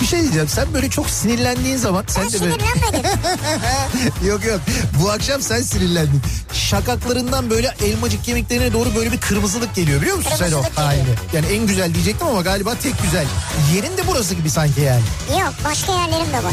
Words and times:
Bir 0.00 0.06
şey 0.06 0.22
diyeceğim 0.22 0.48
sen 0.48 0.74
böyle 0.74 0.90
çok 0.90 1.10
sinirlendiğin 1.10 1.76
zaman 1.76 2.04
sen 2.08 2.24
Ben 2.24 2.32
de 2.32 2.40
böyle... 2.40 2.54
yok 4.28 4.44
yok 4.44 4.60
bu 5.02 5.10
akşam 5.10 5.42
sen 5.42 5.62
sinirlendin. 5.62 6.22
Şakaklarından 6.52 7.50
böyle 7.50 7.74
elmacık 7.84 8.24
kemiklerine 8.24 8.72
doğru 8.72 8.94
böyle 8.94 9.12
bir 9.12 9.20
kırmızılık 9.20 9.74
geliyor 9.74 10.00
biliyor 10.00 10.16
musun 10.16 10.32
sen 10.38 10.44
o 10.44 10.48
geliyor. 10.48 10.64
halini? 10.74 11.04
Yani 11.32 11.46
en 11.46 11.66
güzel 11.66 11.94
diyecektim 11.94 12.26
ama 12.28 12.42
galiba 12.42 12.74
tek 12.74 13.02
güzel. 13.02 13.26
Yerin 13.74 13.96
de 13.96 14.02
burası 14.06 14.34
gibi 14.34 14.50
sanki 14.50 14.80
yani. 14.80 15.02
Yok 15.40 15.52
başka 15.64 15.92
yerlerim 15.92 16.32
de 16.32 16.44
var. 16.44 16.52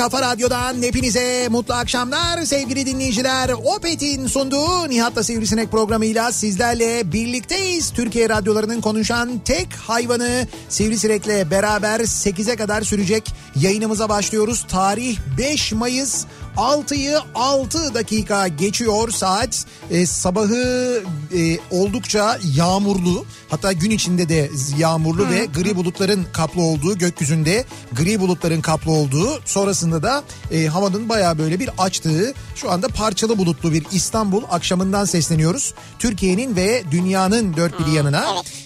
Kafa 0.00 0.22
radyodan 0.22 0.82
hepinize 0.82 1.48
mutlu 1.50 1.74
akşamlar 1.74 2.44
sevgili 2.44 2.86
dinleyiciler. 2.86 3.50
Opet'in 3.64 4.26
sunduğu 4.26 4.88
Nihat'la 4.88 5.22
Sivrisinek 5.22 5.70
programıyla 5.70 6.32
sizlerle 6.32 7.12
birlikteyiz. 7.12 7.90
Türkiye 7.90 8.28
radyolarının 8.28 8.80
konuşan 8.80 9.38
tek 9.38 9.74
hayvanı 9.74 10.46
Sivrisinek'le 10.68 11.50
beraber 11.50 12.00
8'e 12.00 12.56
kadar 12.56 12.82
sürecek 12.82 13.32
yayınımıza 13.56 14.08
başlıyoruz. 14.08 14.66
Tarih 14.68 15.18
5 15.38 15.72
Mayıs 15.72 16.24
6'yı 16.56 17.18
6 17.34 17.94
dakika 17.94 18.48
geçiyor 18.48 19.10
saat. 19.10 19.66
E, 19.90 20.06
sabahı 20.06 21.02
e, 21.36 21.58
oldukça 21.70 22.38
yağmurlu 22.56 23.24
hatta 23.48 23.72
gün 23.72 23.90
içinde 23.90 24.28
de 24.28 24.50
yağmurlu 24.78 25.30
ve 25.30 25.44
gri 25.44 25.76
bulutların 25.76 26.26
kaplı 26.32 26.62
olduğu 26.62 26.98
gökyüzünde 26.98 27.64
gri 27.92 28.20
bulutların 28.20 28.60
kaplı 28.60 28.92
olduğu 28.92 29.40
sonrasında 29.44 30.02
da 30.02 30.24
e, 30.52 30.66
havanın 30.66 31.08
bayağı 31.08 31.38
böyle 31.38 31.60
bir 31.60 31.70
açtığı 31.78 32.34
şu 32.54 32.70
anda 32.70 32.88
parçalı 32.88 33.38
bulutlu 33.38 33.72
bir 33.72 33.86
İstanbul 33.92 34.42
akşamından 34.50 35.04
sesleniyoruz. 35.04 35.74
Türkiye'nin 35.98 36.56
ve 36.56 36.82
dünyanın 36.90 37.56
dört 37.56 37.86
bir 37.86 37.92
yanına 37.92 38.24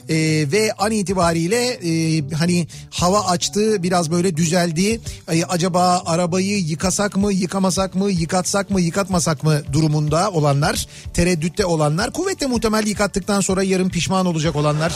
E, 0.09 0.17
ve 0.53 0.73
an 0.79 0.91
itibariyle 0.91 1.67
e, 1.67 2.23
hani 2.35 2.67
hava 2.91 3.25
açtı 3.27 3.83
biraz 3.83 4.11
böyle 4.11 4.37
düzeldi. 4.37 5.01
E, 5.33 5.45
acaba 5.45 6.03
arabayı 6.07 6.59
yıkasak 6.59 7.17
mı 7.17 7.33
yıkamasak 7.33 7.95
mı 7.95 8.11
yıkatsak 8.11 8.71
mı 8.71 8.81
yıkatmasak 8.81 9.45
mı 9.45 9.63
durumunda 9.73 10.31
olanlar 10.31 10.87
tereddütte 11.15 11.67
olanlar 11.67 12.13
kuvvetle 12.13 12.47
muhtemel 12.55 12.87
yıkattıktan 12.87 13.41
sonra 13.41 13.63
yarın 13.63 13.89
pişman 13.89 14.27
olacak 14.27 14.57
olanlar. 14.57 14.93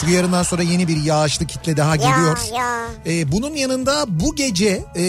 Çünkü 0.00 0.12
yarından 0.12 0.42
sonra 0.42 0.62
yeni 0.62 0.88
bir 0.88 0.96
yağışlı 1.02 1.46
kitle 1.46 1.76
daha 1.76 1.96
geliyor. 1.96 2.38
ya. 2.56 2.82
E, 3.06 3.32
bunun 3.32 3.54
yanında 3.54 4.04
bu 4.08 4.34
gece 4.36 4.84
e, 4.96 5.04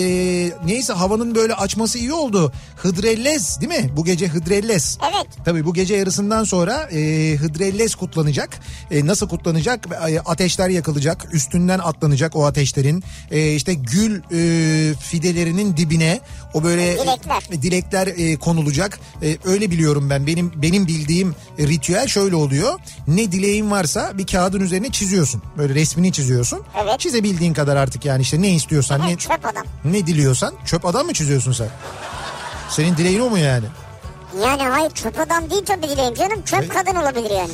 neyse 0.66 0.94
havanın 0.94 1.36
böyle 1.36 1.53
açması 1.53 1.97
iyi 1.97 2.13
oldu. 2.13 2.52
Hıdrellez 2.78 3.62
değil 3.62 3.81
mi? 3.81 3.90
Bu 3.97 4.06
gece 4.06 4.28
Hıdrellez. 4.28 4.97
Evet. 5.13 5.28
Tabii 5.46 5.66
bu 5.66 5.74
gece 5.74 5.96
yarısından 5.96 6.44
sonra 6.44 6.74
e, 6.92 7.36
Hıdrellez 7.36 7.96
kutlanacak. 7.96 8.59
E, 8.92 9.06
nasıl 9.06 9.30
kutlanacak? 9.30 9.88
E, 10.09 10.19
ateşler 10.19 10.69
yakılacak. 10.69 11.28
Üstünden 11.34 11.80
atlanacak 11.80 12.36
o 12.36 12.46
ateşlerin. 12.46 13.03
E, 13.31 13.53
işte 13.56 13.74
gül 13.74 14.22
e, 14.31 14.94
fidelerinin 14.96 15.78
dibine 15.78 16.19
o 16.53 16.63
böyle 16.63 16.94
Dilekler. 16.97 17.44
e, 17.52 17.62
dilekler 17.62 18.08
e, 18.08 18.36
konulacak. 18.36 19.00
E, 19.24 19.38
öyle 19.46 19.72
biliyorum 19.72 20.09
ben. 20.09 20.28
Benim 20.28 20.52
benim 20.56 20.88
bildiğim 20.88 21.36
e, 21.58 21.68
ritüel 21.94 22.08
şöyle 22.08 22.36
oluyor. 22.36 22.80
Ne 23.08 23.31
dileğin 23.31 23.72
varsa 23.72 24.18
bir 24.18 24.28
kağıdın 24.28 24.59
üzerine 24.59 24.92
çiziyorsun. 24.92 25.42
Böyle 25.58 25.76
resmini 25.76 26.12
çiziyorsun. 26.12 26.62
Evet. 26.84 27.00
Çizebildiğin 27.00 27.54
kadar 27.54 27.76
artık 27.76 28.06
yani 28.06 28.22
işte 28.22 28.42
ne 28.42 28.50
istiyorsan 28.50 29.02
ne 29.02 29.08
Evet, 29.09 29.20
çöp 29.20 29.46
adam. 29.46 29.64
ne 29.86 30.08
diliyorsan 30.08 30.54
çöp 30.66 30.86
adam 30.86 31.06
mı 31.06 31.14
çiziyorsun 31.14 31.52
sen? 31.52 31.68
Senin 32.70 32.98
dileğin 32.98 33.20
o 33.20 33.30
mu 33.30 33.38
yani? 33.38 33.66
Yani 34.44 34.64
hayır 34.64 34.92
çöp 34.92 35.20
adam 35.20 35.50
değil 35.50 35.66
tabii 35.66 35.88
dileğim 35.90 36.14
canım. 36.14 36.42
Çöp 36.46 36.74
kadın 36.74 36.96
olabilir 36.96 37.31
yani. 37.31 37.52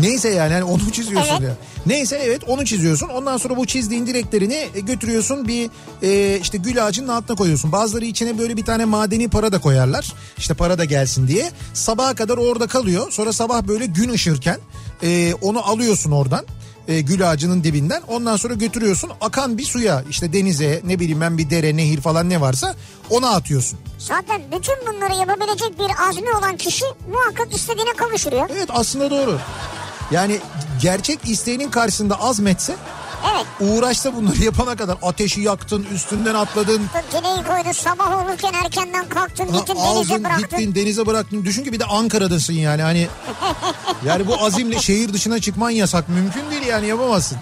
Neyse 0.00 0.28
yani 0.28 0.52
hani 0.52 0.64
onu 0.64 0.92
çiziyorsun 0.92 1.32
Evet. 1.32 1.42
ya. 1.42 1.56
Neyse 1.86 2.20
evet 2.24 2.42
onu 2.46 2.64
çiziyorsun. 2.64 3.08
Ondan 3.08 3.36
sonra 3.36 3.56
bu 3.56 3.66
çizdiğin 3.66 4.06
dileklerini 4.06 4.68
e, 4.74 4.80
götürüyorsun 4.80 5.48
bir 5.48 5.70
e, 6.02 6.38
işte 6.40 6.58
gül 6.58 6.86
ağacının 6.86 7.08
altına 7.08 7.36
koyuyorsun. 7.36 7.72
Bazıları 7.72 8.04
içine 8.04 8.38
böyle 8.38 8.56
bir 8.56 8.64
tane 8.64 8.84
madeni 8.84 9.28
para 9.28 9.52
da 9.52 9.58
koyarlar. 9.60 10.12
İşte 10.38 10.54
para 10.54 10.78
da 10.78 10.84
gelsin 10.84 11.28
diye. 11.28 11.50
Sabaha 11.74 12.14
kadar 12.14 12.36
orada 12.38 12.66
kalıyor. 12.66 13.10
Sonra 13.12 13.32
sabah 13.32 13.62
böyle 13.62 13.86
gün 13.86 14.08
ışırken 14.08 14.58
e, 15.02 15.34
onu 15.42 15.68
alıyorsun 15.68 16.10
oradan. 16.10 16.44
e, 16.88 17.00
gül 17.00 17.30
ağacının 17.30 17.64
dibinden 17.64 18.02
ondan 18.08 18.36
sonra 18.36 18.54
götürüyorsun 18.54 19.10
akan 19.20 19.58
bir 19.58 19.64
suya 19.64 20.04
işte 20.10 20.32
denize 20.32 20.80
ne 20.84 20.98
bileyim 21.00 21.20
ben 21.20 21.38
bir 21.38 21.50
dere 21.50 21.76
nehir 21.76 22.00
falan 22.00 22.30
ne 22.30 22.40
varsa 22.40 22.74
ona 23.10 23.30
atıyorsun. 23.30 23.78
Zaten 23.98 24.42
bütün 24.56 24.74
bunları 24.86 25.14
yapabilecek 25.14 25.78
bir 25.78 26.08
azmi 26.08 26.32
olan 26.38 26.56
kişi 26.56 26.84
muhakkak 27.12 27.54
istediğine 27.54 27.92
kavuşuruyor. 27.96 28.48
Evet 28.52 28.68
aslında 28.68 29.10
doğru. 29.10 29.38
Yani 30.10 30.38
gerçek 30.82 31.18
isteğinin 31.28 31.70
karşısında 31.70 32.20
azmetse 32.20 32.74
Evet. 33.34 33.46
uğraşsa 33.60 34.14
bunları 34.16 34.44
yapana 34.44 34.76
kadar 34.76 34.96
ateşi 35.02 35.40
yaktın 35.40 35.86
üstünden 35.94 36.34
atladın 36.34 36.82
Dileği 37.12 37.44
koydu 37.44 37.74
sabah 37.74 38.24
olurken 38.24 38.52
erkenden 38.64 39.08
kalktın 39.08 39.48
ha, 39.48 39.58
gittin 39.58 39.74
denize 39.74 39.88
aldın 39.88 40.24
bıraktın. 40.24 40.58
gittin 40.58 40.74
denize 40.74 41.06
bıraktın 41.06 41.44
düşün 41.44 41.64
ki 41.64 41.72
bir 41.72 41.80
de 41.80 41.84
Ankara'dasın 41.84 42.52
yani 42.52 42.82
hani 42.82 43.08
yani 44.06 44.26
bu 44.26 44.44
azimle 44.44 44.78
şehir 44.80 45.12
dışına 45.12 45.40
çıkman 45.40 45.70
yasak 45.70 46.08
mümkün 46.08 46.50
değil 46.50 46.62
yani 46.66 46.86
yapamazsın. 46.86 47.38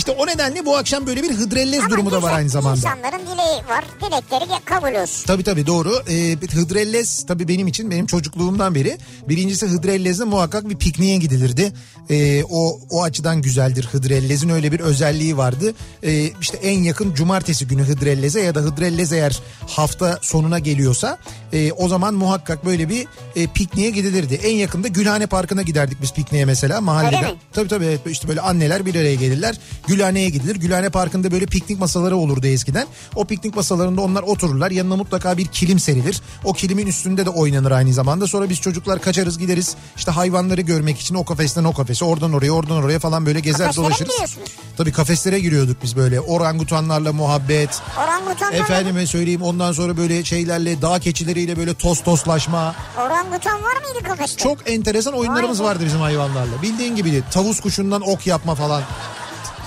İşte 0.00 0.12
o 0.12 0.26
nedenle 0.26 0.66
bu 0.66 0.76
akşam 0.76 1.06
böyle 1.06 1.22
bir 1.22 1.30
hıdrellez 1.30 1.80
Ama 1.80 1.90
durumu 1.90 2.10
da 2.10 2.22
var 2.22 2.32
aynı 2.32 2.48
zamanda. 2.48 2.76
İnsanların 2.76 3.20
dileği 3.26 3.68
var. 3.68 3.84
Dilekleri 4.00 4.64
kabul 4.64 5.02
olsun. 5.02 5.26
Tabii 5.26 5.44
tabii 5.44 5.66
doğru. 5.66 6.02
Ee, 6.08 6.36
Hıdrellez 6.52 7.26
tabii 7.26 7.48
benim 7.48 7.66
için 7.66 7.90
benim 7.90 8.06
çocukluğumdan 8.06 8.74
beri. 8.74 8.98
Birincisi 9.28 9.66
Hıdrellez'de 9.66 10.24
muhakkak 10.24 10.68
bir 10.68 10.76
pikniğe 10.76 11.16
gidilirdi. 11.16 11.72
Ee, 12.10 12.44
o 12.50 12.80
o 12.90 13.02
açıdan 13.02 13.42
güzeldir 13.42 13.88
Hıdrellez'in 13.92 14.48
öyle 14.48 14.72
bir 14.72 14.80
özelliği 14.80 15.36
vardı. 15.36 15.74
Ee, 16.02 16.30
işte 16.40 16.56
en 16.56 16.82
yakın 16.82 17.14
cumartesi 17.14 17.66
günü 17.66 17.82
Hıdrellez'e 17.82 18.40
ya 18.40 18.54
da 18.54 18.60
Hıdrellez 18.60 19.12
eğer 19.12 19.40
hafta 19.66 20.18
sonuna 20.22 20.58
geliyorsa 20.58 21.18
e, 21.52 21.72
o 21.72 21.88
zaman 21.88 22.14
muhakkak 22.14 22.64
böyle 22.64 22.88
bir 22.88 23.06
e, 23.36 23.46
pikniğe 23.46 23.90
gidilirdi. 23.90 24.34
En 24.34 24.54
yakında 24.54 24.88
Gülhane 24.88 25.26
Parkı'na 25.26 25.62
giderdik 25.62 26.02
biz 26.02 26.12
pikniğe 26.12 26.44
mesela 26.44 26.80
mahallede. 26.80 27.34
Tabii 27.52 27.68
tabii 27.68 27.84
evet, 27.84 28.00
işte 28.06 28.28
böyle 28.28 28.40
anneler 28.40 28.86
bir 28.86 28.94
araya 28.94 29.14
gelirler. 29.14 29.58
Gülhane'ye 29.90 30.28
gidilir. 30.28 30.56
Gülhane 30.56 30.90
Parkı'nda 30.90 31.30
böyle 31.30 31.46
piknik 31.46 31.80
masaları 31.80 32.16
olurdu 32.16 32.46
eskiden. 32.46 32.86
O 33.14 33.24
piknik 33.24 33.56
masalarında 33.56 34.00
onlar 34.00 34.22
otururlar. 34.22 34.70
Yanına 34.70 34.96
mutlaka 34.96 35.36
bir 35.36 35.46
kilim 35.46 35.78
serilir. 35.78 36.22
O 36.44 36.52
kilimin 36.52 36.86
üstünde 36.86 37.26
de 37.26 37.30
oynanır 37.30 37.70
aynı 37.70 37.92
zamanda. 37.92 38.26
Sonra 38.26 38.48
biz 38.50 38.60
çocuklar 38.60 39.00
kaçarız 39.00 39.38
gideriz. 39.38 39.74
İşte 39.96 40.10
hayvanları 40.10 40.60
görmek 40.60 41.00
için 41.00 41.14
o 41.14 41.24
kafesten 41.24 41.64
o 41.64 41.74
kafese, 41.74 42.04
oradan 42.04 42.32
oraya, 42.32 42.50
oradan 42.50 42.76
oraya 42.76 42.98
falan 42.98 43.26
böyle 43.26 43.40
gezer 43.40 43.66
Kafeslere 43.66 43.86
dolaşırız. 43.86 44.36
Tabii 44.76 44.92
kafeslere 44.92 45.40
giriyorduk 45.40 45.82
biz 45.82 45.96
böyle. 45.96 46.20
Orangutanlarla 46.20 47.12
muhabbet. 47.12 47.82
Orangutanlar 47.98 48.60
Efendime 48.60 49.06
söyleyeyim 49.06 49.42
ondan 49.42 49.72
sonra 49.72 49.96
böyle 49.96 50.24
şeylerle 50.24 50.82
dağ 50.82 50.98
keçileriyle 50.98 51.56
böyle 51.56 51.74
toz 51.74 52.02
tozlaşma. 52.02 52.74
Orangutan 52.98 53.62
var 53.62 53.76
mıydı 53.82 54.08
kafeste? 54.08 54.42
Çok 54.42 54.70
enteresan 54.70 55.14
oyunlarımız 55.14 55.60
Vay 55.60 55.66
vardı 55.66 55.82
bizim 55.86 56.00
hayvanlarla. 56.00 56.62
Bildiğin 56.62 56.96
gibi 56.96 57.22
tavus 57.30 57.60
kuşundan 57.60 58.00
ok 58.00 58.26
yapma 58.26 58.54
falan. 58.54 58.82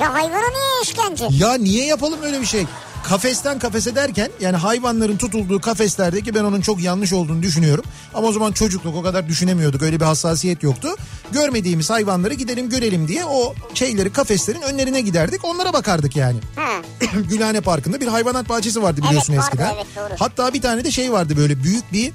Ya 0.02 0.14
hayvana 0.14 0.50
niye 0.50 0.82
işkence? 0.84 1.28
Ya 1.32 1.54
niye 1.54 1.86
yapalım 1.86 2.20
öyle 2.24 2.42
bir 2.42 2.46
şey? 2.46 2.66
Kafesten 3.04 3.60
kafese 3.60 3.96
derken 3.96 4.30
yani 4.40 4.58
hayvanların 4.58 5.18
tutulduğu 5.18 5.62
kafeslerdeki 5.62 6.36
ben 6.36 6.44
onun 6.44 6.62
çok 6.62 6.82
yanlış 6.82 7.14
olduğunu 7.14 7.42
düşünüyorum. 7.42 7.84
Ama 8.14 8.28
o 8.28 8.32
zaman 8.32 8.52
çocukluk 8.52 8.96
o 8.96 9.02
kadar 9.04 9.28
düşünemiyorduk 9.28 9.82
öyle 9.82 10.00
bir 10.00 10.06
hassasiyet 10.06 10.64
yoktu. 10.64 10.90
Görmediğimiz 11.32 11.90
hayvanları 11.90 12.34
gidelim 12.34 12.70
görelim 12.70 13.08
diye 13.08 13.26
o 13.26 13.54
şeyleri 13.74 14.14
kafeslerin 14.14 14.62
önlerine 14.62 15.02
giderdik 15.02 15.46
onlara 15.46 15.74
bakardık 15.74 16.16
yani. 16.16 16.38
Ha. 16.56 16.72
Gülhane 17.30 17.62
Parkı'nda 17.62 18.02
bir 18.02 18.08
hayvanat 18.08 18.50
bahçesi 18.50 18.82
vardı 18.82 19.02
biliyorsun 19.08 19.34
Evet, 19.34 19.44
vardı, 19.44 19.52
eskiden. 19.56 19.76
evet, 19.76 19.88
doğru. 19.96 20.16
Hatta 20.20 20.54
bir 20.54 20.62
tane 20.62 20.84
de 20.84 20.92
şey 20.92 21.12
vardı 21.12 21.38
böyle 21.38 21.64
büyük 21.64 21.94
bir 21.94 22.12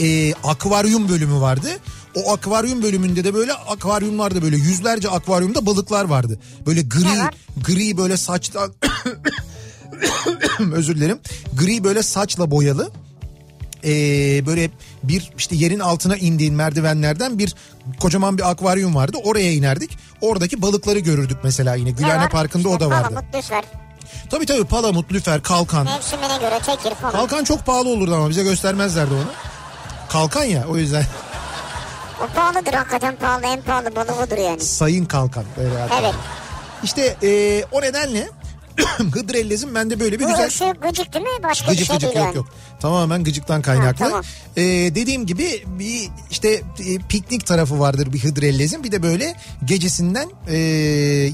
e, 0.00 0.34
akvaryum 0.44 1.08
bölümü 1.08 1.40
vardı. 1.40 1.68
O 2.14 2.32
akvaryum 2.32 2.82
bölümünde 2.82 3.24
de 3.24 3.34
böyle 3.34 3.52
akvaryumlarda 3.52 4.42
böyle 4.42 4.56
yüzlerce 4.56 5.08
akvaryumda 5.08 5.66
balıklar 5.66 6.04
vardı. 6.04 6.38
Böyle 6.66 6.82
gri 6.82 7.18
var? 7.18 7.34
gri 7.66 7.98
böyle 7.98 8.16
saçta 8.16 8.68
özür 10.72 10.96
dilerim. 10.96 11.18
Gri 11.58 11.84
böyle 11.84 12.02
saçla 12.02 12.50
boyalı. 12.50 12.90
Ee, 13.84 13.90
böyle 14.46 14.70
bir 15.02 15.30
işte 15.38 15.56
yerin 15.56 15.78
altına 15.80 16.16
indiğin 16.16 16.54
merdivenlerden 16.54 17.38
bir 17.38 17.54
kocaman 18.00 18.38
bir 18.38 18.50
akvaryum 18.50 18.94
vardı. 18.94 19.16
Oraya 19.24 19.52
inerdik. 19.52 19.98
Oradaki 20.20 20.62
balıkları 20.62 20.98
görürdük 20.98 21.38
mesela 21.42 21.74
yine. 21.74 21.88
Ne 21.88 21.92
Gülhane 21.92 22.22
var? 22.22 22.30
Parkı'nda 22.30 22.68
o 22.68 22.72
İşte 22.72 22.84
da 22.84 22.90
vardı. 22.90 23.08
Palamut, 23.14 23.34
lüfer, 23.34 23.64
Tabii 24.30 24.46
tabii 24.46 24.64
palamut, 24.64 25.12
lüfer, 25.12 25.42
kalkan. 25.42 25.84
mevsimine 25.84 26.38
göre 26.40 26.58
tekir 26.66 26.94
falan. 26.94 27.12
Kalkan 27.12 27.44
çok 27.44 27.66
pahalı 27.66 27.88
olurdu 27.88 28.14
ama 28.14 28.30
bize 28.30 28.42
göstermezlerdi 28.42 29.14
onu. 29.14 29.24
Kalkan 30.08 30.44
ya 30.44 30.64
o 30.68 30.76
yüzden 30.76 31.02
O 31.02 31.27
pahalıdır 32.26 32.72
hakikaten 32.72 33.16
pahalı 33.16 33.46
en 33.46 33.62
pahalı 33.62 33.88
odur 33.88 34.36
yani. 34.38 34.60
sayın 34.60 35.04
kalkan. 35.04 35.44
Böyle. 35.56 35.74
Evet. 36.00 36.14
İşte 36.82 37.16
e, 37.22 37.64
o 37.72 37.82
nedenle 37.82 38.28
Hıdrellez'in 39.14 39.74
bende 39.74 40.00
böyle 40.00 40.18
bir 40.18 40.24
Bu 40.24 40.28
güzel... 40.28 40.46
ışığı 40.46 40.72
gıcık 40.82 41.12
değil 41.14 41.24
mi? 41.24 41.42
Başka 41.42 41.66
bir 41.66 41.72
Gıcık 41.72 41.86
şey 41.86 41.96
gıcık 41.96 42.14
değil 42.14 42.26
yok 42.26 42.26
yani. 42.26 42.36
yok. 42.36 42.46
Tamamen 42.80 43.24
gıcıktan 43.24 43.62
kaynaklı. 43.62 44.04
Ha, 44.04 44.08
tamam. 44.10 44.24
Ee, 44.56 44.62
dediğim 44.94 45.26
gibi 45.26 45.64
bir 45.66 46.08
işte 46.30 46.48
e, 46.52 46.98
piknik 47.08 47.46
tarafı 47.46 47.80
vardır 47.80 48.12
bir 48.12 48.24
Hıdrellez'in. 48.24 48.84
Bir 48.84 48.92
de 48.92 49.02
böyle 49.02 49.34
gecesinden 49.64 50.28
e, 50.48 50.56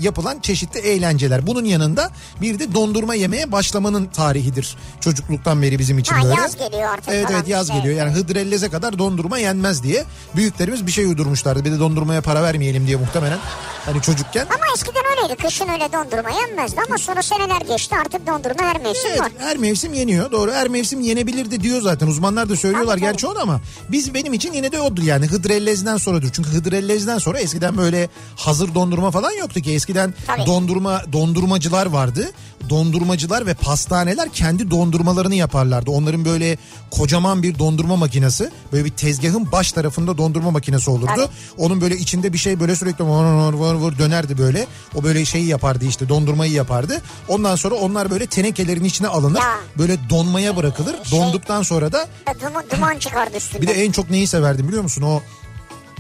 yapılan 0.03 0.41
çeşitli 0.41 0.81
eğlenceler. 0.81 1.47
Bunun 1.47 1.65
yanında 1.65 2.11
bir 2.41 2.59
de 2.59 2.75
dondurma 2.75 3.15
yemeye 3.15 3.53
başlamanın 3.53 4.07
tarihidir. 4.07 4.77
Çocukluktan 5.01 5.63
beri 5.63 5.79
bizim 5.79 5.99
için 5.99 6.15
Ha, 6.15 6.23
böyle. 6.25 6.35
yaz 6.35 6.57
geliyor 6.57 6.89
artık 6.95 7.09
Evet 7.15 7.27
evet 7.33 7.49
yaz 7.49 7.69
işte. 7.69 7.79
geliyor. 7.79 7.97
Yani 7.99 8.13
Hıdrellez'e 8.13 8.69
kadar 8.71 8.99
dondurma 8.99 9.39
yenmez 9.39 9.83
diye 9.83 10.05
büyüklerimiz 10.37 10.87
bir 10.87 10.93
şey 10.93 11.05
uydurmuşlardı. 11.05 11.65
Bir 11.65 11.73
de 11.73 11.79
dondurmaya 11.79 12.21
para 12.21 12.43
vermeyelim 12.43 12.87
diye 12.87 12.97
muhtemelen. 12.97 13.39
Hani 13.85 14.03
çocukken. 14.03 14.47
Ama 14.47 14.65
eskiden 14.75 15.03
öyleydi. 15.17 15.43
Kışın 15.43 15.69
öyle 15.69 15.93
dondurma 15.93 16.31
yenmezdi 16.31 16.81
ama 16.89 16.99
sonra 16.99 17.23
seneler 17.23 17.61
geçti 17.61 17.95
artık 18.01 18.27
dondurma 18.27 18.63
her 18.69 18.81
mevsim 18.83 19.11
Evet 19.11 19.21
var. 19.21 19.33
her 19.39 19.57
mevsim 19.57 19.95
yeniyor 19.95 20.31
doğru 20.33 20.53
her 20.53 20.69
mevsim 20.69 21.01
yenebilir 21.01 21.34
de 21.37 21.61
diyor 21.61 21.81
zaten. 21.81 22.07
Uzmanlar 22.07 22.49
da 22.49 22.57
söylüyorlar 22.57 22.93
tabii. 22.93 23.01
gerçi 23.01 23.27
onu 23.27 23.39
ama 23.43 23.61
biz 23.93 24.15
benim 24.15 24.33
için 24.33 24.53
yine 24.53 24.73
de 24.73 24.81
odur 24.81 25.03
yani 25.03 25.27
Hıdrellez'den 25.27 25.97
sonradır. 25.97 26.31
Çünkü 26.33 26.51
Hıdrellez'den 26.51 27.19
sonra 27.19 27.41
eskiden 27.41 27.77
böyle 27.77 28.09
hazır 28.37 28.75
dondurma 28.75 29.11
falan 29.11 29.31
yoktu 29.33 29.61
ki. 29.61 29.73
Eskiden 29.73 30.15
Tabii. 30.27 30.47
dondurma 30.47 31.03
dondurmacılar 31.13 31.87
vardı 31.87 32.31
dondurmacılar 32.71 33.47
ve 33.47 33.55
pastaneler 33.55 34.29
kendi 34.29 34.71
dondurmalarını 34.71 35.35
yaparlardı 35.35 35.91
onların 35.91 36.25
böyle 36.25 36.59
kocaman 36.91 37.43
bir 37.43 37.59
dondurma 37.59 37.97
makinesi 37.97 38.51
böyle 38.73 38.85
bir 38.85 38.91
tezgahın 38.91 39.53
baş 39.53 39.73
tarafında 39.73 40.19
dondurma 40.19 40.51
makinesi 40.51 40.91
olurdu 40.91 41.11
Tabii. 41.17 41.29
onun 41.59 41.81
böyle 41.81 41.97
içinde 41.97 42.33
bir 42.33 42.39
şey 42.39 42.61
böyle 42.61 42.77
sürekli 42.77 43.05
vur 43.05 43.25
vur 43.25 43.53
vur 43.55 43.75
vur 43.75 43.99
dönerdi 43.99 44.39
böyle 44.39 44.67
o 44.95 45.03
böyle 45.05 45.25
şeyi 45.25 45.47
yapardı 45.47 45.85
işte 45.85 46.09
dondurmayı 46.09 46.53
yapardı 46.53 47.03
ondan 47.29 47.57
sonra 47.57 47.75
onlar 47.75 48.11
böyle 48.11 48.27
tenekelerin 48.27 48.85
içine 48.85 49.09
alınır 49.09 49.41
Ya. 49.41 49.55
böyle 49.79 49.97
donmaya 50.11 50.57
bırakılır 50.57 50.97
Şey- 51.05 51.21
donduktan 51.21 51.63
sonra 51.63 51.93
da 51.93 52.07
Duman, 52.41 52.65
duman 52.77 52.99
çıkardı 52.99 53.37
üstünde. 53.37 53.63
bir 53.63 53.67
de 53.67 53.73
en 53.85 53.93
çok 53.93 54.11
neyi 54.11 54.27
severdim 54.27 54.69
biliyor 54.69 54.83
musun 54.83 55.03
o 55.03 55.21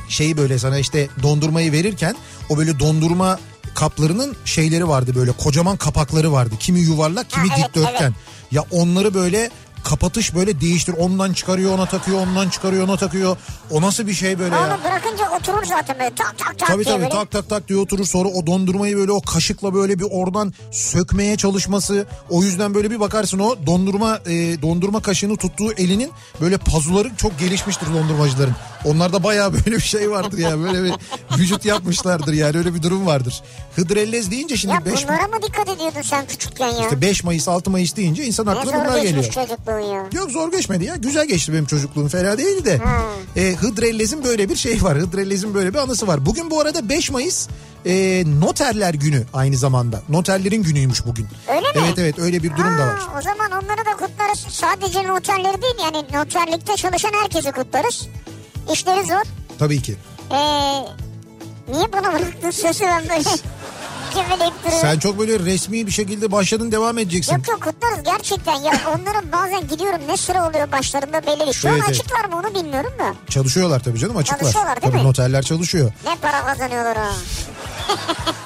şeyi 0.08 0.36
böyle 0.36 0.58
sana 0.58 0.78
işte 0.78 1.08
dondurmayı 1.22 1.72
verirken 1.72 2.14
o 2.48 2.56
böyle 2.58 2.78
dondurma 2.78 3.38
kaplarının 3.74 4.36
şeyleri 4.44 4.88
vardı 4.88 5.12
böyle 5.14 5.32
kocaman 5.32 5.76
kapakları 5.76 6.32
vardı 6.32 6.54
kimi 6.60 6.80
yuvarlak 6.80 7.30
kimi 7.30 7.48
Ha, 7.48 7.54
evet, 7.58 7.68
dikdörtgen 7.68 8.02
evet. 8.02 8.14
ya 8.52 8.64
onları 8.70 9.14
böyle 9.14 9.50
kapatış 9.84 10.34
böyle 10.34 10.60
değiştir 10.60 10.94
ondan 10.98 11.32
çıkarıyor 11.32 11.72
ona 11.74 11.86
takıyor 11.86 12.18
ondan 12.26 12.48
çıkarıyor 12.48 12.84
ona 12.88 12.96
takıyor 12.96 13.36
o 13.70 13.82
nasıl 13.82 14.06
bir 14.06 14.12
şey 14.14 14.38
böyle 14.38 14.54
ya 14.54 14.60
Onu 14.60 14.84
bırakınca 14.84 15.30
oturur 15.40 15.64
zaten 15.64 15.96
böyle 15.98 16.14
tak 16.14 16.38
tak 16.38 16.58
tak 16.58 16.68
Tabii 16.68 16.84
diye 16.84 16.94
tabii 16.94 17.02
böyle. 17.04 17.14
tak 17.14 17.30
tak 17.30 17.48
tak 17.48 17.68
diye 17.68 17.78
oturur 17.78 18.04
sonra 18.04 18.28
o 18.28 18.46
dondurmayı 18.46 18.96
böyle 18.96 19.12
o 19.12 19.20
kaşıkla 19.20 19.74
böyle 19.74 19.98
bir 19.98 20.06
oradan 20.10 20.52
sökmeye 20.70 21.36
çalışması. 21.36 22.06
O 22.30 22.42
yüzden 22.42 22.74
böyle 22.74 22.90
bir 22.90 23.00
bakarsın 23.00 23.38
o 23.38 23.66
dondurma 23.66 24.18
e, 24.26 24.62
dondurma 24.62 25.02
kaşığını 25.02 25.36
tuttuğu 25.36 25.72
elinin 25.72 26.10
böyle 26.40 26.56
pazuları 26.58 27.10
çok 27.16 27.38
gelişmiştir 27.38 27.86
dondurmacıların. 27.94 28.54
Onlarda 28.84 29.24
bayağı 29.24 29.52
böyle 29.52 29.76
bir 29.76 29.80
şey 29.80 30.10
vardır 30.10 30.38
ya 30.38 30.58
böyle 30.58 30.84
bir 30.84 30.92
vücut 31.38 31.64
yapmışlardır 31.64 32.32
yani 32.32 32.58
öyle 32.58 32.74
bir 32.74 32.82
durum 32.82 33.06
vardır. 33.06 33.42
Hıdrellez 33.76 34.30
deyince 34.30 34.56
şimdi 34.56 34.74
Ya 34.74 34.84
5 34.84 35.04
bunlara 35.04 35.26
mı 35.26 35.42
dikkat 35.42 35.68
ediyordun 35.68 36.02
sen 36.02 36.26
küçükken 36.26 36.68
ya? 36.68 36.80
işte 36.84 37.00
5 37.00 37.24
Mayıs 37.24 37.48
6 37.48 37.70
Mayıs 37.70 37.96
deyince 37.96 38.24
insan 38.24 38.46
aklına 38.46 38.84
bunlar 38.84 39.02
geliyor. 39.02 39.24
Çocukluğun 39.74 39.94
ya. 39.94 40.06
Yok 40.12 40.30
zor 40.30 40.52
geçmedi 40.52 40.84
ya. 40.84 40.96
Güzel 40.96 41.26
geçti 41.28 41.52
benim 41.52 41.66
çocukluğum. 41.66 42.08
Fena 42.08 42.38
değildi 42.38 42.64
de. 42.64 42.76
Ha. 42.78 43.02
E, 43.36 43.54
Hıdrellez'in 43.54 44.24
böyle 44.24 44.48
bir 44.48 44.56
şey 44.56 44.82
var. 44.82 44.98
Hıdrellez'in 44.98 45.54
böyle 45.54 45.74
bir 45.74 45.78
anısı 45.78 46.06
var. 46.06 46.26
Bugün 46.26 46.50
bu 46.50 46.60
arada 46.60 46.88
5 46.88 47.10
Mayıs 47.10 47.48
e, 47.86 48.24
noterler 48.40 48.94
günü 48.94 49.22
aynı 49.32 49.56
zamanda. 49.56 50.02
Noterlerin 50.08 50.62
günüymüş 50.62 51.06
bugün. 51.06 51.26
Öyle 51.48 51.60
mi? 51.60 51.84
Evet 51.86 51.98
evet 51.98 52.18
öyle 52.18 52.42
bir 52.42 52.50
durum 52.50 52.78
da 52.78 52.86
var. 52.86 52.94
Aa, 53.14 53.18
O 53.18 53.22
zaman 53.22 53.50
onları 53.50 53.78
da 53.86 53.92
kutlarız. 54.06 54.38
Sadece 54.48 55.08
noterleri 55.08 55.62
değil 55.62 55.74
yani 55.84 55.96
noterlikte 56.14 56.76
çalışan 56.76 57.12
herkesi 57.22 57.52
kutlarız. 57.52 58.08
İşleri 58.72 59.04
zor. 59.06 59.22
Tabii 59.58 59.82
ki. 59.82 59.96
Ee, 60.30 60.36
niye 61.72 61.92
bana 61.92 62.12
bıraktın 62.12 62.50
sözü 62.50 62.84
ben 62.84 63.08
böyle 63.08 63.22
geveleyip 64.14 64.54
duruyorum. 64.64 64.80
Sen 64.80 64.98
çok 64.98 65.18
böyle 65.18 65.38
resmi 65.38 65.86
bir 65.86 65.92
şekilde 65.92 66.32
başladın 66.32 66.72
devam 66.72 66.98
edeceksin. 66.98 67.32
Yok 67.36 67.48
yok 67.48 67.62
kutlarız 67.62 68.02
gerçekten 68.04 68.54
ya 68.60 68.72
onların 68.88 69.32
bazen 69.32 69.68
gidiyorum 69.68 70.00
ne 70.08 70.16
sıra 70.16 70.48
oluyor 70.48 70.72
başlarında 70.72 71.26
belli 71.26 71.40
değil. 71.40 71.52
Şu 71.52 71.68
Evet, 71.68 71.82
an 71.82 71.88
evet. 71.88 72.00
açıklar 72.00 72.24
mı 72.24 72.36
onu 72.36 72.54
bilmiyorum 72.54 72.92
da. 72.98 73.14
Çalışıyorlar 73.30 73.80
tabii 73.80 73.98
canım 73.98 74.16
açıklar. 74.16 74.38
Çalışıyorlar 74.38 74.82
değil 74.82 74.92
tabii 74.92 75.02
mi? 75.02 75.08
noterler 75.08 75.42
çalışıyor. 75.42 75.92
Ne 76.06 76.16
para 76.16 76.46
kazanıyorlar 76.46 76.96
ha. 76.96 77.10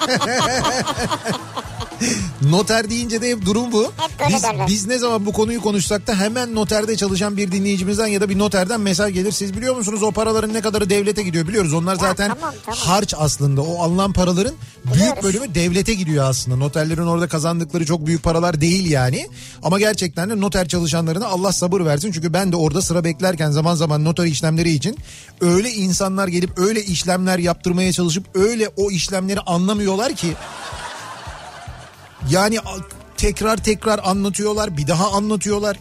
Noter 2.41 2.89
deyince 2.89 3.21
de 3.21 3.31
hep 3.31 3.45
durum 3.45 3.71
bu. 3.71 3.83
Hep 3.83 4.19
böyle 4.19 4.35
biz, 4.35 4.43
derler. 4.43 4.67
biz 4.67 4.87
ne 4.87 4.97
zaman 4.97 5.25
bu 5.25 5.33
konuyu 5.33 5.61
konuşsak 5.61 6.07
da 6.07 6.15
hemen 6.15 6.55
noterde 6.55 6.97
çalışan 6.97 7.37
bir 7.37 7.51
dinleyicimizden 7.51 8.07
ya 8.07 8.21
da 8.21 8.29
bir 8.29 8.39
noterden 8.39 8.81
mesaj 8.81 9.13
gelir. 9.13 9.31
Siz 9.31 9.57
biliyor 9.57 9.75
musunuz 9.75 10.03
o 10.03 10.11
paraların 10.11 10.53
ne 10.53 10.61
kadarı 10.61 10.89
devlete 10.89 11.23
gidiyor 11.23 11.47
biliyoruz. 11.47 11.73
Onlar 11.73 11.95
zaten 11.95 12.27
tamam, 12.27 12.53
tamam. 12.65 12.79
harç 12.79 13.13
aslında. 13.17 13.61
O 13.61 13.83
alınan 13.83 14.13
paraların 14.13 14.55
büyük 14.85 14.95
Biliyoruz. 14.95 15.23
bölümü 15.23 15.55
devlete 15.55 15.93
gidiyor 15.93 16.29
aslında. 16.29 16.57
Noterlerin 16.57 17.07
orada 17.07 17.27
kazandıkları 17.27 17.85
çok 17.85 18.05
büyük 18.05 18.23
paralar 18.23 18.61
değil 18.61 18.91
yani. 18.91 19.27
Ama 19.63 19.79
gerçekten 19.79 20.29
de 20.29 20.41
noter 20.41 20.67
çalışanlarına 20.67 21.27
Allah 21.27 21.51
sabır 21.51 21.85
versin. 21.85 22.11
Çünkü 22.11 22.33
ben 22.33 22.51
de 22.51 22.55
orada 22.55 22.81
sıra 22.81 23.03
beklerken 23.03 23.51
zaman 23.51 23.75
zaman 23.75 24.05
noter 24.05 24.25
işlemleri 24.25 24.69
için 24.71 24.97
öyle 25.41 25.71
insanlar 25.71 26.27
gelip 26.27 26.59
öyle 26.59 26.83
işlemler 26.83 27.37
yaptırmaya 27.37 27.93
çalışıp 27.93 28.25
öyle 28.35 28.69
o 28.77 28.91
işlemleri 28.91 29.39
anlamıyorlar 29.39 30.15
ki 30.15 30.33
yani 32.29 32.59
tekrar 33.17 33.57
tekrar 33.57 33.99
anlatıyorlar, 34.03 34.77
bir 34.77 34.87
daha 34.87 35.11
anlatıyorlar. 35.11 35.77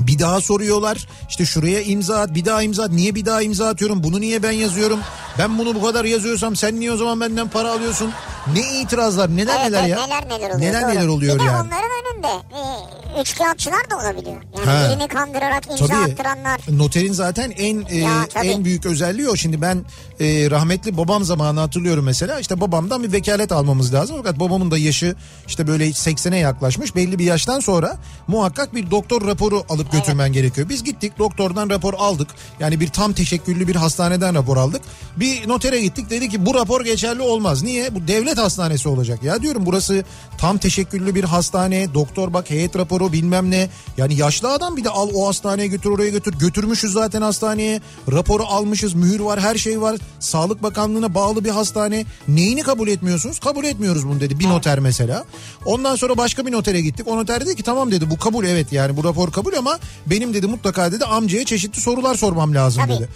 Bir 0.00 0.18
daha 0.18 0.40
soruyorlar. 0.40 1.08
İşte 1.28 1.46
şuraya 1.46 1.80
imza 1.80 2.20
at, 2.20 2.34
bir 2.34 2.44
daha 2.44 2.62
imza 2.62 2.84
at. 2.84 2.90
Niye 2.90 3.14
bir 3.14 3.24
daha 3.24 3.42
imza 3.42 3.68
atıyorum? 3.68 4.02
Bunu 4.02 4.20
niye 4.20 4.42
ben 4.42 4.52
yazıyorum? 4.52 5.00
Ben 5.38 5.58
bunu 5.58 5.74
bu 5.74 5.82
kadar 5.82 6.04
yazıyorsam 6.04 6.56
sen 6.56 6.80
niye 6.80 6.92
o 6.92 6.96
zaman 6.96 7.20
benden 7.20 7.48
para 7.48 7.70
alıyorsun? 7.72 8.10
Ne 8.54 8.80
itirazlar, 8.80 9.36
neler 9.36 9.56
Evet, 9.60 9.70
neler 9.70 9.84
ya? 9.86 10.06
neler 10.06 10.28
neler 10.28 10.50
oluyor. 10.50 10.60
Neler 10.60 10.82
doğru. 10.82 10.90
neler 10.90 11.06
oluyor 11.06 11.38
bir 11.38 11.44
yani. 11.44 11.56
onların 11.56 11.90
önünde 12.14 12.28
e, 12.28 13.20
üçkağıtçılar 13.20 13.90
da 13.90 13.96
olabiliyor. 13.96 14.36
Yani 14.58 14.66
Ha. 14.66 14.88
birini 14.90 15.08
kandırarak 15.08 15.70
imza 15.70 15.86
Tabii. 15.86 16.12
attıranlar. 16.12 16.60
Noterin 16.70 17.12
zaten 17.12 17.50
en 17.50 17.84
e, 17.88 17.96
Ya, 17.96 18.26
tabii. 18.34 18.46
en 18.46 18.64
büyük 18.64 18.86
özelliği 18.86 19.28
o. 19.28 19.36
Şimdi 19.36 19.62
ben 19.62 19.84
e, 20.20 20.50
rahmetli 20.50 20.96
babam 20.96 21.24
zamanı 21.24 21.60
hatırlıyorum 21.60 22.04
mesela. 22.04 22.40
İşte 22.40 22.60
babamdan 22.60 23.02
bir 23.02 23.12
vekalet 23.12 23.52
almamız 23.52 23.94
lazım. 23.94 24.16
Fakat 24.16 24.40
babamın 24.40 24.70
da 24.70 24.78
yaşı 24.78 25.14
işte 25.46 25.66
böyle 25.66 25.86
80'e 25.88 26.38
yaklaşmış. 26.38 26.96
Belli 26.96 27.18
bir 27.18 27.24
yaştan 27.24 27.60
sonra 27.60 27.96
muhakkak 28.28 28.74
bir 28.74 28.90
doktor 28.90 29.26
raporu 29.26 29.62
alıp 29.68 29.92
götürmen 29.92 30.32
gerekiyor. 30.32 30.68
Biz 30.68 30.84
gittik 30.84 31.18
doktordan 31.18 31.70
rapor 31.70 31.94
aldık. 31.94 32.28
Yani 32.60 32.80
bir 32.80 32.88
tam 32.88 33.12
teşekküllü 33.12 33.68
bir 33.68 33.76
hastaneden 33.76 34.34
rapor 34.34 34.56
aldık. 34.56 34.82
Bir 35.16 35.23
notere 35.46 35.80
gittik 35.80 36.10
dedi 36.10 36.28
ki 36.28 36.46
bu 36.46 36.54
rapor 36.54 36.84
geçerli 36.84 37.22
olmaz. 37.22 37.62
Niye? 37.62 37.94
Bu 37.94 38.08
devlet 38.08 38.38
hastanesi 38.38 38.88
olacak. 38.88 39.22
Ya 39.22 39.42
diyorum 39.42 39.66
burası 39.66 40.04
tam 40.38 40.58
teşekküllü 40.58 41.14
bir 41.14 41.24
hastane. 41.24 41.94
Doktor 41.94 42.32
bak 42.32 42.50
heyet 42.50 42.76
raporu 42.76 43.12
bilmem 43.12 43.50
ne. 43.50 43.68
Yani 43.96 44.14
yaşlı 44.14 44.52
adam 44.52 44.76
bir 44.76 44.84
de 44.84 44.90
al 44.90 45.10
o 45.14 45.28
hastaneye 45.28 45.66
götür 45.66 45.90
oraya 45.90 46.10
götür. 46.10 46.34
Götürmüşüz 46.38 46.92
zaten 46.92 47.22
hastaneye. 47.22 47.80
Raporu 48.12 48.44
almışız 48.44 48.94
mühür 48.94 49.20
var 49.20 49.40
her 49.40 49.54
şey 49.56 49.80
var. 49.80 49.96
Sağlık 50.20 50.62
Bakanlığı'na 50.62 51.14
bağlı 51.14 51.44
bir 51.44 51.50
hastane. 51.50 52.04
Neyini 52.28 52.62
kabul 52.62 52.88
etmiyorsunuz? 52.88 53.38
Kabul 53.38 53.64
etmiyoruz 53.64 54.08
bunu 54.08 54.20
dedi 54.20 54.38
bir 54.38 54.48
noter 54.48 54.78
mesela. 54.78 55.24
Ondan 55.64 55.96
sonra 55.96 56.16
başka 56.16 56.46
bir 56.46 56.52
notere 56.52 56.80
gittik. 56.80 57.08
O 57.08 57.16
noter 57.16 57.46
dedi 57.46 57.56
ki 57.56 57.62
tamam 57.62 57.90
dedi 57.90 58.10
bu 58.10 58.18
kabul 58.18 58.44
evet 58.44 58.72
yani 58.72 58.96
bu 58.96 59.04
rapor 59.04 59.32
kabul 59.32 59.52
ama 59.52 59.78
benim 60.06 60.34
dedi 60.34 60.46
mutlaka 60.46 60.92
dedi 60.92 61.04
amcaya 61.04 61.44
çeşitli 61.44 61.80
sorular 61.80 62.14
sormam 62.14 62.54
lazım 62.54 62.82
Tabii. 62.86 62.92
dedi. 62.92 63.08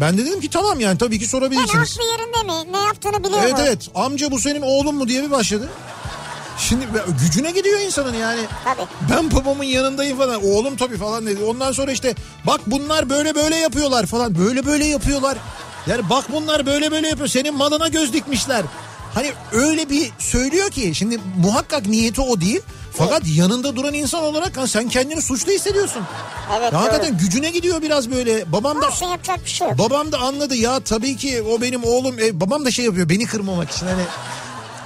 Ben 0.00 0.18
de 0.18 0.26
dedim 0.26 0.40
ki 0.40 0.50
tamam 0.50 0.80
yani 0.80 0.98
tabii 0.98 1.18
ki 1.18 1.22
Yani 1.24 1.30
sorabilirsiniz. 1.30 1.92
aklı 1.98 2.04
yerinde 2.04 2.42
mi? 2.52 2.72
Ne 2.72 2.78
yaptığını 2.86 3.24
biliyor 3.24 3.40
Evet 3.42 3.52
mu? 3.52 3.58
evet 3.66 3.88
amca 3.94 4.30
bu 4.30 4.38
senin 4.40 4.62
oğlun 4.62 4.94
mu 4.94 5.08
diye 5.08 5.22
bir 5.22 5.30
başladı. 5.30 5.68
Şimdi 6.58 6.86
gücüne 7.24 7.50
gidiyor 7.50 7.80
insanın 7.80 8.14
yani. 8.14 8.40
Tabii. 8.64 8.86
Ben 9.10 9.30
babamın 9.32 9.64
yanındayım 9.64 10.18
falan. 10.18 10.44
Oğlum 10.44 10.76
tabii 10.76 10.96
falan 10.96 11.26
dedi. 11.26 11.44
Ondan 11.44 11.72
sonra 11.72 11.92
işte 11.92 12.14
bak 12.46 12.60
bunlar 12.66 13.10
böyle 13.10 13.34
böyle 13.34 13.56
yapıyorlar 13.56 14.06
falan. 14.06 14.38
Böyle 14.38 14.66
böyle 14.66 14.84
yapıyorlar. 14.84 15.38
Yani 15.86 16.10
bak 16.10 16.24
bunlar 16.32 16.66
böyle 16.66 16.90
böyle 16.90 17.08
yapıyor. 17.08 17.28
Senin 17.28 17.54
malına 17.56 17.88
göz 17.88 18.12
dikmişler. 18.12 18.62
Hani 19.14 19.32
öyle 19.52 19.90
bir 19.90 20.10
söylüyor 20.18 20.70
ki 20.70 20.92
şimdi 20.94 21.18
muhakkak 21.38 21.86
niyeti 21.86 22.20
o 22.20 22.40
değil. 22.40 22.60
Fakat 22.98 23.22
yanında 23.36 23.76
duran 23.76 23.94
insan 23.94 24.22
olarak 24.22 24.56
ha, 24.56 24.66
sen 24.66 24.88
kendini 24.88 25.22
suçlu 25.22 25.52
hissediyorsun. 25.52 26.02
Evet 26.58 26.72
Ya 26.72 26.80
hakikaten 26.80 27.18
gücüne 27.18 27.50
gidiyor 27.50 27.82
biraz 27.82 28.10
böyle. 28.10 28.52
Babam 28.52 28.82
da 28.82 28.86
Olsun 28.86 29.06
yapacak 29.08 29.44
bir 29.44 29.50
şey 29.50 29.68
yok. 29.68 29.78
Babam 29.78 30.12
da 30.12 30.18
anladı 30.18 30.54
ya 30.54 30.80
tabii 30.80 31.16
ki 31.16 31.42
o 31.42 31.60
benim 31.60 31.84
oğlum. 31.84 32.18
E, 32.18 32.40
babam 32.40 32.64
da 32.64 32.70
şey 32.70 32.84
yapıyor 32.84 33.08
beni 33.08 33.26
kırmamak 33.26 33.70
için 33.70 33.86
hani. 33.86 34.02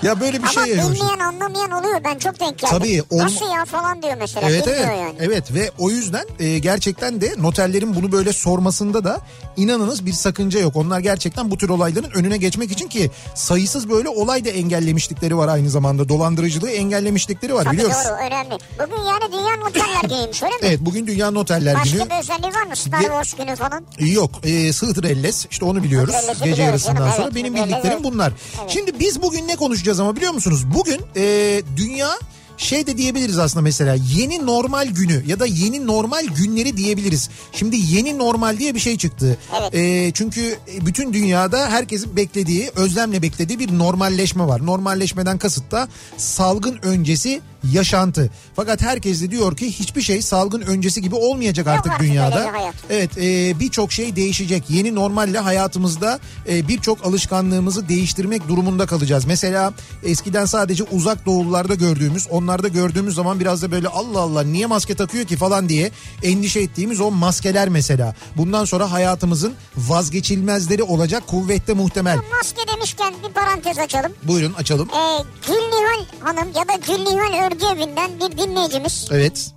Ya 0.02 0.20
böyle 0.20 0.32
bir 0.38 0.42
Ama 0.42 0.52
şey 0.52 0.62
yaşıyorsun. 0.62 0.94
bilmeyen 0.94 1.18
anlamayan 1.18 1.70
oluyor. 1.70 2.00
Ben 2.04 2.18
çok 2.18 2.40
denk 2.40 2.58
geldim. 2.58 2.78
Tabii, 2.78 3.02
ol- 3.10 3.18
Nasıl 3.18 3.46
ya 3.56 3.64
falan 3.64 4.02
diyor 4.02 4.14
mesela. 4.18 4.50
Evet 4.50 4.66
Bilmiyor 4.66 4.86
evet. 4.88 4.98
yani. 5.00 5.14
Evet 5.20 5.54
ve 5.54 5.70
o 5.78 5.90
yüzden 5.90 6.24
e, 6.38 6.58
gerçekten 6.58 7.20
de 7.20 7.34
noterlerin 7.38 7.94
bunu 7.94 8.12
böyle 8.12 8.32
sormasında 8.32 9.04
da 9.04 9.20
inanınız 9.56 10.06
bir 10.06 10.12
sakınca 10.12 10.60
yok. 10.60 10.76
Onlar 10.76 11.00
gerçekten 11.00 11.50
bu 11.50 11.56
tür 11.58 11.68
olayların 11.68 12.10
önüne 12.10 12.36
geçmek 12.36 12.70
için 12.72 12.88
ki 12.88 13.10
sayısız 13.34 13.90
böyle 13.90 14.08
olay 14.08 14.44
da 14.44 14.48
engellemişlikleri 14.48 15.36
var 15.36 15.48
aynı 15.48 15.70
zamanda. 15.70 16.08
Dolandırıcılığı 16.08 16.70
engellemişlikleri 16.70 17.54
var 17.54 17.64
Tabii 17.64 17.76
biliyorsun. 17.76 18.04
doğru 18.10 18.14
önemli. 18.26 18.58
Bugün 18.78 19.02
yani 19.02 19.32
Dünya 19.32 19.56
Noterler 19.56 20.02
Günü'ymüş 20.08 20.42
öyle 20.42 20.52
mi? 20.54 20.60
Evet 20.62 20.78
bugün 20.80 21.06
Dünya 21.06 21.30
Noterler 21.30 21.74
Başka 21.74 21.98
Günü. 21.98 22.10
bir 22.10 22.18
özelliği 22.18 22.52
var 22.54 22.62
mı? 22.66 22.76
Star 22.76 23.00
Wars 23.00 23.34
günü 23.34 23.56
falan. 23.56 23.84
Yok 23.98 24.30
e, 24.42 24.72
Sığdırelles 24.72 25.46
işte 25.50 25.64
onu 25.64 25.82
biliyoruz 25.82 26.14
gece 26.28 26.40
biliyoruz 26.44 26.58
yarısından 26.58 26.96
canım, 26.96 27.12
sonra 27.12 27.22
evet. 27.26 27.34
benim 27.34 27.56
Evet, 27.56 27.66
bildiklerim 27.66 27.92
evet. 27.92 28.04
bunlar. 28.04 28.32
Şimdi 28.68 29.00
biz 29.00 29.22
bugün 29.22 29.48
ne 29.48 29.56
konuşacağız 29.56 29.87
ama 29.96 30.16
biliyor 30.16 30.32
musunuz? 30.32 30.64
Bugün 30.74 31.00
e, 31.16 31.62
dünya 31.76 32.10
şey 32.58 32.86
de 32.86 32.98
diyebiliriz 32.98 33.38
aslında 33.38 33.62
mesela 33.62 33.96
yeni 34.16 34.46
normal 34.46 34.86
günü 34.86 35.22
ya 35.26 35.40
da 35.40 35.46
yeni 35.46 35.86
normal 35.86 36.24
günleri 36.24 36.76
diyebiliriz. 36.76 37.30
Şimdi 37.52 37.76
yeni 37.76 38.18
normal 38.18 38.58
diye 38.58 38.74
bir 38.74 38.80
şey 38.80 38.98
çıktı. 38.98 39.38
Evet. 39.60 39.74
E, 39.74 40.12
çünkü 40.14 40.58
bütün 40.80 41.12
dünyada 41.12 41.70
herkesin 41.70 42.16
beklediği 42.16 42.70
özlemle 42.76 43.22
beklediği 43.22 43.58
bir 43.58 43.78
normalleşme 43.78 44.46
var. 44.46 44.66
Normalleşmeden 44.66 45.38
kasıt 45.38 45.70
da 45.70 45.88
salgın 46.16 46.78
öncesi 46.82 47.40
yaşantı. 47.72 48.30
Fakat 48.56 48.82
herkes 48.82 49.22
de 49.22 49.30
diyor 49.30 49.56
ki 49.56 49.66
hiçbir 49.66 50.02
şey 50.02 50.22
salgın 50.22 50.60
öncesi 50.60 51.02
gibi 51.02 51.14
olmayacak 51.14 51.66
artık 51.66 51.92
artık 51.92 52.06
dünyada. 52.06 52.52
Evet 52.90 53.18
e, 53.18 53.60
birçok 53.60 53.92
şey 53.92 54.16
değişecek. 54.16 54.64
Yeni 54.68 54.94
normalle 54.94 55.38
hayatımızda 55.38 56.20
e, 56.48 56.68
birçok 56.68 57.06
alışkanlığımızı 57.06 57.88
değiştirmek 57.88 58.48
durumunda 58.48 58.86
kalacağız. 58.86 59.24
Mesela 59.24 59.72
eskiden 60.02 60.44
sadece 60.44 60.84
uzak 60.84 61.26
doğullarda 61.26 61.74
gördüğümüz 61.74 62.28
onlarda 62.30 62.68
gördüğümüz 62.68 63.14
zaman 63.14 63.40
biraz 63.40 63.62
da 63.62 63.70
böyle 63.70 63.88
Allah 63.88 64.20
Allah 64.20 64.42
niye 64.42 64.66
maske 64.66 64.94
takıyor 64.94 65.24
ki 65.24 65.36
falan 65.36 65.68
diye 65.68 65.90
endişe 66.22 66.60
ettiğimiz 66.60 67.00
o 67.00 67.10
maskeler 67.10 67.68
mesela. 67.68 68.14
Bundan 68.36 68.64
sonra 68.64 68.92
hayatımızın 68.92 69.54
vazgeçilmezleri 69.76 70.82
olacak 70.82 71.26
kuvvette 71.26 71.72
muhtemel. 71.72 72.18
Maske 72.38 72.62
demişken 72.74 73.14
bir 73.28 73.32
parantez 73.32 73.78
açalım. 73.78 74.12
Buyurun 74.22 74.54
açalım. 74.54 74.88
Ee, 74.88 75.24
Gülnihal 75.46 76.04
Hanım 76.20 76.48
ya 76.48 76.68
da 76.68 76.74
Gülnihal 76.86 77.47
Örgü 77.48 77.66
Evi'nden 77.66 78.10
bir 78.20 78.38
dinleyicimiz. 78.38 79.08
Evet. 79.10 79.50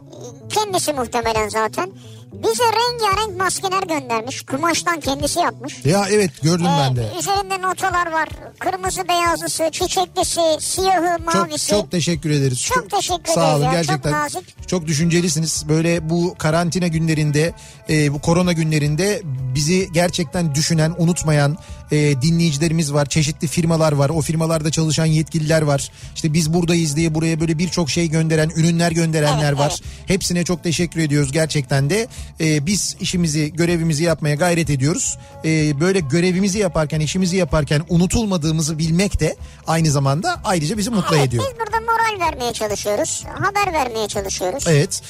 Kendisi 0.49 0.93
muhtemelen 0.93 1.49
zaten. 1.49 1.91
Bize 2.33 2.63
rengarenk 2.63 3.39
maskeler 3.39 3.83
göndermiş. 3.83 4.41
Kumaştan 4.41 4.99
kendisi 4.99 5.39
yapmış. 5.39 5.85
Ya 5.85 6.05
evet 6.11 6.31
gördüm 6.43 6.65
ben 6.79 6.95
de. 6.95 7.01
Ee, 7.15 7.19
üzerinde 7.19 7.61
notalar 7.61 8.11
var. 8.11 8.29
Kırmızı 8.59 9.07
beyazlısı, 9.07 9.69
çiçeklisi, 9.71 10.41
siyahı, 10.59 11.17
Çok 11.17 11.35
mavisi. 11.35 11.69
çok 11.69 11.91
teşekkür 11.91 12.29
ederiz. 12.29 12.61
Çok 12.61 12.89
teşekkür 12.89 13.33
Sağ 13.33 13.55
olun 13.55 13.61
ederiz 13.65 13.75
ya, 13.75 13.81
gerçekten. 13.95 14.11
çok 14.11 14.19
nazik. 14.21 14.67
Çok 14.67 14.87
düşüncelisiniz. 14.87 15.63
Böyle 15.69 16.09
bu 16.09 16.35
karantina 16.37 16.87
günlerinde, 16.87 17.53
e, 17.89 18.13
bu 18.13 18.21
korona 18.21 18.53
günlerinde 18.53 19.21
bizi 19.55 19.87
gerçekten 19.93 20.55
düşünen, 20.55 20.93
unutmayan 20.97 21.57
e, 21.91 22.21
dinleyicilerimiz 22.21 22.93
var. 22.93 23.05
Çeşitli 23.05 23.47
firmalar 23.47 23.91
var. 23.91 24.09
O 24.09 24.21
firmalarda 24.21 24.71
çalışan 24.71 25.05
yetkililer 25.05 25.61
var. 25.61 25.91
İşte 26.15 26.33
biz 26.33 26.53
buradayız 26.53 26.95
diye 26.95 27.15
buraya 27.15 27.39
böyle 27.39 27.57
birçok 27.57 27.89
şey 27.89 28.09
gönderen, 28.09 28.49
ürünler 28.55 28.91
gönderenler 28.91 29.49
Evet, 29.49 29.59
var. 29.59 29.79
Hepsine 30.05 30.43
çok 30.43 30.63
teşekkür 30.63 30.99
ediyoruz 31.01 31.31
gerçekten 31.31 31.89
de. 31.89 32.07
E, 32.39 32.65
biz 32.65 32.95
işimizi, 32.99 33.53
görevimizi 33.53 34.03
yapmaya 34.03 34.35
gayret 34.35 34.69
ediyoruz. 34.69 35.17
E, 35.45 35.79
böyle 35.79 35.99
görevimizi 35.99 36.59
yaparken, 36.59 36.99
işimizi 36.99 37.37
yaparken 37.37 37.81
unutulmadığımızı 37.89 38.77
bilmek 38.77 39.19
de 39.19 39.35
aynı 39.67 39.91
zamanda 39.91 40.41
ayrıca 40.43 40.77
bizi 40.77 40.89
mutlu 40.89 41.15
Evet, 41.15 41.27
ediyor. 41.27 41.43
biz 41.49 41.59
burada 41.59 41.79
moral 41.91 42.19
vermeye 42.31 42.53
çalışıyoruz. 42.53 43.23
Haber 43.39 43.73
vermeye 43.73 44.07
çalışıyoruz. 44.07 44.63
Evet. 44.67 45.01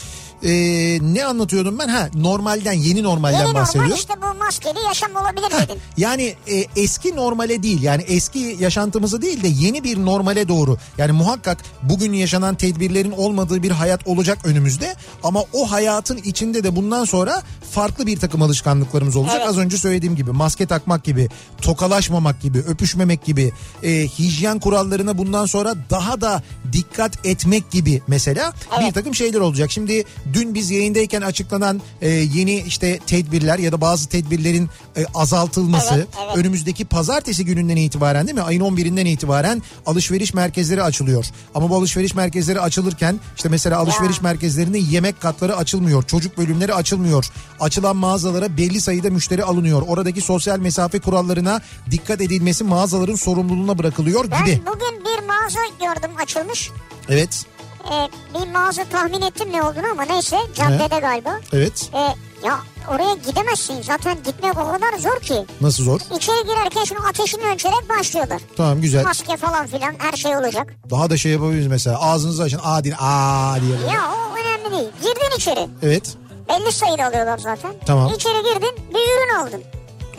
Ee, 0.44 1.00
ne 1.02 1.26
anlatıyordum 1.26 1.80
ben? 1.80 1.88
Ha 1.88 2.10
normalden 2.14 2.74
yeni 2.74 3.04
normalden 3.04 3.38
Yeni 3.38 3.48
normal 3.48 3.62
bahsediyorum. 3.62 3.96
işte 3.96 4.14
bu 4.22 4.38
maskeli 4.40 4.80
yaşam 4.88 5.12
olabilir 5.16 5.52
dedin. 5.64 5.80
Yani 5.98 6.36
e, 6.48 6.66
eski 6.76 7.16
normale 7.16 7.64
değil 7.64 7.82
yani 7.82 8.04
eski 8.04 8.58
yaşantımızı 8.60 9.22
değil 9.22 9.44
de 9.44 9.48
yeni 9.48 9.84
bir 9.84 10.06
normale 10.06 10.48
doğru. 10.48 10.78
Yani 10.98 11.12
muhakkak 11.12 11.58
bugün 11.84 12.14
yaşanan 12.14 12.56
tedbirlerin 12.56 13.12
olmadığı 13.12 13.64
bir 13.64 13.72
hayat 13.72 14.08
olacak 14.08 14.38
önümüzde. 14.44 14.96
Ama 15.24 15.44
o 15.54 15.72
hayatın 15.72 16.18
içinde 16.18 16.64
de 16.64 16.76
bundan 16.76 17.06
sonra 17.06 17.42
farklı 17.72 18.08
bir 18.08 18.20
takım 18.20 18.42
alışkanlıklarımız 18.42 19.16
olacak. 19.16 19.36
Evet. 19.38 19.48
Az 19.50 19.58
önce 19.58 19.78
söylediğim 19.78 20.16
gibi 20.16 20.32
maske 20.32 20.66
takmak 20.66 21.04
gibi, 21.04 21.30
tokalaşmamak 21.62 22.42
gibi, 22.42 22.60
öpüşmemek 22.60 23.26
gibi, 23.26 23.52
e, 23.84 23.90
hijyen 24.08 24.60
kurallarına 24.60 25.18
bundan 25.18 25.46
sonra 25.46 25.76
daha 25.90 26.22
da 26.22 26.44
dikkat 26.74 27.26
etmek 27.26 27.72
gibi 27.72 28.02
mesela 28.08 28.54
bir 28.88 28.94
takım 28.94 29.16
şeyler 29.16 29.40
olacak. 29.40 29.72
Şimdi 29.72 30.04
dün 30.34 30.54
biz 30.56 30.72
yayındayken 30.72 31.22
açıklanan 31.22 31.82
e, 32.02 32.10
yeni 32.10 32.56
işte 32.56 33.00
tedbirler 33.08 33.60
ya 33.60 33.72
da 33.72 33.82
bazı 33.82 34.10
tedbirlerin 34.10 34.70
e, 34.98 35.06
azaltılması 35.14 35.94
Evet, 35.96 36.08
evet. 36.26 36.38
önümüzdeki 36.38 36.86
pazartesi 36.86 37.46
gününden 37.46 37.76
itibaren 37.76 38.28
değil 38.28 38.36
mi? 38.36 38.42
Ayın 38.42 38.62
11'inden 38.62 39.06
itibaren 39.08 39.62
alışveriş 39.86 40.34
merkezleri 40.34 40.84
açılıyor. 40.84 41.26
Ama 41.56 41.70
bu 41.70 41.76
alışveriş 41.76 42.16
merkezleri 42.16 42.62
açılırken 42.62 43.20
işte 43.36 43.50
mesela 43.50 43.78
alışveriş 43.80 44.22
merkezlerinde 44.22 44.78
yemek 44.78 45.22
katları 45.22 45.58
açılmıyor. 45.58 46.04
Çocuk 46.04 46.38
bölümleri 46.38 46.74
açılmıyor. 46.74 47.26
Açılan 47.60 47.96
mağazalara 47.96 48.58
belli 48.58 48.82
sayıda 48.82 49.10
müşteri 49.10 49.44
alınıyor. 49.44 49.82
Oradaki 49.88 50.22
sosyal 50.22 50.60
mesafe 50.60 51.00
kurallarına 51.00 51.62
dikkat 51.92 52.22
edilmesi 52.22 52.64
mağazaların 52.64 53.16
sorumluluğuna 53.16 53.78
bırakılıyor 53.78 54.32
Ben 54.32 54.46
gibi. 54.46 54.62
bugün 54.66 55.06
bir 55.06 55.28
mağaza 55.28 55.60
gördüm 55.80 56.12
açılmış. 56.24 56.70
Evet. 57.10 57.46
Ee, 57.92 58.10
bir 58.34 58.52
mağaza 58.52 58.84
tahmin 58.86 59.22
ettim 59.22 59.50
ne 59.52 59.64
olduğunu 59.64 59.88
ama 59.92 60.04
neyse 60.04 60.38
caddede 60.56 61.00
galiba. 61.00 61.40
Evet. 61.54 61.90
Ee, 61.94 61.98
ya 62.48 62.60
oraya 62.90 63.14
gidemezsin 63.14 63.82
zaten 63.82 64.18
gitmek 64.26 64.58
o 64.58 64.72
kadar 64.72 64.98
zor 65.00 65.20
ki. 65.20 65.46
Nasıl 65.62 65.84
zor? 65.84 66.00
İçeri 66.16 66.48
girerken 66.48 66.84
şunu 66.84 67.08
ateşini 67.10 67.44
ölçerek 67.54 67.90
başlıyorlar. 68.00 68.42
Tamam 68.58 68.82
güzel. 68.82 69.04
Maske 69.04 69.38
falan 69.38 69.68
filan 69.68 69.94
her 69.98 70.18
şey 70.18 70.38
olacak. 70.38 70.74
Daha 70.90 71.10
da 71.10 71.18
şey 71.18 71.32
yapabiliriz 71.32 71.68
mesela. 71.68 72.02
Ağzınızı 72.02 72.44
açın. 72.44 72.60
Aa 72.64 72.84
din 72.84 72.94
aa 73.00 73.62
diye. 73.62 73.80
böyle. 73.80 73.92
Ya 73.92 74.02
o 74.12 74.36
önemli 74.38 74.72
değil. 74.78 74.90
Girdin 75.02 75.36
içeri. 75.38 75.68
Evet. 75.84 76.16
Belli 76.50 76.72
sayıda 76.72 77.06
alıyorlar 77.06 77.38
zaten. 77.38 77.72
Tamam. 77.86 78.14
İçeri 78.14 78.44
girdin 78.44 78.76
bir 78.90 78.96
ürün 79.00 79.36
aldın. 79.42 79.64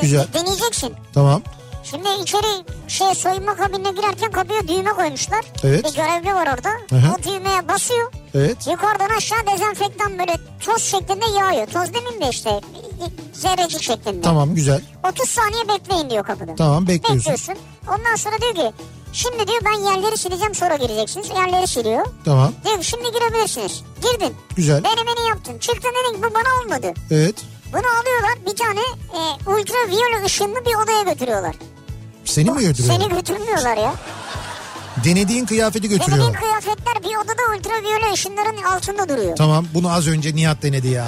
Güzel. 0.00 0.26
Deneyeceksin. 0.34 0.94
Tamam. 1.14 1.42
Şimdi 1.82 2.08
içeri 2.22 2.64
şey 2.88 3.14
soyunma 3.14 3.56
kabinine 3.56 3.90
girerken 3.90 4.30
kapıya 4.30 4.68
düğme 4.68 4.90
koymuşlar. 4.90 5.44
Evet. 5.64 5.84
Bir 5.84 5.94
görevli 5.94 6.34
var 6.34 6.46
orada. 6.56 6.68
hı. 6.90 7.12
O 7.18 7.22
düğmeye 7.22 7.68
basıyor. 7.68 8.12
Evet. 8.34 8.66
Yukarıdan 8.66 9.16
aşağı 9.16 9.38
dezenfektan 9.52 10.18
böyle 10.18 10.36
toz 10.60 10.82
şeklinde 10.82 11.24
yağıyor. 11.38 11.66
Toz 11.66 11.94
demeyeyim 11.94 12.20
de 12.22 12.28
işte 12.30 12.60
zerrecik 13.32 13.82
şeklinde. 13.82 14.20
Tamam 14.20 14.54
güzel. 14.54 14.80
30 15.12 15.28
saniye 15.28 15.68
bekleyin 15.68 16.10
diyor 16.10 16.24
kapıda. 16.24 16.54
Tamam 16.54 16.86
bekliyorsun. 16.88 17.32
Bekliyorsun. 17.32 17.54
Ondan 17.88 18.16
sonra 18.16 18.34
diyor 18.40 18.54
ki 18.54 18.72
şimdi 19.12 19.48
diyor 19.48 19.60
ben 19.64 19.80
yerleri 19.90 20.16
sileceğim 20.16 20.54
sonra 20.54 20.76
gireceksiniz. 20.76 21.28
Yerleri 21.30 21.66
siliyor. 21.66 22.06
Tamam 22.24 22.52
Diyor 22.64 22.78
ki 22.78 22.84
şimdi 22.84 23.12
girebilirsiniz. 23.12 23.82
Girdin. 24.02 24.36
güzel. 24.56 24.84
Denemeni 24.84 25.28
yaptın. 25.28 25.58
Çıktın 25.58 25.90
dedin 25.90 26.22
bu 26.22 26.34
bana 26.34 26.62
olmadı. 26.64 26.94
Evet. 27.10 27.34
Bunu 27.72 27.82
alıyorlar 28.00 28.46
bir 28.46 28.56
tane 28.56 28.80
e, 29.12 29.20
ultraviyole 29.50 30.24
ışınlı 30.24 30.64
bir 30.66 30.74
odaya 30.74 31.02
götürüyorlar. 31.02 31.54
Seni 32.24 32.50
mi 32.50 32.60
götürüyor? 32.60 32.94
Seni 32.94 33.08
götürmüyorlar 33.08 33.76
ya. 33.76 33.94
Denediğin 35.04 35.46
kıyafeti 35.46 35.90
Denediğin 35.90 36.00
götürüyor. 36.08 36.34
kıyafetler 36.34 36.94
bir 37.02 37.16
odada 37.16 37.42
ultraviyole 37.58 38.12
ışınların 38.12 38.62
altında 38.62 39.08
duruyor. 39.08 39.36
Tamam 39.36 39.66
bunu 39.74 39.92
az 39.92 40.08
önce 40.08 40.34
Nihat 40.34 40.62
denedi 40.62 40.88
ya. 40.88 41.06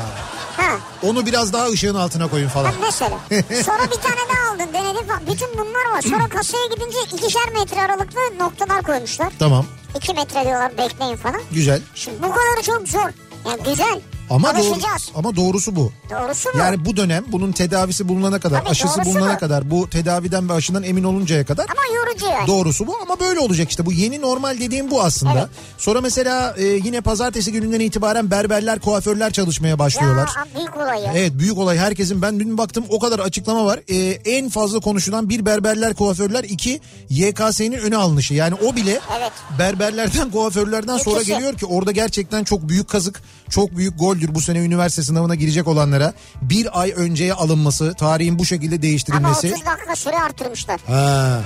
Ha, 0.56 0.76
Onu 1.02 1.26
biraz 1.26 1.52
daha 1.52 1.66
ışığın 1.68 1.94
altına 1.94 2.28
koyun 2.28 2.49
falan. 2.49 2.64
ha 2.73 2.73
mesela. 2.83 3.18
Sonra 3.64 3.85
bir 3.85 3.97
tane 4.02 4.21
daha 4.35 4.52
aldın 4.54 4.73
denedin 4.73 5.06
falan. 5.09 5.21
Bütün 5.33 5.49
bunlar 5.59 5.97
var. 5.97 6.02
Sonra 6.02 6.28
kasaya 6.28 6.66
gidince 6.66 6.99
ikişer 7.12 7.49
metre 7.52 7.80
aralıklı 7.80 8.21
noktalar 8.38 8.83
koymuşlar. 8.83 9.28
Tamam 9.38 9.66
İki 9.97 10.14
metre 10.14 10.44
diyorlar 10.44 10.78
bekleyin 10.78 11.16
falan. 11.16 11.40
güzel. 11.52 11.80
Şimdi 11.94 12.16
bu 12.23 12.28
kadarı 12.33 12.62
çok 12.62 12.88
zor. 12.88 13.11
Yani 13.50 13.62
güzel. 13.64 14.00
Ama 14.31 14.54
doğru, 14.59 14.75
ama 15.14 15.37
doğrusu 15.37 15.76
bu. 15.76 15.93
Doğrusu 16.11 16.49
mu? 16.49 16.59
Yani 16.59 16.85
bu 16.85 16.97
dönem 16.97 17.25
bunun 17.28 17.52
tedavisi 17.52 18.09
bulunana 18.09 18.38
kadar, 18.40 18.59
Tabii, 18.61 18.69
aşısı 18.69 19.04
bulunana 19.04 19.35
bu. 19.35 19.38
kadar, 19.38 19.71
bu 19.71 19.90
tedaviden 19.90 20.49
ve 20.49 20.52
aşından 20.52 20.83
emin 20.83 21.04
oluncaya 21.04 21.45
kadar 21.45 21.66
Ama 21.71 21.97
yorucu 21.97 22.26
yani. 22.26 22.47
Doğrusu 22.47 22.87
bu 22.87 22.97
ama 23.02 23.21
böyle 23.21 23.40
olacak 23.40 23.71
işte. 23.71 23.87
Bu 23.87 23.93
yeni 23.93 24.21
normal 24.21 24.61
dediğim 24.61 24.90
bu 24.90 25.02
aslında. 25.02 25.33
Evet. 25.38 25.49
Sonra 25.78 26.00
mesela 26.00 26.54
e, 26.59 26.64
yine 26.64 27.00
pazartesi 27.00 27.52
gününden 27.52 27.81
itibaren 27.81 28.31
berberler, 28.31 28.78
kuaförler 28.78 29.33
çalışmaya 29.33 29.78
başlıyorlar. 29.78 30.31
Ya 30.37 30.47
büyük 30.59 30.76
olay 30.76 31.02
ya. 31.02 31.12
Evet 31.16 31.33
büyük 31.35 31.59
olay 31.59 31.78
herkesin 31.78 32.23
ben 32.23 32.40
dün 32.40 32.59
baktım 32.59 32.85
o 32.88 32.99
kadar 32.99 33.19
açıklama 33.19 33.64
var. 33.64 33.81
E, 33.88 33.97
en 34.37 34.49
fazla 34.49 34.81
konuşulan 34.81 35.28
bir 35.28 35.47
berberler 35.47 35.95
kuaförler 35.95 36.45
iki 36.45 36.81
YKS'nin 37.11 37.73
öne 37.78 37.97
alınışı. 37.97 38.35
Yani 38.35 38.54
o 38.54 38.76
bile 38.76 39.00
Evet. 39.19 39.33
berberlerden 39.59 40.31
kuaförlerden 40.31 40.97
sonra 40.97 41.16
İkisi. 41.16 41.33
geliyor 41.33 41.54
ki 41.59 41.66
orada 41.66 41.93
gerçekten 41.93 42.45
çok 42.45 42.69
büyük 42.69 42.88
kazık 42.88 43.23
çok 43.50 43.76
büyük 43.76 43.99
goldür 44.14 44.35
bu 44.35 44.40
sene 44.40 44.59
üniversite 44.59 45.02
sınavına 45.02 45.35
girecek 45.35 45.68
olanlara. 45.68 46.14
Bir 46.42 46.80
ay 46.80 46.92
önceye 46.97 47.35
alınması 47.35 47.94
tarihin 47.94 48.38
bu 48.38 48.44
şekilde 48.44 48.75
Ama 48.75 48.83
değiştirilmesi. 48.83 49.52
30 49.52 49.66
dakika 49.66 49.97
süre 49.97 50.18
arttırmışlar. 50.18 50.80
Ha. 50.87 51.40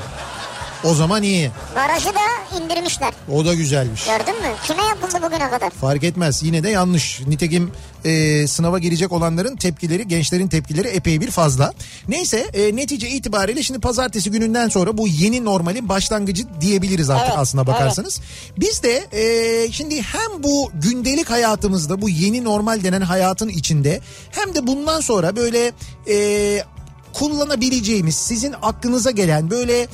O 0.85 0.95
zaman 0.95 1.23
iyi. 1.23 1.51
Barajı 1.77 2.07
da 2.07 2.59
indirmişler. 2.59 3.13
O 3.33 3.45
da 3.45 3.55
güzelmiş. 3.55 4.05
Gördün 4.05 4.43
mü? 4.43 4.49
Kime 4.67 4.83
yapıldı 4.83 5.23
bugüne 5.23 5.51
kadar? 5.51 5.71
Fark 5.71 6.05
etmez 6.05 6.43
yine 6.43 6.63
de 6.63 6.71
yanlış. 6.71 7.21
Nitekim 7.27 7.73
e, 8.05 8.47
sınava 8.47 8.79
girecek 8.79 9.13
olanların 9.13 9.57
tepkileri 9.57 10.09
gençlerin 10.09 10.49
tepkileri 10.49 10.89
epey 10.89 11.21
bir 11.21 11.31
fazla. 11.31 11.73
Neyse 12.09 12.47
e, 12.55 12.77
netice 12.77 13.09
itibariyle 13.09 13.63
şimdi 13.63 13.81
pazartesi 13.81 14.31
gününden 14.31 14.69
sonra 14.69 14.99
bu 14.99 15.09
yeni 15.09 15.45
normalin 15.45 15.89
başlangıcı 15.89 16.45
diyebiliriz 16.61 17.11
artık 17.11 17.29
Evet, 17.29 17.39
aslına 17.39 17.67
bakarsanız. 17.67 18.21
Biz 18.59 18.83
de 18.83 19.07
e, 19.13 19.73
şimdi 19.73 20.03
hem 20.03 20.43
bu 20.43 20.71
gündelik 20.75 21.31
hayatımızda 21.31 22.03
bu 22.03 22.09
yeni 22.09 22.45
normal 22.45 22.85
denen 22.85 23.01
hayatın 23.01 23.49
içinde 23.49 24.01
hem 24.31 24.55
de 24.55 24.67
bundan 24.67 25.01
sonra 25.01 25.37
böyle... 25.37 25.73
E, 26.09 26.63
kullanabileceğimiz 27.13 28.15
sizin 28.15 28.55
aklınıza 28.63 29.11
gelen 29.11 29.51
böyle 29.51 29.89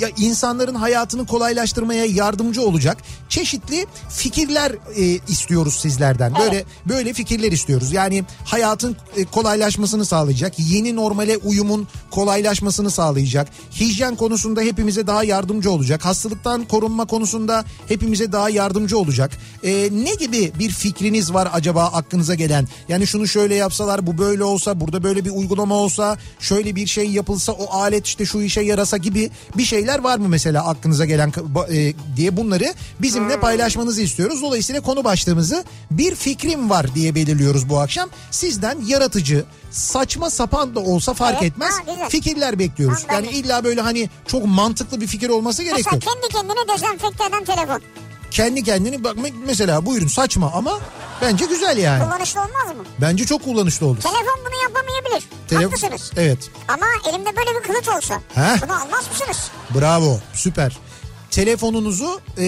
ya 0.00 0.08
insanların 0.16 0.74
hayatını 0.74 1.26
kolaylaştırmaya 1.26 2.04
yardımcı 2.04 2.62
olacak 2.62 2.98
çeşitli 3.28 3.86
fikirler 4.08 4.72
e, 4.96 5.04
istiyoruz 5.28 5.74
sizlerden. 5.74 6.34
Böyle 6.34 6.64
böyle 6.88 7.12
fikirler 7.12 7.52
istiyoruz. 7.52 7.92
Yani 7.92 8.24
hayatın 8.44 8.96
e, 9.16 9.24
kolaylaşmasını 9.24 10.04
sağlayacak, 10.04 10.52
yeni 10.58 10.96
normale 10.96 11.36
uyumun 11.36 11.88
kolaylaşmasını 12.10 12.90
sağlayacak. 12.90 13.48
Hijyen 13.80 14.16
konusunda 14.16 14.60
hepimize 14.60 15.06
daha 15.06 15.24
yardımcı 15.24 15.70
olacak. 15.70 16.04
Hastalıktan 16.04 16.64
korunma 16.64 17.04
konusunda 17.04 17.64
hepimize 17.88 18.32
daha 18.32 18.50
yardımcı 18.50 18.98
olacak. 18.98 19.30
E, 19.62 19.88
ne 19.92 20.14
gibi 20.14 20.52
bir 20.58 20.70
fikriniz 20.70 21.34
var 21.34 21.48
acaba 21.52 21.84
aklınıza 21.84 22.34
gelen? 22.34 22.68
Yani 22.88 23.06
şunu 23.06 23.28
şöyle 23.28 23.54
yapsalar, 23.54 24.06
bu 24.06 24.18
böyle 24.18 24.44
olsa, 24.44 24.80
burada 24.80 25.02
böyle 25.02 25.24
bir 25.24 25.30
uygulama 25.30 25.74
olsa, 25.74 26.18
şöyle 26.40 26.76
bir 26.76 26.86
şey 26.86 27.10
yapılsa, 27.10 27.52
o 27.52 27.72
alet 27.72 28.06
işte 28.06 28.26
şu 28.26 28.40
işe 28.40 28.60
yarasa 28.60 28.96
gibi 28.96 29.30
bir 29.56 29.64
şeyler 29.70 29.98
var 29.98 30.18
mı 30.18 30.28
mesela 30.28 30.66
aklınıza 30.66 31.04
gelen 31.04 31.32
e, 31.72 31.94
diye 32.16 32.36
bunları 32.36 32.74
bizimle 33.00 33.40
paylaşmanızı 33.40 34.02
istiyoruz. 34.02 34.42
Dolayısıyla 34.42 34.80
konu 34.80 35.04
başlığımızı 35.04 35.64
bir 35.90 36.14
fikrim 36.14 36.70
var 36.70 36.94
diye 36.94 37.14
belirliyoruz 37.14 37.68
bu 37.68 37.78
akşam. 37.80 38.08
Sizden 38.30 38.80
yaratıcı, 38.86 39.44
saçma 39.70 40.30
sapan 40.30 40.74
da 40.74 40.80
olsa 40.80 41.14
fark 41.14 41.42
Evet, 41.42 41.52
etmez 41.52 41.74
ha, 41.74 42.08
fikirler 42.08 42.58
bekliyoruz. 42.58 43.04
Tamam, 43.06 43.24
Yani 43.24 43.36
illa 43.36 43.64
böyle 43.64 43.80
hani 43.80 44.08
çok 44.26 44.46
mantıklı 44.46 45.00
bir 45.00 45.06
fikir 45.06 45.28
olması 45.28 45.62
gerek 45.62 45.76
Mesela 45.76 45.96
yok. 45.96 46.02
kendi 46.02 46.32
kendine 46.32 46.74
dezenfekte 46.74 47.24
eden 47.24 47.44
telefon. 47.44 47.80
Kendi 48.30 48.62
kendini 48.62 49.04
bak 49.04 49.16
mesela 49.46 49.86
buyurun 49.86 50.06
saçma 50.06 50.52
ama 50.54 50.78
bence 51.22 51.44
güzel 51.46 51.78
yani. 51.78 52.04
Kullanışlı 52.04 52.40
olmaz 52.40 52.76
mı? 52.76 52.84
Bence 53.00 53.24
çok 53.26 53.44
kullanışlı 53.44 53.86
olur. 53.86 54.00
Telefon 54.00 54.38
bunu 54.50 54.62
yapamayabilir. 54.62 55.28
Telef- 55.48 55.64
Haklısınız. 55.64 56.12
Evet. 56.16 56.50
Ama 56.68 56.86
elimde 57.10 57.36
böyle 57.36 57.58
bir 57.58 57.62
kılıç 57.62 57.88
olsa 57.88 58.14
Heh. 58.34 58.62
bunu 58.62 58.72
almaz 58.82 59.04
mısınız? 59.12 59.50
Bravo 59.74 60.18
süper. 60.34 60.78
Telefonunuzu 61.30 62.20
e, 62.38 62.42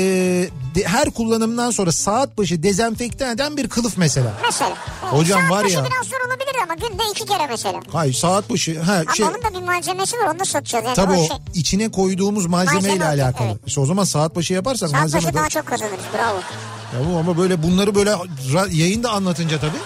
de- 0.75 0.85
her 0.85 1.11
kullanımdan 1.11 1.71
sonra 1.71 1.92
saat 1.92 2.38
başı 2.38 2.62
dezenfekte 2.62 3.29
eden 3.31 3.57
bir 3.57 3.68
kılıf 3.68 3.97
mesela. 3.97 4.33
Mesela. 4.42 4.77
Hocam 5.01 5.40
Saat 5.40 5.51
var 5.51 5.64
başı 5.64 5.75
ya- 5.77 5.85
biraz 5.85 6.07
zor 6.07 6.16
olabilir 6.29 6.57
ama 6.64 6.75
günde 6.75 7.03
iki 7.12 7.25
kere 7.27 7.47
mesela. 7.51 7.81
Hayır 7.92 8.14
saat 8.14 8.51
başı 8.51 8.81
ha 8.83 8.92
Ama 9.07 9.14
şey 9.14 9.27
onun 9.27 9.35
da 9.42 9.61
bir 9.61 9.66
malzemesi 9.66 10.16
var 10.16 10.27
onu 10.35 10.38
da 10.40 10.45
satacağız. 10.45 10.85
Yani 10.85 10.95
tabii 10.97 11.12
o 11.12 11.21
o 11.25 11.27
şey, 11.29 11.37
içine 11.55 11.90
koyduğumuz 11.90 12.47
malzemeyle 12.47 12.88
Malzeme 12.88 13.05
alakalı. 13.25 13.49
evet. 13.49 13.57
İşte 13.66 13.81
o 13.81 13.87
zaman 13.87 14.05
saat 14.05 14.37
başı 14.37 14.53
yaparsak 14.55 14.90
saat 14.90 15.01
malzeme 15.01 15.23
başı 15.23 15.35
de- 15.35 15.38
daha 15.38 15.49
çok 15.49 15.66
kazanırız 15.66 16.05
bravo. 16.14 16.37
Ya 16.95 17.12
bu 17.14 17.18
ama 17.18 17.38
böyle 17.38 17.62
bunları 17.62 17.95
böyle 17.95 18.14
yayında 18.71 19.11
anlatınca 19.11 19.61
tabii 19.61 19.79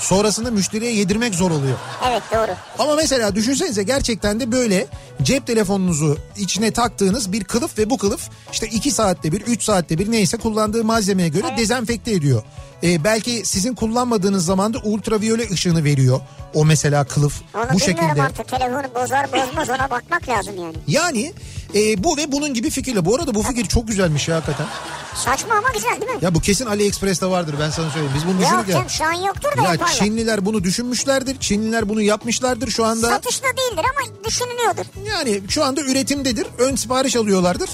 sonrasında 0.00 0.50
müşteriye 0.50 0.92
yedirmek 0.92 1.34
zor 1.34 1.50
oluyor. 1.50 1.76
Evet 2.10 2.22
doğru. 2.34 2.52
Ama 2.78 2.94
mesela 2.96 3.34
düşünsenize 3.34 3.82
gerçekten 3.82 4.40
de 4.40 4.52
böyle 4.52 4.86
cep 5.22 5.46
telefonunuzu 5.46 6.18
içine 6.36 6.70
taktığınız 6.70 7.32
bir 7.32 7.44
kılıf 7.44 7.78
ve 7.78 7.90
bu 7.90 7.98
kılıf 7.98 8.28
işte 8.52 8.66
2 8.66 8.90
saatte 8.90 9.32
bir 9.32 9.40
3 9.40 9.62
saatte 9.62 9.98
bir 9.98 10.10
neyse 10.10 10.36
kullandığı 10.36 10.84
malzemeye 10.84 11.28
göre 11.28 11.46
Evet. 11.48 11.58
dezenfekte 11.58 12.12
ediyor. 12.12 12.42
Ee, 12.82 13.04
belki 13.04 13.42
sizin 13.44 13.74
kullanmadığınız 13.74 14.44
zaman 14.44 14.74
da 14.74 14.78
ultraviyole 14.78 15.50
ışığını 15.50 15.84
veriyor. 15.84 16.20
O 16.54 16.64
mesela 16.64 17.04
kılıf 17.04 17.40
Onu 17.54 17.62
bu 17.62 17.78
bilmiyorum 17.78 17.80
şekilde. 18.06 18.22
artık 18.22 18.48
telefonu 18.48 18.82
bozar 18.94 19.32
bozmaz 19.32 19.68
ona 19.70 19.90
bakmak 19.90 20.28
lazım 20.28 20.54
yani. 20.62 20.74
Yani 20.88 21.32
e, 21.74 22.04
bu 22.04 22.16
ve 22.16 22.32
bunun 22.32 22.54
gibi 22.54 22.70
fikirle. 22.70 23.04
Bu 23.04 23.14
arada 23.16 23.34
bu 23.34 23.42
fikir 23.42 23.66
çok 23.66 23.88
güzelmiş 23.88 24.28
ya 24.28 24.36
hakikaten. 24.36 24.66
Saçma 25.14 25.54
ama 25.54 25.68
güzel 25.74 26.00
değil 26.00 26.12
mi? 26.12 26.18
Ya 26.22 26.34
bu 26.34 26.40
kesin 26.40 26.66
AliExpress'te 26.66 27.26
vardır 27.26 27.54
ben 27.60 27.70
sana 27.70 27.90
söyleyeyim. 27.90 28.12
Biz 28.16 28.26
bunu 28.26 28.32
Yok 28.32 28.42
düşündük 28.42 28.68
ya. 28.68 28.74
canım 28.74 28.90
şu 28.90 29.04
an 29.04 29.12
yoktur 29.12 29.56
da 29.56 29.62
Ya 29.62 29.72
yaparlar. 29.72 29.94
Çinliler 29.94 30.46
bunu 30.46 30.64
düşünmüşlerdir. 30.64 31.38
Çinliler 31.40 31.88
bunu 31.88 32.02
yapmışlardır 32.02 32.70
şu 32.70 32.84
anda. 32.84 33.08
Satışta 33.08 33.46
değildir 33.46 33.84
ama 33.90 34.24
düşünülüyordur. 34.28 34.84
Yani 35.10 35.40
şu 35.48 35.64
anda 35.64 35.80
üretimdedir. 35.80 36.46
Ön 36.58 36.76
sipariş 36.76 37.16
alıyorlardır. 37.16 37.70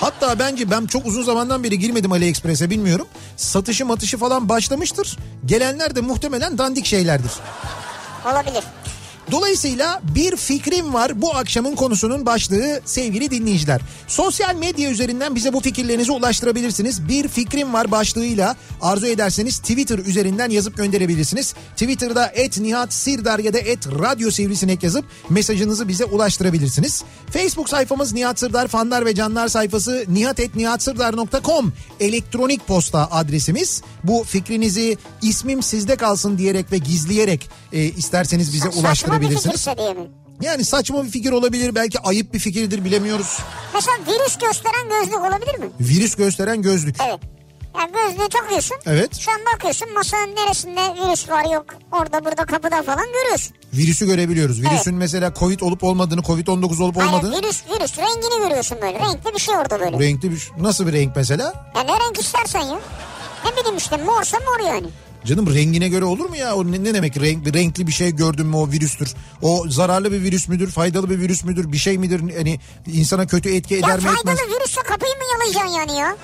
Hatta 0.00 0.38
bence 0.38 0.70
ben 0.70 0.86
çok 0.86 1.06
uzun 1.06 1.22
zamandan 1.22 1.64
beri 1.64 1.78
girmedim 1.78 2.12
AliExpress'e 2.12 2.70
bilmiyorum. 2.70 3.06
Satışı 3.36 3.86
matışı 3.86 4.18
falan 4.18 4.48
başlamıştır. 4.48 5.16
Gelenler 5.46 5.96
de 5.96 6.00
muhtemelen 6.00 6.58
dandik 6.58 6.86
şeylerdir. 6.86 7.30
Olabilir. 8.32 8.64
Dolayısıyla 9.30 10.00
bir 10.14 10.36
fikrim 10.36 10.94
var 10.94 11.22
bu 11.22 11.36
akşamın 11.36 11.74
konusunun 11.74 12.26
başlığı 12.26 12.80
sevgili 12.84 13.30
dinleyiciler. 13.30 13.80
Sosyal 14.06 14.54
medya 14.54 14.90
üzerinden 14.90 15.34
bize 15.34 15.52
bu 15.52 15.60
fikirlerinizi 15.60 16.12
ulaştırabilirsiniz. 16.12 17.08
Bir 17.08 17.28
fikrim 17.28 17.72
var 17.72 17.90
başlığıyla 17.90 18.56
arzu 18.80 19.06
ederseniz 19.06 19.58
Twitter 19.58 19.98
üzerinden 19.98 20.50
yazıp 20.50 20.76
gönderebilirsiniz. 20.76 21.54
Twitter'da 21.76 22.26
et 22.26 22.58
Nihat 22.58 22.92
Sirdar 22.92 23.38
ya 23.38 23.54
da 23.54 23.58
et 23.58 23.86
Radyo 23.86 24.30
Sivrisinek 24.30 24.82
yazıp 24.82 25.04
mesajınızı 25.30 25.88
bize 25.88 26.04
ulaştırabilirsiniz. 26.04 27.04
Facebook 27.32 27.68
sayfamız 27.68 28.12
Nihat 28.12 28.38
Sırdar 28.38 28.68
fanlar 28.68 29.06
ve 29.06 29.14
canlar 29.14 29.48
sayfası 29.48 30.04
nihatetnihatsırdar.com 30.08 31.72
elektronik 32.00 32.66
posta 32.66 33.08
adresimiz. 33.10 33.82
Bu 34.04 34.24
fikrinizi 34.24 34.96
ismim 35.22 35.62
sizde 35.62 35.96
kalsın 35.96 36.38
diyerek 36.38 36.72
ve 36.72 36.78
gizleyerek 36.78 37.50
e, 37.72 37.84
isterseniz 37.84 38.52
bize 38.52 38.68
ulaştırabilirsiniz. 38.68 39.19
Fikirse 39.28 39.78
diye 39.78 39.94
mi? 39.94 40.10
Yani 40.40 40.64
saçma 40.64 41.04
bir 41.04 41.10
fikir 41.10 41.32
olabilir 41.32 41.74
belki 41.74 42.00
ayıp 42.00 42.34
bir 42.34 42.38
fikirdir 42.38 42.84
bilemiyoruz. 42.84 43.38
Mesela 43.74 43.96
virüs 44.06 44.38
gösteren 44.38 44.88
gözlük 44.88 45.20
olabilir 45.20 45.58
mi? 45.58 45.70
Virüs 45.80 46.14
gösteren 46.14 46.62
gözlük. 46.62 46.96
Evet. 47.08 47.20
Yani 47.78 47.92
gözlüğü 47.92 48.28
takıyorsun. 48.28 48.76
Evet. 48.86 49.16
Şu 49.18 49.30
an 49.30 49.38
bakıyorsun 49.54 49.92
masanın 49.94 50.36
neresinde 50.36 50.80
virüs 50.80 51.28
var 51.28 51.52
yok. 51.54 51.64
Orada 51.92 52.24
burada 52.24 52.44
kapıda 52.44 52.82
falan 52.82 53.06
görüyorsun. 53.12 53.56
Virüsü 53.74 54.06
görebiliyoruz. 54.06 54.62
Virüsün 54.62 54.94
mesela 54.94 55.34
Covid 55.34 55.60
olup 55.60 55.84
olmadığını, 55.84 56.20
Covid-19 56.20 56.82
olup 56.82 56.96
olmadığını. 56.96 57.30
Hayır 57.30 57.44
virüs 57.44 57.62
virüs 57.70 57.98
rengini 57.98 58.48
görüyorsun 58.48 58.78
böyle. 58.82 58.98
Renkli 58.98 59.34
bir 59.34 59.40
şey 59.40 59.54
orada 59.56 59.80
böyle. 59.80 59.98
Renkli 59.98 60.30
bir 60.30 60.50
nasıl 60.60 60.86
bir 60.86 60.92
renk 60.92 61.16
mesela? 61.16 61.72
Ya 61.76 61.82
ne 61.82 61.92
renk 61.92 62.20
istersen 62.20 62.60
ya. 62.60 62.78
Ne 63.44 63.56
bileyim 63.56 63.76
işte 63.76 63.96
morsa 63.96 64.38
mor 64.38 64.66
yani. 64.66 64.86
Canım 65.24 65.54
rengine 65.54 65.88
göre 65.88 66.04
olur 66.04 66.28
mu 66.28 66.36
ya? 66.36 66.54
O 66.54 66.64
ne, 66.72 66.84
ne 66.84 66.94
demek 66.94 67.20
renk, 67.20 67.54
renkli 67.54 67.86
bir 67.86 67.92
şey 67.92 68.16
gördün 68.16 68.46
mü 68.46 68.56
o 68.56 68.68
virüstür? 68.70 69.14
O 69.42 69.64
zararlı 69.68 70.12
bir 70.12 70.22
virüs 70.22 70.48
müdür? 70.48 70.70
Faydalı 70.70 71.10
bir 71.10 71.18
virüs 71.18 71.44
müdür? 71.44 71.72
Bir 71.72 71.78
şey 71.78 71.98
midir? 71.98 72.36
Hani 72.36 72.60
insana 72.86 73.26
kötü 73.26 73.54
etki 73.54 73.76
eder 73.76 73.88
Ya 73.88 73.94
mi 73.94 73.98
etmez? 74.00 74.14
faydalı 74.14 74.54
virüse 74.60 74.80
kapıyı 74.82 75.12
mı 75.14 75.22
yalayacaksın 75.32 75.78
yani 75.78 75.98
ya? 76.00 76.16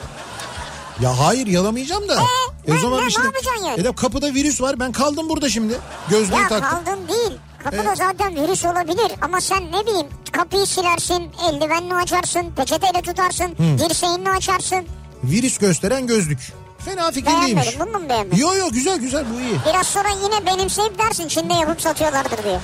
Ya 1.00 1.18
hayır 1.18 1.46
yalamayacağım 1.46 2.08
da. 2.08 2.14
Ee, 2.14 2.72
ne- 2.72 2.76
ne- 2.76 2.90
ne 2.90 3.24
yapacaksın 3.24 3.64
yani? 3.66 3.80
E 3.80 3.84
de 3.84 3.92
kapıda 3.94 4.34
virüs 4.34 4.60
var. 4.60 4.80
Ben 4.80 4.92
kaldım 4.92 5.28
burada 5.28 5.48
şimdi. 5.50 5.74
Gözlüğü 6.10 6.34
Ya 6.34 6.48
taktım. 6.48 6.78
kaldın 6.86 7.08
değil. 7.08 7.38
Kapıda 7.64 7.94
zaten 7.94 8.36
virüs 8.36 8.64
olabilir 8.64 9.12
ama 9.22 9.40
sen 9.40 9.72
ne 9.72 9.86
bileyim 9.86 10.06
kapıyı 10.32 10.66
silersin, 10.66 11.22
eldivenle 11.50 11.94
açarsın, 11.94 12.50
peçeteyle 12.56 13.02
tutarsın, 13.02 13.50
dirseğinle 13.58 14.30
açarsın. 14.30 14.86
Virüs 15.24 15.58
gösteren 15.58 16.06
gözlük. 16.06 16.52
Fena 16.86 17.10
fikir 17.10 17.26
değilmiş. 17.30 17.46
Beğenmedim 17.66 17.80
bunu 17.94 18.02
mu 18.02 18.08
beğenmedin? 18.08 18.36
Yo 18.36 18.54
yo 18.54 18.70
güzel 18.72 18.98
güzel 18.98 19.24
bu 19.34 19.40
iyi. 19.40 19.58
Biraz 19.66 19.86
sonra 19.86 20.08
yine 20.24 20.46
benimseyip 20.46 20.98
dersin 20.98 21.28
Çin'de 21.28 21.54
yapıp 21.54 21.80
satıyorlardır 21.80 22.44
diye. 22.44 22.60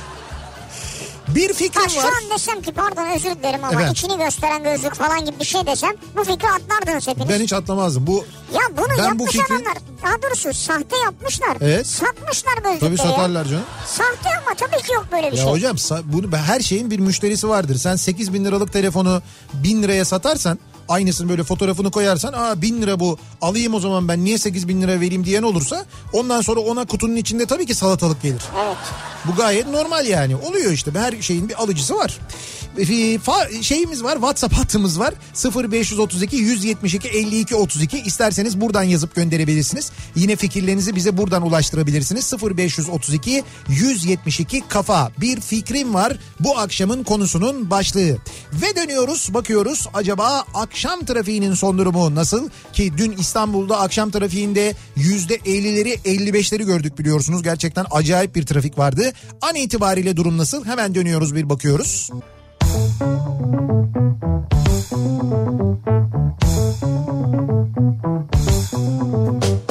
Bir 1.28 1.48
Ha 1.48 1.54
fikrim 1.54 1.90
şu 1.90 1.98
var. 1.98 2.04
an 2.04 2.30
desem 2.34 2.62
ki 2.62 2.72
pardon 2.72 3.06
özür 3.16 3.30
dilerim 3.30 3.64
ama 3.64 3.72
Efendim? 3.72 3.92
içini 3.92 4.18
gösteren 4.24 4.62
gözlük 4.62 4.94
falan 4.94 5.24
gibi 5.24 5.40
bir 5.40 5.44
şey 5.44 5.66
desem 5.66 5.90
bu 6.16 6.24
fikri 6.24 6.48
atlardınız 6.48 7.08
hepiniz. 7.08 7.28
Ben 7.28 7.40
hiç 7.40 7.52
atlamazdım. 7.52 8.06
Bu 8.06 8.24
Ya 8.54 8.60
bunu 8.76 8.86
Ben 8.88 9.18
bu 9.18 9.22
yapmış 9.22 9.30
fikri- 9.36 9.54
adamlar. 9.54 9.74
Daha 10.04 10.22
doğrusu 10.22 10.52
sahte 10.54 10.96
yapmışlar. 11.04 11.56
Evet. 11.60 11.86
Satmışlar 11.86 12.52
gözlükleri. 12.54 12.78
tabii 12.80 12.98
satarlar 12.98 13.44
canım. 13.44 13.62
Sahte 13.86 14.28
ama 14.46 14.54
tabii 14.56 14.82
ki 14.82 14.92
yok 14.92 15.06
böyle 15.12 15.32
bir 15.32 15.36
Ya 15.36 15.42
şey. 15.42 15.52
hocam 15.52 15.76
sa- 15.76 16.02
bunu 16.04 16.36
her 16.36 16.60
şeyin 16.60 16.90
bir 16.90 16.98
müşterisi 16.98 17.48
vardır. 17.48 17.76
Sen 17.78 17.96
8 17.96 18.32
bin 18.34 18.44
liralık 18.44 18.72
telefonu 18.72 19.22
1000 19.54 19.82
liraya 19.82 20.04
satarsan 20.04 20.58
aynısını 20.88 21.28
böyle 21.28 21.44
fotoğrafını 21.44 21.90
koyarsan 21.90 22.32
aa 22.32 22.62
1000 22.62 22.82
lira 22.82 23.00
bu 23.00 23.18
alayım 23.40 23.74
o 23.74 23.80
zaman 23.80 24.08
ben 24.08 24.24
niye 24.24 24.38
8 24.38 24.68
bin 24.68 24.82
lira 24.82 25.00
vereyim 25.00 25.24
diyen 25.24 25.42
olursa 25.42 25.84
ondan 26.12 26.40
sonra 26.40 26.60
ona 26.60 26.84
kutunun 26.86 27.16
içinde 27.16 27.46
tabii 27.46 27.66
ki 27.66 27.74
salatalık 27.74 28.22
gelir. 28.22 28.42
Evet. 28.64 28.76
Bu 29.24 29.34
gayet 29.34 29.68
normal 29.68 30.06
yani. 30.06 30.36
Oluyor 30.36 30.72
işte. 30.72 30.90
Her 30.94 31.22
şeyin 31.22 31.48
bir 31.48 31.62
alıcısı 31.62 31.94
var. 31.94 32.18
Şeyimiz 33.62 34.04
var. 34.04 34.14
WhatsApp 34.14 34.54
hattımız 34.54 35.00
var. 35.00 35.14
0532 35.70 36.36
172 36.36 37.08
52 37.08 37.56
32. 37.56 38.00
İsterseniz 38.00 38.60
buradan 38.60 38.82
yazıp 38.82 39.14
gönderebilirsiniz. 39.14 39.92
Yine 40.14 40.36
fikirlerinizi 40.36 40.96
bize 40.96 41.16
buradan 41.16 41.42
ulaştırabilirsiniz. 41.42 42.32
0532 42.42 43.44
172 43.68 44.62
kafa. 44.68 45.10
Bir 45.20 45.40
fikrim 45.40 45.94
var. 45.94 46.18
Bu 46.40 46.58
akşamın 46.58 47.04
konusunun 47.04 47.70
başlığı. 47.70 48.16
Ve 48.52 48.76
dönüyoruz 48.76 49.34
bakıyoruz 49.34 49.88
acaba 49.94 50.44
akşam 50.54 51.04
trafiğinin 51.04 51.54
son 51.54 51.78
durumu 51.78 52.14
nasıl? 52.14 52.48
Ki 52.72 52.92
dün 52.96 53.12
İstanbul'da 53.12 53.80
akşam 53.80 54.10
trafiğinde 54.10 54.74
%50'leri 54.96 55.98
55'leri 55.98 56.64
gördük 56.64 56.98
biliyorsunuz. 56.98 57.42
Gerçekten 57.42 57.86
acayip 57.90 58.34
bir 58.34 58.46
trafik 58.46 58.78
vardı. 58.78 59.12
An 59.40 59.54
itibariyle 59.54 60.16
durum 60.16 60.38
nasıl? 60.38 60.64
Hemen 60.64 60.94
dönüyoruz 60.94 61.34
bir 61.34 61.48
bakıyoruz. 61.50 62.10
thank 62.72 63.02
you 69.44 69.61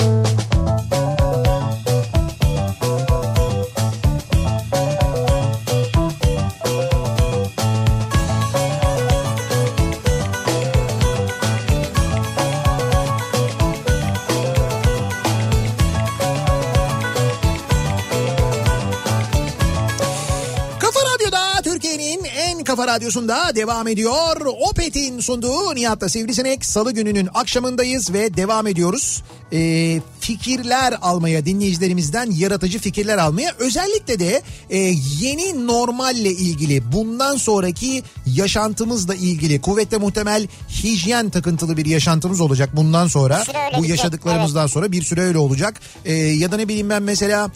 radyosunda 22.91 23.55
devam 23.55 23.87
ediyor. 23.87 24.45
Opet'in 24.69 25.19
sunduğu 25.19 25.75
Nihat'ta 25.75 26.09
Sivrisinek 26.09 26.65
Salı 26.65 26.91
gününün 26.91 27.29
akşamındayız 27.33 28.13
ve 28.13 28.37
devam 28.37 28.67
ediyoruz. 28.67 29.23
Ee, 29.53 30.01
fikirler 30.19 30.97
almaya 31.01 31.45
dinleyicilerimizden 31.45 32.31
yaratıcı 32.31 32.79
fikirler 32.79 33.17
almaya 33.17 33.51
özellikle 33.59 34.19
de 34.19 34.41
e, 34.69 34.77
yeni 35.19 35.67
normalle 35.67 36.31
ilgili 36.31 36.91
bundan 36.91 37.37
sonraki 37.37 38.03
yaşantımızla 38.25 39.15
ilgili 39.15 39.61
kuvvetle 39.61 39.97
muhtemel 39.97 40.47
hijyen 40.83 41.29
takıntılı 41.29 41.77
bir 41.77 41.85
yaşantımız 41.85 42.41
olacak 42.41 42.69
bundan 42.75 43.07
sonra. 43.07 43.43
Bu 43.77 43.85
yaşadıklarımızdan 43.85 44.67
sonra 44.67 44.91
bir 44.91 45.03
süre 45.03 45.21
öyle 45.21 45.37
olacak. 45.37 45.81
Ee, 46.05 46.13
ya 46.13 46.51
da 46.51 46.57
ne 46.57 46.67
bileyim 46.67 46.89
ben 46.89 47.03
mesela 47.03 47.51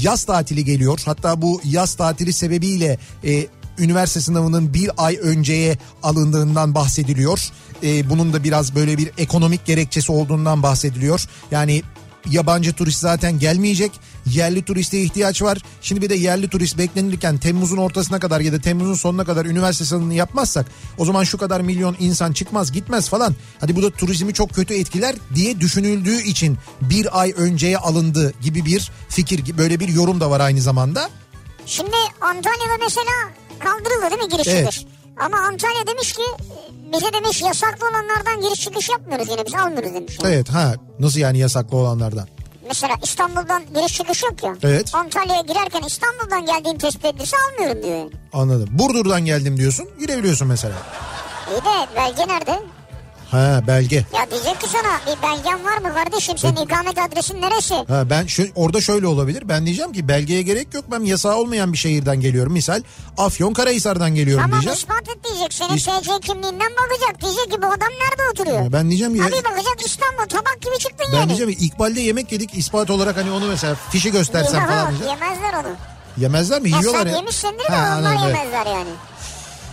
yaz 0.00 0.24
tatili 0.24 0.64
geliyor. 0.64 1.00
Hatta 1.04 1.42
bu 1.42 1.60
yaz 1.64 1.94
tatili 1.94 2.32
sebebiyle 2.32 2.98
e, 3.24 3.46
üniversite 3.78 4.20
sınavının 4.20 4.74
bir 4.74 4.90
ay 4.96 5.18
önceye 5.22 5.78
alındığından 6.02 6.74
bahsediliyor. 6.74 7.48
E, 7.82 8.10
bunun 8.10 8.32
da 8.32 8.44
biraz 8.44 8.74
böyle 8.74 8.98
bir 8.98 9.10
ekonomik 9.18 9.66
gerekçesi 9.66 10.12
olduğundan 10.12 10.62
bahsediliyor. 10.62 11.24
Yani 11.50 11.82
yabancı 12.30 12.72
turist 12.72 13.00
zaten 13.00 13.38
gelmeyecek. 13.38 13.92
Yerli 14.26 14.62
turiste 14.62 15.02
ihtiyaç 15.02 15.42
var. 15.42 15.58
Şimdi 15.82 16.02
bir 16.02 16.10
de 16.10 16.14
yerli 16.14 16.48
turist 16.48 16.78
beklenirken 16.78 17.38
Temmuz'un 17.38 17.76
ortasına 17.76 18.20
kadar 18.20 18.40
ya 18.40 18.52
da 18.52 18.58
Temmuz'un 18.60 18.94
sonuna 18.94 19.24
kadar 19.24 19.46
üniversite 19.46 19.84
sınavını 19.84 20.14
yapmazsak 20.14 20.66
o 20.98 21.04
zaman 21.04 21.24
şu 21.24 21.38
kadar 21.38 21.60
milyon 21.60 21.96
insan 21.98 22.32
çıkmaz 22.32 22.72
gitmez 22.72 23.08
falan. 23.08 23.34
Hadi 23.60 23.76
bu 23.76 23.82
da 23.82 23.90
turizmi 23.90 24.34
çok 24.34 24.54
kötü 24.54 24.74
etkiler 24.74 25.14
diye 25.34 25.60
düşünüldüğü 25.60 26.22
için 26.22 26.58
bir 26.80 27.20
ay 27.20 27.34
önceye 27.36 27.78
alındı 27.78 28.32
gibi 28.42 28.64
bir 28.64 28.90
fikir 29.08 29.58
böyle 29.58 29.80
bir 29.80 29.88
yorum 29.88 30.20
da 30.20 30.30
var 30.30 30.40
aynı 30.40 30.60
zamanda. 30.60 31.10
Şimdi 31.66 31.96
Antalya'da 32.20 32.76
mesela 32.80 33.12
kaldırıldı 33.58 34.10
değil 34.10 34.22
mi 34.22 34.28
giriş 34.28 34.48
Evet. 34.48 34.72
çıkış? 34.72 34.84
Ama 35.16 35.36
Antalya 35.38 35.86
demiş 35.86 36.12
ki 36.12 36.22
bize 36.92 37.12
demiş 37.12 37.42
yasaklı 37.42 37.88
olanlardan 37.88 38.40
giriş 38.40 38.60
çıkış 38.60 38.88
yapmıyoruz 38.88 39.28
yine 39.30 39.46
biz 39.46 39.54
almıyoruz 39.54 39.94
demiş. 39.94 40.18
yani. 40.22 40.34
Evet 40.34 40.48
ha 40.48 40.74
nasıl 40.98 41.20
yani 41.20 41.38
yasaklı 41.38 41.76
olanlardan? 41.76 42.28
Mesela 42.68 42.94
İstanbul'dan 43.02 43.62
giriş 43.74 43.94
çıkış 43.96 44.22
yok 44.22 44.42
ya. 44.42 44.56
Evet. 44.62 44.94
Antalya'ya 44.94 45.40
girerken 45.40 45.82
İstanbul'dan 45.82 46.46
geldiğin 46.46 46.78
tespit 46.78 47.04
edilirse 47.04 47.36
almıyorum 47.48 47.82
diyor. 47.82 48.10
Anladım. 48.32 48.68
Burdur'dan 48.72 49.24
geldim 49.24 49.56
diyorsun 49.56 49.88
girebiliyorsun 49.98 50.48
mesela. 50.48 50.74
İyi 51.50 51.60
de 51.60 51.96
belge 51.96 52.32
nerede? 52.34 52.60
Ha 53.30 53.62
belge. 53.66 53.96
Ya 53.96 54.30
diyecek 54.30 54.60
ki 54.60 54.66
sana 54.68 55.00
bir 55.16 55.22
belgen 55.22 55.64
var 55.64 55.78
mı 55.78 55.94
kardeşim 55.94 56.38
senin 56.38 56.56
ikamet 56.56 56.98
adresin 56.98 57.40
neresi? 57.42 57.74
Ha 57.74 58.10
ben 58.10 58.26
şu, 58.26 58.42
orada 58.54 58.80
şöyle 58.80 59.06
olabilir. 59.06 59.48
Ben 59.48 59.66
diyeceğim 59.66 59.92
ki 59.92 60.08
belgeye 60.08 60.42
gerek 60.42 60.74
yok. 60.74 60.84
Ben 60.90 61.00
yasağı 61.00 61.36
olmayan 61.36 61.72
bir 61.72 61.78
şehirden 61.78 62.20
geliyorum. 62.20 62.52
Misal 62.52 62.82
Afyon 63.18 63.52
Karahisar'dan 63.52 64.14
geliyorum 64.14 64.42
Tamam 64.44 64.60
diyeceğim. 64.60 64.76
ispat 64.78 65.16
et 65.16 65.24
diyecek. 65.24 65.52
Senin 65.54 65.76
İs- 65.76 66.00
TC 66.02 66.20
kimliğinden 66.20 66.70
bakacak. 66.82 67.20
Diyecek 67.22 67.52
ki 67.52 67.62
bu 67.62 67.66
adam 67.66 67.88
nerede 68.00 68.22
oturuyor? 68.32 68.60
Ha, 68.62 68.72
Ben 68.72 68.88
diyeceğim 68.88 69.14
ki 69.14 69.22
Abi 69.22 69.32
bakacak 69.44 69.86
İstanbul 69.86 70.28
tabak 70.28 70.58
gibi 70.62 70.78
çıktın 70.78 71.06
ben 71.12 71.18
yani. 71.18 71.28
diyeceğim 71.28 71.52
ki 71.54 71.64
İkbal'de 71.64 72.00
yemek 72.00 72.32
yedik 72.32 72.54
ispat 72.58 72.90
olarak 72.90 73.16
hani 73.16 73.30
onu 73.30 73.46
mesela 73.46 73.74
fişi 73.90 74.12
göstersen 74.12 74.66
falan 74.66 74.88
diyeceğim. 74.90 75.18
Yemezler 75.22 75.52
onu. 75.64 75.74
Yemezler 76.16 76.60
mi? 76.62 76.70
Ya 76.70 76.78
Yiyorlar 76.78 77.02
sen 77.02 77.10
ya. 77.10 77.16
yemişsindir 77.16 77.64
Ha, 77.64 77.86
de 77.86 78.00
onlar 78.00 78.26
yemezler 78.26 78.66
yani. 78.66 78.90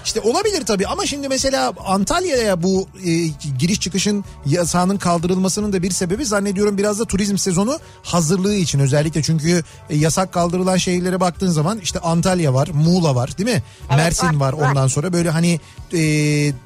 İşte 0.06 0.22
olabilir 0.22 0.66
tabii 0.66 0.88
ama 0.88 1.06
şimdi 1.06 1.30
mesela 1.30 1.74
Antalya'ya 1.86 2.64
bu 2.64 2.88
e, 3.06 3.12
giriş 3.60 3.80
çıkışın 3.80 4.26
yasağının 4.46 4.98
kaldırılmasının 4.98 5.74
da 5.74 5.84
bir 5.84 5.92
sebebi 5.92 6.26
zannediyorum 6.26 6.78
biraz 6.78 7.00
da 7.00 7.06
turizm 7.06 7.38
sezonu 7.38 7.80
hazırlığı 8.04 8.56
için 8.56 8.80
özellikle 8.80 9.24
çünkü 9.24 9.64
e, 9.90 9.96
yasak 9.96 10.34
kaldırılan 10.34 10.78
şehirlere 10.78 11.20
baktığın 11.20 11.52
zaman 11.52 11.80
işte 11.80 12.00
Antalya 12.00 12.54
var, 12.54 12.70
Muğla 12.74 13.16
var 13.16 13.38
değil 13.38 13.50
mi? 13.50 13.64
Evet, 13.90 13.98
Mersin 13.98 14.40
var, 14.40 14.54
var, 14.54 14.62
var. 14.62 14.70
ondan 14.70 14.88
sonra 14.88 15.14
böyle 15.14 15.30
hani 15.30 15.60
e, 15.94 16.00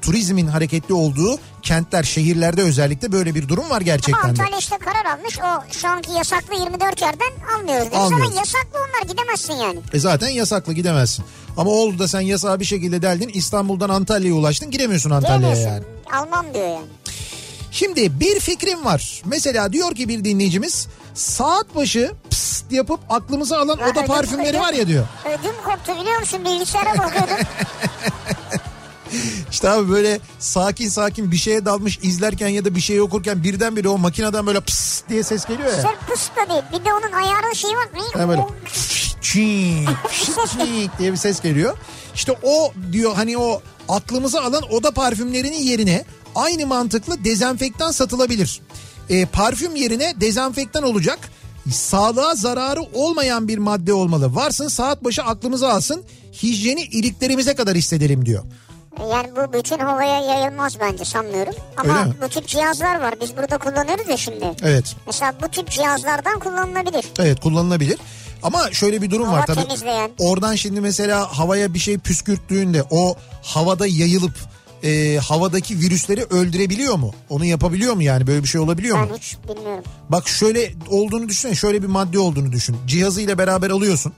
turizmin 0.02 0.46
hareketli 0.46 0.94
olduğu 0.94 1.38
kentler, 1.62 2.02
şehirlerde 2.02 2.62
özellikle 2.62 3.12
böyle 3.12 3.34
bir 3.34 3.48
durum 3.48 3.64
var 3.64 3.70
Ama 3.70 3.82
gerçekten 3.82 4.24
de. 4.36 4.42
Antalya 4.42 4.58
işte 4.58 4.76
karar 4.78 5.16
almış. 5.18 5.38
O 5.38 5.72
şu 5.72 5.88
anki 5.88 6.12
yasaklı 6.12 6.54
24 6.54 7.02
yerden 7.02 7.30
almıyoruz 7.58 7.88
Almıyoruz. 7.94 8.26
ama 8.26 8.40
yasaklı 8.40 8.78
onlar 8.78 9.08
gidemezsin 9.08 9.54
yani. 9.54 9.78
E 9.92 9.98
zaten 9.98 10.28
yasaklı 10.28 10.72
gidemezsin. 10.72 11.24
Ama 11.56 11.70
oldu 11.70 11.98
da 11.98 12.08
sen 12.08 12.20
yasağı 12.20 12.60
bir 12.60 12.64
şekilde 12.64 13.02
deldin 13.02 13.30
İstanbul'dan 13.34 13.88
Antalya'ya 13.88 14.34
ulaştın 14.34 14.70
giremiyorsun 14.70 15.10
Antalya'ya 15.10 15.56
yani. 15.56 15.84
Almam 16.12 16.46
diyor 16.54 16.68
yani. 16.68 16.86
Şimdi 17.72 18.20
bir 18.20 18.40
fikrim 18.40 18.84
var. 18.84 19.22
Mesela 19.24 19.72
diyor 19.72 19.94
ki 19.94 20.08
bir 20.08 20.24
dinleyicimiz 20.24 20.88
saat 21.14 21.74
başı 21.76 22.12
pst 22.30 22.72
yapıp 22.72 23.00
aklımızı 23.10 23.58
alan 23.58 23.78
Ya 23.78 23.84
oda 23.90 24.00
ödüm- 24.00 24.06
parfümleri 24.06 24.48
ödüm- 24.48 24.60
var 24.60 24.72
ya 24.72 24.86
diyor. 24.86 25.06
Ödüm 25.24 25.54
koptu 25.64 26.00
biliyor 26.00 26.20
musun 26.20 26.44
bilgisayara 26.44 26.98
bakıyordum. 26.98 27.36
İşte 29.50 29.70
abi 29.70 29.90
böyle 29.90 30.20
sakin 30.38 30.88
sakin 30.88 31.32
bir 31.32 31.36
şeye 31.36 31.64
dalmış 31.64 31.98
izlerken 32.02 32.48
ya 32.48 32.64
da 32.64 32.74
bir 32.74 32.80
şey 32.80 33.00
okurken 33.00 33.44
birdenbire 33.44 33.88
o 33.88 33.98
makineden 33.98 34.46
böyle 34.46 34.60
pıs 34.60 35.02
diye 35.08 35.22
ses 35.22 35.44
geliyor 35.44 35.68
ya. 35.68 35.74
Sırf 35.82 36.08
pıs 36.08 36.28
da 36.36 36.50
değil. 36.50 36.62
Bir 36.72 36.84
de 36.84 36.92
onun 36.92 37.12
ayarı 37.12 37.56
şeyi 37.56 37.74
var. 37.74 37.88
Ha 38.14 38.28
böyle 38.28 38.46
çiğ, 39.20 39.84
çiğ 40.52 40.90
diye 40.98 41.12
bir 41.12 41.16
ses 41.16 41.40
geliyor. 41.40 41.76
İşte 42.14 42.32
o 42.42 42.72
diyor 42.92 43.14
hani 43.14 43.38
o 43.38 43.62
aklımızı 43.88 44.40
alan 44.42 44.62
oda 44.72 44.90
parfümlerinin 44.90 45.62
yerine 45.62 46.04
aynı 46.34 46.66
mantıkla 46.66 47.24
dezenfektan 47.24 47.90
satılabilir. 47.90 48.60
E, 49.08 49.26
parfüm 49.26 49.76
yerine 49.76 50.14
dezenfektan 50.20 50.82
olacak. 50.82 51.18
Sağlığa 51.72 52.34
zararı 52.34 52.80
olmayan 52.94 53.48
bir 53.48 53.58
madde 53.58 53.92
olmalı. 53.92 54.34
Varsın 54.34 54.68
saat 54.68 55.04
başı 55.04 55.22
aklımızı 55.22 55.68
alsın. 55.72 56.02
Hijyeni 56.42 56.82
iliklerimize 56.82 57.54
kadar 57.54 57.76
hissedelim 57.76 58.26
diyor. 58.26 58.44
Yani 59.10 59.28
bu 59.36 59.52
bütün 59.52 59.78
havaya 59.78 60.20
yayılmaz 60.20 60.80
bence 60.80 61.04
sanmıyorum. 61.04 61.54
Ama 61.76 62.06
bu 62.22 62.28
tip 62.28 62.46
cihazlar 62.48 63.00
var. 63.00 63.14
Biz 63.20 63.36
burada 63.36 63.58
kullanıyoruz 63.58 64.08
ya 64.08 64.16
şimdi. 64.16 64.44
Evet. 64.62 64.96
Mesela 65.06 65.34
bu 65.42 65.48
tip 65.48 65.70
cihazlardan 65.70 66.38
kullanılabilir. 66.38 67.04
Evet 67.18 67.40
kullanılabilir. 67.40 67.98
Ama 68.42 68.72
şöyle 68.72 69.02
bir 69.02 69.10
durum 69.10 69.26
Hava 69.26 69.38
var 69.38 69.46
tabii. 69.46 69.62
temizleyen. 69.62 70.10
Oradan 70.18 70.54
şimdi 70.54 70.80
mesela 70.80 71.38
havaya 71.38 71.74
bir 71.74 71.78
şey 71.78 71.98
püskürttüğünde 71.98 72.84
o 72.90 73.14
havada 73.42 73.86
yayılıp 73.86 74.34
e, 74.84 75.16
havadaki 75.16 75.78
virüsleri 75.78 76.24
öldürebiliyor 76.24 76.94
mu? 76.96 77.14
Onu 77.28 77.44
yapabiliyor 77.44 77.94
mu 77.94 78.02
yani 78.02 78.26
böyle 78.26 78.42
bir 78.42 78.48
şey 78.48 78.60
olabiliyor 78.60 78.98
mu? 78.98 79.06
Ben 79.10 79.16
hiç 79.16 79.36
bilmiyorum. 79.48 79.84
Bak 80.08 80.28
şöyle 80.28 80.72
olduğunu 80.88 81.28
düşünün. 81.28 81.52
Şöyle 81.54 81.82
bir 81.82 81.86
madde 81.88 82.18
olduğunu 82.18 82.52
düşün. 82.52 82.76
Cihazıyla 82.86 83.38
beraber 83.38 83.70
alıyorsun. 83.70 84.12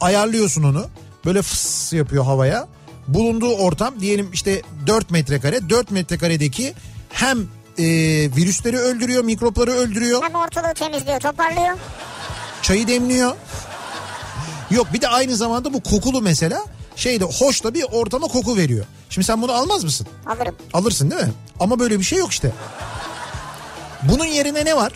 Ayarlıyorsun 0.00 0.62
onu. 0.62 0.86
Böyle 1.24 1.42
fıs 1.42 1.92
yapıyor 1.92 2.24
havaya. 2.24 2.66
Bulunduğu 3.08 3.54
ortam 3.54 4.00
diyelim 4.00 4.30
işte 4.32 4.62
4 4.86 5.10
metrekare. 5.10 5.70
4 5.70 5.90
metrekaredeki 5.90 6.74
hem 7.08 7.38
e, 7.78 7.84
virüsleri 8.36 8.78
öldürüyor, 8.78 9.24
mikropları 9.24 9.70
öldürüyor. 9.70 10.22
Hem 10.22 10.34
ortalığı 10.34 10.74
temizliyor, 10.74 11.20
toparlıyor. 11.20 11.78
Çayı 12.62 12.88
demliyor. 12.88 13.36
Yok 14.70 14.86
bir 14.92 15.00
de 15.00 15.08
aynı 15.08 15.36
zamanda 15.36 15.72
bu 15.72 15.82
kokulu 15.82 16.22
mesela 16.22 16.64
şeyde 16.96 17.24
hoş 17.24 17.64
da 17.64 17.74
bir 17.74 17.84
ortama 17.92 18.26
koku 18.26 18.56
veriyor. 18.56 18.84
Şimdi 19.10 19.26
sen 19.26 19.42
bunu 19.42 19.52
almaz 19.52 19.84
mısın? 19.84 20.06
Alırım. 20.26 20.54
Alırsın 20.72 21.10
değil 21.10 21.22
mi? 21.22 21.32
Ama 21.60 21.78
böyle 21.78 21.98
bir 21.98 22.04
şey 22.04 22.18
yok 22.18 22.32
işte. 22.32 22.52
Bunun 24.02 24.24
yerine 24.24 24.64
ne 24.64 24.76
var? 24.76 24.92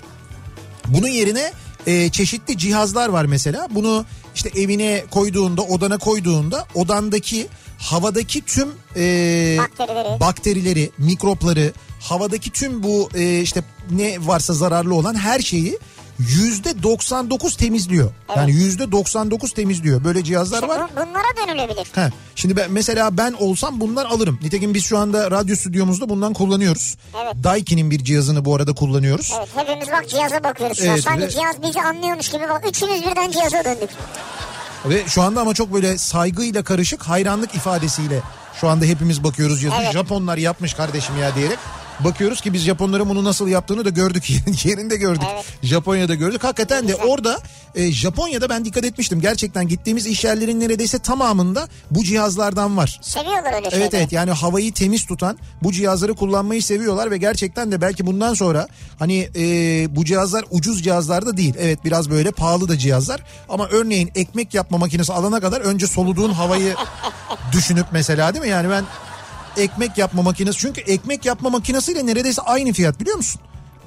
Bunun 0.86 1.08
yerine 1.08 1.52
e, 1.86 2.10
çeşitli 2.10 2.58
cihazlar 2.58 3.08
var 3.08 3.24
mesela. 3.24 3.68
Bunu 3.70 4.04
işte 4.34 4.50
evine 4.60 5.04
koyduğunda, 5.10 5.62
odana 5.62 5.98
koyduğunda 5.98 6.66
odandaki 6.74 7.48
havadaki 7.78 8.40
tüm 8.44 8.68
e, 8.96 9.56
Bakterileri. 9.58 10.20
bakterileri, 10.20 10.90
mikropları, 10.98 11.72
havadaki 12.00 12.50
tüm 12.50 12.82
bu 12.82 13.08
e, 13.14 13.40
işte 13.40 13.62
ne 13.90 14.26
varsa 14.26 14.54
zararlı 14.54 14.94
olan 14.94 15.14
her 15.14 15.40
şeyi 15.40 15.78
yüzde 16.18 16.82
99 16.82 17.56
temizliyor. 17.56 18.10
Yani 18.36 18.52
yüzde 18.52 18.92
99 18.92 19.52
temizliyor. 19.52 20.04
Böyle 20.04 20.24
cihazlar 20.24 20.62
İşte 20.62 20.68
var. 20.68 20.82
bu- 20.90 20.96
bunlara 21.00 21.46
dönülebilir. 21.48 21.86
He, 21.94 22.10
şimdi 22.34 22.56
ben, 22.56 22.72
mesela 22.72 23.16
ben 23.16 23.32
olsam 23.32 23.80
bundan 23.80 24.04
alırım. 24.04 24.38
Nitekim 24.42 24.74
biz 24.74 24.84
şu 24.84 24.98
anda 24.98 25.30
radyo 25.30 25.56
stüdyomuzda 25.56 26.08
bundan 26.08 26.32
kullanıyoruz. 26.32 26.96
Evet. 27.24 27.34
Daiki'nin 27.44 27.90
bir 27.90 28.04
cihazını 28.04 28.44
bu 28.44 28.54
arada 28.54 28.72
kullanıyoruz. 28.72 29.32
Evet 29.38 29.48
hepimiz 29.54 29.88
bak 29.88 30.08
cihaza 30.08 30.44
bakıyoruz. 30.44 30.80
Evet, 30.82 31.02
Sanki 31.02 31.22
ve- 31.22 31.30
cihaz 31.30 31.62
bizi 31.62 31.80
anlıyormuş 31.82 32.28
gibi 32.30 32.42
bak. 32.48 32.64
Üçümüz 32.68 33.02
birden 33.02 33.30
cihaza 33.30 33.64
döndük. 33.64 33.90
Ve 34.84 35.06
şu 35.06 35.22
anda 35.22 35.40
ama 35.40 35.54
çok 35.54 35.72
böyle 35.72 35.98
saygıyla 35.98 36.62
karışık 36.62 37.02
hayranlık 37.02 37.54
ifadesiyle 37.54 38.20
şu 38.60 38.68
anda 38.68 38.84
hepimiz 38.84 39.24
bakıyoruz 39.24 39.60
cihazı. 39.60 39.82
Evet. 39.82 39.92
Japonlar 39.92 40.36
yapmış 40.36 40.74
kardeşim 40.74 41.18
ya 41.18 41.34
diyerek. 41.34 41.58
Bakıyoruz 42.04 42.40
ki 42.40 42.52
biz 42.52 42.62
Japonların 42.62 43.08
bunu 43.08 43.24
nasıl 43.24 43.48
yaptığını 43.48 43.84
da 43.84 43.88
gördük. 43.90 44.30
Yerinde 44.64 44.96
gördük. 44.96 45.22
Evet. 45.34 45.44
Japonya'da 45.62 46.14
gördük. 46.14 46.44
Hakikaten 46.44 46.88
de 46.88 46.94
orada 46.94 47.38
e, 47.74 47.92
Japonya'da 47.92 48.48
ben 48.48 48.64
dikkat 48.64 48.84
etmiştim. 48.84 49.20
Gerçekten 49.20 49.68
gittiğimiz 49.68 50.06
iş 50.06 50.24
yerlerinin 50.24 50.60
neredeyse 50.60 50.98
tamamında 50.98 51.68
bu 51.90 52.04
cihazlardan 52.04 52.76
var. 52.76 52.98
Seviyorlar 53.02 53.46
öyle 53.54 53.56
Evet 53.58 53.72
şeyleri. 53.72 53.96
evet 53.96 54.12
yani 54.12 54.30
havayı 54.30 54.72
temiz 54.74 55.06
tutan 55.06 55.38
bu 55.62 55.72
cihazları 55.72 56.14
kullanmayı 56.14 56.62
seviyorlar 56.62 57.10
ve 57.10 57.16
gerçekten 57.18 57.72
de 57.72 57.80
belki 57.80 58.06
bundan 58.06 58.34
sonra 58.34 58.68
hani 58.98 59.28
e, 59.36 59.42
bu 59.96 60.04
cihazlar 60.04 60.44
ucuz 60.50 60.82
cihazlar 60.84 61.26
da 61.26 61.36
değil. 61.36 61.54
Evet 61.58 61.84
biraz 61.84 62.10
böyle 62.10 62.30
pahalı 62.30 62.68
da 62.68 62.78
cihazlar 62.78 63.22
ama 63.48 63.68
örneğin 63.68 64.10
ekmek 64.14 64.54
yapma 64.54 64.78
makinesi 64.78 65.12
alana 65.12 65.40
kadar 65.40 65.60
önce 65.60 65.86
soluduğun 65.86 66.30
havayı 66.32 66.74
düşünüp 67.52 67.86
mesela 67.92 68.34
değil 68.34 68.44
mi? 68.44 68.50
Yani 68.50 68.70
ben 68.70 68.84
ekmek 69.58 69.98
yapma 69.98 70.22
makinesi 70.22 70.58
çünkü 70.58 70.80
ekmek 70.80 71.24
yapma 71.24 71.50
makinesiyle 71.50 72.06
neredeyse 72.06 72.42
aynı 72.42 72.72
fiyat 72.72 73.00
biliyor 73.00 73.16
musun? 73.16 73.40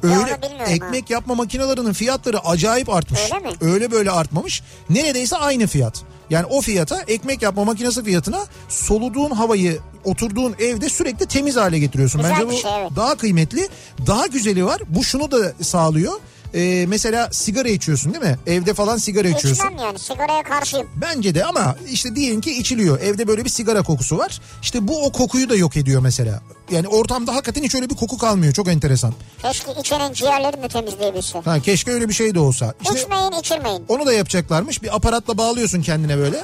Öyle 0.03 0.39
ekmek 0.67 1.09
yapma 1.09 1.35
makinelerinin 1.35 1.93
fiyatları 1.93 2.39
acayip 2.39 2.89
artmış. 2.89 3.19
Öyle 3.33 3.49
mi? 3.49 3.51
Öyle 3.61 3.91
böyle 3.91 4.11
artmamış. 4.11 4.63
Neredeyse 4.89 5.37
aynı 5.37 5.67
fiyat. 5.67 6.03
Yani 6.29 6.45
o 6.45 6.61
fiyata 6.61 7.01
ekmek 7.01 7.41
yapma 7.41 7.63
makinesi 7.63 8.03
fiyatına 8.03 8.45
soluduğun 8.69 9.31
havayı 9.31 9.79
oturduğun 10.03 10.55
evde 10.59 10.89
sürekli 10.89 11.25
temiz 11.25 11.55
hale 11.55 11.79
getiriyorsun. 11.79 12.21
Güzel 12.21 12.35
Bence 12.35 12.47
bu 12.47 12.53
şey, 12.53 12.71
evet. 12.81 12.91
daha 12.95 13.15
kıymetli. 13.15 13.69
Daha 14.07 14.27
güzeli 14.27 14.65
var. 14.65 14.81
Bu 14.87 15.03
şunu 15.03 15.31
da 15.31 15.53
sağlıyor. 15.61 16.13
Ee, 16.55 16.85
mesela 16.87 17.29
sigara 17.31 17.69
içiyorsun 17.69 18.13
değil 18.13 18.23
mi? 18.23 18.37
Evde 18.47 18.73
falan 18.73 18.97
sigara 18.97 19.27
içiyorsun. 19.27 19.65
İçmem 19.65 19.77
yani 19.85 19.99
sigaraya 19.99 20.43
karşıyım. 20.43 20.87
Bence 20.95 21.35
de 21.35 21.45
ama 21.45 21.75
işte 21.91 22.15
diyelim 22.15 22.41
ki 22.41 22.51
içiliyor. 22.59 22.99
Evde 22.99 23.27
böyle 23.27 23.45
bir 23.45 23.49
sigara 23.49 23.81
kokusu 23.81 24.17
var. 24.17 24.41
İşte 24.61 24.87
bu 24.87 25.05
o 25.05 25.11
kokuyu 25.11 25.49
da 25.49 25.55
yok 25.55 25.77
ediyor 25.77 26.01
mesela. 26.01 26.41
Yani 26.71 26.87
ortamda 26.87 27.33
hakikaten 27.35 27.63
hiç 27.63 27.75
öyle 27.75 27.89
bir 27.89 27.95
koku 27.95 28.17
kalmıyor. 28.17 28.53
Çok 28.53 28.67
enteresan. 28.67 29.13
Keşke 29.41 29.71
içenin 29.79 30.13
ciğerlerini 30.13 30.63
de 30.63 30.67
temizleyebilse. 30.67 31.39
Ha, 31.39 31.59
keşke 31.59 31.91
öyle 31.91 32.09
bir 32.09 32.13
şey 32.13 32.35
de 32.35 32.39
olsa. 32.39 32.73
İşte 32.81 32.99
İçmeyin 33.01 33.31
içirmeyin. 33.31 33.85
onu 33.87 34.05
da 34.05 34.13
yapacaklarmış. 34.13 34.83
Bir 34.83 34.95
aparatla 34.95 35.37
bağlıyorsun 35.37 35.81
kendine 35.81 36.17
böyle. 36.17 36.43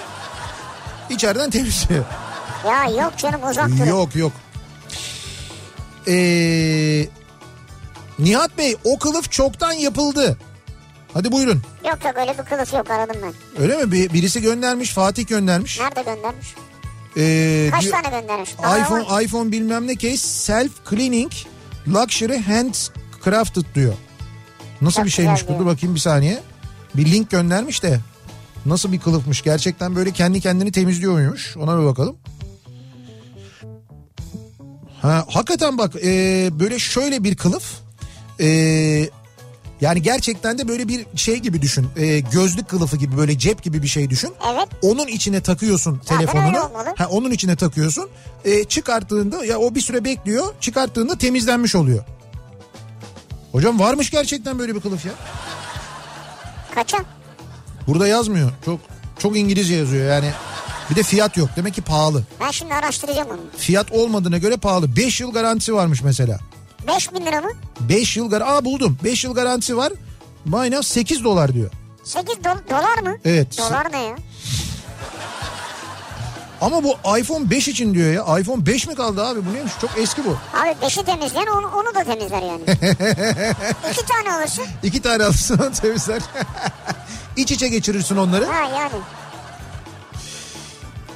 İçeriden 1.10 1.50
temizliyor. 1.50 2.06
Ya 2.68 3.04
yok 3.04 3.14
canım 3.18 3.42
uzak 3.50 3.70
durun. 3.70 3.86
Yok 3.86 4.16
yok. 4.16 4.32
Ee, 6.08 7.08
Nihat 8.20 8.58
Bey 8.58 8.76
o 8.84 9.00
kılıf 9.00 9.32
çoktan 9.32 9.72
yapıldı. 9.72 10.38
Hadi 11.14 11.32
buyurun. 11.32 11.62
Yok 11.86 11.98
yok 12.06 12.14
öyle 12.18 12.38
bir 12.38 12.44
kılıf 12.44 12.74
yok 12.74 12.92
aradım 12.92 13.16
ben. 13.24 13.62
Öyle 13.64 13.78
mi? 13.86 13.92
Bir, 13.92 14.14
birisi 14.14 14.42
göndermiş 14.42 14.94
Fatih 14.94 15.28
göndermiş. 15.28 15.80
Nerede 15.80 16.02
göndermiş? 16.02 16.56
Ee, 17.18 17.70
Kaç 17.72 17.84
diyor- 17.84 18.04
tane 18.04 18.22
göndermiş? 18.22 18.50
Daha 18.64 18.78
iPhone 18.80 19.06
var. 19.06 19.22
iPhone 19.22 19.52
bilmem 19.52 19.88
ne 19.88 19.98
case 19.98 20.18
self 20.18 20.72
cleaning 20.90 21.32
luxury 21.88 22.38
hand 22.42 22.74
crafted 23.26 23.64
diyor. 23.76 23.94
Nasıl 24.82 24.96
Çok 24.98 25.06
bir 25.06 25.12
şeymiş 25.12 25.48
bu? 25.50 25.60
Dur 25.60 25.66
bakayım 25.66 25.96
bir 25.96 26.00
saniye. 26.00 26.40
Bir 26.96 27.12
link 27.12 27.30
göndermiş 27.30 27.84
de. 27.84 28.00
Nasıl 28.66 28.92
bir 28.92 29.00
kılıfmış? 29.00 29.42
Gerçekten 29.42 29.96
böyle 29.96 30.12
kendi 30.12 30.42
kendini 30.42 30.72
temizliyor 30.72 31.14
muymuş? 31.14 31.58
Ona 31.58 31.82
bir 31.82 31.86
bakalım. 31.86 32.16
Ha, 35.02 35.26
hakikaten 35.30 35.78
bak 35.78 35.96
e, 35.96 36.10
böyle 36.60 36.80
şöyle 36.80 37.24
bir 37.24 37.36
kılıf. 37.36 37.74
E, 38.40 39.10
yani 39.82 40.02
gerçekten 40.02 40.58
de 40.58 40.68
böyle 40.68 40.88
bir 40.88 41.06
şey 41.16 41.38
gibi 41.38 41.62
düşün. 41.62 41.88
E, 41.98 42.20
gözlük 42.20 42.70
kılıfı 42.70 42.98
gibi 42.98 43.18
böyle 43.18 43.38
cep 43.40 43.64
gibi 43.64 43.84
bir 43.84 43.88
şey 43.88 44.10
düşün. 44.10 44.34
Evet. 44.54 44.68
Onun 44.82 45.08
içine 45.08 45.42
takıyorsun 45.42 45.92
öyle 45.92 46.26
telefonunu. 46.26 46.70
Ha, 46.98 47.08
onun 47.10 47.32
içine 47.32 47.56
takıyorsun. 47.56 48.10
E, 48.46 48.64
çıkarttığında 48.64 49.46
ya 49.46 49.58
o 49.60 49.76
bir 49.76 49.82
süre 49.82 50.04
bekliyor. 50.04 50.54
Çıkarttığında 50.62 51.18
temizlenmiş 51.18 51.76
oluyor. 51.76 52.04
Hocam 53.52 53.80
varmış 53.80 54.10
gerçekten 54.12 54.60
böyle 54.60 54.76
bir 54.76 54.80
kılıf 54.82 55.06
ya. 55.06 55.12
Kaça? 56.76 56.98
Burada 57.88 58.08
yazmıyor. 58.08 58.52
Çok 58.66 58.80
çok 59.20 59.38
İngilizce 59.38 59.76
yazıyor 59.76 60.10
yani. 60.10 60.32
Bir 60.90 60.96
de 60.96 61.04
fiyat 61.04 61.38
yok. 61.38 61.50
Demek 61.56 61.74
ki 61.74 61.82
pahalı. 61.82 62.24
Ben 62.42 62.52
şimdi 62.52 62.74
araştıracağım 62.74 63.28
onu. 63.30 63.40
Fiyat 63.58 63.92
olmadığına 63.92 64.38
göre 64.38 64.58
pahalı. 64.58 64.96
5 64.96 65.22
yıl 65.22 65.32
garantisi 65.34 65.74
varmış 65.74 66.02
mesela. 66.02 66.40
5000 66.88 67.26
lira 67.26 67.42
mı? 67.42 67.50
5 67.80 68.18
yıl 68.18 68.30
gar 68.30 68.42
Aa 68.42 68.66
buldum. 68.66 68.98
5 69.04 69.24
yıl 69.24 69.34
garantisi 69.34 69.78
var. 69.78 69.94
Minus 70.46 70.88
8 70.88 71.24
dolar 71.24 71.54
diyor. 71.54 71.72
8 72.04 72.36
do- 72.36 72.70
dolar 72.70 72.98
mı? 73.12 73.18
Evet. 73.26 73.58
Dolar 73.58 73.92
ne 73.92 74.04
ya? 74.04 74.16
Ama 76.62 76.84
bu 76.84 77.18
iPhone 77.20 77.50
5 77.50 77.68
için 77.68 77.94
diyor 77.94 78.14
ya. 78.14 78.40
iPhone 78.40 78.66
5 78.66 78.88
mi 78.88 78.96
kaldı 78.96 79.26
abi? 79.26 79.40
Bu 79.46 79.54
neymiş? 79.54 79.74
Çok 79.82 79.90
eski 79.98 80.26
bu. 80.26 80.30
Abi 80.58 80.86
5'i 80.86 81.06
temizleyen 81.06 81.48
onu, 81.48 81.68
onu 81.68 81.96
da 81.96 82.04
temizler 82.04 82.42
yani. 82.42 82.62
İki 83.92 84.06
tane 84.06 84.34
alırsın. 84.34 84.66
İki 84.84 85.02
tane 85.02 85.24
alırsın 85.24 85.60
onu 85.60 85.72
temizler. 85.72 86.22
İç 87.38 87.52
içe 87.52 87.68
geçirirsin 87.68 88.18
onları. 88.18 88.46
Ha 88.46 88.64
yani. 88.80 89.02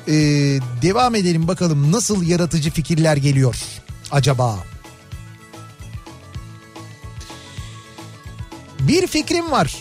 Ee, 0.08 0.14
devam 0.82 1.16
edelim 1.16 1.48
bakalım 1.48 1.92
nasıl 1.92 2.24
yaratıcı 2.24 2.72
fikirler 2.72 3.18
geliyor 3.18 3.56
acaba? 4.12 4.56
Bir 8.92 9.08
fikrim 9.08 9.52
var. 9.52 9.76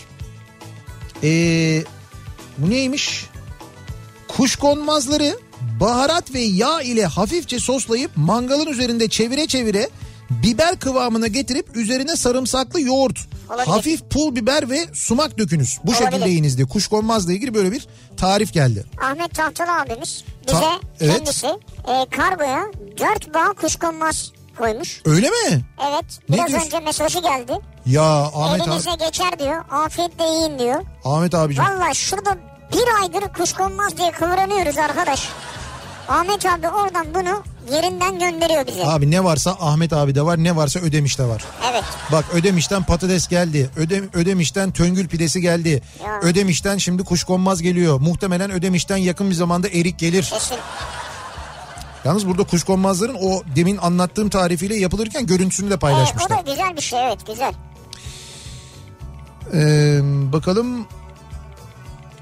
Ee, 1.23 1.83
bu 2.59 2.71
neymiş? 2.71 3.27
Kuşkonmazları 4.29 5.39
baharat 5.81 6.35
ve 6.35 6.41
yağ 6.41 6.83
ile 6.83 7.07
hafifçe 7.07 7.59
soslayıp 7.59 8.11
mangalın 8.17 8.67
üzerinde 8.67 9.09
çevire 9.09 9.47
çevire 9.47 9.91
biber 10.31 10.79
kıvamına 10.79 11.27
getirip 11.27 11.77
üzerine 11.77 12.17
sarımsaklı 12.17 12.81
yoğurt, 12.81 13.19
Olabilir. 13.49 13.67
hafif 13.67 14.11
pul 14.11 14.37
biber 14.37 14.71
ve 14.71 14.87
sumak 14.93 15.39
dökünüz. 15.39 15.79
Bu 15.85 15.91
Olabilir. 15.91 16.07
şekilde 16.11 16.29
yiyiniz 16.29 16.57
diye 16.57 16.67
kuşkonmazla 16.67 17.33
ilgili 17.33 17.55
böyle 17.55 17.73
bir 17.73 17.87
tarif 18.17 18.53
geldi. 18.53 18.85
Ahmet 19.03 19.35
Tahtalı 19.35 19.73
abimiz 19.81 20.25
bize 20.49 20.61
Ta- 20.61 20.81
evet. 21.01 21.17
kendisi 21.17 21.47
e, 21.47 22.07
kargoya 22.17 22.67
4 22.99 23.35
bağ 23.35 23.53
kuşkonmaz 23.61 24.33
koymuş. 24.61 25.01
Öyle 25.05 25.31
mi? 25.31 25.61
Evet 25.89 26.05
Ne 26.29 26.37
biraz 26.37 26.49
diyorsun? 26.49 26.67
önce 26.67 26.81
mesajı 26.81 27.19
geldi. 27.23 27.53
Ya 27.87 28.03
Ahmet, 28.35 28.69
Elinize 28.69 28.91
abi, 28.91 28.99
geçer 28.99 29.39
diyor. 29.39 29.65
Afiyetle 29.71 30.25
yiyin 30.25 30.59
diyor. 30.59 30.81
Ahmet 31.05 31.35
abicim. 31.35 31.65
Valla 31.65 31.95
şurada 31.95 32.37
bir 32.73 33.03
aydır 33.03 33.33
kuşkonmaz 33.39 33.97
diye 33.97 34.11
kıvranıyoruz 34.11 34.79
arkadaş. 34.79 35.29
Ahmet 36.09 36.47
abi 36.47 36.69
oradan 36.69 37.07
bunu 37.15 37.43
yerinden 37.75 38.19
gönderiyor 38.19 38.67
bize. 38.67 38.87
Abi 38.87 39.11
ne 39.11 39.25
varsa 39.25 39.51
Ahmet 39.61 39.93
abi 39.93 40.15
de 40.15 40.23
var 40.23 40.45
ne 40.45 40.57
varsa 40.57 40.81
Ödemiş 40.81 41.19
de 41.19 41.25
var. 41.25 41.45
Evet. 41.71 41.85
Bak 42.13 42.25
Ödemiş'ten 42.35 42.83
patates 42.83 43.29
geldi. 43.29 43.71
Öde, 43.77 44.03
Ödemiş'ten 44.15 44.71
töngül 44.73 45.09
pidesi 45.09 45.41
geldi. 45.41 45.83
Ya. 46.05 46.21
Ödemiş'ten 46.23 46.79
şimdi 46.79 47.05
kuşkonmaz 47.05 47.63
geliyor. 47.63 48.01
Muhtemelen 48.01 48.51
Ödemiş'ten 48.51 48.97
yakın 48.97 49.31
bir 49.31 49.35
zamanda 49.35 49.69
erik 49.69 49.99
gelir. 49.99 50.23
Kesin. 50.23 50.57
Yalnız 52.05 52.27
burada 52.27 52.45
kuşkonmazların 52.45 53.17
o 53.21 53.43
demin 53.57 53.77
anlattığım 53.77 54.29
tarifiyle 54.29 54.77
yapılırken 54.77 55.27
görüntüsünü 55.27 55.67
de 55.67 55.73
Evet, 55.75 55.79
o 55.79 55.81
paylaşmışlar. 55.81 56.47
da 56.47 56.51
güzel 56.51 56.77
bir 56.77 56.83
şey 56.83 57.07
evet 57.07 57.27
güzel. 57.27 57.55
Ee, 59.55 60.01
bakalım 60.33 60.87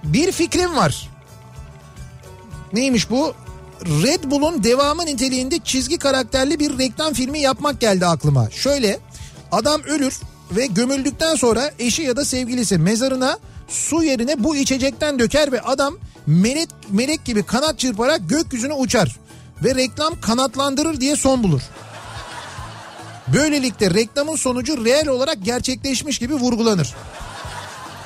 bir 0.05 0.33
fikrim 0.33 0.77
var. 0.77 1.09
Neymiş 2.73 3.11
bu? 3.11 3.35
Red 3.85 4.25
Bull'un 4.25 4.65
devamı 4.65 5.07
niteliğinde 5.07 5.59
çizgi 5.65 5.99
karakterli 5.99 6.59
bir 6.61 6.79
reklam 6.79 7.13
filmi 7.13 7.41
yapmak 7.41 7.81
geldi 7.81 8.07
aklıma. 8.07 8.51
Şöyle 8.51 8.99
adam 9.53 9.83
ölür 9.83 10.21
ve 10.57 10.67
gömüldükten 10.67 11.35
sonra 11.35 11.71
eşi 11.79 12.03
ya 12.03 12.17
da 12.17 12.25
sevgilisi 12.25 12.79
mezarına 12.79 13.39
su 13.69 14.03
yerine 14.03 14.45
bu 14.45 14.57
içecekten 14.57 15.19
döker 15.19 15.53
ve 15.53 15.61
adam 15.61 15.97
melek, 16.27 16.69
melek 16.91 17.25
gibi 17.25 17.43
kanat 17.43 17.79
çırparak 17.79 18.21
gökyüzüne 18.29 18.73
uçar. 18.73 19.17
Ve 19.65 19.75
reklam 19.75 20.21
kanatlandırır 20.21 21.01
diye 21.01 21.17
son 21.17 21.43
bulur. 21.43 21.61
Böylelikle 23.29 23.91
reklamın 23.95 24.37
sonucu 24.37 24.85
reel 24.85 25.09
olarak 25.09 25.37
gerçekleşmiş 25.43 26.19
gibi 26.19 26.35
vurgulanır. 26.35 26.95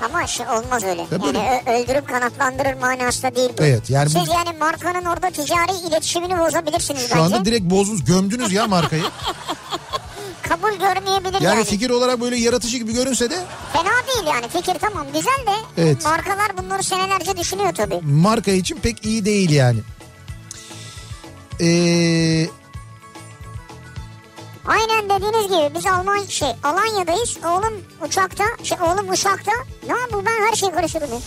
Ama 0.04 0.26
şey 0.26 0.46
olmaz 0.46 0.84
öyle. 0.84 1.06
Tabii 1.10 1.26
yani 1.26 1.62
öldürüp 1.66 2.08
kanatlandırır 2.08 2.74
manasında 2.74 3.34
değil 3.36 3.50
bu. 3.58 3.62
Evet, 3.64 3.90
yani 3.90 4.06
bu- 4.06 4.18
Siz 4.18 4.28
yani 4.28 4.58
markanın 4.60 5.04
orada 5.04 5.30
ticari 5.30 5.72
iletişimini 5.88 6.38
bozabilirsiniz 6.38 7.02
Şu 7.02 7.10
bence. 7.10 7.20
anda 7.20 7.44
direkt 7.44 7.64
bozdunuz 7.70 8.04
gömdünüz 8.04 8.52
ya 8.52 8.66
markayı. 8.66 9.02
Kabul 10.48 10.70
görmeyebilir 10.72 11.32
yani. 11.40 11.44
Yani 11.44 11.64
fikir 11.64 11.90
olarak 11.90 12.20
böyle 12.20 12.36
yaratıcı 12.36 12.78
gibi 12.78 12.92
görünse 12.92 13.30
de 13.30 13.40
Fena 13.72 13.84
değil 13.84 14.26
yani 14.34 14.48
fikir 14.48 14.78
tamam 14.80 15.06
güzel 15.14 15.46
de 15.46 15.82
Evet. 15.82 16.04
markalar 16.04 16.56
bunları 16.58 16.82
senelerce 16.82 17.36
düşünüyor 17.36 17.74
tabii. 17.74 18.00
marka 18.02 18.50
için 18.50 18.76
pek 18.76 19.04
iyi 19.06 19.24
değil 19.24 19.50
yani. 19.50 19.78
Ee, 21.62 22.46
Aynen 24.66 25.10
dediğiniz 25.10 25.46
gibi 25.48 25.74
biz 25.78 25.86
Alman 25.86 26.24
şey 26.24 26.48
Alanya'dayız. 26.64 27.38
Oğlum 27.46 27.74
uçakta, 28.06 28.44
şey 28.62 28.78
oğlum 28.80 29.08
uçakta. 29.10 29.52
Ne 29.88 29.94
bu 30.12 30.26
ben 30.26 30.46
her 30.50 30.56
şeyi 30.56 30.72
karıştırdım. 30.72 31.22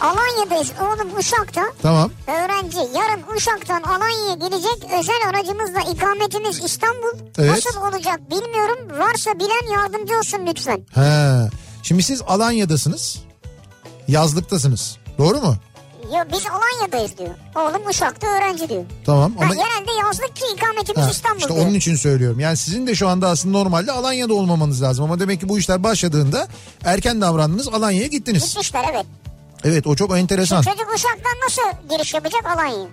Alanya'dayız. 0.00 0.72
Oğlum 0.80 1.18
Uşak'ta. 1.18 1.62
tamam. 1.82 2.10
Öğrenci 2.26 2.78
yarın 2.78 3.36
Uşak'tan 3.36 3.82
Alanya'ya 3.82 4.34
gelecek 4.34 4.90
özel 5.00 5.28
aracımızla 5.30 5.80
ikametimiz 5.92 6.64
İstanbul. 6.64 7.18
Evet. 7.38 7.50
Nasıl 7.50 7.80
olacak 7.80 8.20
bilmiyorum. 8.30 8.78
Varsa 8.98 9.30
bilen 9.38 9.72
yardımcı 9.72 10.18
olsun 10.18 10.46
lütfen. 10.46 10.86
Ha. 10.94 11.48
Şimdi 11.82 12.02
siz 12.02 12.22
Alanya'dasınız. 12.26 13.18
Yazlıktasınız. 14.08 14.96
Doğru 15.18 15.40
mu? 15.40 15.56
Ya 16.14 16.26
biz 16.32 16.42
Alanya'dayız 16.46 17.18
diyor. 17.18 17.30
Oğlum 17.56 17.86
Uşak'ta 17.88 18.26
öğrenci 18.26 18.68
diyor. 18.68 18.84
Tamam 19.06 19.32
Ha, 19.36 19.44
ama 19.44 19.54
genelde 19.54 19.92
yazlık 20.06 20.36
ki 20.36 20.42
ikametimiz 20.56 21.06
Ha, 21.06 21.10
İstanbul 21.10 21.40
işte 21.40 21.54
diyor. 21.54 21.66
onun 21.66 21.74
için 21.74 21.96
söylüyorum. 21.96 22.40
Yani 22.40 22.56
sizin 22.56 22.86
de 22.86 22.94
şu 22.94 23.08
anda 23.08 23.28
aslında 23.28 23.58
normalde 23.58 23.92
Alanya'da 23.92 24.34
olmamanız 24.34 24.82
lazım 24.82 25.04
ama 25.04 25.20
demek 25.20 25.40
ki 25.40 25.48
bu 25.48 25.58
işler 25.58 25.82
başladığında 25.82 26.48
erken 26.84 27.20
davrandınız 27.20 27.68
Alanya'ya 27.68 28.06
gittiniz. 28.06 28.44
Gitmişler 28.48 28.84
evet. 28.92 29.06
Evet 29.64 29.86
o 29.86 29.94
çok 29.96 30.18
enteresan. 30.18 30.62
Çocuk 30.62 30.94
Uşak'tan 30.94 31.32
nasıl 31.44 31.88
giriş 31.96 32.14
yapacak 32.14 32.46
Alanya'ya? 32.46 32.86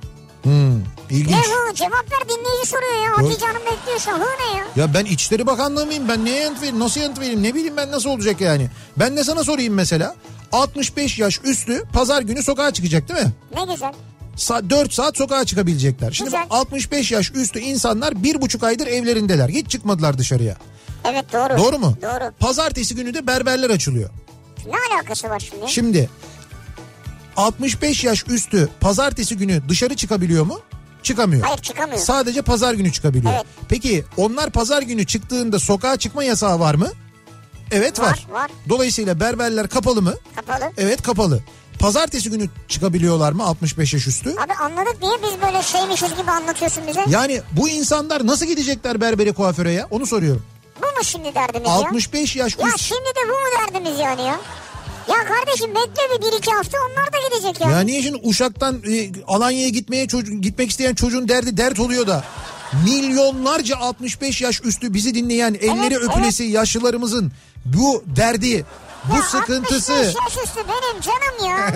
Hmm, 0.43 0.79
Ne 0.79 0.83
ilginç. 1.09 1.35
hı? 1.35 1.75
Cevap 1.75 2.11
ver 2.11 2.29
dinleyici 2.29 2.69
soruyor 2.69 3.03
ya. 3.05 3.17
Hatice 3.17 3.45
Hanım 3.45 3.61
bekliyor 3.61 3.99
şu 3.99 4.11
an. 4.11 4.19
Hı 4.19 4.25
ne 4.53 4.57
ya? 4.57 4.65
Ya 4.75 4.93
ben 4.93 5.05
İçişleri 5.05 5.47
Bakanlığı 5.47 5.85
mıyım? 5.85 6.07
Ben 6.07 6.25
neye 6.25 6.39
yanıt 6.43 6.57
vereyim? 6.57 6.79
Nasıl 6.79 7.01
yanıt 7.01 7.19
vereyim? 7.19 7.43
Ne 7.43 7.55
bileyim 7.55 7.77
ben 7.77 7.91
nasıl 7.91 8.09
olacak 8.09 8.41
yani? 8.41 8.69
Ben 8.97 9.17
de 9.17 9.23
sana 9.23 9.43
sorayım 9.43 9.73
mesela. 9.73 10.15
65 10.51 11.19
yaş 11.19 11.39
üstü 11.43 11.83
pazar 11.93 12.21
günü 12.21 12.43
sokağa 12.43 12.71
çıkacak 12.73 13.09
değil 13.09 13.19
mi? 13.25 13.31
Ne 13.55 13.73
güzel. 13.73 13.93
Sa- 14.37 14.69
4 14.69 14.93
saat 14.93 15.17
sokağa 15.17 15.45
çıkabilecekler. 15.45 16.11
Şimdi 16.11 16.29
Güzel. 16.29 16.45
bu 16.49 16.55
65 16.55 17.11
yaş 17.11 17.31
üstü 17.35 17.59
insanlar 17.59 18.23
bir 18.23 18.41
buçuk 18.41 18.63
aydır 18.63 18.87
evlerindeler. 18.87 19.49
Hiç 19.49 19.69
çıkmadılar 19.69 20.17
dışarıya. 20.17 20.55
Evet 21.05 21.25
doğru. 21.33 21.57
Doğru 21.57 21.79
mu? 21.79 21.97
Doğru. 22.01 22.31
Pazartesi 22.39 22.95
günü 22.95 23.13
de 23.13 23.27
berberler 23.27 23.69
açılıyor. 23.69 24.09
Ne 24.67 24.95
alakası 24.95 25.29
var 25.29 25.39
şimdi? 25.39 25.71
Şimdi 25.71 26.09
65 27.37 28.03
yaş 28.03 28.27
üstü 28.27 28.69
pazartesi 28.79 29.37
günü 29.37 29.61
dışarı 29.69 29.95
çıkabiliyor 29.95 30.45
mu? 30.45 30.59
Çıkamıyor. 31.03 31.43
Hayır 31.43 31.57
çıkamıyor. 31.57 31.99
Sadece 31.99 32.41
pazar 32.41 32.73
günü 32.73 32.91
çıkabiliyor. 32.91 33.33
Evet. 33.33 33.45
Peki 33.69 34.03
onlar 34.17 34.49
pazar 34.49 34.81
günü 34.81 35.05
çıktığında 35.05 35.59
sokağa 35.59 35.97
çıkma 35.97 36.23
yasağı 36.23 36.59
var 36.59 36.75
mı? 36.75 36.87
Evet 37.71 37.99
var. 37.99 38.25
Var, 38.29 38.41
var. 38.41 38.51
Dolayısıyla 38.69 39.19
berberler 39.19 39.67
kapalı 39.67 40.01
mı? 40.01 40.13
Kapalı. 40.35 40.71
Evet 40.77 41.01
kapalı. 41.01 41.39
Pazartesi 41.79 42.29
günü 42.29 42.49
çıkabiliyorlar 42.67 43.31
mı 43.31 43.43
65 43.43 43.93
yaş 43.93 44.07
üstü? 44.07 44.29
Abi 44.29 44.53
anladık 44.53 45.01
niye 45.01 45.13
biz 45.23 45.41
böyle 45.41 45.63
şeymişiz 45.63 46.15
gibi 46.17 46.31
anlatıyorsun 46.31 46.83
bize? 46.87 47.05
Yani 47.09 47.41
bu 47.51 47.69
insanlar 47.69 48.27
nasıl 48.27 48.45
gidecekler 48.45 49.01
berbere 49.01 49.31
kuaföre 49.31 49.71
ya? 49.71 49.87
Onu 49.91 50.05
soruyorum. 50.05 50.43
Bu 50.81 50.85
mu 50.85 51.03
şimdi 51.03 51.35
derdimiz 51.35 51.67
ya? 51.67 51.73
65 51.73 52.35
yaş 52.35 52.57
Ya 52.59 52.67
üst. 52.67 52.79
şimdi 52.79 53.01
de 53.01 53.19
bu 53.29 53.31
mu 53.31 53.73
derdimiz 53.73 53.99
yani 53.99 54.21
ya? 54.21 54.39
Ya 55.09 55.15
kardeşim 55.27 55.69
bekle 55.75 56.01
bir, 56.17 56.21
bir 56.31 56.37
iki 56.37 56.51
hafta 56.51 56.77
onlar 56.91 57.13
da 57.13 57.17
gidecek 57.29 57.61
ya. 57.65 57.71
Ya 57.71 57.79
niye 57.79 58.01
şimdi 58.01 58.19
Uşak'tan 58.23 58.81
e, 58.91 59.11
Alanya'ya 59.27 59.69
gitmeye 59.69 60.07
çocuğun, 60.07 60.41
gitmek 60.41 60.69
isteyen 60.69 60.95
çocuğun 60.95 61.27
derdi 61.29 61.57
dert 61.57 61.79
oluyor 61.79 62.07
da 62.07 62.23
milyonlarca 62.85 63.77
65 63.77 64.41
yaş 64.41 64.61
üstü 64.63 64.93
bizi 64.93 65.15
dinleyen 65.15 65.53
elleri 65.53 65.93
Evet, 65.93 66.09
öpülesi 66.09 66.43
yaşlılarımızın 66.43 67.31
bu 67.65 68.03
derdi 68.05 68.65
bu 69.11 69.15
Ya 69.15 69.21
sıkıntısı 69.21 69.93
65 69.93 70.15
yaş 70.15 70.45
üstü 70.45 70.59
benim 70.67 71.01
canım 71.01 71.49
ya. 71.49 71.57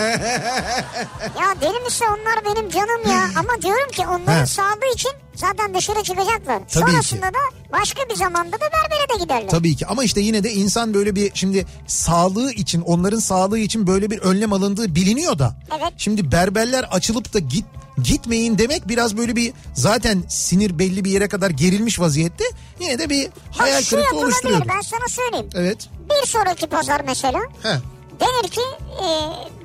ya 1.41 1.61
deli 1.61 1.79
misin 1.83 2.05
onlar 2.05 2.45
benim 2.55 2.69
canım 2.69 3.01
ya. 3.07 3.29
Ama 3.39 3.61
diyorum 3.61 3.91
ki 3.91 4.07
onların 4.07 4.41
He. 4.41 4.45
sağlığı 4.45 4.93
için 4.95 5.11
zaten 5.35 5.73
dışarı 5.75 6.03
çıkacaklar. 6.03 6.59
Tabii 6.59 6.91
Sonrasında 6.91 7.25
da 7.25 7.39
başka 7.71 8.09
bir 8.09 8.15
zamanda 8.15 8.51
da 8.57 8.65
berbere 8.73 9.19
de 9.19 9.23
giderler. 9.23 9.49
Tabii 9.49 9.75
ki 9.75 9.87
ama 9.87 10.03
işte 10.03 10.21
yine 10.21 10.43
de 10.43 10.53
insan 10.53 10.93
böyle 10.93 11.15
bir 11.15 11.31
şimdi 11.33 11.65
sağlığı 11.87 12.51
için 12.51 12.81
onların 12.81 13.19
sağlığı 13.19 13.59
için 13.59 13.87
böyle 13.87 14.11
bir 14.11 14.19
önlem 14.19 14.53
alındığı 14.53 14.95
biliniyor 14.95 15.39
da. 15.39 15.55
Evet. 15.79 15.93
Şimdi 15.97 16.31
berberler 16.31 16.83
açılıp 16.91 17.33
da 17.33 17.39
git 17.39 17.65
gitmeyin 18.03 18.57
demek 18.57 18.87
biraz 18.87 19.17
böyle 19.17 19.35
bir 19.35 19.53
zaten 19.73 20.23
sinir 20.29 20.79
belli 20.79 21.05
bir 21.05 21.11
yere 21.11 21.27
kadar 21.27 21.49
gerilmiş 21.49 21.99
vaziyette. 21.99 22.43
Yine 22.79 22.99
de 22.99 23.09
bir 23.09 23.29
hayal 23.51 23.81
şu 23.81 23.89
kırıklığı 23.95 24.17
oluşturuyor. 24.19 24.61
ben 24.69 24.81
sana 24.81 25.07
söyleyeyim. 25.09 25.49
Evet. 25.55 25.89
Bir 26.09 26.27
sonraki 26.27 26.67
pazar 26.67 27.01
mesela 27.05 27.39
Heh. 27.63 27.77
denir 28.19 28.49
ki 28.51 28.61
e, 28.99 29.07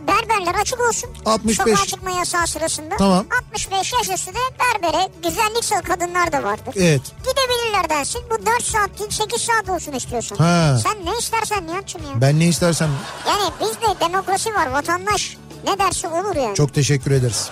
berberler 0.07 0.61
açık 0.61 0.81
olsun. 0.81 1.11
65. 1.27 1.57
Sokağa 1.77 1.87
çıkma 1.87 2.11
yasağı 2.11 2.47
sırasında. 2.47 2.97
Tamam. 2.97 3.27
65 3.43 3.93
yaş 3.93 4.19
üstü 4.19 4.33
de 4.35 4.39
berbere 4.61 5.09
güzellik 5.25 5.85
kadınlar 5.87 6.33
da 6.33 6.43
vardır. 6.43 6.75
Evet. 6.77 7.03
Gidebilirler 7.19 7.89
dersin. 7.91 8.21
Bu 8.31 8.47
4 8.47 8.63
saat 8.65 8.99
değil 8.99 9.11
8 9.11 9.43
saat 9.43 9.69
olsun 9.69 9.93
istiyorsun. 9.93 10.37
Ha. 10.37 10.79
Sen 10.83 11.05
ne 11.13 11.19
istersen 11.19 11.67
Nihat'cığım 11.67 12.03
ya. 12.03 12.21
Ben 12.21 12.41
ne 12.41 12.47
istersem 12.47 12.91
Yani 13.29 13.53
bizde 13.61 14.01
demokrasi 14.09 14.55
var 14.55 14.67
vatandaş. 14.67 15.37
Ne 15.67 15.79
derse 15.79 16.09
olur 16.09 16.37
yani. 16.37 16.55
çok 16.55 16.75
teşekkür 16.75 17.11
ederiz. 17.11 17.51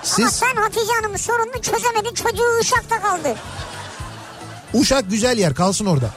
Ama 0.00 0.30
Siz 0.30 0.38
sen 0.38 0.56
Hatice 0.56 0.92
Hanım'ın 1.00 1.16
sorununu 1.16 1.62
çözemedin 1.62 2.14
çocuğu 2.14 2.58
Uşak'ta 2.60 3.00
kaldı. 3.02 3.36
Uşak 4.74 5.10
güzel 5.10 5.38
yer 5.38 5.54
kalsın 5.54 5.86
orada. 5.86 6.10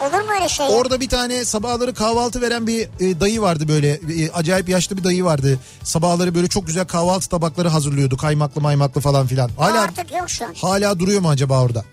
Olur 0.00 0.20
mu 0.24 0.32
öyle 0.34 0.48
şey? 0.48 0.66
Orada 0.70 1.00
bir 1.00 1.08
tane 1.08 1.44
sabahları 1.44 1.94
kahvaltı 1.94 2.40
veren 2.40 2.66
bir 2.66 2.88
e, 3.00 3.20
dayı 3.20 3.40
vardı 3.42 3.68
böyle 3.68 3.90
e, 3.92 4.30
acayip 4.30 4.68
yaşlı 4.68 4.96
bir 4.96 5.04
dayı 5.04 5.24
vardı. 5.24 5.58
Sabahları 5.84 6.34
böyle 6.34 6.48
çok 6.48 6.66
güzel 6.66 6.84
kahvaltı 6.84 7.28
tabakları 7.28 7.68
hazırlıyordu 7.68 8.16
kaymaklı 8.16 8.60
maymaklı 8.60 9.00
falan 9.00 9.26
filan. 9.26 9.50
Hala 9.58 9.80
artık 9.80 10.12
yok 10.12 10.30
şu 10.30 10.44
an. 10.44 10.54
hala 10.60 10.98
duruyor 10.98 11.20
mu 11.20 11.28
acaba 11.28 11.62
orada? 11.62 11.84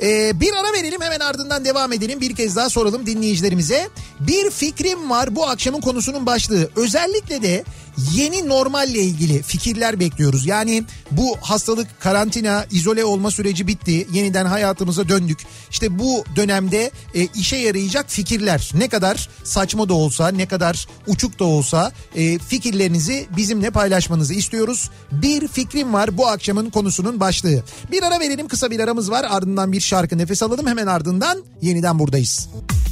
Ee, 0.00 0.40
bir 0.40 0.52
ara 0.54 0.72
verelim 0.72 1.00
hemen 1.00 1.20
ardından 1.20 1.64
devam 1.64 1.92
edelim. 1.92 2.20
Bir 2.20 2.36
kez 2.36 2.56
daha 2.56 2.70
soralım 2.70 3.06
dinleyicilerimize. 3.06 3.88
Bir 4.20 4.50
fikrim 4.50 5.10
var 5.10 5.36
bu 5.36 5.46
akşamın 5.48 5.80
konusunun 5.80 6.26
başlığı. 6.26 6.70
Özellikle 6.76 7.42
de 7.42 7.64
yeni 8.12 8.48
normalle 8.48 9.00
ilgili 9.00 9.42
fikirler 9.42 10.00
bekliyoruz. 10.00 10.46
Yani 10.46 10.84
bu 11.10 11.36
hastalık, 11.40 12.00
karantina, 12.00 12.64
izole 12.70 13.04
olma 13.04 13.30
süreci 13.30 13.66
bitti. 13.66 14.06
Yeniden 14.12 14.46
hayatımıza 14.46 15.08
döndük. 15.08 15.38
İşte 15.70 15.98
bu 15.98 16.24
dönemde 16.36 16.90
e, 17.14 17.26
işe 17.26 17.56
yarayacak 17.56 18.10
fikirler 18.10 18.70
ne 18.74 18.88
kadar 18.88 19.28
saçma 19.44 19.88
da 19.88 19.94
olsa, 19.94 20.28
ne 20.28 20.46
kadar 20.46 20.86
uçuk 21.06 21.38
da 21.38 21.44
olsa 21.44 21.92
e, 22.14 22.38
fikirlerinizi 22.38 23.26
bizimle 23.36 23.70
paylaşmanızı 23.70 24.34
istiyoruz. 24.34 24.90
Bir 25.12 25.48
fikrim 25.48 25.92
var 25.92 26.18
bu 26.18 26.26
akşamın 26.26 26.70
konusunun 26.70 27.20
başlığı. 27.20 27.62
Bir 27.92 28.02
ara 28.02 28.20
verelim 28.20 28.48
kısa 28.48 28.70
bir 28.70 28.80
aramız 28.80 29.10
var 29.10 29.26
ardından 29.30 29.72
bir 29.72 29.80
şarkı 29.80 30.18
nefes 30.18 30.42
alalım 30.42 30.66
hemen 30.66 30.86
ardından 30.86 31.44
yeniden 31.62 31.98
buradayız. 31.98 32.48
Seni 32.48 32.85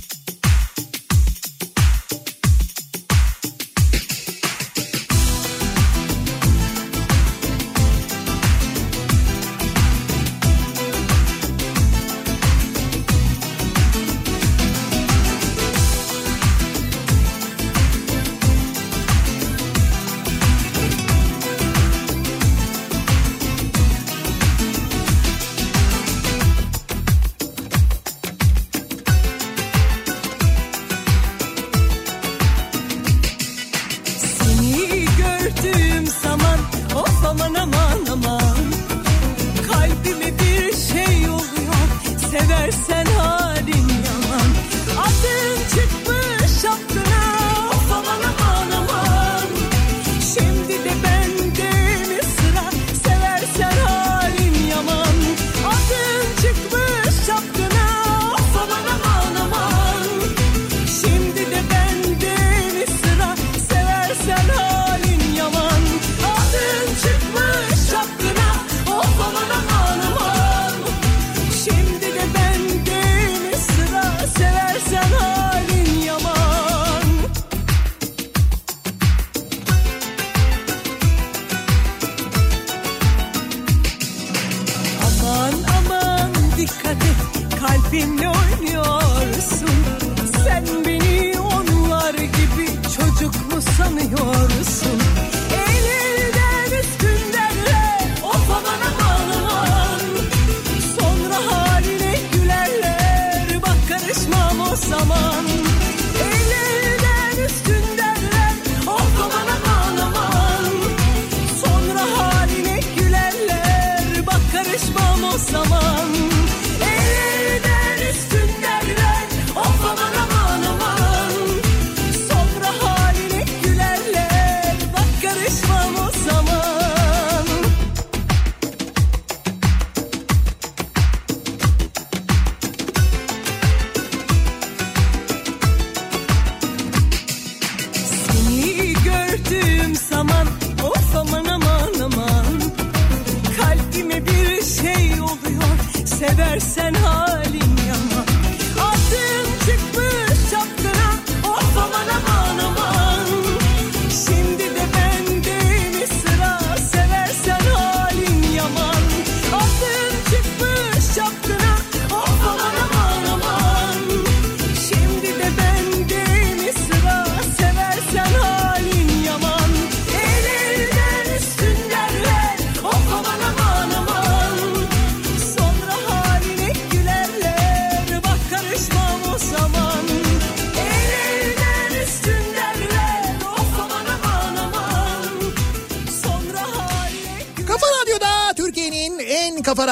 verse 146.55 146.84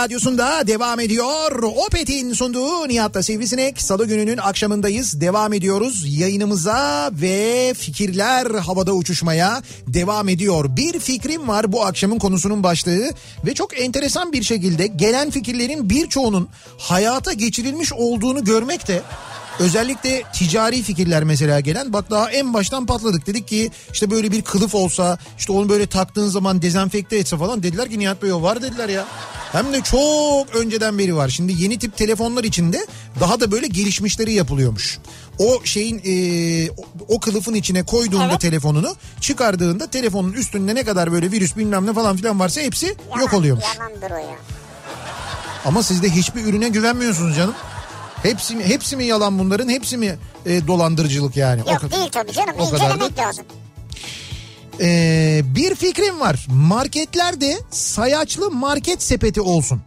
radyosunda 0.02 0.66
devam 0.66 1.00
ediyor. 1.00 1.62
Opet'in 1.62 2.32
sunduğu 2.32 2.88
Nihat'la 2.88 3.22
Sivrisinek. 3.22 3.82
Salı 3.82 4.06
gününün 4.06 4.36
akşamındayız. 4.36 5.20
Devam 5.20 5.52
ediyoruz 5.52 6.04
yayınımıza 6.18 7.10
ve 7.12 7.74
fikirler 7.74 8.46
havada 8.46 8.92
uçuşmaya 8.92 9.62
devam 9.86 10.28
ediyor. 10.28 10.76
Bir 10.76 10.98
fikrim 10.98 11.48
var 11.48 11.72
bu 11.72 11.84
akşamın 11.84 12.18
konusunun 12.18 12.62
başlığı 12.62 13.10
ve 13.46 13.54
çok 13.54 13.80
enteresan 13.80 14.32
bir 14.32 14.42
şekilde 14.42 14.86
gelen 14.86 15.30
fikirlerin 15.30 15.90
birçoğunun 15.90 16.48
hayata 16.78 17.32
geçirilmiş 17.32 17.92
olduğunu 17.92 18.44
görmek 18.44 18.88
de 18.88 19.02
Özellikle 19.58 20.22
ticari 20.32 20.82
fikirler 20.82 21.24
mesela 21.24 21.60
gelen 21.60 21.92
bak 21.92 22.10
daha 22.10 22.30
en 22.30 22.54
baştan 22.54 22.86
patladık 22.86 23.26
dedik 23.26 23.48
ki 23.48 23.70
işte 23.92 24.10
böyle 24.10 24.32
bir 24.32 24.42
kılıf 24.42 24.74
olsa 24.74 25.18
işte 25.38 25.52
onu 25.52 25.68
böyle 25.68 25.86
taktığın 25.86 26.28
zaman 26.28 26.62
dezenfekte 26.62 27.16
etse 27.16 27.36
falan 27.36 27.62
dediler 27.62 27.90
ki 27.90 27.98
Nihat 27.98 28.22
Bey 28.22 28.32
o 28.32 28.42
var 28.42 28.62
dediler 28.62 28.88
ya. 28.88 29.04
Hem 29.52 29.72
de 29.72 29.80
çok 29.80 30.56
önceden 30.56 30.98
beri 30.98 31.16
var. 31.16 31.28
Şimdi 31.28 31.62
yeni 31.62 31.78
tip 31.78 31.96
telefonlar 31.96 32.44
içinde 32.44 32.86
daha 33.20 33.40
da 33.40 33.50
böyle 33.52 33.66
gelişmişleri 33.66 34.32
yapılıyormuş. 34.32 34.98
O 35.38 35.60
şeyin 35.64 36.00
e, 36.04 36.70
o- 37.08 37.20
kılıfın 37.20 37.54
içine 37.54 37.82
koyduğunda 37.82 38.26
Evet. 38.30 38.40
telefonunu 38.40 38.94
çıkardığında 39.20 39.86
telefonun 39.86 40.32
üstünde 40.32 40.74
ne 40.74 40.84
kadar 40.84 41.12
böyle 41.12 41.30
virüs 41.32 41.56
bilmem 41.56 41.86
ne 41.86 41.92
falan 41.92 42.16
filan 42.16 42.40
varsa 42.40 42.60
hepsi 42.60 42.86
Yalan, 43.10 43.20
yok 43.20 43.32
oluyormuş. 43.34 43.64
Yalandır 43.78 44.10
o 44.10 44.16
ya. 44.18 44.36
Ama 45.64 45.82
siz 45.82 46.02
de 46.02 46.10
hiçbir 46.10 46.44
ürüne 46.44 46.68
güvenmiyorsunuz 46.68 47.36
canım. 47.36 47.54
Hepsi 48.22 48.56
mi, 48.56 48.64
hepsi 48.64 48.96
mi 48.96 49.04
yalan 49.04 49.38
bunların 49.38 49.68
hepsi 49.68 49.96
mi 49.96 50.18
e, 50.46 50.66
dolandırıcılık 50.66 51.36
yani? 51.36 51.62
O 51.66 51.70
Yok 51.70 51.80
kadar- 51.80 51.98
değil 51.98 52.10
tabii 52.12 52.32
canım. 52.32 52.54
o 52.58 52.70
kadar 52.70 52.80
da- 52.80 52.94
İncelemek 52.94 53.18
lazım. 53.18 53.44
Ee, 54.80 55.42
bir 55.44 55.74
fikrim 55.74 56.20
var. 56.20 56.46
Marketlerde 56.50 57.58
sayaçlı 57.70 58.50
market 58.50 59.02
sepeti 59.02 59.40
olsun. 59.40 59.80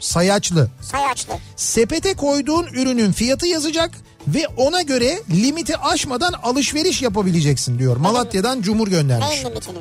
Sayaçlı. 0.00 0.70
Sayaçlı. 0.80 1.32
Sepete 1.56 2.14
koyduğun 2.14 2.66
ürünün 2.66 3.12
fiyatı 3.12 3.46
yazacak 3.46 3.90
ve 4.28 4.46
ona 4.56 4.82
göre 4.82 5.18
limiti 5.30 5.76
aşmadan 5.76 6.32
alışveriş 6.32 7.02
yapabileceksin 7.02 7.78
diyor. 7.78 7.96
Malatya'dan 7.96 8.62
Cumhur 8.62 8.88
göndermiş. 8.88 9.28
Neyin 9.28 9.44
limitini? 9.44 9.78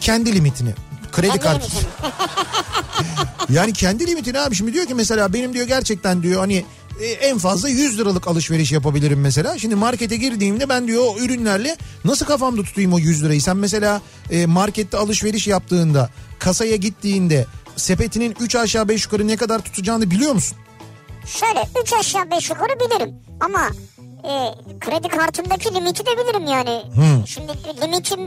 Kendi 0.00 0.34
limitini. 0.34 0.70
Kredi 1.12 1.38
kartı. 1.38 1.68
Yani 3.52 3.72
kendi 3.72 4.06
limitini 4.06 4.40
abi 4.40 4.54
şimdi 4.56 4.72
diyor 4.72 4.86
ki 4.86 4.94
mesela 4.94 5.32
benim 5.32 5.54
diyor 5.54 5.66
gerçekten 5.66 6.22
diyor 6.22 6.40
hani 6.40 6.64
en 7.04 7.38
fazla 7.38 7.68
100 7.68 7.98
liralık 7.98 8.28
alışveriş 8.28 8.72
yapabilirim 8.72 9.20
mesela. 9.20 9.58
Şimdi 9.58 9.74
markete 9.74 10.16
girdiğimde 10.16 10.68
ben 10.68 10.88
diyor 10.88 11.02
o 11.06 11.18
ürünlerle 11.18 11.76
nasıl 12.04 12.26
kafamda 12.26 12.62
tutayım 12.62 12.92
o 12.92 12.98
100 12.98 13.24
lirayı? 13.24 13.42
Sen 13.42 13.56
mesela 13.56 14.02
e, 14.30 14.46
markette 14.46 14.96
alışveriş 14.96 15.46
yaptığında 15.46 16.10
kasaya 16.38 16.76
gittiğinde 16.76 17.46
sepetinin 17.76 18.36
3 18.40 18.56
aşağı 18.56 18.88
5 18.88 19.04
yukarı 19.04 19.26
ne 19.26 19.36
kadar 19.36 19.58
tutacağını 19.58 20.10
biliyor 20.10 20.32
musun? 20.32 20.58
Şöyle 21.26 21.68
3 21.82 21.92
aşağı 21.92 22.30
5 22.30 22.50
yukarı 22.50 22.72
bilirim 22.80 23.14
ama 23.40 23.70
e, 24.24 24.54
kredi 24.80 25.08
kartımdaki 25.08 25.74
limiti 25.74 26.06
de 26.06 26.10
bilirim 26.18 26.46
yani. 26.46 26.82
Şimdi 27.26 27.52
limitim 27.82 28.20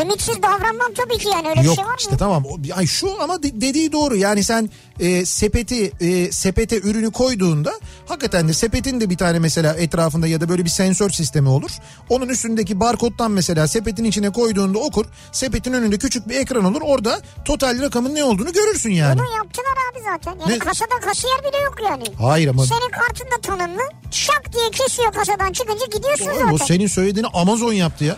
limitsiz 0.00 0.42
davranmam 0.42 0.94
tabii 0.96 1.18
ki 1.18 1.28
yani 1.28 1.48
öyle 1.48 1.60
Yok 1.62 1.70
bir 1.70 1.76
şey 1.76 1.84
var 1.84 1.90
mı? 1.90 1.96
işte 1.98 2.16
tamam. 2.16 2.44
Ay 2.76 2.86
şu 2.86 3.22
ama 3.22 3.42
de- 3.42 3.60
dediği 3.60 3.92
doğru. 3.92 4.16
Yani 4.16 4.44
sen 4.44 4.70
e, 5.00 5.24
sepeti 5.24 5.92
e, 6.00 6.32
sepete 6.32 6.76
ürünü 6.80 7.10
koyduğunda 7.12 7.72
hakikaten 8.06 8.48
de 8.48 8.52
sepetin 8.52 9.00
de 9.00 9.10
bir 9.10 9.16
tane 9.16 9.38
mesela 9.38 9.74
etrafında 9.74 10.26
ya 10.26 10.40
da 10.40 10.48
böyle 10.48 10.64
bir 10.64 10.70
sensör 10.70 11.10
sistemi 11.10 11.48
olur. 11.48 11.70
Onun 12.08 12.28
üstündeki 12.28 12.80
barkodtan 12.80 13.30
mesela 13.30 13.68
sepetin 13.68 14.04
içine 14.04 14.30
koyduğunda 14.30 14.78
okur. 14.78 15.06
Sepetin 15.32 15.72
önünde 15.72 15.98
küçük 15.98 16.28
bir 16.28 16.34
ekran 16.40 16.64
olur. 16.64 16.80
Orada 16.84 17.20
total 17.44 17.80
rakamın 17.82 18.14
ne 18.14 18.24
olduğunu 18.24 18.52
görürsün 18.52 18.90
yani. 18.90 19.18
Bunu 19.18 19.36
yaptılar 19.36 19.74
abi 19.92 19.98
zaten. 20.04 20.40
Yani 20.40 20.52
Ne? 20.52 20.58
kasada 20.58 21.00
kasiyer 21.00 21.38
bile 21.38 21.58
yok 21.64 21.74
yani. 21.84 22.04
Hayır 22.20 22.48
ama 22.48 22.66
Senin 22.66 22.90
kartın 22.90 23.26
da 23.26 23.40
tanımlı. 23.42 23.82
Şak 24.10 24.52
diye 24.52 24.70
kesiyor 24.98 25.12
kasadan 25.12 25.52
çıkınca 25.52 25.86
gidiyorsun 25.86 26.24
Oğlum, 26.26 26.34
zaten. 26.34 26.50
bu 26.52 26.58
senin 26.58 26.86
söylediğini 26.86 27.28
Amazon 27.34 27.72
yaptı 27.72 28.04
ya. 28.04 28.16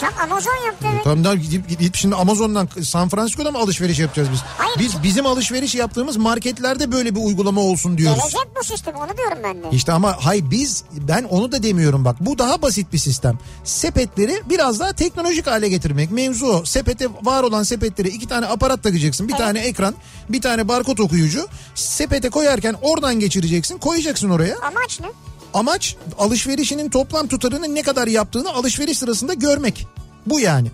Tam 0.00 0.10
Amazon 0.30 0.64
yaptı 0.66 0.86
evet. 0.92 1.00
Tamam 1.04 1.24
daha 1.24 1.34
gidip, 1.34 1.68
gidip 1.68 1.96
şimdi 1.96 2.14
Amazon'dan 2.14 2.68
San 2.82 3.08
Francisco'da 3.08 3.50
mı 3.50 3.58
alışveriş 3.58 3.98
yapacağız 3.98 4.28
biz? 4.32 4.40
Hayır. 4.58 4.78
Biz 4.78 5.02
bizim 5.02 5.26
alışveriş 5.26 5.74
yaptığımız 5.74 6.16
marketlerde 6.16 6.92
böyle 6.92 7.14
bir 7.14 7.20
uygulama 7.20 7.60
olsun 7.60 7.98
diyoruz. 7.98 8.18
Gelecek 8.18 8.56
bu 8.60 8.64
sistem 8.64 8.94
onu 8.94 9.16
diyorum 9.16 9.38
ben 9.44 9.62
de. 9.62 9.66
İşte 9.72 9.92
ama 9.92 10.24
hay 10.24 10.50
biz 10.50 10.84
ben 10.92 11.24
onu 11.24 11.52
da 11.52 11.62
demiyorum 11.62 12.04
bak 12.04 12.16
bu 12.20 12.38
daha 12.38 12.62
basit 12.62 12.92
bir 12.92 12.98
sistem. 12.98 13.38
Sepetleri 13.64 14.42
biraz 14.50 14.80
daha 14.80 14.92
teknolojik 14.92 15.46
hale 15.46 15.68
getirmek 15.68 16.10
mevzu 16.10 16.46
o. 16.46 16.64
Sepete 16.64 17.08
var 17.22 17.42
olan 17.42 17.62
sepetlere 17.62 18.08
iki 18.08 18.28
tane 18.28 18.46
aparat 18.46 18.82
takacaksın. 18.82 19.28
Bir 19.28 19.34
tane 19.34 19.58
ekran 19.60 19.94
bir 20.28 20.40
tane 20.40 20.68
barkod 20.68 20.98
okuyucu. 20.98 21.48
Sepete 21.74 22.30
koyarken 22.30 22.76
oradan 22.82 23.20
geçireceksin 23.20 23.78
koyacaksın 23.78 24.30
oraya. 24.30 24.56
Amaç 24.58 25.00
ne? 25.00 25.06
Amaç 25.54 25.96
alışverişinin 26.18 26.90
toplam 26.90 27.28
tutarının 27.28 27.74
ne 27.74 27.82
kadar 27.82 28.06
yaptığını 28.06 28.52
alışveriş 28.52 28.98
sırasında 28.98 29.34
görmek. 29.34 29.86
Bu 30.26 30.40
yani. 30.40 30.70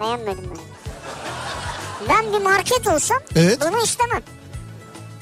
Beğenmedim 0.00 0.44
ben. 0.50 0.58
Ben 2.08 2.32
bir 2.32 2.38
market 2.44 2.86
olsam 2.86 3.18
Evet. 3.36 3.58
bunu 3.60 3.82
istemem. 3.82 4.22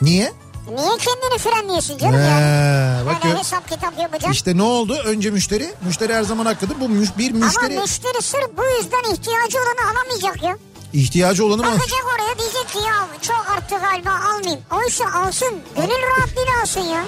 Niye? 0.02 0.32
Niye 0.74 0.88
kendini 0.98 1.38
frenliyorsun 1.38 1.98
canım 1.98 2.20
Ee, 2.20 2.24
ya? 2.24 3.02
bak 3.06 3.22
gör- 3.22 3.36
hesap 3.38 3.68
kitap 3.70 3.98
yapacaksın. 3.98 4.32
İşte 4.32 4.56
ne 4.56 4.62
oldu? 4.62 4.96
Önce 5.04 5.30
müşteri. 5.30 5.74
Müşteri 5.86 6.14
her 6.14 6.22
zaman 6.22 6.46
haklıdır. 6.46 6.80
Bu 6.80 6.84
müş- 6.84 7.18
bir 7.18 7.32
müşteri 7.32 7.72
Ama 7.72 7.82
müşteri 7.82 8.22
sırf 8.22 8.50
bu 8.56 8.62
yüzden 8.64 9.12
ihtiyacı 9.14 9.58
olanı 9.58 9.90
alamayacak 9.90 10.42
ya. 10.42 10.56
ihtiyacı 10.92 11.46
olanı 11.46 11.62
mı? 11.62 11.66
Bakacak 11.70 12.04
oraya 12.14 12.38
diyecek 12.38 12.68
ki 12.68 12.78
ya 12.78 13.06
çok 13.22 13.46
arttı 13.56 13.74
galiba 13.80 14.10
almayayım. 14.10 14.60
Oysa 14.70 15.04
alsın. 15.14 15.54
Gönül 15.76 16.02
rahatlığıyla 16.16 16.52
alsın 16.62 16.80
ya. 16.80 17.04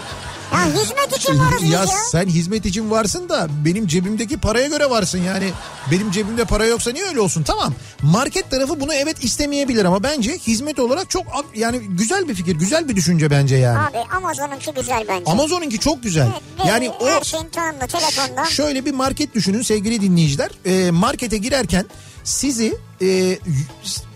Ya 0.53 0.65
hizmet 0.67 1.17
için 1.17 1.39
varız 1.39 1.63
ya 1.63 1.71
ya. 1.71 1.87
sen 1.87 2.27
hizmet 2.27 2.67
için 2.67 2.91
varsın 2.91 3.29
da 3.29 3.49
benim 3.65 3.87
cebimdeki 3.87 4.37
paraya 4.39 4.69
göre 4.69 4.91
varsın 4.91 5.19
yani. 5.19 5.51
Benim 5.91 6.11
cebimde 6.11 6.45
para 6.45 6.67
yoksa 6.67 6.91
niye 6.91 7.05
öyle 7.05 7.21
olsun? 7.21 7.43
Tamam. 7.43 7.75
Market 8.03 8.51
tarafı 8.51 8.81
bunu 8.81 8.95
evet 8.95 9.25
istemeyebilir 9.25 9.85
ama 9.85 10.03
bence 10.03 10.33
hizmet 10.39 10.79
olarak 10.79 11.11
çok 11.11 11.27
yani 11.55 11.79
güzel 11.79 12.29
bir 12.29 12.35
fikir, 12.35 12.57
güzel 12.57 12.89
bir 12.89 12.97
düşünce 12.97 13.31
bence 13.31 13.57
yani. 13.57 13.79
Abi 13.79 13.99
Amazon'unki 14.17 14.73
güzel 14.75 15.05
bence. 15.09 15.31
Amazon'unki 15.31 15.79
çok 15.79 16.03
güzel. 16.03 16.29
Evet, 16.33 16.67
ve 16.67 16.69
Yani 16.69 16.91
o 16.91 17.07
Her 17.07 17.23
şeyin 17.25 17.49
tanımlı 17.49 17.87
telefonda. 17.87 18.45
Şöyle 18.45 18.85
bir 18.85 18.93
market 18.93 19.35
düşünün 19.35 19.63
sevgili 19.63 20.01
dinleyiciler. 20.01 20.51
Ee, 20.67 20.91
markete 20.91 21.37
girerken 21.39 21.87
sizi 22.25 22.77
e, 23.03 23.39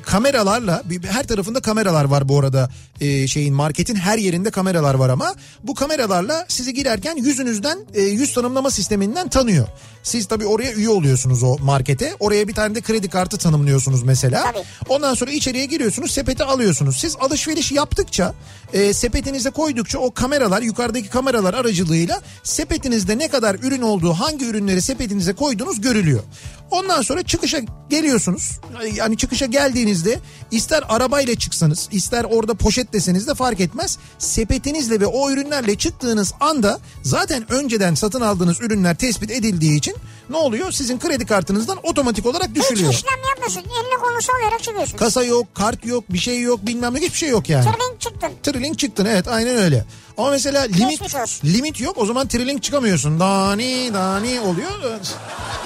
kameralarla 0.03 0.83
her 1.11 1.27
tarafında 1.27 1.61
kameralar 1.61 2.05
var 2.05 2.29
bu 2.29 2.39
arada 2.39 2.71
Ee, 3.01 3.27
şeyin 3.27 3.55
marketin 3.55 3.95
her 3.95 4.19
yerinde 4.19 4.51
kameralar 4.51 4.95
var 4.95 5.09
ama 5.09 5.35
bu 5.63 5.75
kameralarla 5.75 6.45
sizi 6.49 6.75
girerken 6.75 7.17
yüzünüzden 7.17 7.79
e, 7.95 8.03
yüz 8.03 8.35
tanımlama 8.35 8.71
sisteminden 8.71 9.29
tanıyor. 9.29 9.67
Siz 10.03 10.27
tabii 10.27 10.47
oraya 10.47 10.73
üye 10.73 10.89
oluyorsunuz 10.89 11.43
o 11.43 11.57
markete. 11.59 12.13
Oraya 12.21 12.49
bir 12.49 12.55
tane 12.55 12.75
de 12.75 12.81
kredi 12.81 13.09
kartı 13.09 13.37
tanımlıyorsunuz 13.39 14.03
mesela. 14.03 14.43
Tabii. 14.53 14.65
Ondan 14.89 15.15
sonra 15.15 15.31
içeriye 15.31 15.67
giriyorsunuz 15.67 16.11
sepeti 16.11 16.45
alıyorsunuz. 16.45 16.97
Siz 16.97 17.17
alışveriş 17.21 17.73
yaptıkça 17.73 18.35
e, 18.73 18.93
sepetinize 18.93 19.51
koydukça 19.51 19.99
o 19.99 20.15
kameralar 20.15 20.63
yukarıdaki 20.63 21.09
kameralar 21.09 21.55
aracılığıyla 21.55 22.21
sepetinizde 22.43 23.19
ne 23.19 23.29
kadar 23.29 23.55
ürün 23.55 23.83
olduğu 23.83 24.13
hangi 24.13 24.45
ürünleri 24.47 24.83
sepetinize 24.83 25.33
koyduğunuz 25.33 25.81
görülüyor. 25.81 26.23
Ondan 26.71 27.03
sonra 27.03 27.23
çıkışa 27.23 27.59
geliyorsunuz. 27.91 28.61
Yani 28.95 29.17
çıkışa 29.17 29.47
geldiğinizde 29.93 30.21
ister 30.51 30.85
arabayla 30.89 31.35
çıksanız 31.35 31.89
ister 31.93 32.25
orada 32.25 32.55
poşet 32.55 32.93
deseniz 32.93 33.27
de 33.27 33.35
fark 33.35 33.61
etmez. 33.61 33.99
Sepetinizle 34.19 35.01
ve 35.01 35.07
o 35.07 35.31
ürünlerle 35.31 35.77
çıktığınız 35.77 36.33
anda 36.41 36.81
zaten 37.03 37.53
önceden 37.53 37.95
satın 37.95 38.21
aldığınız 38.21 38.61
ürünler 38.61 38.97
tespit 38.97 39.31
edildiği 39.31 39.79
için 39.79 39.95
ne 40.31 40.37
oluyor? 40.37 40.73
Sizin 40.73 40.99
kredi 40.99 41.27
kartınızdan 41.27 41.79
otomatik 41.83 42.27
olarak 42.27 42.49
Hiç 42.49 42.57
düşülüyor. 42.57 42.93
işlem 42.93 43.21
yapmıyorsun. 43.29 43.61
Elini 43.61 44.01
kolunu 44.03 44.23
sallayarak 44.23 44.63
çıkıyorsun. 44.63 44.97
Kasa 44.99 45.25
yok, 45.25 45.55
kart 45.55 45.87
yok, 45.87 46.05
bir 46.09 46.19
şey 46.19 46.41
yok, 46.41 46.67
bilmem 46.67 46.95
ne 46.95 46.99
hiçbir 47.01 47.19
şey 47.19 47.29
yok 47.29 47.49
yani. 47.49 47.65
Tırling 47.65 48.01
çıktın. 48.01 48.31
Trilling 48.43 48.79
çıktın 48.79 49.05
evet 49.07 49.29
aynen 49.29 49.57
öyle. 49.57 49.85
Ama 50.19 50.31
mesela 50.31 50.63
limit 50.63 51.01
limit 51.45 51.81
yok 51.81 51.99
o 51.99 52.07
zaman 52.07 52.29
trilling 52.29 52.63
çıkamıyorsun. 52.63 53.21
Dani 53.21 53.91
dani 53.95 54.41
oluyor. 54.41 54.71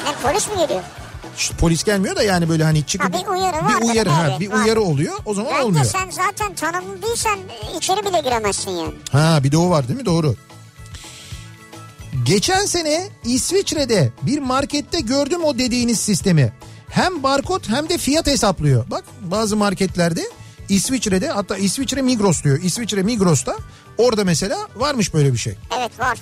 Ne 0.05 0.13
polis 0.23 0.49
mi 0.49 0.55
geliyor? 0.59 0.83
Polis 1.59 1.85
gelmiyor 1.85 2.17
da 2.17 2.23
yani 2.23 2.49
böyle 2.49 2.65
hani 2.65 2.87
çıkıp 2.87 3.15
Ha, 3.15 3.21
bir 3.23 3.27
uyarı 3.27 3.57
bir 3.69 3.89
uyarı 3.93 4.11
ha, 4.11 4.41
bir 4.41 4.51
var. 4.51 4.65
uyarı 4.65 4.83
oluyor. 4.83 5.15
O 5.25 5.35
zaman 5.35 5.53
Bence 5.53 5.65
olmuyor. 5.65 5.85
sen 5.85 6.11
zaten 6.11 6.55
tanımlı 6.55 7.03
değilsen 7.03 7.37
e, 7.39 7.77
içeri 7.77 8.05
bile 8.07 8.21
giremezsin 8.21 8.71
yani. 8.71 8.95
Ha 9.13 9.41
bir 9.45 9.53
de 9.53 9.57
o 9.57 9.71
var 9.71 9.89
değil 9.89 9.99
mi? 10.01 10.07
Doğru. 10.07 10.35
Geçen 12.25 12.67
sene 12.67 13.09
İsviçre'de 13.25 14.13
bir 14.23 14.39
markette 14.39 15.01
gördüm 15.01 15.45
o 15.45 15.59
dediğiniz 15.59 16.01
sistemi. 16.01 16.53
Hem 16.91 17.23
barkod 17.23 17.69
hem 17.69 17.89
de 17.89 17.99
fiyat 17.99 18.27
hesaplıyor. 18.27 18.91
Bak 18.91 19.05
bazı 19.21 19.57
marketlerde 19.57 20.23
İsviçre'de 20.69 21.29
hatta 21.29 21.57
İsviçre 21.57 22.03
Migros 22.03 22.45
diyor. 22.45 22.63
İsviçre 22.63 23.03
Migros'ta 23.03 23.57
orada 23.99 24.25
mesela 24.25 24.59
varmış 24.77 25.15
böyle 25.15 25.33
bir 25.33 25.39
şey. 25.39 25.55
Evet 25.79 26.01
var. 26.01 26.19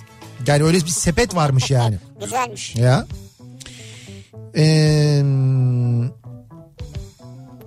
Yani 0.47 0.62
öyle 0.65 0.79
bir 0.79 0.87
sepet 0.91 1.35
varmış 1.35 1.71
yani. 1.71 1.99
Güzelmiş. 2.21 2.75
Ya. 2.77 3.07
Ee, 4.57 5.23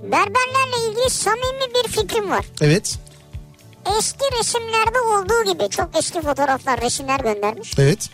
Berberlerle 0.03 0.89
ilgili 0.89 1.09
samimi 1.09 1.73
bir 1.75 1.91
fikrim 1.91 2.31
var. 2.31 2.45
evet. 2.61 2.97
Eski 3.97 4.25
resimlerde 4.39 4.99
olduğu 4.99 5.51
gibi 5.53 5.69
çok 5.69 5.97
eski 5.97 6.21
fotoğraflar 6.21 6.81
resimler 6.81 7.19
göndermiş. 7.19 7.73
Evet. 7.79 8.09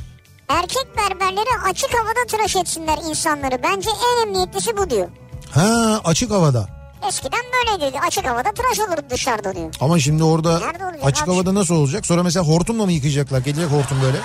Erkek 0.49 0.87
berberleri 0.97 1.49
açık 1.69 1.93
havada 1.93 2.27
tıraş 2.27 2.55
etsinler 2.55 2.97
insanları. 3.09 3.63
Bence 3.63 3.89
en 3.89 4.27
emniyetlisi 4.27 4.77
bu 4.77 4.89
diyor. 4.89 5.07
Ha 5.51 6.01
açık 6.05 6.31
havada. 6.31 6.67
Eskiden 7.07 7.39
böyleydi. 7.53 7.99
Açık 8.07 8.25
havada 8.25 8.51
tıraş 8.51 8.79
olurdu 8.79 9.01
dışarıda 9.09 9.55
diyor. 9.55 9.73
Ama 9.81 9.99
şimdi 9.99 10.23
orada 10.23 10.61
açık 11.03 11.27
abi? 11.27 11.31
havada 11.33 11.55
nasıl 11.55 11.75
olacak? 11.75 12.05
Sonra 12.05 12.23
mesela 12.23 12.45
hortumla 12.45 12.85
mı 12.85 12.91
yıkayacaklar? 12.91 13.39
Gelecek 13.39 13.71
hortum 13.71 14.01
böyle. 14.03 14.17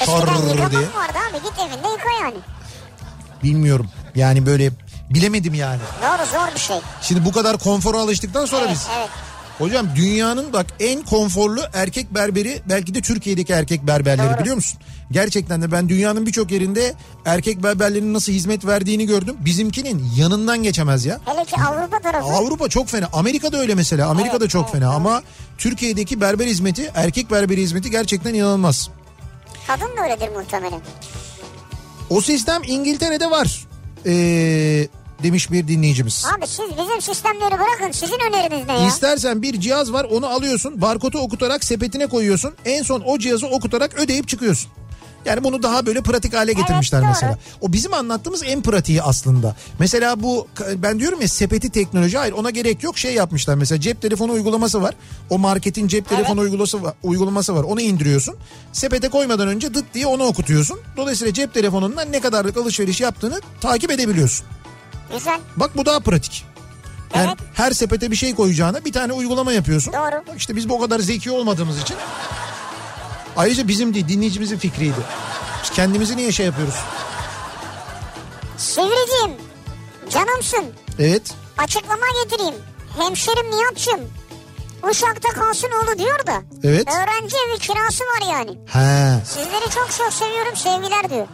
Eskiden 0.00 0.18
Şarrrr 0.26 0.48
yıkamak 0.50 0.70
diye. 0.70 0.80
vardı 0.80 1.18
abi. 1.30 1.36
Git 1.42 1.52
evinde 1.58 1.88
yıka 1.88 2.10
yani. 2.24 2.36
Bilmiyorum. 3.44 3.86
Yani 4.14 4.46
böyle 4.46 4.70
bilemedim 5.10 5.54
yani. 5.54 5.80
Doğru 6.02 6.26
zor 6.26 6.54
bir 6.54 6.60
şey. 6.60 6.76
Şimdi 7.02 7.24
bu 7.24 7.32
kadar 7.32 7.58
konfora 7.58 7.98
alıştıktan 8.00 8.46
sonra 8.46 8.60
Evet, 8.64 8.70
biz. 8.74 8.86
evet. 8.98 9.08
Hocam 9.58 9.86
dünyanın 9.96 10.52
bak 10.52 10.66
en 10.80 11.02
konforlu 11.02 11.60
erkek 11.74 12.14
berberi 12.14 12.62
belki 12.68 12.94
de 12.94 13.00
Türkiye'deki 13.00 13.52
erkek 13.52 13.86
berberleri 13.86 14.30
Doğru. 14.30 14.40
biliyor 14.40 14.56
musun? 14.56 14.80
Gerçekten 15.10 15.62
de 15.62 15.72
ben 15.72 15.88
dünyanın 15.88 16.26
birçok 16.26 16.50
yerinde 16.50 16.94
erkek 17.24 17.62
berberlerin 17.62 18.14
nasıl 18.14 18.32
hizmet 18.32 18.66
verdiğini 18.66 19.06
gördüm. 19.06 19.36
Bizimkinin 19.40 20.10
yanından 20.16 20.62
geçemez 20.62 21.04
ya. 21.04 21.20
Hele 21.24 21.44
ki 21.44 21.56
Avrupa 21.68 21.98
tarafı. 21.98 22.26
Avrupa 22.26 22.68
çok 22.68 22.88
fena. 22.88 23.08
Amerika'da 23.12 23.58
öyle 23.58 23.74
mesela. 23.74 24.08
Amerika'da 24.08 24.44
Evet, 24.44 24.50
çok 24.50 24.62
evet, 24.64 24.72
fena 24.72 24.84
evet. 24.84 24.96
ama 24.96 25.22
Türkiye'deki 25.58 26.20
berber 26.20 26.46
hizmeti, 26.46 26.90
erkek 26.94 27.30
berberi 27.30 27.60
hizmeti 27.62 27.90
gerçekten 27.90 28.34
inanılmaz. 28.34 28.90
Kadın 29.66 29.96
da 29.96 30.02
öyledir 30.04 30.28
muhtemelen. 30.36 30.80
O 32.10 32.20
sistem 32.20 32.62
İngiltere'de 32.66 33.30
var. 33.30 33.66
Ee, 34.06 34.88
demiş 35.22 35.50
bir 35.52 35.68
dinleyicimiz. 35.68 36.26
Abi 36.38 36.46
siz 36.46 36.70
bizim 36.78 37.00
sistemleri 37.00 37.54
bırakın. 37.54 37.90
Sizin 37.92 38.18
öneriniz 38.28 38.66
ne 38.68 38.72
ya? 38.72 38.88
İstersen 38.88 39.42
bir 39.42 39.60
cihaz 39.60 39.92
var 39.92 40.04
onu 40.04 40.26
alıyorsun 40.26 40.80
barkodu 40.80 41.18
okutarak 41.18 41.64
sepetine 41.64 42.06
koyuyorsun. 42.06 42.54
En 42.64 42.82
son 42.82 43.02
o 43.06 43.18
cihazı 43.18 43.46
okutarak 43.46 43.94
ödeyip 44.00 44.28
çıkıyorsun. 44.28 44.70
Yani 45.24 45.44
bunu 45.44 45.62
daha 45.62 45.86
böyle 45.86 46.00
pratik 46.00 46.34
hale 46.34 46.52
getirmişler 46.52 47.00
doğru. 47.00 47.08
mesela. 47.08 47.38
O 47.60 47.72
bizim 47.72 47.94
anlattığımız 47.94 48.42
en 48.44 48.62
pratiği 48.62 49.02
aslında. 49.02 49.56
Mesela 49.78 50.22
bu 50.22 50.48
ben 50.76 51.00
diyorum 51.00 51.20
ya 51.20 51.28
sepeti 51.28 51.70
teknoloji 51.70 52.18
hayır 52.18 52.32
ona 52.32 52.50
gerek 52.50 52.82
yok 52.82 52.98
şey 52.98 53.14
yapmışlar 53.14 53.54
mesela 53.54 53.80
cep 53.80 54.02
telefonu 54.02 54.32
uygulaması 54.32 54.82
var. 54.82 54.94
O 55.30 55.38
marketin 55.38 55.88
cep 55.88 56.08
telefonu 56.08 56.40
uygulaması 56.40 56.82
var, 56.82 56.94
uygulaması 57.02 57.54
var. 57.54 57.62
Onu 57.62 57.80
indiriyorsun. 57.80 58.36
Sepete 58.72 59.08
koymadan 59.08 59.48
önce 59.48 59.74
dıt 59.74 59.84
diye 59.94 60.06
onu 60.06 60.22
okutuyorsun. 60.24 60.80
Dolayısıyla 60.96 61.34
cep 61.34 61.54
telefonundan 61.54 62.12
ne 62.12 62.20
kadarlık 62.20 62.56
alışveriş 62.56 63.00
yaptığını 63.00 63.40
takip 63.60 63.90
edebiliyorsun. 63.90 64.46
Güzel. 65.12 65.40
Bak 65.56 65.76
bu 65.76 65.86
daha 65.86 66.00
pratik. 66.00 66.44
Yani 67.14 67.26
Evet. 67.28 67.38
her 67.54 67.70
sepete 67.72 68.10
bir 68.10 68.16
şey 68.16 68.34
koyacağına 68.34 68.84
bir 68.84 68.92
tane 68.92 69.12
uygulama 69.12 69.52
yapıyorsun. 69.52 69.92
Doğru. 69.92 70.36
İşte 70.36 70.56
biz 70.56 70.68
bu 70.68 70.80
kadar 70.80 71.00
zeki 71.00 71.30
olmadığımız 71.30 71.80
için. 71.80 71.96
Ayrıca 73.36 73.68
bizim 73.68 73.94
değil 73.94 74.08
dinleyicimizin 74.08 74.58
fikriydi. 74.58 75.00
Biz 75.62 75.70
kendimizi 75.70 76.16
niye 76.16 76.32
şey 76.32 76.46
yapıyoruz? 76.46 76.74
Sivriciğim. 78.56 79.32
Canımsın. 80.10 80.64
Evet. 80.98 81.22
Açıklama 81.58 82.06
getireyim. 82.24 82.54
Hemşerim 82.98 83.50
Nihat'cığım. 83.50 84.00
Uşak'ta 84.90 85.28
kalsın 85.28 85.68
oğlu 85.82 85.98
diyor 85.98 86.26
da. 86.26 86.42
Evet. 86.64 86.88
Öğrenci 86.88 87.36
evi 87.48 87.58
kirası 87.58 88.04
var 88.04 88.32
yani. 88.32 88.50
He. 88.50 89.24
Sizleri 89.26 89.70
çok 89.74 89.88
çok 89.98 90.12
seviyorum 90.12 90.56
sevgiler 90.56 91.10
diyor. 91.10 91.26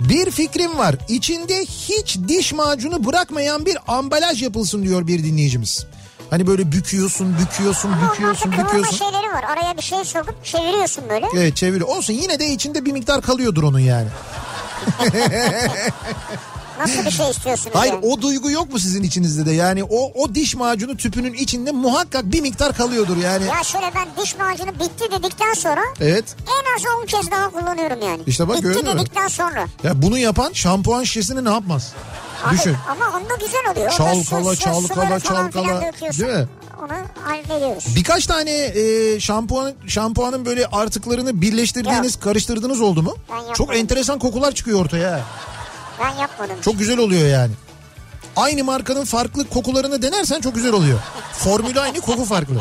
Bir 0.00 0.30
fikrim 0.30 0.78
var. 0.78 0.96
İçinde 1.08 1.60
hiç 1.64 2.18
diş 2.28 2.52
macunu 2.52 3.04
bırakmayan 3.06 3.66
bir 3.66 3.78
ambalaj 3.88 4.42
yapılsın 4.42 4.82
diyor 4.82 5.06
bir 5.06 5.24
dinleyicimiz. 5.24 5.86
Hani 6.30 6.46
böyle 6.46 6.72
büküyorsun, 6.72 7.36
büküyorsun, 7.38 7.92
Ama 7.92 8.12
büküyorsun, 8.12 8.52
büküyorsun. 8.52 8.96
şeyleri 8.96 9.32
var. 9.32 9.44
Araya 9.44 9.76
bir 9.76 9.82
şey 9.82 10.04
sokup 10.04 10.44
çeviriyorsun 10.44 11.04
böyle. 11.08 11.26
Evet 11.34 11.56
çeviriyor. 11.56 11.88
Olsun 11.88 12.12
yine 12.12 12.38
de 12.38 12.46
içinde 12.46 12.84
bir 12.84 12.92
miktar 12.92 13.22
kalıyordur 13.22 13.62
onun 13.62 13.78
yani. 13.78 14.08
Nasıl 16.80 17.04
bir 17.04 17.10
şey 17.10 17.30
istiyorsunuz 17.30 17.76
Hayır 17.76 17.92
yani? 17.92 18.06
o 18.06 18.22
duygu 18.22 18.50
yok 18.50 18.72
mu 18.72 18.78
sizin 18.78 19.02
içinizde 19.02 19.46
de? 19.46 19.52
Yani 19.52 19.84
o 19.84 20.12
o 20.22 20.34
diş 20.34 20.54
macunu 20.54 20.96
tüpünün 20.96 21.32
içinde 21.34 21.72
muhakkak 21.72 22.24
bir 22.24 22.40
miktar 22.40 22.72
kalıyordur 22.76 23.16
yani. 23.16 23.46
Ya 23.46 23.64
şöyle 23.64 23.90
ben 23.94 24.24
diş 24.24 24.38
macunu 24.38 24.68
bitti 24.74 25.04
dedikten 25.10 25.54
sonra 25.54 25.80
Evet. 26.00 26.36
en 26.46 26.74
az 26.76 26.82
10 27.02 27.06
kez 27.06 27.30
daha 27.30 27.50
kullanıyorum 27.50 28.02
yani. 28.02 28.22
İşte 28.26 28.48
bak 28.48 28.56
bitti 28.56 28.68
gördün 28.68 28.84
mü? 28.94 28.98
dedikten 28.98 29.28
sonra. 29.28 29.66
Ya 29.84 30.02
bunu 30.02 30.18
yapan 30.18 30.52
şampuan 30.52 31.04
şişesini 31.04 31.44
ne 31.44 31.50
yapmaz? 31.50 31.92
Düşün. 32.52 32.76
Ama 32.88 33.04
onda 33.16 33.34
güzel 33.40 33.60
oluyor. 33.72 33.90
Çalkala, 33.90 34.56
çalkala, 34.56 35.20
çalkala. 35.20 35.80
Değil 36.02 36.32
mi? 36.32 36.48
Onu 36.82 36.92
hallediyoruz. 37.24 37.84
Birkaç 37.96 38.26
tane 38.26 38.50
e, 38.50 39.20
şampuan 39.20 39.72
şampuanın 39.86 40.46
böyle 40.46 40.66
artıklarını 40.66 41.40
birleştirdiğiniz, 41.42 42.20
karıştırdığınız 42.20 42.80
oldu 42.80 43.02
mu? 43.02 43.16
Ben. 43.48 43.52
Çok 43.52 43.76
enteresan 43.76 44.18
kokular 44.18 44.52
çıkıyor 44.52 44.80
ortaya. 44.84 45.20
Ben 46.00 46.20
yapmadım. 46.20 46.56
Çok 46.60 46.78
güzel 46.78 46.98
oluyor 46.98 47.28
yani. 47.28 47.52
Aynı 48.36 48.64
markanın 48.64 49.04
farklı 49.04 49.48
kokularını 49.48 50.02
denersen 50.02 50.40
çok 50.40 50.54
güzel 50.54 50.72
oluyor. 50.72 50.98
Formülü 51.32 51.80
aynı, 51.80 52.00
koku 52.00 52.24
farklı. 52.24 52.54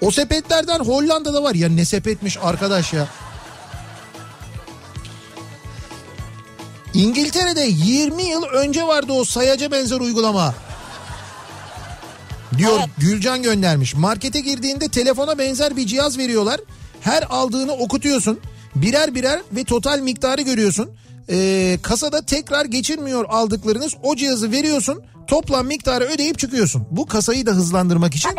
O 0.00 0.10
sepetlerden 0.10 0.78
Hollanda'da 0.80 1.42
var 1.42 1.54
ya 1.54 1.68
ne 1.68 1.84
sepetmiş 1.84 2.38
arkadaş 2.42 2.92
ya. 2.92 3.06
İngiltere'de 6.94 7.66
20 7.68 8.22
yıl 8.22 8.42
önce 8.42 8.86
vardı 8.86 9.12
o 9.12 9.24
sayaca 9.24 9.70
benzer 9.70 10.00
uygulama. 10.00 10.54
Diyor 12.58 12.72
Evet. 12.78 12.88
Gülcan 12.98 13.42
göndermiş. 13.42 13.94
Markete 13.94 14.40
girdiğinde 14.40 14.88
telefona 14.88 15.38
benzer 15.38 15.76
bir 15.76 15.86
cihaz 15.86 16.18
veriyorlar. 16.18 16.60
Her 17.00 17.24
aldığını 17.30 17.72
okutuyorsun. 17.72 18.40
Birer 18.74 19.14
birer 19.14 19.40
ve 19.52 19.64
total 19.64 19.98
miktarı 19.98 20.42
görüyorsun. 20.42 20.90
Ee, 21.30 21.78
kasada 21.82 22.26
tekrar 22.26 22.64
geçirmiyor 22.64 23.24
aldıklarınız. 23.28 23.92
O 24.02 24.16
cihazı 24.16 24.52
veriyorsun. 24.52 25.02
Toplam 25.26 25.66
miktarı 25.66 26.04
ödeyip 26.04 26.38
çıkıyorsun. 26.38 26.86
Bu 26.90 27.06
kasayı 27.06 27.46
da 27.46 27.50
hızlandırmak 27.50 28.14
için. 28.14 28.30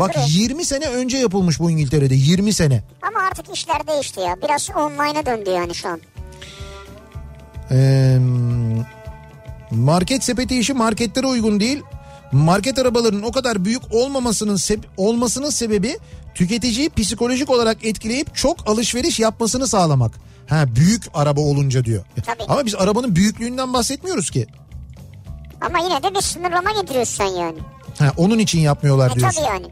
Bak 0.00 0.14
20 0.28 0.64
sene 0.64 0.86
önce 0.86 1.16
yapılmış 1.18 1.60
bu 1.60 1.70
İngiltere'de. 1.70 2.14
20 2.14 2.52
sene. 2.52 2.82
Ama 3.02 3.20
artık 3.28 3.56
işler 3.56 3.86
değişti 3.86 4.20
ya. 4.20 4.36
Biraz 4.42 4.68
online'a 4.76 5.26
döndü 5.26 5.50
yani 5.50 5.74
şu 5.74 5.88
an. 5.88 6.00
Ee, 7.72 8.18
market 9.70 10.24
sepeti 10.24 10.58
işi 10.58 10.72
marketlere 10.74 11.26
uygun 11.26 11.60
değil. 11.60 11.82
Market 12.32 12.78
arabalarının 12.78 13.22
o 13.22 13.32
kadar 13.32 13.64
büyük 13.64 13.82
olmamasının 13.94 14.56
seb- 14.56 14.84
olmasının 14.96 15.50
sebebi 15.50 15.98
tüketiciyi 16.34 16.90
psikolojik 16.90 17.50
olarak 17.50 17.84
etkileyip 17.84 18.34
çok 18.34 18.68
alışveriş 18.68 19.20
yapmasını 19.20 19.68
sağlamak. 19.68 20.12
Ha 20.48 20.64
büyük 20.76 21.02
araba 21.14 21.40
olunca 21.40 21.84
diyor. 21.84 22.04
Tabii. 22.26 22.42
Ama 22.48 22.66
biz 22.66 22.74
arabanın 22.74 23.16
büyüklüğünden 23.16 23.72
bahsetmiyoruz 23.72 24.30
ki. 24.30 24.46
Ama 25.60 25.78
yine 25.78 26.02
de 26.02 26.14
bir 26.14 26.20
sınırlama 26.20 26.70
getiriyorsun 26.80 27.14
sen 27.16 27.26
yani. 27.40 27.58
Ha 27.98 28.12
onun 28.16 28.38
için 28.38 28.58
yapmıyorlar 28.60 29.10
E 29.10 29.14
diyorsun. 29.14 29.40
tabii 29.42 29.50
yani. 29.54 29.66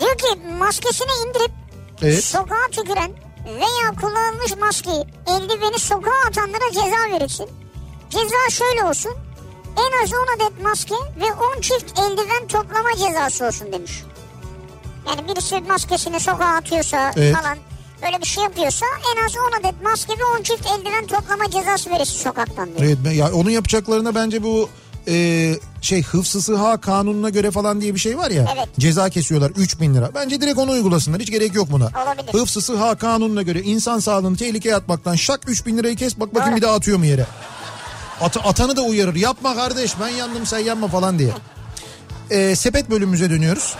Diyor 0.00 0.18
ki 0.18 0.48
maskesini 0.58 1.08
indirip 1.28 1.50
Evet. 2.02 2.24
sokağa 2.24 2.68
tüküren 2.72 3.10
veya 3.46 3.90
kullanılmış 4.00 4.56
maskeyi 4.56 5.04
eldiveni 5.26 5.78
sokağa 5.78 6.26
atanlara 6.28 6.70
ceza 6.72 7.14
verilsin. 7.16 7.48
Ceza 8.10 8.50
şöyle 8.50 8.84
olsun. 8.84 9.12
En 9.76 10.04
az 10.04 10.12
10 10.12 10.36
adet 10.36 10.62
maske 10.62 10.94
ve 10.94 11.32
10 11.56 11.60
çift 11.60 11.98
eldiven 11.98 12.46
toplama 12.48 12.88
cezası 12.96 13.46
olsun 13.46 13.72
demiş. 13.72 14.02
Yani 15.08 15.28
birisi 15.28 15.60
maskesini 15.60 16.20
sokağa 16.20 16.44
atıyorsa 16.56 17.12
Evet. 17.16 17.36
falan 17.36 17.58
böyle 18.02 18.20
bir 18.20 18.26
şey 18.26 18.44
yapıyorsa 18.44 18.86
en 19.16 19.24
az 19.26 19.32
10 19.36 19.60
adet 19.60 19.82
maske 19.82 20.12
ve 20.18 20.24
10 20.38 20.42
çift 20.42 20.66
eldiven 20.66 21.06
toplama 21.06 21.50
cezası 21.50 21.90
verirsin 21.90 22.18
sokaktan 22.18 22.66
diyor. 22.68 22.80
Evet 23.04 23.16
ya 23.16 23.32
onun 23.32 23.50
yapacaklarına 23.50 24.14
bence 24.14 24.42
bu 24.42 24.68
e, 25.08 25.54
şey 25.80 26.02
hıfzı 26.02 26.42
sıha 26.42 26.76
kanununa 26.76 27.28
göre 27.30 27.50
falan 27.50 27.80
diye 27.80 27.94
bir 27.94 28.00
şey 28.00 28.18
var 28.18 28.30
ya. 28.30 28.54
Evet. 28.56 28.68
Ceza 28.78 29.08
kesiyorlar 29.10 29.50
3000 29.50 29.94
lira. 29.94 30.10
Bence 30.14 30.40
direkt 30.40 30.58
onu 30.58 30.70
uygulasınlar. 30.70 31.20
Hiç 31.20 31.30
gerek 31.30 31.54
yok 31.54 31.70
buna. 31.70 31.84
Olabilir. 32.04 32.32
Hıfzı 32.40 32.60
sıha 32.60 32.94
kanununa 32.94 33.42
göre 33.42 33.60
insan 33.62 33.98
sağlığını 33.98 34.36
tehlikeye 34.36 34.76
atmaktan 34.76 35.14
şak 35.14 35.40
3000 35.46 35.76
lirayı 35.78 35.96
kes 35.96 36.20
bak 36.20 36.34
bakayım 36.34 36.50
Doğru. 36.52 36.56
bir 36.56 36.62
daha 36.62 36.74
atıyor 36.74 36.98
mu 36.98 37.06
yere. 37.06 37.26
At, 38.20 38.36
atanı 38.44 38.76
da 38.76 38.82
uyarır. 38.82 39.14
Yapma 39.14 39.54
kardeş 39.54 39.94
ben 40.00 40.08
yandım 40.08 40.46
sen 40.46 40.58
yanma 40.58 40.88
falan 40.88 41.18
diye. 41.18 41.30
E, 42.30 42.56
sepet 42.56 42.90
bölümümüze 42.90 43.30
dönüyoruz. 43.30 43.74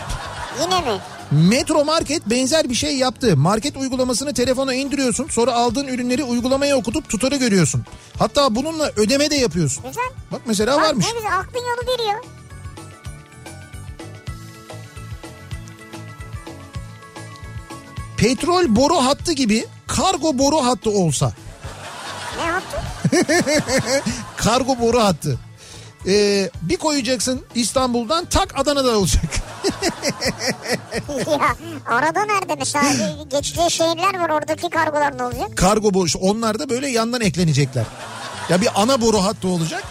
Yine 0.61 0.81
mi? 0.81 0.99
Metro 1.31 1.85
Market 1.85 2.29
benzer 2.29 2.69
bir 2.69 2.75
şey 2.75 2.97
yaptı. 2.97 3.37
Market 3.37 3.77
uygulamasını 3.77 4.33
telefona 4.33 4.73
indiriyorsun. 4.73 5.27
Sonra 5.29 5.53
aldığın 5.53 5.87
ürünleri 5.87 6.23
uygulamaya 6.23 6.77
okutup 6.77 7.09
tutarı 7.09 7.35
görüyorsun. 7.35 7.85
Hatta 8.19 8.55
bununla 8.55 8.91
ödeme 8.95 9.29
de 9.31 9.35
yapıyorsun. 9.35 9.83
Güzel. 9.87 10.03
Bak 10.31 10.41
mesela 10.45 10.77
Bak 10.77 10.83
varmış. 10.83 11.05
ne 11.05 11.11
güzel 11.19 11.39
aklın 11.39 11.59
yolu 11.61 11.93
veriyor. 11.99 12.23
Petrol 18.17 18.75
boru 18.75 18.95
hattı 18.95 19.33
gibi 19.33 19.65
kargo 19.87 20.37
boru 20.37 20.65
hattı 20.65 20.89
olsa. 20.89 21.33
Ne 22.37 22.43
yaptın? 22.45 22.79
Kargo 24.37 24.79
boru 24.79 25.03
hattı. 25.03 25.39
Ee, 26.07 26.49
bir 26.61 26.77
koyacaksın 26.77 27.41
İstanbul'dan 27.55 28.25
tak 28.25 28.59
Adana'da 28.59 28.97
olacak. 28.99 29.23
ya 31.27 31.55
arada 31.85 32.25
nerede 32.25 32.55
mesela 32.59 32.83
geçeceği 33.29 33.71
şehirler 33.71 34.19
var 34.19 34.29
oradaki 34.29 34.69
kargolar 34.69 35.17
ne 35.17 35.23
olacak? 35.23 35.57
Kargo 35.57 35.93
boru 35.93 36.05
işte 36.05 36.19
onlar 36.21 36.59
da 36.59 36.69
böyle 36.69 36.87
yandan 36.87 37.21
eklenecekler. 37.21 37.85
Ya 38.49 38.61
bir 38.61 38.69
ana 38.75 39.01
boru 39.01 39.23
hattı 39.23 39.47
olacak. 39.47 39.83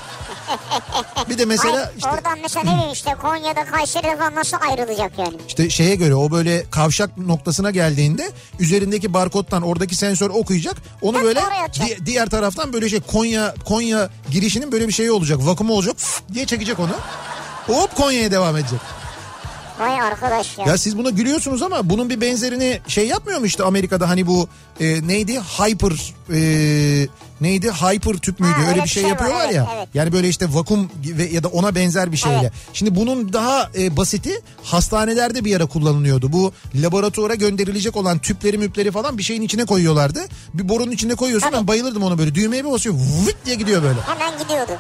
Bir 1.28 1.38
de 1.38 1.45
mesela 1.45 1.74
Hayır, 1.74 1.88
işte 1.97 2.11
oradan 2.11 2.38
mesela 2.42 2.64
ne 2.64 2.74
bileyim 2.74 2.92
işte 2.92 3.14
Konya'da 3.22 3.64
Kayseri'de 3.64 4.16
falan 4.16 4.34
nasıl 4.34 4.57
ayrılacak 4.70 5.18
yani? 5.18 5.36
İşte 5.49 5.70
şeye 5.70 5.95
göre 5.95 6.14
o 6.14 6.30
böyle 6.30 6.64
kavşak 6.70 7.18
noktasına 7.18 7.70
geldiğinde 7.70 8.30
üzerindeki 8.59 9.14
barkodtan 9.14 9.62
oradaki 9.62 9.97
sensör 9.97 10.30
okuyacak. 10.30 10.76
Onu 11.03 11.16
Hep 11.18 11.24
böyle 11.24 11.40
di- 11.74 12.07
diğer 12.07 12.28
taraftan 12.28 12.72
böyle 12.72 12.88
şey 12.88 13.01
Konya 13.01 13.55
Konya 13.64 14.11
girişinin 14.30 14.72
böyle 14.72 14.88
bir 14.88 14.92
şeyi 14.92 15.12
olacak. 15.12 15.38
Vakumu 15.42 15.72
olacak 15.72 15.97
diye 16.34 16.47
çekecek 16.47 16.78
onu. 16.80 16.92
Hop 17.66 17.97
Konya'ya 17.97 18.30
devam 18.30 18.57
edecek. 18.57 18.80
Vay 19.81 20.01
arkadaş 20.01 20.59
ya. 20.59 20.64
Ya 20.66 20.79
siz 20.79 20.99
buna 20.99 21.11
gülüyorsunuz 21.11 21.62
ama 21.62 21.91
bunun 21.91 22.11
bir 22.11 22.20
benzerini 22.20 22.81
şey 22.89 23.07
yapmıyor 23.09 23.39
mu 23.41 23.47
işte 23.47 23.64
Amerika'da 23.64 24.09
hani 24.09 24.27
bu 24.27 24.49
e, 24.81 25.09
neydi 25.09 25.41
hyper 25.41 26.14
e, 26.33 27.09
neydi 27.41 27.70
hyper 27.70 28.12
tüp 28.16 28.41
müydü 28.41 28.53
Ha, 28.55 28.70
öyle 28.70 28.83
bir 28.85 28.89
şey, 28.89 29.05
var, 29.05 29.09
yapıyorlar 29.09 29.45
evet, 29.45 29.55
ya. 29.55 29.68
evet. 29.77 29.89
Yani 29.95 30.12
böyle 30.12 30.29
işte 30.29 30.47
vakum 30.55 30.91
ve 31.05 31.25
ya 31.25 31.43
da 31.43 31.49
ona 31.49 31.75
benzer 31.75 32.12
bir 32.12 32.16
şeyle. 32.16 32.39
Evet. 32.43 32.53
Şimdi 32.72 32.95
bunun 32.97 33.33
daha 33.33 33.70
e, 33.79 33.97
basiti 33.97 34.41
hastanelerde 34.62 35.45
bir 35.45 35.57
ara 35.57 35.66
kullanılıyordu. 35.66 36.33
Bu 36.33 36.53
laboratuvara 36.75 37.35
gönderilecek 37.35 37.97
olan 37.97 38.18
tüpleri 38.18 38.59
müpleri 38.59 38.91
falan 38.91 39.18
bir 39.18 39.22
şeyin 39.22 39.43
içine 39.43 39.64
koyuyorlardı. 39.64 40.20
Bir 40.55 40.68
borunun 40.68 40.91
içine 40.91 41.14
koyuyorsun 41.14 41.47
Tabii. 41.49 41.57
ben 41.61 41.66
bayılırdım 41.68 42.03
ona 42.03 42.18
böyle 42.18 42.35
düğmeye 42.35 42.64
bir 42.64 42.70
basıyor 42.70 42.95
vıt 42.95 43.37
diye 43.47 43.57
gidiyor 43.57 43.83
böyle. 43.83 44.01
Hemen 44.01 44.39
gidiyordu. 44.39 44.72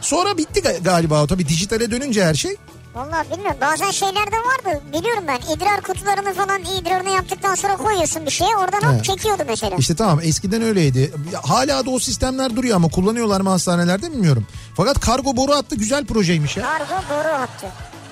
Sonra 0.00 0.38
bitti 0.38 0.60
ga- 0.60 0.82
galiba 0.82 1.22
o 1.22 1.26
tabii 1.26 1.48
dijitale 1.48 1.90
dönünce 1.90 2.24
her 2.24 2.34
şey. 2.34 2.56
Vallahi 2.94 3.30
bilmiyorum 3.30 3.56
bazen 3.60 3.90
şeyler 3.90 4.26
de 4.26 4.36
vardı 4.36 4.82
biliyorum 4.92 5.24
ben 5.28 5.54
idrar 5.54 5.80
kutularını 5.80 6.34
falan 6.34 6.60
idrarını 6.62 7.10
yaptıktan 7.10 7.54
sonra 7.54 7.76
koyuyorsun 7.76 8.26
bir 8.26 8.30
şeye 8.30 8.56
oradan 8.56 8.80
hop 8.92 8.98
He. 8.98 9.02
çekiyordu 9.02 9.42
mesela. 9.46 9.76
İşte 9.76 9.96
tamam 9.96 10.20
eskiden 10.22 10.62
öyleydi. 10.62 11.12
Hala 11.42 11.86
da 11.86 11.90
o 11.90 11.98
sistemler 11.98 12.56
duruyor 12.56 12.76
ama 12.76 12.88
kullanıyorlar 12.88 13.40
mı 13.40 13.48
hastanelerde 13.50 14.12
bilmiyorum. 14.12 14.46
Fakat 14.76 15.00
kargo 15.00 15.36
boru 15.36 15.54
hattı 15.54 15.76
güzel 15.76 16.06
projeymiş 16.06 16.56
ya. 16.56 16.62
Kargo 16.62 16.94
boru 17.10 17.32
hattı. 17.40 17.66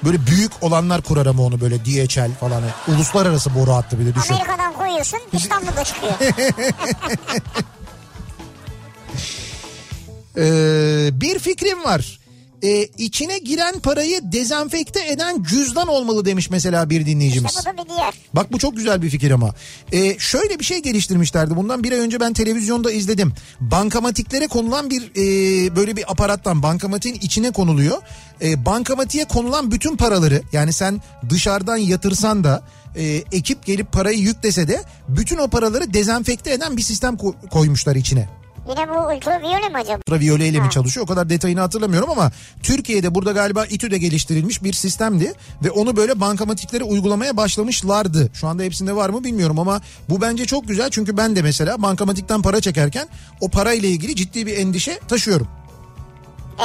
Böyle 0.04 0.26
büyük 0.26 0.52
olanlar 0.60 1.02
kurar 1.02 1.26
ama 1.26 1.42
onu 1.42 1.60
böyle 1.60 1.84
DHL 1.84 2.34
falan. 2.40 2.62
Uluslararası 2.88 3.54
boru 3.54 3.72
hattı 3.72 3.98
bir 4.00 4.06
de 4.06 4.14
düşün. 4.14 4.34
Amerika'dan 4.34 4.72
koyuyorsun 4.72 5.20
İstanbul'da 5.32 5.84
çıkıyor. 5.84 6.12
Ee, 10.36 11.10
bir 11.20 11.38
fikrim 11.38 11.84
var. 11.84 12.19
Ee, 12.64 12.82
içine 12.98 13.38
giren 13.38 13.80
parayı 13.80 14.20
dezenfekte 14.32 15.06
eden 15.12 15.42
cüzdan 15.42 15.88
olmalı 15.88 16.24
demiş 16.24 16.50
mesela 16.50 16.90
bir 16.90 17.06
dinleyicimiz. 17.06 17.50
İşte 17.56 17.72
bu 17.74 17.78
da 17.78 17.84
bir 17.84 17.88
diğer. 17.88 18.14
Bak 18.32 18.52
bu 18.52 18.58
çok 18.58 18.76
güzel 18.76 19.02
bir 19.02 19.10
fikir 19.10 19.30
ama. 19.30 19.54
Ee, 19.92 20.18
şöyle 20.18 20.58
bir 20.58 20.64
şey 20.64 20.78
geliştirmişlerdi. 20.82 21.56
Bundan 21.56 21.84
bir 21.84 21.92
ay 21.92 21.98
önce 21.98 22.20
ben 22.20 22.32
televizyonda 22.32 22.92
izledim. 22.92 23.32
Bankamatiklere 23.60 24.46
konulan 24.46 24.90
bir 24.90 25.02
e, 25.02 25.76
böyle 25.76 25.96
bir 25.96 26.12
aparattan 26.12 26.62
bankamatiğin 26.62 27.14
içine 27.14 27.50
konuluyor. 27.50 27.98
E, 28.42 28.66
bankamatiğe 28.66 29.24
konulan 29.24 29.70
bütün 29.70 29.96
paraları 29.96 30.42
yani 30.52 30.72
sen 30.72 31.00
dışarıdan 31.30 31.76
yatırsan 31.76 32.44
da 32.44 32.62
e, 32.96 33.04
ekip 33.32 33.66
gelip 33.66 33.92
parayı 33.92 34.18
yüklese 34.18 34.68
de 34.68 34.82
bütün 35.08 35.38
o 35.38 35.48
paraları 35.48 35.94
dezenfekte 35.94 36.52
eden 36.52 36.76
bir 36.76 36.82
sistem 36.82 37.14
ko- 37.14 37.48
koymuşlar 37.48 37.96
içine. 37.96 38.39
Yine 38.68 38.88
bu 38.88 39.14
ultraviyole 39.16 39.68
mi 39.68 39.76
acaba? 39.76 39.96
ultraviyole 39.96 40.48
ile 40.48 40.60
mi 40.60 40.70
çalışıyor 40.70 41.04
o 41.04 41.08
kadar 41.08 41.28
detayını 41.28 41.60
hatırlamıyorum 41.60 42.10
ama 42.10 42.30
Türkiye'de 42.62 43.14
burada 43.14 43.32
galiba 43.32 43.64
İTÜ'de 43.66 43.98
geliştirilmiş 43.98 44.62
bir 44.64 44.72
sistemdi 44.72 45.32
ve 45.64 45.70
onu 45.70 45.96
böyle 45.96 46.20
bankamatiklere 46.20 46.84
uygulamaya 46.84 47.36
başlamışlardı. 47.36 48.30
Şu 48.34 48.48
anda 48.48 48.62
hepsinde 48.62 48.96
var 48.96 49.10
mı 49.10 49.24
bilmiyorum 49.24 49.58
ama 49.58 49.80
bu 50.08 50.20
bence 50.20 50.44
çok 50.44 50.68
güzel 50.68 50.90
çünkü 50.90 51.16
ben 51.16 51.36
de 51.36 51.42
mesela 51.42 51.82
bankamatikten 51.82 52.42
para 52.42 52.60
çekerken 52.60 53.08
o 53.40 53.48
parayla 53.48 53.88
ilgili 53.88 54.16
ciddi 54.16 54.46
bir 54.46 54.58
endişe 54.58 55.00
taşıyorum. 55.08 55.48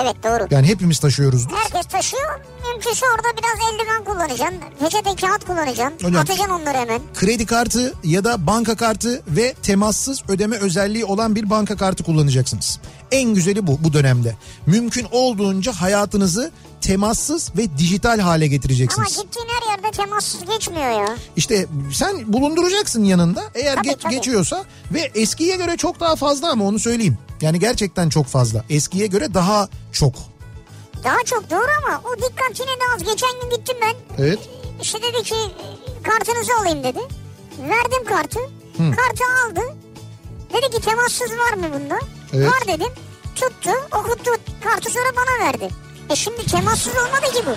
Evet 0.03 0.15
doğru. 0.23 0.47
Yani 0.51 0.67
hepimiz 0.67 0.99
taşıyoruzdur. 0.99 1.55
Herkes 1.55 1.85
taşıyor. 1.91 2.39
Mümkünse 2.71 3.05
orada 3.15 3.27
biraz 3.37 3.73
eldiven 3.73 4.03
kullanacaksın. 4.03 4.57
Peçete 4.79 5.15
kağıt 5.27 5.45
kullanacaksın. 5.45 6.07
Hocam- 6.07 6.21
Atacaksın 6.21 6.49
onları 6.53 6.77
hemen. 6.77 7.01
Kredi 7.15 7.45
kartı 7.45 7.93
ya 8.03 8.23
da 8.23 8.47
banka 8.47 8.75
kartı 8.75 9.21
ve 9.27 9.53
temassız 9.63 10.23
ödeme 10.27 10.55
özelliği 10.57 11.05
olan 11.05 11.35
bir 11.35 11.49
banka 11.49 11.75
kartı 11.77 12.03
kullanacaksınız. 12.03 12.79
En 13.11 13.33
güzeli 13.33 13.67
bu 13.67 13.83
bu 13.83 13.93
dönemde. 13.93 14.35
Mümkün 14.65 15.07
olduğunca 15.11 15.71
hayatınızı 15.73 16.51
temassız 16.81 17.51
ve 17.57 17.77
dijital 17.77 18.19
hale 18.19 18.45
Ama 18.45 18.45
getireceksiniz. 18.45 19.17
gittiğin 19.21 19.47
her 19.47 19.71
yerde 19.71 19.91
temassız 19.91 20.45
geçmiyor 20.45 20.89
ya. 21.07 21.17
İşte 21.35 21.65
sen 21.93 22.33
bulunduracaksın 22.33 23.03
yanında 23.03 23.43
eğer 23.55 23.75
Tabii, 23.75 23.87
ge- 23.87 23.97
tabii. 23.99 24.15
geçiyorsa 24.15 24.65
ve 24.93 25.11
eskiye 25.15 25.55
göre 25.55 25.77
çok 25.77 25.99
daha 25.99 26.15
fazla 26.15 26.51
ama 26.51 26.65
onu 26.65 26.79
söyleyeyim. 26.79 27.17
Yani 27.41 27.59
gerçekten 27.59 28.09
çok 28.09 28.25
fazla. 28.25 28.63
Eskiye 28.69 29.07
göre 29.07 29.33
daha 29.33 29.69
çok. 29.91 30.13
Daha 31.03 31.23
çok 31.25 31.51
doğru 31.51 31.67
ama 31.85 32.01
o 32.09 32.17
dikkat 32.17 32.59
yine 32.59 32.69
de 32.71 32.83
az. 32.95 33.03
Geçen 33.03 33.29
gün 33.41 33.49
gittim 33.57 33.77
ben. 33.81 34.23
Evet. 34.23 34.39
İşte 34.81 34.99
dedi 35.01 35.23
ki 35.23 35.35
kartınızı 36.03 36.51
alayım 36.61 36.83
dedi. 36.83 36.99
Verdim 37.59 38.05
kartı. 38.07 38.39
Kartı 38.77 39.23
aldı. 39.45 39.75
Dedi 40.53 40.75
ki 40.75 40.81
temassız 40.81 41.31
var 41.31 41.53
mı 41.53 41.65
bunda? 41.79 41.99
Evet. 42.35 42.47
Var 42.51 42.67
dedim. 42.67 42.87
Tuttu 43.35 43.69
okuttu 43.99 44.31
kartı 44.63 44.91
sonra 44.91 45.05
bana 45.15 45.47
verdi. 45.47 45.69
E 46.09 46.15
şimdi 46.15 46.45
temassız 46.45 46.93
olmadı 46.95 47.33
ki 47.35 47.43
bu. 47.45 47.51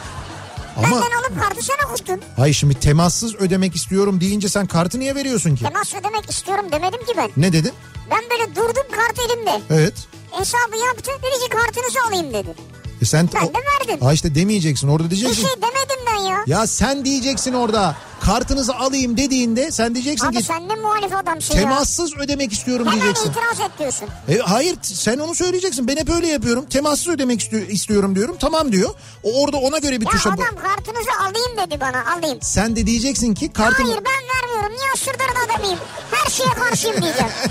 Ama 0.76 0.86
Benden 0.86 1.16
alıp 1.18 1.40
kartı 1.40 1.62
sen 1.64 1.74
okuttun. 1.90 2.20
hayır 2.36 2.54
şimdi 2.54 2.74
temassız 2.80 3.34
ödemek 3.34 3.76
istiyorum 3.76 4.20
deyince 4.20 4.48
sen 4.48 4.66
kartı 4.66 4.98
niye 5.00 5.14
veriyorsun 5.14 5.56
ki? 5.56 5.64
Temas 5.64 5.94
ödemek 5.94 6.30
istiyorum 6.30 6.66
demedim 6.72 7.00
ki 7.06 7.12
ben. 7.16 7.30
Ne 7.36 7.52
dedin? 7.52 7.72
Ben 8.10 8.20
böyle 8.30 8.54
durdum 8.56 8.86
kart 8.96 9.18
elimde. 9.30 9.60
Evet. 9.70 9.94
Hesabı 10.30 10.76
yaptı 10.86 11.10
dedi 11.22 11.44
ki 11.44 11.48
kartınızı 11.50 11.98
alayım 12.08 12.34
dedi. 12.34 12.54
E 13.02 13.04
sen 13.04 13.28
Ben 13.34 13.48
de 13.48 13.52
verdim. 13.58 14.06
Ha 14.06 14.12
işte 14.12 14.34
demeyeceksin 14.34 14.88
orada 14.88 15.04
Bir 15.04 15.10
diyeceksin. 15.10 15.42
şey 15.46 15.50
demedim 15.56 16.06
ben 16.06 16.22
ya. 16.22 16.44
Ya 16.46 16.66
sen 16.66 17.04
diyeceksin 17.04 17.52
orada 17.52 17.96
kartınızı 18.20 18.74
alayım 18.76 19.16
dediğinde 19.16 19.70
sen 19.70 19.94
diyeceksin 19.94 20.26
Abi 20.26 20.36
ki 20.36 20.42
sen 20.42 20.68
ne 20.68 20.74
muhalif 20.74 21.14
adamsın 21.14 21.54
ya. 21.54 21.60
temassız 21.60 22.16
ödemek 22.16 22.52
istiyorum 22.52 22.86
Hemen 22.86 23.00
diyeceksin. 23.00 23.30
itiraz 23.30 23.60
et 23.60 23.78
diyorsun. 23.78 24.08
E, 24.28 24.38
hayır 24.38 24.76
sen 24.82 25.18
onu 25.18 25.34
söyleyeceksin. 25.34 25.88
Ben 25.88 25.96
hep 25.96 26.10
öyle 26.10 26.26
yapıyorum. 26.26 26.66
Temassız 26.66 27.08
ödemek 27.08 27.40
istiyor, 27.40 27.62
istiyorum 27.68 28.14
diyorum. 28.16 28.36
Tamam 28.40 28.72
diyor. 28.72 28.90
O 29.22 29.42
orada 29.42 29.56
ona 29.56 29.78
göre 29.78 30.00
bir 30.00 30.06
Ya 30.06 30.12
tuşa... 30.12 30.30
adam 30.30 30.38
kartınızı 30.62 31.10
alayım 31.20 31.56
dedi 31.70 31.80
bana 31.80 32.12
alayım. 32.18 32.38
Sen 32.42 32.76
de 32.76 32.86
diyeceksin 32.86 33.34
ki 33.34 33.52
kartını... 33.52 33.86
Hayır 33.86 34.00
ben 34.04 34.48
vermiyorum. 34.48 34.72
Niye 34.76 34.96
sırdırın 34.96 35.46
adamıyım? 35.50 35.78
Her 36.10 36.30
şeye 36.30 36.48
karşıyım 36.50 37.02
diyeceğim. 37.02 37.32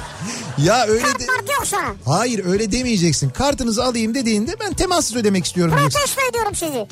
Ya 0.64 0.86
öyle 0.88 1.04
Kart 1.04 1.20
de... 1.20 1.26
mart 1.26 1.50
yok 1.50 1.68
sana. 1.68 1.96
Hayır 2.06 2.46
öyle 2.46 2.72
demeyeceksin. 2.72 3.30
Kartınızı 3.30 3.84
alayım 3.84 4.14
dediğinde 4.16 4.60
ben 4.60 4.74
temassız 4.74 5.16
ödemek 5.16 5.46
istiyorum 5.46 5.74
diyeceksin. 5.78 6.00
Protesto 6.00 6.30
ediyorum 6.30 6.56
sizi. 6.56 6.88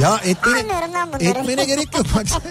Ya 0.00 0.20
etmene, 0.24 0.60
etmene 1.20 1.64
gerek 1.64 1.88
yok. 1.96 2.06
Bak. 2.16 2.26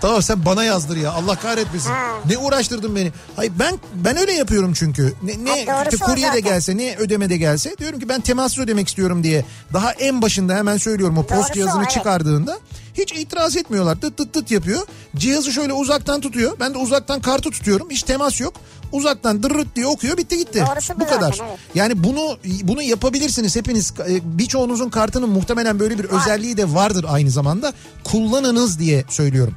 tamam 0.00 0.22
sen 0.22 0.44
bana 0.44 0.64
yazdır 0.64 0.96
ya 0.96 1.12
Allah 1.12 1.36
kahretmesin. 1.36 1.90
Ha. 1.90 2.06
Ne 2.28 2.38
uğraştırdın 2.38 2.96
beni. 2.96 3.12
Hayır 3.36 3.52
ben 3.58 3.78
ben 3.94 4.16
öyle 4.16 4.32
yapıyorum 4.32 4.72
çünkü. 4.72 5.14
Ne, 5.22 5.44
ne 5.44 5.64
Ha, 5.64 5.84
işte 5.92 6.04
kurye 6.04 6.32
de 6.32 6.40
gelse 6.40 6.76
ne 6.76 6.96
ödeme 6.96 7.30
de 7.30 7.36
gelse 7.36 7.76
diyorum 7.78 8.00
ki 8.00 8.08
ben 8.08 8.20
temassız 8.20 8.58
ödemek 8.58 8.88
istiyorum 8.88 9.24
diye. 9.24 9.44
Daha 9.72 9.92
en 9.92 10.22
başında 10.22 10.54
hemen 10.54 10.76
söylüyorum 10.76 11.18
o 11.18 11.22
post 11.22 11.40
Doğrusu 11.40 11.52
cihazını 11.52 11.80
o, 11.80 11.82
evet. 11.82 11.90
çıkardığında 11.90 12.58
hiç 12.94 13.12
itiraz 13.12 13.56
etmiyorlar. 13.56 14.00
Tıt 14.00 14.16
tıt 14.16 14.32
tıt 14.32 14.50
yapıyor. 14.50 14.82
Cihazı 15.16 15.52
şöyle 15.52 15.72
uzaktan 15.72 16.20
tutuyor. 16.20 16.56
Ben 16.60 16.74
de 16.74 16.78
uzaktan 16.78 17.20
kartı 17.20 17.50
tutuyorum. 17.50 17.90
Hiç 17.90 18.02
temas 18.02 18.40
yok. 18.40 18.54
Uzaktan 18.94 19.42
dırırt 19.42 19.76
diye 19.76 19.86
okuyor 19.86 20.16
bitti 20.16 20.38
gitti. 20.38 20.64
Doğrusu 20.70 20.94
bu 20.96 21.00
bu 21.00 21.06
kadar. 21.06 21.32
zaten, 21.32 21.46
evet. 21.48 21.58
Yani 21.74 22.04
bunu 22.04 22.38
bunu 22.62 22.82
yapabilirsiniz 22.82 23.56
hepiniz. 23.56 23.92
E, 24.08 24.38
Birçoğunuzun 24.38 24.90
kartının 24.90 25.28
muhtemelen 25.28 25.78
böyle 25.80 25.98
bir 25.98 26.04
özelliği 26.04 26.56
de 26.56 26.74
vardır 26.74 27.06
aynı 27.08 27.30
zamanda. 27.30 27.72
Kullanınız 28.04 28.78
diye 28.78 29.04
söylüyorum. 29.08 29.54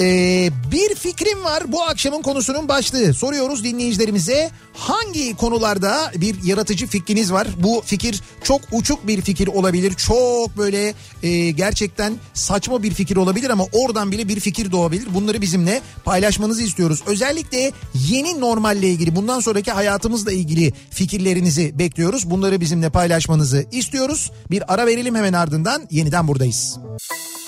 Ee, 0.00 0.50
bir 0.72 0.94
fikrim 0.94 1.44
var 1.44 1.72
bu 1.72 1.82
akşamın 1.82 2.22
konusunun 2.22 2.68
başlığı. 2.68 3.14
Soruyoruz 3.14 3.64
dinleyicilerimize 3.64 4.50
hangi 4.72 5.36
konularda 5.36 6.12
bir 6.16 6.44
yaratıcı 6.44 6.86
fikriniz 6.86 7.32
var? 7.32 7.48
Bu 7.62 7.82
fikir 7.86 8.20
çok 8.42 8.60
uçuk 8.72 9.06
bir 9.06 9.20
fikir 9.20 9.46
olabilir. 9.46 9.94
Çok 9.94 10.56
böyle 10.56 10.94
e, 11.22 11.50
gerçekten 11.50 12.14
saçma 12.34 12.82
bir 12.82 12.94
fikir 12.94 13.16
olabilir 13.16 13.50
ama 13.50 13.64
oradan 13.72 14.12
bile 14.12 14.28
bir 14.28 14.40
fikir 14.40 14.72
doğabilir. 14.72 15.14
Bunları 15.14 15.40
bizimle 15.40 15.80
paylaşmanızı 16.04 16.62
istiyoruz. 16.62 17.02
Özellikle 17.06 17.72
yeni 17.94 18.40
normalle 18.40 18.88
ilgili 18.88 19.16
bundan 19.16 19.40
sonraki 19.40 19.72
hayatımızla 19.72 20.32
ilgili 20.32 20.72
fikirlerinizi 20.90 21.78
bekliyoruz. 21.78 22.30
Bunları 22.30 22.60
bizimle 22.60 22.90
paylaşmanızı 22.90 23.66
istiyoruz. 23.72 24.30
Bir 24.50 24.74
ara 24.74 24.86
verelim 24.86 25.14
hemen 25.14 25.32
ardından 25.32 25.82
yeniden 25.90 26.28
buradayız. 26.28 26.78
Yeter 26.78 27.43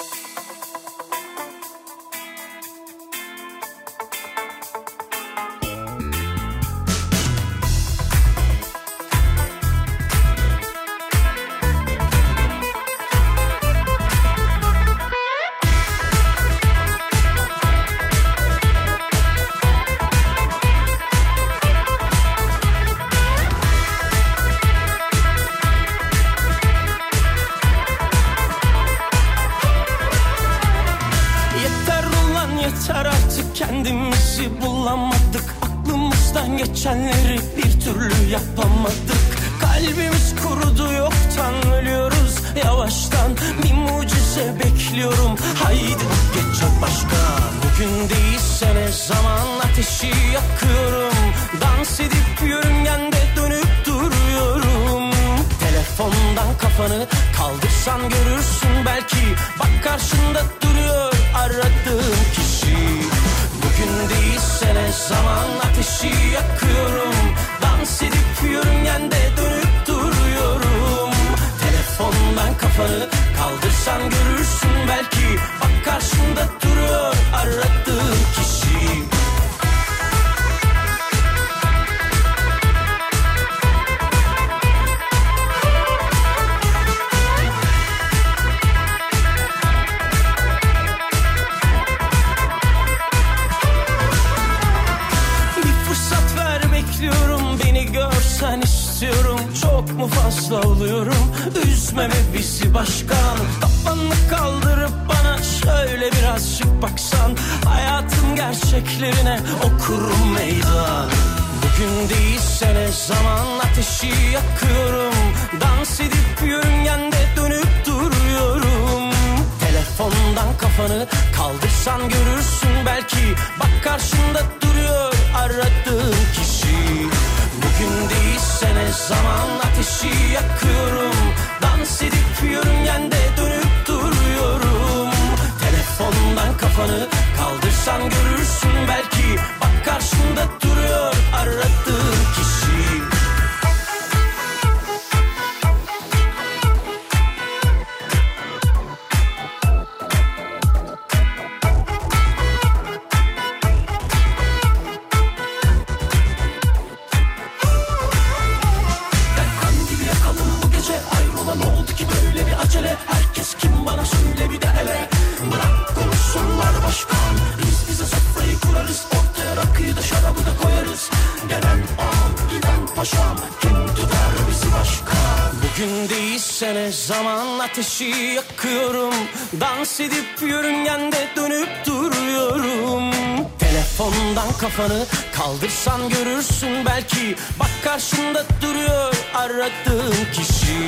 kafanı. 184.76 185.06
Kaldırsan 185.32 186.08
görürsün 186.08 186.86
belki. 186.86 187.36
Bak 187.60 187.70
karşında 187.84 188.44
duruyor 188.62 189.14
aradığın 189.34 190.32
kişi. 190.32 190.78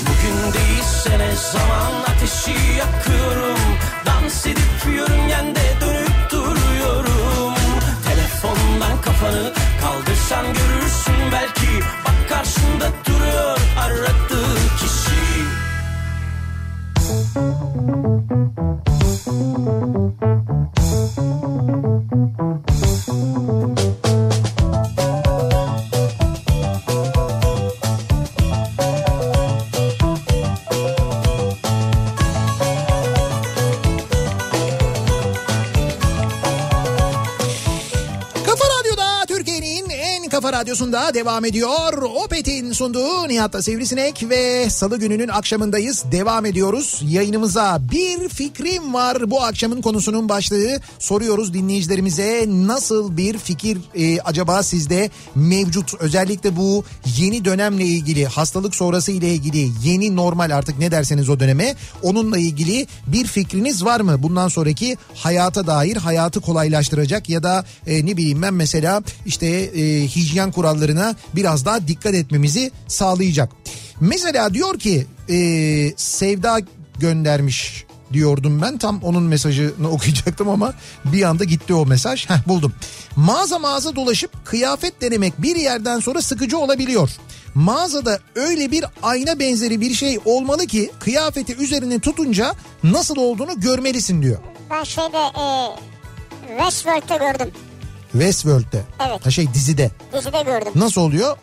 Bugün 0.00 0.52
değilse 0.52 1.18
ne 1.18 1.36
zaman 1.52 1.92
ateşi 2.08 2.56
yakıyorum. 2.78 3.58
Dans 4.06 4.46
edip 4.46 4.96
yörüngende 4.96 5.60
dönüp 5.80 5.99
radyosunda 40.80 41.14
devam 41.14 41.44
ediyor. 41.44 42.02
Opet'in 42.02 42.72
sunduğu 42.72 43.28
Nihat'la 43.28 43.62
Sivrisinek 43.62 44.24
ve 44.30 44.70
salı 44.70 44.98
gününün 44.98 45.28
akşamındayız. 45.28 46.04
Devam 46.12 46.46
ediyoruz 46.46 47.02
yayınımıza. 47.08 47.78
Bir 47.92 48.28
fikrim 48.40 48.94
var 48.94 49.30
bu 49.30 49.42
akşamın 49.42 49.82
konusunun 49.82 50.28
başlığı. 50.28 50.80
Soruyoruz 50.98 51.54
dinleyicilerimize 51.54 52.44
nasıl 52.48 53.16
bir 53.16 53.38
fikir 53.38 53.78
e, 53.94 54.20
acaba 54.20 54.62
sizde 54.62 55.10
mevcut? 55.34 55.94
Özellikle 55.94 56.56
bu 56.56 56.84
yeni 57.18 57.44
dönemle 57.44 57.84
ilgili 57.84 58.26
hastalık 58.26 58.74
sonrası 58.74 59.12
ile 59.12 59.34
ilgili 59.34 59.70
yeni 59.84 60.16
normal 60.16 60.50
artık 60.50 60.78
ne 60.78 60.90
derseniz 60.90 61.28
o 61.28 61.40
döneme 61.40 61.74
onunla 62.02 62.38
ilgili 62.38 62.86
bir 63.06 63.26
fikriniz 63.26 63.84
var 63.84 64.00
mı? 64.00 64.22
Bundan 64.22 64.48
sonraki 64.48 64.96
hayata 65.14 65.66
dair 65.66 65.96
hayatı 65.96 66.40
kolaylaştıracak 66.40 67.28
ya 67.28 67.42
da 67.42 67.64
e, 67.86 68.06
ne 68.06 68.16
bileyim 68.16 68.42
ben 68.42 68.54
mesela 68.54 69.02
işte 69.26 69.46
e, 69.46 70.08
hijyen 70.08 70.52
kurallarına 70.52 71.16
biraz 71.34 71.64
daha 71.64 71.88
dikkat 71.88 72.14
etmemizi 72.14 72.70
sağlayacak. 72.88 73.50
Mesela 74.00 74.54
diyor 74.54 74.78
ki 74.78 75.06
e, 75.28 75.38
Sevda 75.96 76.60
göndermiş 76.98 77.89
diyordum 78.12 78.62
ben 78.62 78.78
tam 78.78 79.02
onun 79.02 79.22
mesajını 79.22 79.90
okuyacaktım 79.90 80.48
ama 80.48 80.74
bir 81.04 81.22
anda 81.22 81.44
gitti 81.44 81.74
o 81.74 81.86
mesaj. 81.86 82.28
Heh 82.28 82.48
buldum. 82.48 82.72
Mağaza 83.16 83.58
mağaza 83.58 83.96
dolaşıp 83.96 84.46
kıyafet 84.46 85.00
denemek 85.00 85.42
bir 85.42 85.56
yerden 85.56 86.00
sonra 86.00 86.22
sıkıcı 86.22 86.58
olabiliyor. 86.58 87.10
Mağazada 87.54 88.18
öyle 88.34 88.70
bir 88.70 88.84
ayna 89.02 89.38
benzeri 89.38 89.80
bir 89.80 89.94
şey 89.94 90.18
olmalı 90.24 90.66
ki 90.66 90.90
kıyafeti 91.00 91.56
üzerine 91.56 91.98
tutunca 92.00 92.54
nasıl 92.84 93.16
olduğunu 93.16 93.60
görmelisin 93.60 94.22
diyor. 94.22 94.38
Ben 94.70 94.84
şeyde 94.84 95.18
e, 95.18 95.44
Westworld'te 96.58 97.16
gördüm. 97.16 97.50
Westworld'de. 98.12 98.82
Evet. 99.08 99.26
Ha 99.26 99.30
şey 99.30 99.54
dizide. 99.54 99.90
Dizide 100.12 100.42
gördüm. 100.42 100.72
Nasıl 100.74 101.00
oluyor? 101.00 101.36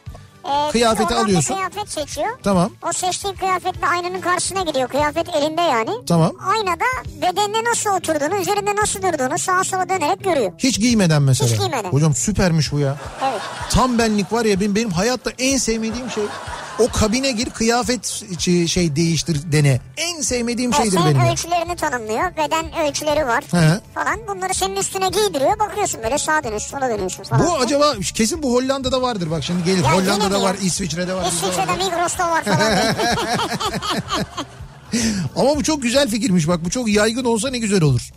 Ee, 0.47 0.71
Kıyafeti 0.71 1.15
alıyorsun. 1.15 1.55
kıyafet 1.55 1.89
seçiyor. 1.89 2.27
Tamam. 2.43 2.69
O 2.89 2.93
seçtiği 2.93 3.33
kıyafetle 3.35 3.87
aynanın 3.87 4.21
karşısına 4.21 4.61
gidiyor. 4.61 4.89
Kıyafet 4.89 5.29
elinde 5.35 5.61
yani. 5.61 5.91
Tamam. 6.07 6.31
Aynada 6.55 6.85
bedenine 7.21 7.69
nasıl 7.69 7.89
oturduğunu, 7.89 8.41
üzerinde 8.41 8.75
nasıl 8.75 9.01
durduğunu 9.01 9.37
sağa 9.37 9.63
sola 9.63 9.89
dönerek 9.89 10.23
görüyor. 10.23 10.51
Hiç 10.57 10.79
giymeden 10.79 11.21
mesela. 11.21 11.51
Hiç 11.51 11.59
giymeden. 11.59 11.89
Hocam 11.91 12.13
süpermiş 12.15 12.71
bu 12.71 12.79
ya. 12.79 12.95
Evet. 13.23 13.41
Tam 13.69 13.97
benlik 13.99 14.33
var 14.33 14.45
ya 14.45 14.59
benim, 14.59 14.75
benim 14.75 14.89
hayatta 14.91 15.31
en 15.39 15.57
sevmediğim 15.57 16.09
şey. 16.11 16.23
O 16.79 16.87
kabine 16.87 17.31
gir 17.31 17.49
kıyafet 17.49 18.23
şey, 18.67 18.95
değiştir 18.95 19.51
dene. 19.51 19.79
En 19.97 20.21
sevmediğim 20.21 20.71
Evet, 20.73 20.83
şeydir 20.83 20.97
senin 20.97 21.09
benim. 21.15 21.25
ya. 21.25 21.31
ölçülerini 21.31 21.75
tanımlıyor. 21.75 22.31
Beden 22.37 22.65
ölçüleri 22.87 23.27
var 23.27 23.43
He. 23.51 23.79
falan. 23.95 24.19
Bunları 24.27 24.53
senin 24.53 24.75
üstüne 24.75 25.09
giydiriyor. 25.09 25.59
Bakıyorsun 25.59 26.03
böyle 26.03 26.17
sağa 26.17 26.43
dönüyorsun, 26.43 26.77
sola 26.77 26.89
dönüyorsun 26.89 27.23
falan. 27.23 27.47
Bu 27.47 27.55
acaba 27.57 27.93
kesin 28.13 28.43
bu 28.43 28.53
Hollanda'da 28.53 29.01
vardır 29.01 29.31
bak 29.31 29.43
şimdi 29.43 29.63
gelir. 29.63 29.83
Ya 29.83 29.93
yine 29.93 30.31
Hollanda'da 30.37 30.53
mi 30.53 30.59
var? 30.59 30.65
İsviçre'de 30.65 31.13
var. 31.13 31.27
İsviçre'de 31.31 31.67
var. 31.67 31.77
Migros'ta 31.77 32.31
var 32.31 32.43
falan. 32.43 32.95
Ama 35.35 35.55
bu 35.55 35.63
çok 35.63 35.81
güzel 35.81 36.09
fikirmiş 36.09 36.47
bak 36.47 36.65
bu 36.65 36.69
çok 36.69 36.87
yaygın 36.89 37.25
olsa 37.25 37.49
ne 37.49 37.57
güzel 37.57 37.81
olur. 37.83 38.11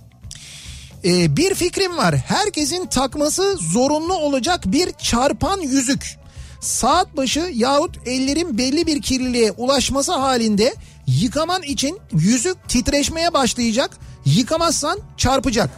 Ee, 1.04 1.36
bir 1.36 1.54
fikrim 1.54 1.96
var. 1.96 2.14
Herkesin 2.16 2.86
takması 2.86 3.56
zorunlu 3.56 4.14
olacak 4.14 4.60
bir 4.66 4.92
çarpan 4.92 5.60
yüzük. 5.60 6.20
Saat 6.60 7.16
başı 7.16 7.50
yahut 7.54 7.96
ellerin 8.06 8.58
belli 8.58 8.86
bir 8.86 9.02
kirliliğe 9.02 9.52
ulaşması 9.52 10.12
halinde 10.12 10.74
yıkaman 11.06 11.62
için 11.62 11.98
yüzük 12.12 12.68
titreşmeye 12.68 13.34
başlayacak. 13.34 13.90
Yıkamazsan 14.24 14.98
çarpacak. 15.16 15.70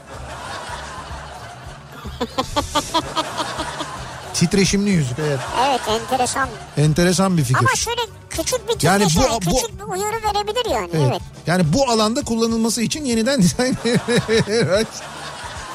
Titreşimli 4.42 4.90
yüzük 4.90 5.18
evet. 5.18 5.38
evet 5.66 5.80
enteresan. 5.88 6.48
Enteresan 6.76 7.36
bir 7.36 7.42
fikir. 7.44 7.58
Ama 7.58 7.74
şöyle 7.76 8.00
küçük 8.30 8.68
bir 8.68 8.86
Yani 8.86 9.04
bu- 9.16 9.46
bu- 9.50 9.56
küçük 9.56 9.78
bir 9.78 9.84
uyarı 9.84 10.16
verebilir 10.24 10.70
yani. 10.74 10.90
Evet. 10.94 11.06
Evet. 11.10 11.20
Yani 11.46 11.72
bu 11.72 11.90
alanda 11.90 12.22
kullanılması 12.24 12.82
için 12.82 13.04
yeniden 13.04 13.42
dizayn 13.42 13.76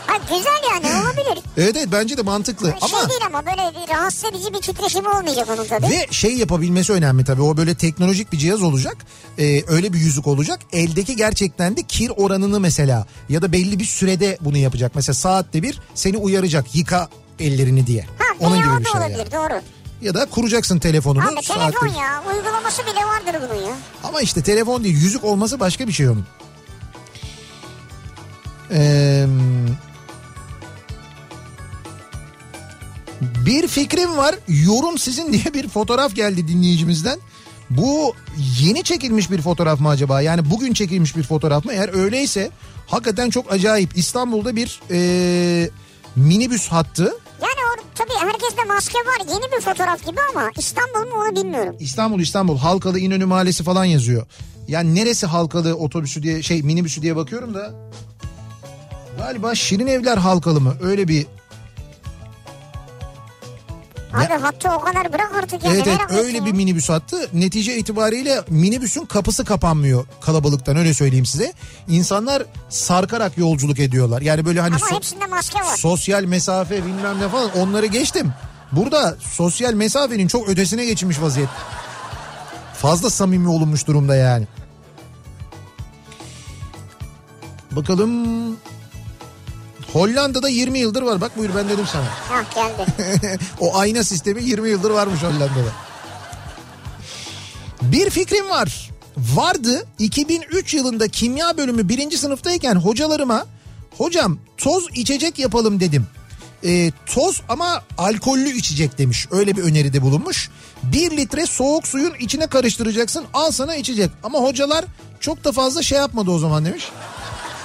Hayır 0.07 0.22
güzel 0.22 0.61
yani 0.74 1.01
olabilir. 1.03 1.43
Evet 1.57 1.76
evet 1.78 1.88
bence 1.91 2.18
de 2.18 2.22
mantıklı. 2.22 2.68
Şey 2.68 2.78
Ama 2.82 3.09
değil 3.09 3.22
ama 3.26 3.45
böyle 3.45 3.61
bir 3.86 3.93
rahatsız 3.93 4.24
edici 4.26 4.53
bir 4.53 4.61
titreşimi 4.61 5.09
olmayacak 5.09 5.47
onun 5.57 5.65
tabii. 5.68 5.89
Ve 5.89 6.07
şey 6.11 6.38
yapabilmesi 6.38 6.93
önemli 6.93 7.26
tabii. 7.26 7.41
O 7.41 7.57
böyle 7.57 7.76
teknolojik 7.76 8.32
bir 8.32 8.38
cihaz 8.38 8.61
olacak. 8.63 8.97
Ee, 9.39 9.63
öyle 9.68 9.93
bir 9.93 9.99
yüzük 9.99 10.28
olacak. 10.28 10.59
Eldeki 10.74 11.15
gerçekten 11.15 11.78
de 11.78 11.84
kir 11.84 12.11
oranını 12.18 12.59
mesela 12.59 13.07
ya 13.30 13.41
da 13.41 13.51
belli 13.51 13.80
bir 13.80 13.86
sürede 13.86 14.38
bunu 14.41 14.57
yapacak. 14.57 14.91
Mesela 14.95 15.13
saatte 15.13 15.63
bir 15.63 15.80
seni 15.95 16.18
uyaracak 16.18 16.76
yıka 16.76 17.09
ellerini 17.40 17.88
diye. 17.88 18.02
Ha 18.20 18.26
Onun 18.40 18.58
gibi 18.58 18.80
bir 18.80 18.86
şey 18.86 19.02
olabilir 19.02 19.18
yani. 19.18 19.32
doğru. 19.32 19.62
Ya 20.02 20.14
da 20.14 20.26
kuracaksın 20.26 20.80
telefonunu. 20.80 21.28
Abi 21.28 21.36
telefon 21.36 21.88
ya 21.88 22.24
uygulaması 22.36 22.82
bile 22.82 23.06
vardır 23.06 23.50
bunun 23.50 23.62
ya. 23.68 23.76
Ama 24.04 24.22
işte 24.22 24.42
telefon 24.44 24.84
değil 24.84 24.96
yüzük 24.96 25.24
olması 25.24 25.60
başka 25.60 25.88
bir 25.88 25.94
şey 25.94 26.10
onun. 26.10 26.26
Ee, 28.72 29.26
bir 33.22 33.68
fikrim 33.68 34.18
var 34.18 34.36
yorum 34.48 34.98
sizin 34.98 35.34
diye 35.34 35.54
bir 35.54 35.70
fotoğraf 35.70 36.16
geldi 36.16 36.48
dinleyicimizden. 36.48 37.20
Bu 37.70 38.14
yeni 38.60 38.84
çekilmiş 38.84 39.32
bir 39.32 39.42
fotoğraf 39.42 39.80
mı 39.80 39.90
acaba? 39.90 40.22
Yani 40.22 40.50
bugün 40.50 40.74
çekilmiş 40.74 41.16
bir 41.18 41.24
fotoğraf 41.24 41.66
mı? 41.66 41.74
Eğer 41.74 41.94
öyleyse 41.94 42.50
hakikaten 42.88 43.30
çok 43.30 43.52
acayip. 43.52 43.98
İstanbul'da 43.98 44.56
bir 44.56 44.82
ee, 44.92 45.70
minibüs 46.16 46.68
hattı. 46.68 47.14
Yani 47.42 47.62
o, 47.74 47.84
tabii 47.96 48.28
herkeste 48.32 48.64
maske 48.64 48.98
var 49.00 49.34
yeni 49.34 49.52
bir 49.52 49.62
fotoğraf 49.62 50.06
gibi 50.06 50.20
ama 50.36 50.52
İstanbul 50.58 51.10
mu 51.12 51.24
onu 51.24 51.36
bilmiyorum. 51.36 51.76
İstanbul 51.80 52.20
İstanbul 52.20 52.58
Halkalı 52.58 53.00
İnönü 53.00 53.26
Mahallesi 53.26 53.64
falan 53.64 53.86
yazıyor. 53.86 54.26
Yani 54.68 54.96
neresi 54.96 55.26
Halkalı 55.28 55.76
otobüsü 55.76 56.24
diye 56.24 56.44
şey 56.44 56.62
minibüsü 56.64 57.02
diye 57.02 57.16
bakıyorum 57.16 57.54
da. 57.54 57.74
Galiba 59.18 59.56
Şirin 59.56 59.88
Evler 59.88 60.18
Halkalı 60.18 60.62
mı? 60.62 60.74
Öyle 60.82 61.08
bir 61.08 61.26
Abi 64.26 64.41
hattı 64.41 64.70
o 64.72 64.80
kadar 64.80 65.13
bırak 65.13 65.32
artık 65.43 65.63
ya. 65.63 65.72
evet 65.74 65.88
evet 65.88 66.11
öyle 66.26 66.41
bir 66.41 66.47
ya? 66.47 66.53
minibüs 66.53 66.89
hattı. 66.89 67.30
Netice 67.34 67.78
itibariyle 67.78 68.41
minibüsün 68.49 69.05
kapısı 69.05 69.45
kapanmıyor 69.45 70.05
kalabalıktan 70.22 70.78
öyle 70.78 70.93
söyleyeyim 70.93 71.26
size. 71.26 71.53
İnsanlar 71.88 72.43
sarkarak 72.70 73.38
yolculuk 73.38 73.80
ediyorlar. 73.80 74.22
Yani 74.22 74.45
böyle 74.45 74.61
hani 74.61 74.76
Ama 74.76 74.86
so- 74.86 74.95
hepsinde 74.95 75.26
maske 75.26 75.59
var. 75.59 75.78
sosyal 75.78 76.24
mesafe 76.24 76.86
bilmem 76.86 77.20
ne 77.20 77.30
falan 77.30 77.51
onları 77.57 77.86
geçtim. 77.86 78.34
Burada 78.72 79.15
sosyal 79.32 79.74
mesafenin 79.74 80.28
çok 80.28 80.49
ötesine 80.49 80.86
geçilmiş 80.86 81.22
vaziyet. 81.22 81.49
Fazla 82.74 83.09
samimi 83.09 83.49
olunmuş 83.49 83.88
durumda 83.88 84.15
yani. 84.15 84.47
Bakalım 87.72 88.11
Hollanda'da 89.98 90.50
20 90.50 90.80
yıldır 90.80 91.02
var. 91.02 91.22
Bak 91.22 91.38
buyur 91.38 91.50
ben 91.56 91.70
dedim 91.70 91.86
sana. 91.91 92.06
Hah 92.30 92.56
geldi. 92.56 93.39
o 93.60 93.78
ayna 93.78 94.04
sistemi 94.04 94.43
20 94.43 94.70
yıldır 94.70 94.91
varmış 94.91 95.24
Hollanda'da. 95.24 95.72
Bir 97.82 98.10
fikrim 98.10 98.50
var. 98.50 98.91
Vardı 99.18 99.86
2003 100.00 100.74
yılında 100.74 101.08
kimya 101.08 101.58
bölümü 101.58 101.89
birinci 101.89 102.18
sınıftayken 102.18 102.76
hocalarıma 102.76 103.45
hocam 103.98 104.38
toz 104.58 104.88
içecek 104.95 105.39
yapalım 105.39 105.80
dedim. 105.80 106.08
Ee, 106.64 106.91
toz 107.06 107.41
ama 107.50 107.84
alkollü 107.98 108.50
içecek 108.50 108.98
demiş. 108.98 109.28
Öyle 109.32 109.58
bir 109.58 109.64
öneride 109.64 110.02
bulunmuş. 110.02 110.50
Bir 110.84 111.18
litre 111.18 111.45
soğuk 111.45 111.88
suyun 111.88 112.14
içine 112.20 112.48
karıştıracaksın 112.48 113.26
al 113.34 113.52
sana 113.52 113.76
içecek. 113.76 114.12
Ama 114.24 114.39
hocalar 114.39 114.86
çok 115.20 115.43
da 115.43 115.52
fazla 115.52 115.84
şey 115.84 115.98
yapmadı 115.98 116.32
o 116.32 116.39
zaman 116.39 116.66
demiş. 116.66 116.91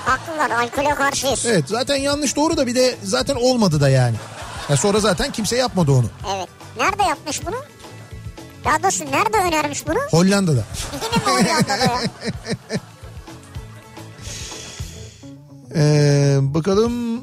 Haklılar 0.07 0.51
alkole 0.51 0.95
karşıyız. 0.95 1.47
Evet 1.47 1.65
zaten 1.69 1.97
yanlış 1.97 2.37
doğru 2.37 2.57
da 2.57 2.67
bir 2.67 2.75
de 2.75 2.97
zaten 3.03 3.35
olmadı 3.35 3.81
da 3.81 3.89
yani. 3.89 4.17
Ya 4.69 4.77
sonra 4.77 5.01
zaten 5.01 5.33
kimse 5.33 5.57
yapmadı 5.57 5.93
onu. 5.93 6.07
Evet. 6.37 6.49
Nerede 6.79 7.03
yapmış 7.03 7.47
bunu? 7.47 7.57
Daha 8.65 8.83
doğrusu 8.83 9.05
nerede 9.05 9.37
önermiş 9.49 9.87
bunu? 9.87 9.99
Hollanda'da. 10.11 10.65
Yine 11.05 11.17
mi 11.17 11.45
Hollanda'da 11.51 11.77
ya? 11.77 12.01
Ee, 15.75 16.39
bakalım. 16.41 17.21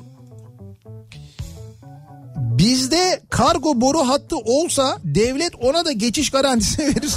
Bizde 2.36 3.22
kargo 3.30 3.82
boru 3.82 4.08
hattı 4.10 4.38
olsa 4.38 4.98
devlet 5.04 5.56
ona 5.62 5.86
da 5.86 5.92
geçiş 5.92 6.32
garantisi 6.32 6.78
verir. 6.88 7.14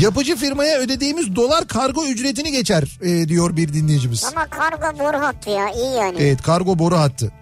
Yapıcı 0.00 0.36
firmaya 0.36 0.78
ödediğimiz 0.78 1.36
dolar 1.36 1.66
kargo 1.68 2.06
ücretini 2.06 2.52
geçer 2.52 2.98
e, 3.02 3.28
diyor 3.28 3.56
bir 3.56 3.72
dinleyicimiz. 3.72 4.24
Ama 4.24 4.46
kargo 4.46 4.98
boru 4.98 5.20
hattı 5.20 5.50
ya 5.50 5.70
iyi 5.70 5.94
yani. 5.96 6.16
Evet 6.20 6.42
kargo 6.42 6.78
boru 6.78 6.98
hattı. 6.98 7.32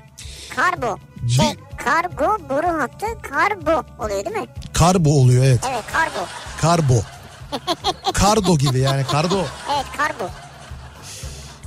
Karbo. 0.56 0.98
Şey, 1.36 1.46
kargo 1.76 2.48
boru 2.48 2.66
hattı 2.66 3.06
karbo 3.30 3.84
oluyor 4.04 4.24
değil 4.24 4.36
mi? 4.36 4.46
Karbo 4.72 5.10
oluyor 5.10 5.44
evet. 5.44 5.60
Evet 5.72 5.84
kargo. 5.92 6.26
Karbo. 6.60 7.02
Kardo 8.12 8.58
gibi 8.58 8.78
yani 8.78 9.04
kardo. 9.04 9.44
Evet 9.74 9.86
karbo. 9.96 10.30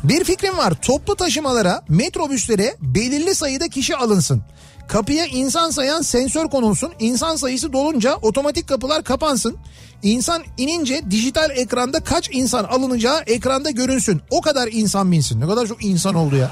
Bir 0.04 0.24
fikrim 0.24 0.58
var. 0.58 0.74
Toplu 0.82 1.16
taşımalara, 1.16 1.82
metrobüslere 1.90 2.76
belirli 2.82 3.36
sayıda 3.36 3.68
kişi 3.68 3.96
alınsın. 3.96 4.44
Kapıya 4.88 5.26
insan 5.26 5.70
sayan 5.70 6.02
sensör 6.02 6.48
konulsun. 6.50 6.94
İnsan 7.00 7.36
sayısı 7.36 7.74
dolunca 7.74 8.16
otomatik 8.16 8.68
kapılar 8.68 9.04
kapansın. 9.04 9.58
İnsan 10.04 10.44
inince 10.58 11.02
dijital 11.12 11.50
ekranda 11.52 12.00
kaç 12.04 12.30
insan 12.32 12.64
alınacağı 12.64 13.20
ekranda 13.28 13.70
görünsün. 13.72 14.22
O 14.30 14.42
kadar 14.42 14.70
insan 14.72 15.12
binsin. 15.12 15.42
Ne 15.42 15.48
kadar 15.48 15.68
çok 15.68 15.84
insan 15.86 16.16
oldu 16.16 16.36
ya. 16.36 16.52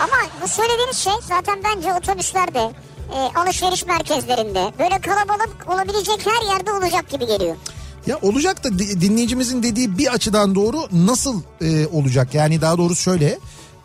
Ama 0.00 0.16
bu 0.42 0.48
söylediğiniz 0.48 0.96
şey 0.96 1.12
zaten 1.28 1.58
bence 1.64 1.94
otobüslerde, 1.94 2.72
e, 3.14 3.38
alışveriş 3.38 3.86
merkezlerinde 3.86 4.72
böyle 4.78 5.00
kalabalık 5.00 5.68
olabilecek 5.68 6.26
her 6.26 6.52
yerde 6.54 6.72
olacak 6.72 7.10
gibi 7.10 7.26
geliyor. 7.26 7.56
Ya 8.06 8.18
olacak 8.22 8.64
da 8.64 8.78
di- 8.78 9.00
dinleyicimizin 9.00 9.62
dediği 9.62 9.98
bir 9.98 10.12
açıdan 10.14 10.54
doğru 10.54 10.76
nasıl 10.92 11.42
e, 11.60 11.86
olacak? 11.86 12.34
Yani 12.34 12.60
daha 12.60 12.78
doğrusu 12.78 13.02
şöyle 13.02 13.38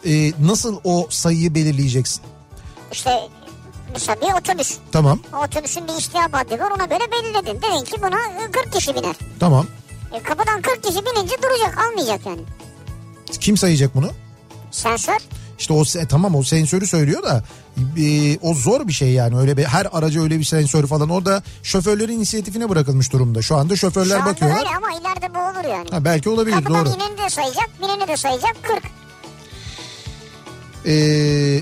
e, 0.05 0.31
nasıl 0.45 0.79
o 0.83 1.07
sayıyı 1.09 1.55
belirleyeceksin? 1.55 2.21
İşte 2.91 3.09
mesela 3.93 4.21
bir 4.21 4.39
otobüs. 4.41 4.77
Tamam 4.91 5.19
O 5.33 5.37
otobüsün 5.43 5.87
bir 5.87 5.93
istihap 5.93 6.33
haddi 6.33 6.59
var 6.59 6.71
ona 6.71 6.85
göre 6.85 7.03
belirledin. 7.11 7.61
Dedin 7.61 7.85
ki 7.85 8.01
buna 8.01 8.43
e, 8.45 8.51
40 8.51 8.73
kişi 8.73 8.95
biner. 8.95 9.15
tamam. 9.39 9.65
E, 10.13 10.23
kapıdan 10.23 10.61
40 10.61 10.83
kişi 10.83 10.99
binince 11.05 11.35
duracak 11.43 11.77
almayacak 11.77 12.25
yani. 12.25 12.41
Kim 13.39 13.57
sayacak 13.57 13.95
bunu? 13.95 14.09
Sensör. 14.71 15.17
İşte 15.59 15.73
o 15.73 15.81
se- 15.81 16.07
tamam 16.07 16.35
o 16.35 16.43
sensörü 16.43 16.87
söylüyor 16.87 17.23
da 17.23 17.43
e, 17.97 18.37
o 18.41 18.53
zor 18.53 18.87
bir 18.87 18.93
şey 18.93 19.09
yani 19.11 19.37
öyle 19.37 19.57
bir 19.57 19.63
her 19.63 19.87
araca 19.91 20.21
öyle 20.21 20.39
bir 20.39 20.43
sensör 20.43 20.87
falan 20.87 21.09
orada 21.09 21.43
şoförlerin 21.63 22.13
inisiyatifine 22.13 22.69
bırakılmış 22.69 23.13
durumda. 23.13 23.41
Şu 23.41 23.55
anda 23.55 23.75
şoförler 23.75 24.15
Şu 24.15 24.21
anda 24.21 24.25
bakıyorlar. 24.31 24.57
öyle 24.59 24.69
ama 24.77 24.87
ileride 24.99 25.35
bu 25.35 25.39
olur 25.39 25.69
yani. 25.69 25.89
Ha, 25.91 26.05
belki 26.05 26.29
olabilir 26.29 26.55
Kapıdan 26.55 26.85
doğru. 26.85 26.93
ineni 26.95 27.17
de 27.17 27.29
sayacak, 27.29 27.69
bineni 27.81 28.07
de 28.07 28.17
sayacak 28.17 28.55
40. 28.63 28.83
Ee, 30.85 31.61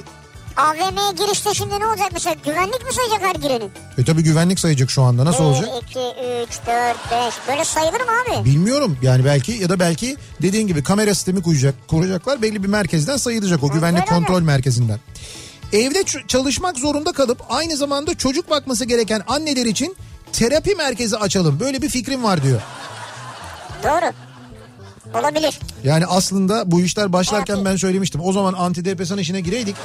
AVM'ye 0.57 1.11
girişte 1.25 1.53
şimdi 1.53 1.79
ne 1.79 1.85
olacak 1.85 2.09
mesela 2.13 2.35
güvenlik 2.45 2.85
mi 2.85 2.93
sayacak 2.93 3.21
her 3.21 3.35
gireni? 3.35 3.69
e 3.97 4.05
tabi 4.05 4.23
güvenlik 4.23 4.59
sayacak 4.59 4.91
şu 4.91 5.01
anda 5.03 5.25
nasıl 5.25 5.43
olacak? 5.43 5.69
1, 5.85 5.87
2, 5.87 5.99
3, 6.47 6.59
4, 6.67 6.97
5 7.11 7.33
böyle 7.47 7.65
sayılır 7.65 8.01
mı 8.01 8.11
abi? 8.39 8.45
Bilmiyorum 8.45 8.97
yani 9.01 9.25
belki 9.25 9.51
ya 9.51 9.69
da 9.69 9.79
belki 9.79 10.17
dediğin 10.41 10.67
gibi 10.67 10.83
kamera 10.83 11.15
sistemi 11.15 11.41
kuracak, 11.43 11.75
kuracaklar 11.87 12.41
belli 12.41 12.63
bir 12.63 12.67
merkezden 12.67 13.17
sayılacak 13.17 13.63
o 13.63 13.69
güvenlik 13.69 14.01
öyle 14.03 14.19
mi? 14.19 14.25
kontrol 14.25 14.41
merkezinden. 14.41 14.99
Evde 15.73 16.03
çalışmak 16.27 16.77
zorunda 16.77 17.11
kalıp 17.11 17.41
aynı 17.49 17.77
zamanda 17.77 18.15
çocuk 18.17 18.49
bakması 18.49 18.85
gereken 18.85 19.21
anneler 19.27 19.65
için 19.65 19.95
terapi 20.33 20.75
merkezi 20.75 21.17
açalım. 21.17 21.59
Böyle 21.59 21.81
bir 21.81 21.89
fikrim 21.89 22.23
var 22.23 22.43
diyor. 22.43 22.61
Doğru. 23.83 24.11
Olabilir. 25.19 25.59
Yani 25.83 26.05
aslında 26.05 26.71
bu 26.71 26.81
işler 26.81 27.13
başlarken 27.13 27.65
ben 27.65 27.75
söylemiştim. 27.75 28.21
O 28.23 28.33
zaman 28.33 28.53
antidepresan 28.53 29.17
işine 29.17 29.41
gireydik. 29.41 29.75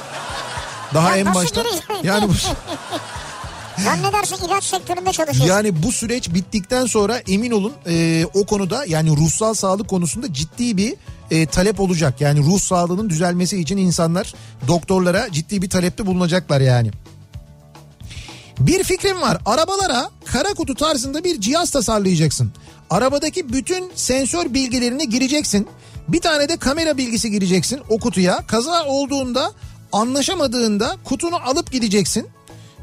Daha 0.93 1.09
Ya 1.09 1.17
en 1.17 1.35
başta. 1.35 1.63
Yani 2.03 2.27
bu 2.29 2.33
Zannedersin 3.83 4.45
ilaç 4.45 4.63
sektöründe 4.63 5.11
çalışıyorsun. 5.11 5.55
yani 5.55 5.83
bu 5.83 5.91
süreç 5.91 6.33
bittikten 6.33 6.85
sonra 6.85 7.17
emin 7.17 7.51
olun 7.51 7.73
e, 7.87 8.25
o 8.33 8.45
konuda 8.45 8.85
yani 8.85 9.09
ruhsal 9.17 9.53
sağlık 9.53 9.87
konusunda 9.87 10.33
ciddi 10.33 10.77
bir 10.77 10.95
e, 11.31 11.45
talep 11.45 11.79
olacak. 11.79 12.21
Yani 12.21 12.39
ruh 12.39 12.59
sağlığının 12.59 13.09
düzelmesi 13.09 13.57
için 13.61 13.77
insanlar 13.77 14.33
doktorlara 14.67 15.31
ciddi 15.31 15.61
bir 15.61 15.69
talepte 15.69 16.05
bulunacaklar 16.05 16.61
yani. 16.61 16.91
Bir 18.59 18.83
fikrim 18.83 19.21
var. 19.21 19.37
Arabalara 19.45 20.09
kara 20.25 20.53
kutu 20.53 20.75
tarzında 20.75 21.23
bir 21.23 21.41
cihaz 21.41 21.71
tasarlayacaksın. 21.71 22.51
Arabadaki 22.89 23.53
bütün 23.53 23.91
sensör 23.95 24.53
bilgilerini 24.53 25.09
gireceksin. 25.09 25.67
Bir 26.07 26.21
tane 26.21 26.49
de 26.49 26.57
kamera 26.57 26.97
bilgisi 26.97 27.31
gireceksin 27.31 27.79
o 27.89 27.99
kutuya. 27.99 28.47
Kaza 28.47 28.85
olduğunda 28.85 29.51
anlaşamadığında 29.91 30.97
kutunu 31.03 31.35
alıp 31.35 31.71
gideceksin. 31.71 32.27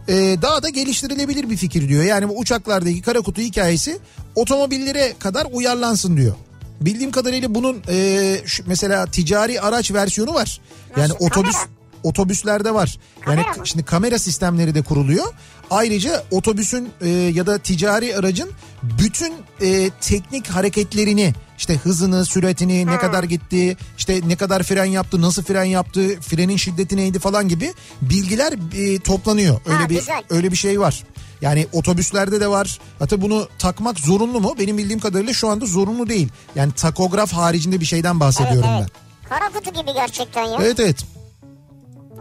Ee, 0.09 0.36
daha 0.42 0.62
da 0.62 0.68
geliştirilebilir 0.68 1.50
bir 1.50 1.57
fikir 1.57 1.88
diyor. 1.88 2.04
Yani 2.04 2.28
bu 2.28 2.38
uçaklardaki 2.38 3.02
kara 3.02 3.20
kutu 3.20 3.40
hikayesi 3.42 3.98
otomobillere 4.34 5.14
kadar 5.18 5.46
uyarlansın 5.52 6.16
diyor. 6.16 6.34
Bildiğim 6.80 7.11
kadarıyla 7.11 7.54
bunun 7.54 7.82
e, 7.88 8.36
şu- 8.46 8.62
mesela 8.66 9.07
ticari 9.07 9.61
araç 9.61 9.92
versiyonu 9.92 10.34
var. 10.34 10.61
Yani 10.96 11.09
Nasıl? 11.09 11.26
otobüs 11.26 11.52
Kamera? 11.52 11.68
Otobüslerde 12.09 12.74
var. 12.74 12.98
Yani 13.26 13.40
mı? 13.40 13.66
şimdi 13.66 13.84
kamera 13.84 14.18
sistemleri 14.18 14.74
de 14.74 14.82
kuruluyor. 14.82 15.26
Ayrıca 15.70 16.24
otobüsün 16.30 16.88
e, 17.00 17.09
ya 17.09 17.46
da 17.46 17.59
ticari 17.59 18.16
aracın 18.16 18.50
bütün 18.82 19.34
e, 19.62 19.90
teknik 20.00 20.48
hareketlerini 20.48 21.34
işte 21.59 21.74
hızını, 21.76 22.24
süratini, 22.24 22.86
ne 22.86 22.98
kadar 22.98 23.24
gitti, 23.24 23.76
işte 23.98 24.20
ne 24.26 24.36
kadar 24.36 24.62
fren 24.62 24.84
yaptı, 24.84 25.20
nasıl 25.20 25.42
fren 25.44 25.64
yaptı, 25.64 26.20
frenin 26.20 26.57
şiddeti 26.57 26.96
neydi 26.96 27.18
falan 27.18 27.48
gibi 27.48 27.72
bilgiler 28.02 28.52
e, 28.76 28.98
toplanıyor. 29.00 29.61
Öyle 29.66 29.78
Ha, 29.78 29.88
bir 29.90 29.94
güzel. 29.98 30.22
öyle 30.30 30.50
bir 30.50 30.57
şey 30.57 30.80
var. 30.80 31.04
Yani 31.40 31.66
otobüslerde 31.72 32.40
de 32.40 32.48
var. 32.48 32.78
Hatta 32.98 33.20
bunu 33.22 33.48
takmak 33.59 34.00
zorunlu 34.00 34.40
mu? 34.40 34.54
Benim 34.59 34.78
bildiğim 34.78 35.00
kadarıyla 35.00 35.32
şu 35.32 35.48
anda 35.48 35.66
zorunlu 35.66 36.09
değil. 36.09 36.28
Yani 36.54 36.72
takograf 36.72 37.32
haricinde 37.32 37.80
bir 37.80 37.84
şeyden 37.86 38.11
Evet 38.11 38.20
bahsediyorum 38.20 38.70
evet. 38.78 38.88
ben. 38.94 39.28
Kara 39.28 39.48
kutu 39.48 39.80
gibi 39.80 39.94
gerçekten 39.94 40.44
ya. 40.44 40.59
Evet 40.61 40.80
evet. 40.80 41.16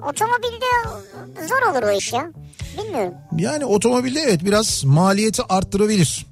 Otomobilde 0.04 0.66
zor 1.48 1.72
olur 1.72 1.84
o 1.84 1.92
iş 1.92 2.14
ya. 2.14 2.32
Bilmiyorum. 2.78 3.14
Yani 3.38 3.66
otomobilde 3.66 4.20
evet 4.20 4.46
biraz 4.46 4.84
maliyeti 4.86 5.44
arttırabilir. 5.50 6.26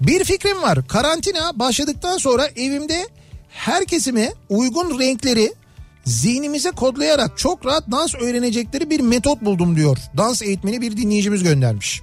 Bir 0.00 0.24
fikrim 0.24 0.62
var. 0.62 0.88
Karantina 0.88 1.58
başladıktan 1.58 2.18
sonra 2.18 2.46
evimde 2.56 3.08
her 3.48 3.84
kesime 3.84 4.32
uygun 4.48 4.98
renkleri 4.98 5.54
zihnimize 6.04 6.70
kodlayarak 6.70 7.38
çok 7.38 7.66
rahat 7.66 7.90
dans 7.90 8.14
öğrenecekleri 8.14 8.90
bir 8.90 9.00
metot 9.00 9.42
buldum 9.42 9.76
diyor. 9.76 9.98
Dans 10.16 10.42
eğitmeni 10.42 10.80
bir 10.80 10.96
dinleyicimiz 10.96 11.42
göndermiş. 11.42 12.02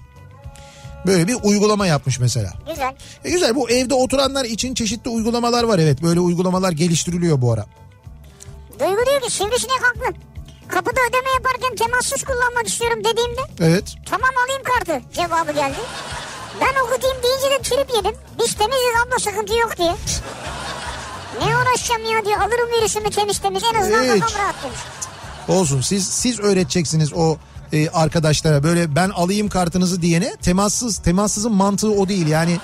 Böyle 1.08 1.28
bir 1.28 1.36
uygulama 1.44 1.88
yapmış 1.88 2.20
mesela. 2.20 2.54
Güzel. 2.70 2.96
E 3.24 3.30
güzel 3.30 3.56
bu 3.56 3.70
evde 3.70 3.94
oturanlar 3.94 4.46
için 4.46 4.74
çeşitli 4.74 5.10
uygulamalar 5.10 5.64
var 5.64 5.80
evet. 5.80 6.02
Böyle 6.02 6.20
uygulamalar 6.20 6.72
geliştiriliyor 6.72 7.42
bu 7.42 7.54
ara. 7.54 7.66
Duygu 8.80 9.06
diyor 9.06 9.22
ki 9.22 9.32
sivrisinek 9.32 9.82
haklı. 9.82 10.14
Kapıda 10.68 11.00
ödeme 11.10 11.30
yaparken 11.34 11.76
temassız 11.76 12.24
kullanmak 12.24 12.68
istiyorum 12.68 13.00
dediğimde 13.00 13.42
Evet. 13.60 13.96
tamam 14.10 14.30
alayım 14.46 14.64
kartı 14.64 15.02
cevabı 15.14 15.52
geldi. 15.52 15.78
Ben 16.62 16.82
okutayım 16.86 17.18
deyince 17.24 17.50
de 17.52 17.62
trip 17.62 17.96
yedim. 17.96 18.20
Biz 18.40 18.54
temiziz 18.54 18.94
abla 19.06 19.20
sıkıntı 19.20 19.54
yok 19.58 19.78
diye. 19.78 19.96
Ne 21.42 21.58
uğraşacağım 21.58 22.06
ya 22.16 22.26
diyor 22.26 22.38
alırım 22.40 22.70
virüsümü 22.78 23.10
temiz 23.10 23.40
temiz 23.40 23.64
en 23.74 23.82
azından 23.82 24.04
Evet. 24.04 24.20
kafam 24.22 24.42
rahat 24.42 24.56
demiş. 24.64 24.80
Olsun 25.48 25.82
siz 25.82 26.08
siz 26.08 26.40
öğreteceksiniz 26.40 27.14
o 27.14 27.38
e, 27.74 27.90
arkadaşlara 27.90 28.64
böyle 28.64 28.96
ben 28.96 29.10
alayım 29.10 29.50
kartınızı 29.50 30.02
diyene 30.02 30.36
temassız 30.36 30.98
temassızın 30.98 31.52
mantığı 31.52 31.92
o 31.92 32.08
değil 32.08 32.28
yani 32.28 32.58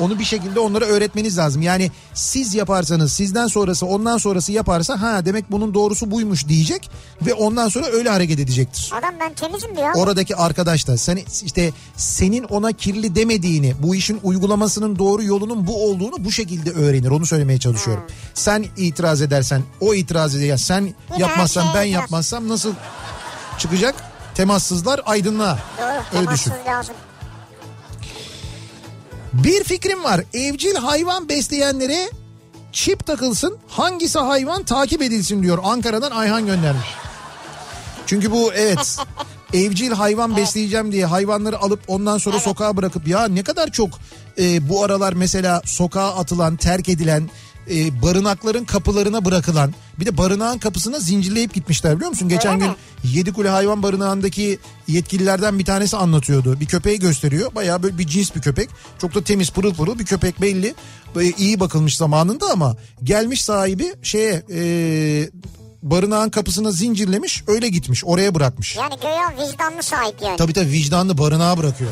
onu 0.00 0.18
bir 0.18 0.24
şekilde 0.24 0.60
onlara 0.60 0.84
öğretmeniz 0.84 1.38
lazım. 1.38 1.62
Yani 1.62 1.90
siz 2.14 2.54
yaparsanız 2.54 3.12
sizden 3.12 3.46
sonrası 3.46 3.86
ondan 3.86 4.18
sonrası 4.18 4.52
yaparsa 4.52 5.00
ha 5.00 5.24
demek 5.24 5.50
bunun 5.50 5.74
doğrusu 5.74 6.10
buymuş 6.10 6.48
diyecek 6.48 6.90
ve 7.26 7.34
ondan 7.34 7.68
sonra 7.68 7.86
öyle 7.86 8.08
hareket 8.10 8.38
edecektir. 8.40 8.90
Adam 8.98 9.14
ben 9.20 9.34
temizim 9.34 9.76
diyor. 9.76 9.94
Oradaki 9.94 10.36
arkadaş 10.36 10.86
da 10.86 10.96
sen 10.96 11.18
işte 11.44 11.72
senin 11.96 12.44
ona 12.44 12.72
kirli 12.72 13.14
demediğini, 13.14 13.74
bu 13.82 13.94
işin 13.94 14.20
uygulamasının 14.22 14.98
doğru 14.98 15.22
yolunun 15.22 15.66
bu 15.66 15.84
olduğunu 15.90 16.24
bu 16.24 16.32
şekilde 16.32 16.70
öğrenir. 16.70 17.10
Onu 17.10 17.26
söylemeye 17.26 17.58
çalışıyorum. 17.58 18.04
Sen 18.34 18.64
itiraz 18.76 19.22
edersen, 19.22 19.62
o 19.80 19.94
itiraz 19.94 20.34
eder. 20.36 20.56
Sen 20.56 20.94
her 21.08 21.18
yapmazsan, 21.18 21.62
şeye 21.62 21.74
ben 21.74 21.86
itiraz. 21.86 22.02
yapmazsam 22.02 22.48
nasıl 22.48 22.72
çıkacak? 23.58 23.94
Temassızlar 24.34 25.00
aydınlığa. 25.06 25.58
Doğru 25.78 25.86
Öyle 25.86 26.02
temassız 26.10 26.52
düşün. 26.52 26.64
lazım. 26.66 26.94
Bir 29.32 29.64
fikrim 29.64 30.04
var. 30.04 30.20
Evcil 30.34 30.74
hayvan 30.74 31.28
besleyenlere 31.28 32.10
çip 32.72 33.06
takılsın. 33.06 33.58
Hangisi 33.68 34.18
hayvan 34.18 34.62
takip 34.62 35.02
edilsin 35.02 35.42
diyor. 35.42 35.58
Ankara'dan 35.62 36.10
Ayhan 36.10 36.46
göndermiş. 36.46 36.88
Çünkü 38.06 38.30
bu 38.30 38.52
evet 38.52 38.96
evcil 39.54 39.90
hayvan 39.92 40.36
besleyeceğim 40.36 40.92
diye 40.92 41.06
hayvanları 41.06 41.58
alıp 41.58 41.80
ondan 41.88 42.18
sonra 42.18 42.40
sokağa 42.40 42.76
bırakıp 42.76 43.08
ya 43.08 43.28
ne 43.28 43.42
kadar 43.42 43.70
çok 43.70 43.90
e, 44.38 44.68
bu 44.68 44.84
aralar 44.84 45.12
mesela 45.12 45.62
sokağa 45.64 46.16
atılan 46.16 46.56
terk 46.56 46.88
edilen 46.88 47.30
e, 47.70 48.02
barınakların 48.02 48.64
kapılarına 48.64 49.24
bırakılan 49.24 49.74
bir 50.00 50.06
de 50.06 50.16
barınağın 50.16 50.58
kapısına 50.58 50.98
zincirleyip 50.98 51.54
gitmişler 51.54 51.96
biliyor 51.96 52.10
musun? 52.10 52.28
Geçen 52.28 52.54
Öyle 52.54 52.64
gün 52.64 52.70
mi? 52.70 52.76
Yedikule 53.04 53.48
Hayvan 53.48 53.82
Barınağı'ndaki 53.82 54.58
yetkililerden 54.88 55.58
bir 55.58 55.64
tanesi 55.64 55.96
anlatıyordu. 55.96 56.60
Bir 56.60 56.66
köpeği 56.66 56.98
gösteriyor. 56.98 57.54
Bayağı 57.54 57.82
böyle 57.82 57.98
bir 57.98 58.06
cins 58.06 58.34
bir 58.34 58.40
köpek. 58.40 58.68
Çok 58.98 59.14
da 59.14 59.24
temiz 59.24 59.50
pırıl 59.50 59.74
pırıl 59.74 59.98
bir 59.98 60.06
köpek 60.06 60.40
belli. 60.40 60.74
Böyle 61.14 61.30
iyi 61.30 61.60
bakılmış 61.60 61.96
zamanında 61.96 62.50
ama 62.50 62.76
gelmiş 63.04 63.44
sahibi 63.44 63.94
şeye 64.02 64.42
e, 64.52 64.60
barınağın 65.82 66.30
kapısına 66.30 66.70
zincirlemiş 66.70 67.44
öyle 67.46 67.68
gitmiş 67.68 68.04
oraya 68.04 68.34
bırakmış. 68.34 68.76
Yani 68.76 68.94
göya 69.02 69.46
vicdanlı 69.46 69.82
sahip 69.82 70.22
yani. 70.22 70.36
Tabii 70.36 70.52
tabii 70.52 70.70
vicdanlı 70.70 71.18
barınağa 71.18 71.58
bırakıyor. 71.58 71.90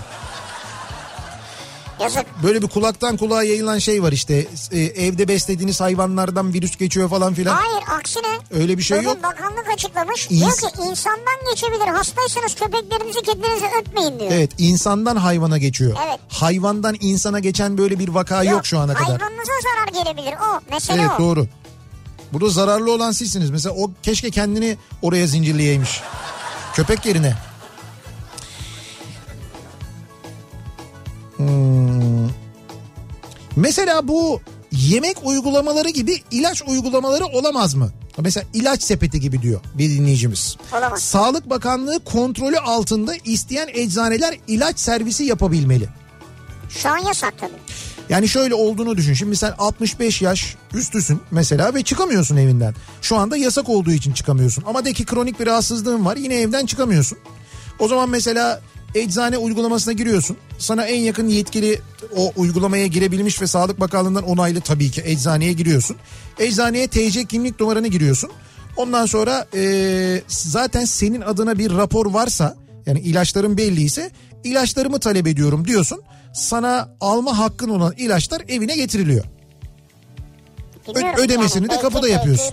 Yazık. 2.00 2.26
Böyle 2.42 2.62
bir 2.62 2.68
kulaktan 2.68 3.16
kulağa 3.16 3.42
yayılan 3.42 3.78
şey 3.78 4.02
var 4.02 4.12
işte 4.12 4.46
e, 4.72 4.80
evde 4.80 5.28
beslediğiniz 5.28 5.80
hayvanlardan 5.80 6.52
virüs 6.54 6.76
geçiyor 6.76 7.08
falan 7.10 7.34
filan. 7.34 7.54
Hayır 7.56 7.82
aksine. 8.00 8.26
Öyle 8.62 8.78
bir 8.78 8.82
şey 8.82 8.98
Bugün 8.98 9.08
yok. 9.08 9.22
bakanlık 9.22 9.66
açıklamış. 9.74 10.26
İns- 10.26 10.30
Diyor 10.60 10.72
ki 10.72 10.90
insandan 10.90 11.34
geçebilir. 11.50 11.86
Hastaysanız 11.86 12.54
köpeklerinizi 12.54 13.22
kedinizi 13.22 13.66
öpmeyin 13.80 14.18
diyor. 14.20 14.30
Evet 14.32 14.50
insandan 14.58 15.16
hayvana 15.16 15.58
geçiyor. 15.58 15.96
Evet. 16.08 16.18
Hayvandan 16.28 16.96
insana 17.00 17.38
geçen 17.38 17.78
böyle 17.78 17.98
bir 17.98 18.08
vaka 18.08 18.44
yok, 18.44 18.66
şu 18.66 18.78
ana 18.78 18.94
kadar. 18.94 19.06
Hayvanınıza 19.18 19.52
zarar 19.62 20.04
gelebilir 20.04 20.34
o. 20.34 20.60
Mesele 20.70 21.00
Evet 21.00 21.10
o. 21.18 21.22
doğru. 21.22 21.46
Burada 22.32 22.48
zararlı 22.50 22.92
olan 22.92 23.12
sizsiniz. 23.12 23.50
Mesela 23.50 23.74
o 23.74 23.90
keşke 24.02 24.30
kendini 24.30 24.76
oraya 25.02 25.26
zincirleyeymiş. 25.26 26.00
Köpek 26.74 27.06
yerine. 27.06 27.34
Hmm. 31.38 32.28
Mesela 33.56 34.08
bu 34.08 34.40
yemek 34.72 35.16
uygulamaları 35.24 35.88
gibi 35.88 36.22
ilaç 36.30 36.62
uygulamaları 36.66 37.26
olamaz 37.26 37.74
mı? 37.74 37.90
Mesela 38.18 38.46
ilaç 38.54 38.82
sepeti 38.82 39.20
gibi 39.20 39.42
diyor 39.42 39.60
bir 39.74 39.90
dinleyicimiz. 39.90 40.56
Olamaz. 40.72 41.02
Sağlık 41.02 41.50
Bakanlığı 41.50 42.04
kontrolü 42.04 42.58
altında 42.58 43.14
isteyen 43.24 43.68
eczaneler 43.72 44.38
ilaç 44.48 44.78
servisi 44.78 45.24
yapabilmeli. 45.24 45.88
Şu 46.70 46.88
an 46.88 46.98
yasak 46.98 47.38
tabii. 47.38 47.52
Yani 48.08 48.28
şöyle 48.28 48.54
olduğunu 48.54 48.96
düşün. 48.96 49.14
Şimdi 49.14 49.36
sen 49.36 49.54
65 49.58 50.22
yaş 50.22 50.56
üstüsün 50.74 51.20
mesela 51.30 51.74
ve 51.74 51.82
çıkamıyorsun 51.82 52.36
evinden. 52.36 52.74
Şu 53.02 53.16
anda 53.16 53.36
yasak 53.36 53.68
olduğu 53.68 53.90
için 53.92 54.12
çıkamıyorsun. 54.12 54.64
Ama 54.66 54.84
de 54.84 54.92
ki 54.92 55.04
kronik 55.04 55.40
bir 55.40 55.46
rahatsızlığın 55.46 56.04
var 56.04 56.16
yine 56.16 56.34
evden 56.34 56.66
çıkamıyorsun. 56.66 57.18
O 57.78 57.88
zaman 57.88 58.10
mesela 58.10 58.60
eczane 58.98 59.38
uygulamasına 59.38 59.92
giriyorsun. 59.92 60.36
Sana 60.58 60.84
en 60.84 61.00
yakın 61.00 61.28
yetkili 61.28 61.80
o 62.16 62.32
uygulamaya 62.36 62.86
girebilmiş 62.86 63.42
ve 63.42 63.46
Sağlık 63.46 63.80
Bakanlığı'ndan 63.80 64.24
onaylı 64.24 64.60
tabii 64.60 64.90
ki 64.90 65.02
eczaneye 65.04 65.52
giriyorsun. 65.52 65.96
Eczaneye 66.38 66.88
TC 66.88 67.24
kimlik 67.24 67.60
numaranı 67.60 67.88
giriyorsun. 67.88 68.30
Ondan 68.76 69.06
sonra 69.06 69.46
eee, 69.54 70.22
zaten 70.28 70.84
senin 70.84 71.20
adına 71.20 71.58
bir 71.58 71.70
rapor 71.70 72.06
varsa 72.12 72.56
yani 72.86 73.00
ilaçların 73.00 73.56
belliyse 73.58 74.10
ilaçlarımı 74.44 74.98
talep 75.00 75.26
ediyorum 75.26 75.66
diyorsun. 75.66 76.02
Sana 76.34 76.88
alma 77.00 77.38
hakkın 77.38 77.68
olan 77.68 77.94
ilaçlar 77.96 78.42
evine 78.48 78.76
getiriliyor. 78.76 79.24
Bilmiyorum 80.88 81.20
ödemesini 81.20 81.64
de 81.64 81.68
Belki- 81.68 81.82
kapıda 81.82 82.08
yapıyorsun. 82.08 82.44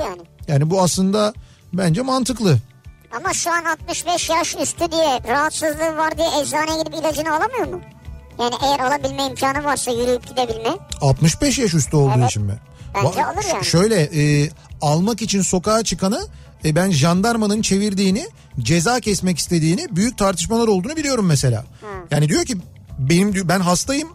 yani. 0.00 0.20
Yani 0.48 0.70
bu 0.70 0.80
aslında 0.82 1.32
bence 1.72 2.02
mantıklı. 2.02 2.58
Ama 3.16 3.34
şu 3.34 3.50
an 3.50 3.64
65 3.64 4.30
yaş 4.30 4.56
üstü 4.62 4.92
diye 4.92 5.20
rahatsızlığı 5.28 5.96
var 5.96 6.18
diye 6.18 6.28
eczaneye 6.42 6.78
gidip 6.82 6.94
ilacını 6.94 7.30
alamıyor 7.36 7.66
mu? 7.66 7.80
Yani 8.40 8.54
eğer 8.62 8.78
alabilme 8.80 9.26
imkanı 9.26 9.64
varsa 9.64 9.90
yürüyüp 9.90 10.26
gidebilme. 10.28 10.70
65 11.00 11.58
yaş 11.58 11.74
üstü 11.74 11.96
olduğu 11.96 12.18
Evet. 12.18 12.30
için 12.30 12.42
mi? 12.42 12.54
Bence 12.94 13.08
Va- 13.20 13.32
olur 13.34 13.44
yani. 13.54 13.64
Şöyle 13.64 14.00
e, 14.02 14.50
almak 14.80 15.22
için 15.22 15.42
sokağa 15.42 15.82
çıkanı 15.84 16.26
e, 16.64 16.74
ben 16.76 16.90
jandarmanın 16.90 17.62
çevirdiğini 17.62 18.26
ceza 18.60 19.00
kesmek 19.00 19.38
istediğini 19.38 19.96
büyük 19.96 20.18
tartışmalar 20.18 20.68
olduğunu 20.68 20.96
biliyorum 20.96 21.26
mesela. 21.26 21.64
Yani 22.10 22.28
diyor 22.28 22.44
ki 22.44 22.56
benim 22.98 23.48
ben 23.48 23.60
hastayım 23.60 24.08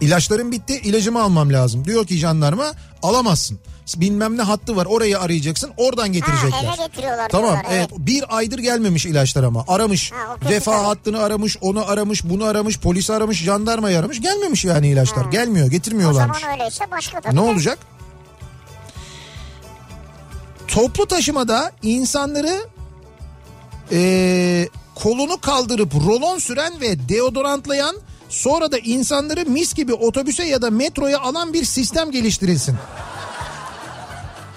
ilaçlarım 0.00 0.52
bitti 0.52 0.74
ilacımı 0.84 1.22
almam 1.22 1.52
lazım. 1.52 1.84
Diyor 1.84 2.06
ki 2.06 2.16
jandarma 2.16 2.72
alamazsın. 3.02 3.58
Bilmem 3.96 4.36
ne 4.36 4.42
hattı 4.42 4.76
var 4.76 4.86
orayı 4.86 5.20
arayacaksın 5.20 5.70
oradan 5.76 6.12
getirecekler. 6.12 6.64
eve 6.64 6.86
getiriyorlar 6.86 7.28
Tamam 7.28 7.50
diyorlar, 7.50 7.66
evet. 7.70 7.88
evet. 7.90 8.06
bir 8.06 8.36
aydır 8.36 8.58
gelmemiş 8.58 9.06
ilaçlar 9.06 9.42
ama 9.44 9.64
aramış. 9.68 10.12
Ha, 10.12 10.36
o 10.46 10.50
Vefa 10.50 10.72
tabii. 10.72 10.84
hattını 10.86 11.22
aramış 11.22 11.56
onu 11.60 11.84
aramış 11.90 12.24
bunu 12.24 12.44
aramış 12.44 12.78
polisi 12.78 13.12
aramış 13.12 13.42
jandarmayı 13.42 13.98
aramış 13.98 14.20
gelmemiş 14.20 14.64
yani 14.64 14.88
ilaçlar 14.88 15.24
gelmiyor 15.24 15.66
O 15.66 15.70
getirmiyorlarmış. 15.70 16.40
zaman 16.40 16.58
öyleyse 16.58 16.84
başka 16.90 17.20
tabii. 17.20 17.36
Ne 17.36 17.40
olacak? 17.40 17.78
Toplu 20.68 21.06
taşımada 21.06 21.72
insanları 21.82 22.60
eee, 23.90 24.68
kolunu 24.94 25.40
kaldırıp 25.40 25.94
rolon 25.94 26.38
süren 26.38 26.80
ve 26.80 27.08
deodorantlayan 27.08 27.96
Sonra 28.28 28.72
da 28.72 28.78
insanları 28.78 29.44
mis 29.46 29.74
gibi 29.74 29.94
otobüse 29.94 30.44
ya 30.44 30.62
da 30.62 30.70
metroya 30.70 31.20
alan 31.20 31.52
bir 31.52 31.64
sistem 31.64 32.10
geliştirilsin. 32.10 32.76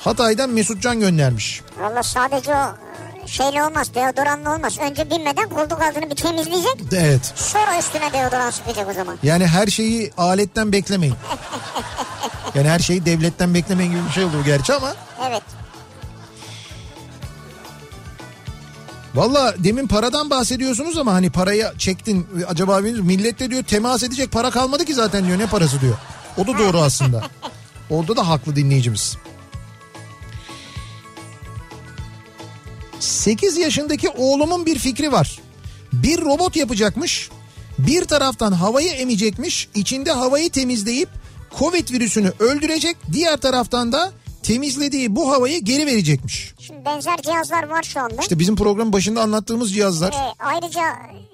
Hatay'dan 0.03 0.49
Mesutcan 0.49 0.99
göndermiş. 0.99 1.61
Valla 1.79 2.03
sadece 2.03 2.55
o 2.55 2.75
e, 3.23 3.27
şeyle 3.27 3.63
olmaz 3.63 3.95
deodoranla 3.95 4.55
olmaz. 4.55 4.77
Önce 4.79 5.09
binmeden 5.09 5.49
koltuk 5.49 5.81
altını 5.81 6.09
bir 6.09 6.15
temizleyecek. 6.15 6.75
Evet. 6.91 7.33
Sonra 7.35 7.79
üstüne 7.79 8.13
deodoran 8.13 8.49
sıkacak 8.49 8.89
o 8.89 8.93
zaman. 8.93 9.17
Yani 9.23 9.47
her 9.47 9.67
şeyi 9.67 10.11
aletten 10.17 10.71
beklemeyin. 10.71 11.15
Yani 12.55 12.69
her 12.69 12.79
şeyi 12.79 13.05
devletten 13.05 13.53
beklemeyin 13.53 13.91
gibi 13.91 14.05
bir 14.07 14.11
şey 14.11 14.23
olur 14.23 14.45
gerçi 14.45 14.73
ama. 14.73 14.93
Evet. 15.29 15.43
Valla 19.15 19.53
demin 19.57 19.87
paradan 19.87 20.29
bahsediyorsunuz 20.29 20.97
ama 20.97 21.13
hani 21.13 21.29
paraya 21.29 21.73
çektin 21.77 22.27
acaba 22.47 22.79
millet 22.79 23.39
de 23.39 23.49
diyor 23.49 23.63
temas 23.63 24.03
edecek 24.03 24.31
para 24.31 24.49
kalmadı 24.51 24.85
ki 24.85 24.93
zaten 24.93 25.27
diyor 25.27 25.39
ne 25.39 25.47
parası 25.47 25.81
diyor. 25.81 25.95
O 26.37 26.47
da 26.47 26.57
doğru 26.59 26.81
aslında. 26.81 27.21
Orada 27.89 28.15
da 28.15 28.27
haklı 28.27 28.55
dinleyicimiz. 28.55 29.17
8 33.01 33.57
yaşındaki 33.57 34.09
oğlumun 34.09 34.65
bir 34.65 34.79
fikri 34.79 35.11
var. 35.11 35.39
Bir 35.93 36.21
robot 36.21 36.55
yapacakmış. 36.55 37.29
Bir 37.77 38.05
taraftan 38.05 38.51
havayı 38.51 38.91
emecekmiş. 38.91 39.69
içinde 39.75 40.11
havayı 40.11 40.49
temizleyip 40.49 41.09
Covid 41.59 41.91
virüsünü 41.91 42.33
öldürecek. 42.39 42.97
Diğer 43.11 43.37
taraftan 43.37 43.91
da 43.91 44.11
temizlediği 44.43 45.15
bu 45.15 45.31
havayı 45.31 45.63
geri 45.63 45.85
verecekmiş. 45.85 46.53
Şimdi 46.59 46.85
benzer 46.85 47.17
cihazlar 47.21 47.69
var 47.69 47.83
şu 47.83 47.99
anda. 47.99 48.21
İşte 48.21 48.39
bizim 48.39 48.55
programın 48.55 48.93
başında 48.93 49.21
anlattığımız 49.21 49.73
cihazlar. 49.73 50.13
Ee, 50.13 50.33
ayrıca 50.39 50.81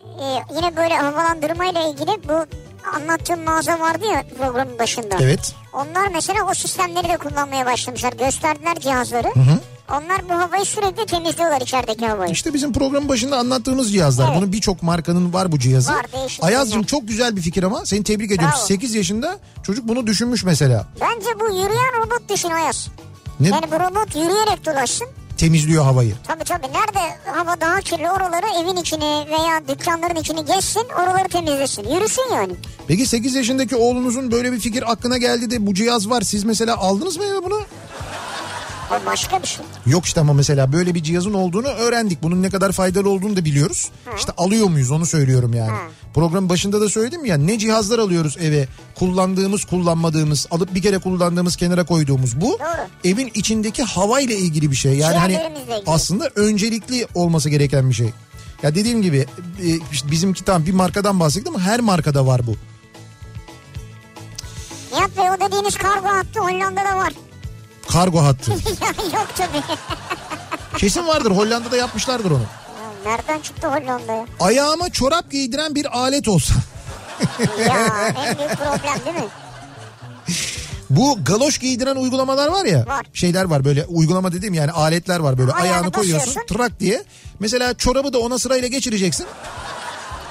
e, 0.04 0.26
yine 0.56 0.76
böyle 0.78 0.96
havalandırma 0.96 1.66
ile 1.66 1.90
ilgili 1.90 2.30
bu 2.30 2.46
anlattığım 2.96 3.44
mağaza 3.44 3.80
vardı 3.80 4.06
ya 4.14 4.26
programın 4.38 4.80
başında. 4.80 5.16
Evet. 5.22 5.56
Onlar 5.74 6.08
mesela 6.14 6.40
o 6.52 6.54
sistemleri 6.54 7.10
de 7.10 7.18
kullanmaya 7.18 7.66
başlamışlar. 7.66 8.14
Gösterdiler 8.14 8.80
cihazları. 8.80 9.28
Onlar 9.92 10.30
bu 10.30 10.34
havayı 10.34 10.66
sürekli 10.66 11.06
temizliyorlar 11.06 11.62
içerideki 11.62 12.08
havayı. 12.08 12.32
İşte 12.32 12.54
bizim 12.54 12.74
programın 12.74 13.10
başında 13.10 13.38
anlattığımız 13.38 13.92
cihazlar. 13.94 14.28
Evet. 14.28 14.38
Bunun 14.38 14.52
birçok 14.52 14.84
markanın 14.84 15.34
var 15.34 15.52
bu 15.52 15.60
cihazı. 15.60 15.92
Var, 15.94 16.06
değişik 16.14 16.44
Ayaz'cığım 16.44 16.84
çok 16.84 17.08
güzel 17.08 17.36
bir 17.36 17.42
fikir 17.42 17.64
ama 17.64 17.86
seni 17.86 18.04
tebrik 18.04 18.32
ediyorum. 18.32 18.54
Bravo. 18.58 18.66
8 18.66 18.96
yaşında 18.96 19.38
çocuk 19.64 19.88
bunu 19.88 20.08
düşünmüş 20.08 20.44
mesela. 20.44 20.86
Bence 21.02 21.40
bu 21.40 21.46
yürüyen 21.46 22.02
robot 22.06 22.30
düşün 22.30 22.50
Ayaz. 22.50 22.88
Ne 23.40 23.48
Yani 23.48 23.66
bu 23.72 23.76
robot 23.76 24.16
yürüyerek 24.16 24.66
dolaşsın. 24.66 25.08
temizliyor 25.38 25.84
havayı. 25.84 26.16
Tabii 26.28 26.44
tabii. 26.44 26.68
Nerede 26.68 27.16
hava 27.36 27.62
daha 27.62 27.80
kirli 27.82 28.12
oraları 28.12 28.46
evin 28.64 28.76
içini 28.76 29.26
veya 29.30 29.68
dükkanların 29.68 30.16
içini 30.16 30.46
geçsin 30.46 30.84
oraları 31.04 31.28
temizlesin. 31.30 31.90
Yürüsün 31.96 32.34
yani. 32.34 32.54
Peki 32.88 33.06
8 33.06 33.36
yaşındaki 33.36 33.76
oğlunuzun 33.76 34.32
böyle 34.32 34.52
bir 34.52 34.60
fikir 34.60 34.92
aklına 34.92 35.18
geldi 35.18 35.52
de 35.52 35.68
bu 35.68 35.74
cihaz 35.74 36.10
var. 36.10 36.22
Siz 36.22 36.44
mesela 36.44 36.78
aldınız 36.78 37.18
mı 37.18 37.24
eve 37.26 37.44
bunu? 37.44 37.60
O 38.92 39.06
başka 39.06 39.42
bir 39.42 39.48
şey. 39.48 39.66
Yok 39.86 40.06
işte 40.06 40.22
ama 40.22 40.34
mesela 40.34 40.74
böyle 40.74 40.96
bir 40.96 41.04
cihazın 41.04 41.34
olduğunu 41.34 41.68
öğrendik. 41.68 42.24
Bunun 42.24 42.42
ne 42.42 42.50
kadar 42.50 42.72
faydalı 42.72 43.10
olduğunu 43.10 43.36
da 43.36 43.46
biliyoruz. 43.46 43.90
İşte 44.18 44.32
alıyor 44.38 44.68
muyuz 44.68 44.92
onu 44.92 45.06
söylüyorum 45.06 45.54
yani. 45.54 45.78
Programın 46.14 46.50
başında 46.50 46.82
da 46.82 46.90
söyledim 46.90 47.26
ya 47.26 47.38
ne 47.38 47.60
cihazlar 47.60 48.00
alıyoruz 48.00 48.38
eve. 48.42 48.68
Kullandığımız 48.96 49.66
kullanmadığımız 49.66 50.48
alıp 50.52 50.76
bir 50.76 50.82
kere 50.82 50.98
kullandığımız 50.98 51.56
kenara 51.56 51.84
koyduğumuz 51.86 52.42
bu. 52.42 52.46
Doğru. 52.60 52.88
Evin 53.04 53.32
içindeki 53.34 53.84
havayla 53.84 54.36
ilgili 54.36 54.72
bir 54.72 54.76
şey. 54.76 54.94
Yani 54.94 55.18
hani 55.18 55.54
aslında 55.88 56.30
öncelikli 56.36 57.08
olması 57.16 57.50
gereken 57.50 57.90
bir 57.90 57.96
şey. 57.96 58.10
Ya 58.64 58.76
dediğim 58.76 59.02
gibi 59.02 59.26
e, 59.64 59.68
işte 59.92 60.12
bizimki 60.12 60.46
tam 60.46 60.66
bir 60.66 60.74
markadan 60.74 61.20
bahsettik 61.20 61.48
ama 61.48 61.60
her 61.60 61.80
markada 61.80 62.28
var 62.28 62.42
bu. 62.48 62.56
Nihat 64.94 65.18
Bey 65.18 65.30
o 65.30 65.48
dediğiniz 65.48 65.76
kargo 65.76 66.08
hattı 66.08 66.40
Hollanda'da 66.40 66.98
var. 66.98 67.14
Kargo 67.98 68.24
hattı. 68.24 68.52
Yok 69.14 69.28
tabii. 69.38 69.64
Kesin 70.78 71.08
vardır 71.08 71.32
Hollanda'da 71.32 71.78
yapmışlardır 71.78 72.32
onu. 72.32 72.42
Ya 72.42 73.12
nereden 73.12 73.40
çıktı 73.40 73.68
Hollanda'ya? 73.68 74.26
Ayağıma 74.40 74.90
çorap 74.90 75.32
giydiren 75.32 75.76
bir 75.76 75.98
alet 76.00 76.28
olsa. 76.28 76.54
Ya 77.60 78.14
en 78.26 78.38
büyük 78.38 78.52
problem 78.52 79.06
değil 79.06 79.16
mi? 79.16 79.30
Bu 80.90 81.18
galoş 81.26 81.58
giydiren 81.58 81.96
uygulamalar 81.96 82.48
var 82.48 82.66
ya. 82.66 82.86
Var. 82.88 83.06
Şeyler 83.14 83.46
var 83.46 83.66
böyle 83.66 83.86
uygulama 83.86 84.32
dediğim 84.32 84.54
yani 84.54 84.72
aletler 84.72 85.20
var 85.20 85.38
böyle 85.38 85.52
Ayağını 85.52 85.72
ayağını 85.72 85.92
koyuyorsun 85.92 86.42
trak 86.48 86.80
diye. 86.80 87.04
Mesela 87.40 87.74
çorabı 87.74 88.14
da 88.14 88.20
ona 88.20 88.40
sırayla 88.40 88.68
geçireceksin. 88.68 89.26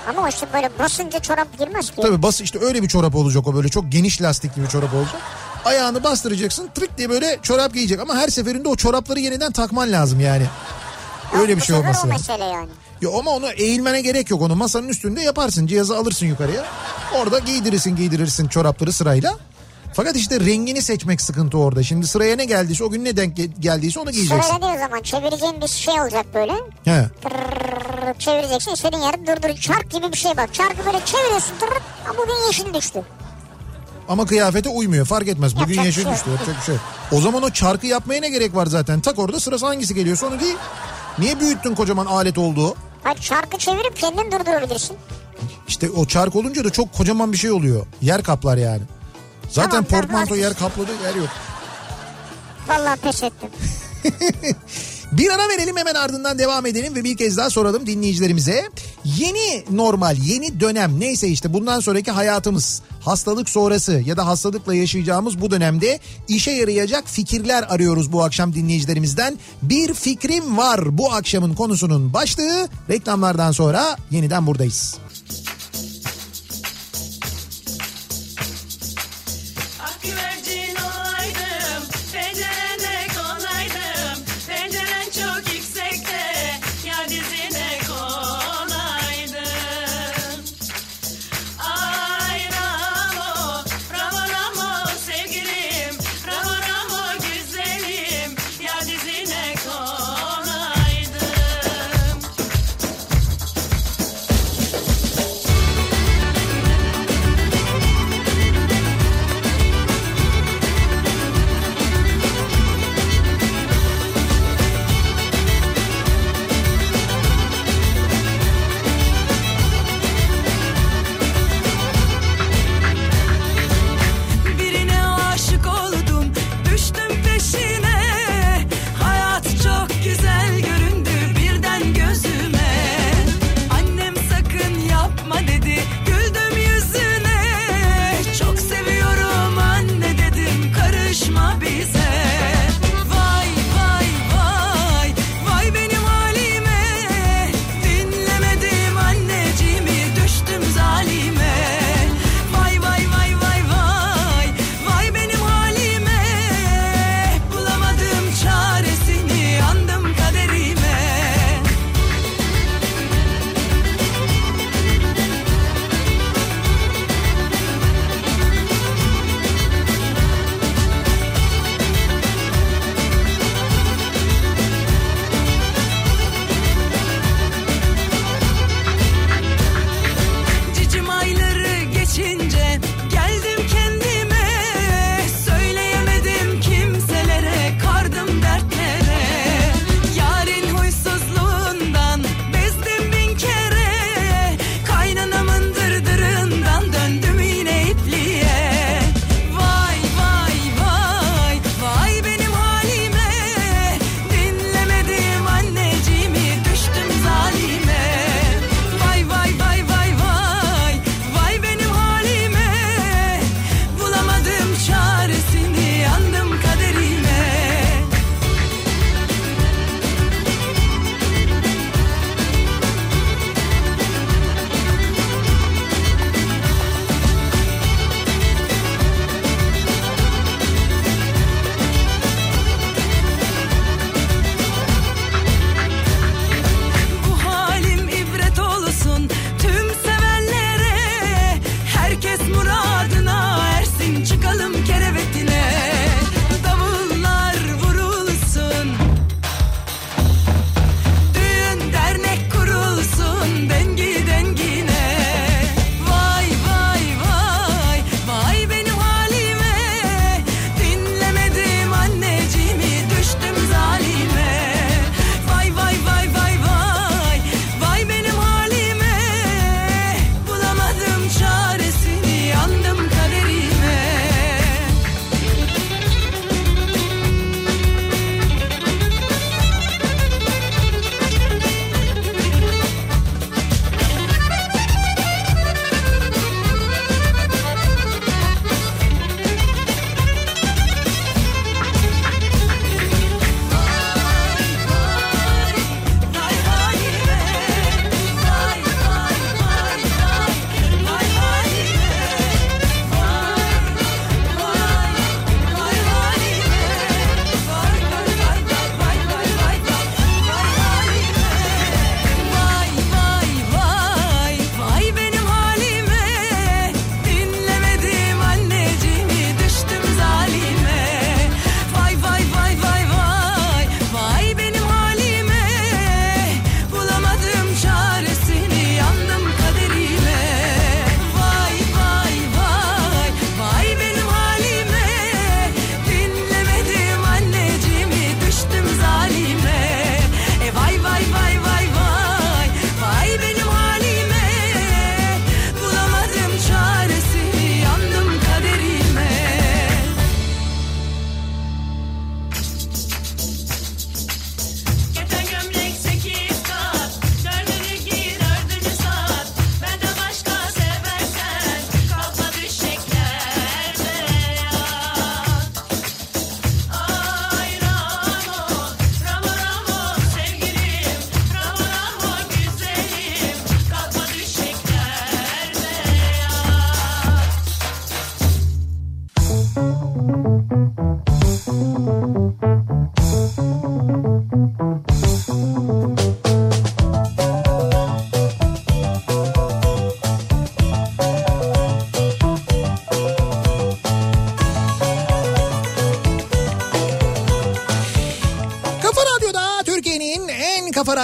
Ama 0.08 0.22
o 0.22 0.28
işte 0.28 0.46
böyle 0.54 0.70
basınca 0.78 1.18
çorap 1.18 1.58
girmez 1.58 1.90
ki. 1.90 2.02
Tabii 2.02 2.22
bas 2.22 2.40
işte 2.40 2.58
öyle 2.58 2.82
bir 2.82 2.88
çorap 2.88 3.14
olacak 3.14 3.46
o 3.46 3.54
böyle 3.54 3.68
çok 3.68 3.92
geniş 3.92 4.22
lastikli 4.22 4.62
bir 4.62 4.68
çorap 4.68 4.94
olacak. 4.94 5.20
Ayağını 5.66 6.04
bastıracaksın 6.04 6.68
trik 6.74 6.98
diye 6.98 7.10
böyle 7.10 7.38
çorap 7.42 7.74
giyecek 7.74 8.00
ama 8.00 8.16
her 8.16 8.28
seferinde 8.28 8.68
o 8.68 8.76
çorapları 8.76 9.20
yeniden 9.20 9.52
takman 9.52 9.92
lazım 9.92 10.20
yani. 10.20 10.46
Öyle 11.40 11.56
bir 11.56 11.62
şey 11.62 11.76
olması 11.76 12.08
lazım. 12.08 12.36
yani. 12.40 12.68
Ya 13.02 13.10
ama 13.18 13.30
onu 13.30 13.46
eğilmene 13.50 14.00
gerek 14.00 14.30
yok 14.30 14.42
onu 14.42 14.56
masanın 14.56 14.88
üstünde 14.88 15.20
yaparsın 15.22 15.66
cihazı 15.66 15.96
alırsın 15.96 16.26
yukarıya. 16.26 16.64
Orada 17.14 17.38
giydirirsin 17.38 17.96
giydirirsin 17.96 18.48
çorapları 18.48 18.92
sırayla. 18.92 19.34
Fakat 19.94 20.16
işte 20.16 20.40
rengini 20.40 20.82
seçmek 20.82 21.20
sıkıntı 21.20 21.58
orada. 21.58 21.82
Şimdi 21.82 22.06
sıraya 22.06 22.36
ne 22.36 22.44
geldiyse 22.44 22.84
o 22.84 22.90
gün 22.90 23.04
ne 23.04 23.16
denk 23.16 23.38
ge- 23.38 23.60
geldiyse 23.60 24.00
onu 24.00 24.10
giyeceksin. 24.10 24.42
Sırayla 24.42 24.62
değil 24.68 24.74
o 24.74 24.78
zaman 24.88 25.02
çevireceğin 25.02 25.60
bir 25.60 25.66
şey 25.68 26.00
olacak 26.00 26.26
böyle. 26.34 26.52
He. 26.84 27.08
Tırrrr 27.22 28.18
çevireceksin 28.18 28.70
istediğin 28.72 29.02
yerde 29.02 29.36
durdur. 29.36 29.56
Çark 29.60 29.90
gibi 29.90 30.12
bir 30.12 30.16
şey 30.16 30.36
bak. 30.36 30.54
Çarkı 30.54 30.86
böyle 30.86 31.04
çeviriyorsun 31.04 31.54
tırrrr. 31.60 31.80
Ama 32.10 32.18
bugün 32.18 32.46
yeşil 32.46 32.74
düştü. 32.74 33.02
Ama 34.08 34.26
kıyafete 34.26 34.68
uymuyor 34.68 35.06
fark 35.06 35.28
etmez. 35.28 35.56
Bugün 35.56 35.82
yeşil 35.82 36.02
şey 36.04 36.12
düştü 36.12 36.30
yapacak 36.30 36.56
bir 36.60 36.62
şey. 36.64 36.74
O 37.12 37.20
zaman 37.20 37.42
o 37.42 37.50
çarkı 37.50 37.86
yapmaya 37.86 38.20
ne 38.20 38.28
gerek 38.28 38.54
var 38.54 38.66
zaten? 38.66 39.00
Tak 39.00 39.18
orada 39.18 39.40
sırası 39.40 39.66
hangisi 39.66 39.94
geliyorsa 39.94 40.26
onu 40.26 40.38
giy. 40.38 40.52
Niye 41.18 41.40
büyüttün 41.40 41.74
kocaman 41.74 42.06
alet 42.06 42.38
olduğu? 42.38 42.74
Hayır 43.02 43.18
çarkı 43.18 43.58
çevirip 43.58 43.96
kendin 43.96 44.32
durdurabilirsin. 44.32 44.96
İşte 45.68 45.90
o 45.90 46.06
çark 46.06 46.36
olunca 46.36 46.64
da 46.64 46.70
çok 46.70 46.92
kocaman 46.92 47.32
bir 47.32 47.36
şey 47.38 47.50
oluyor. 47.50 47.86
Yer 48.02 48.22
kaplar 48.22 48.56
yani. 48.56 48.82
Zaten 49.50 49.70
Tamam, 49.70 49.84
portmanto 49.84 50.34
yer 50.34 50.54
kapladığı 50.54 51.02
yer 51.04 51.14
yok. 51.14 51.28
Vallahi 52.68 53.00
pes 53.00 53.22
ettim. 53.22 53.50
Bir 55.12 55.30
ara 55.30 55.48
verelim 55.48 55.76
hemen 55.76 55.94
ardından 55.94 56.38
devam 56.38 56.66
edelim 56.66 56.94
ve 56.94 57.04
bir 57.04 57.16
kez 57.16 57.36
daha 57.36 57.50
soralım 57.50 57.86
dinleyicilerimize. 57.86 58.68
Yeni 59.04 59.64
normal, 59.70 60.16
yeni 60.16 60.60
dönem 60.60 61.00
neyse 61.00 61.28
işte 61.28 61.52
bundan 61.52 61.80
sonraki 61.80 62.10
hayatımız, 62.10 62.82
hastalık 63.00 63.48
sonrası 63.48 64.02
ya 64.06 64.16
da 64.16 64.26
hastalıkla 64.26 64.74
yaşayacağımız 64.74 65.40
bu 65.40 65.50
dönemde 65.50 66.00
işe 66.28 66.50
yarayacak 66.50 67.08
fikirler 67.08 67.64
arıyoruz 67.68 68.12
bu 68.12 68.24
akşam 68.24 68.54
dinleyicilerimizden. 68.54 69.38
Bir 69.62 69.94
fikrim 69.94 70.56
var 70.56 70.98
bu 70.98 71.12
akşamın 71.12 71.54
konusunun 71.54 72.12
başlığı. 72.12 72.68
Reklamlardan 72.90 73.52
sonra 73.52 73.96
yeniden 74.10 74.46
buradayız. 74.46 74.96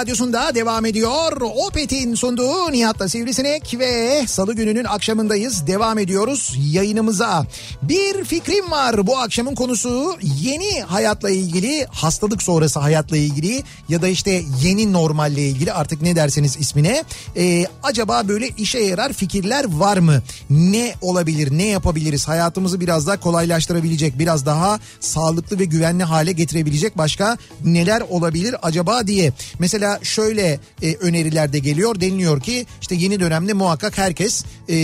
Radyosu'nda 0.03 0.55
devam 0.55 0.85
ediyor. 0.85 1.41
Opet'in 1.41 2.15
sunduğu 2.15 2.71
Nihat'la 2.71 3.09
Sivrisinek 3.09 3.75
ve 3.79 4.23
salı 4.27 4.53
gününün 4.53 4.83
akşamındayız. 4.83 5.67
Devam 5.67 5.99
ediyoruz 5.99 6.55
yayınımıza. 6.71 7.45
Bir 7.81 8.23
fikrim 8.23 8.71
var 8.71 9.07
bu 9.07 9.17
akşamın 9.17 9.55
konusu 9.55 10.17
yeni 10.43 10.81
hayatla 10.81 11.29
ilgili, 11.29 11.85
hastalık 11.91 12.43
sonrası 12.43 12.79
hayatla 12.79 13.17
ilgili 13.17 13.63
ya 13.89 14.01
da 14.01 14.07
işte 14.07 14.43
yeni 14.63 14.93
normalle 14.93 15.47
ilgili 15.47 15.73
artık 15.73 16.01
ne 16.01 16.15
derseniz 16.15 16.57
ismine. 16.57 17.03
Ee, 17.37 17.65
acaba 17.83 18.27
böyle 18.27 18.47
işe 18.47 18.79
yarar 18.79 19.13
fikirler 19.13 19.65
var 19.73 19.97
mı? 19.97 20.23
Ne 20.49 20.95
olabilir, 21.01 21.57
ne 21.57 21.65
yapabiliriz? 21.65 22.27
Hayatımızı 22.27 22.79
biraz 22.79 23.07
daha 23.07 23.19
kolaylaştırabilecek, 23.19 24.19
biraz 24.19 24.45
daha 24.45 24.79
sağlıklı 24.99 25.59
ve 25.59 25.65
güvenli 25.65 26.03
hale 26.03 26.31
getirebilecek 26.31 26.97
başka 26.97 27.37
neler 27.65 28.01
olabilir 28.01 28.55
acaba 28.61 29.07
diye. 29.07 29.33
Mesela 29.59 29.99
şöyle 30.03 30.59
e, 30.81 30.95
öneriler 30.95 31.53
de 31.53 31.59
geliyor. 31.59 32.01
Deniliyor 32.01 32.41
ki 32.41 32.65
işte 32.81 32.95
yeni 32.95 33.19
dönemde 33.19 33.53
muhakkak 33.53 33.97
herkes 33.97 34.45
e, 34.69 34.75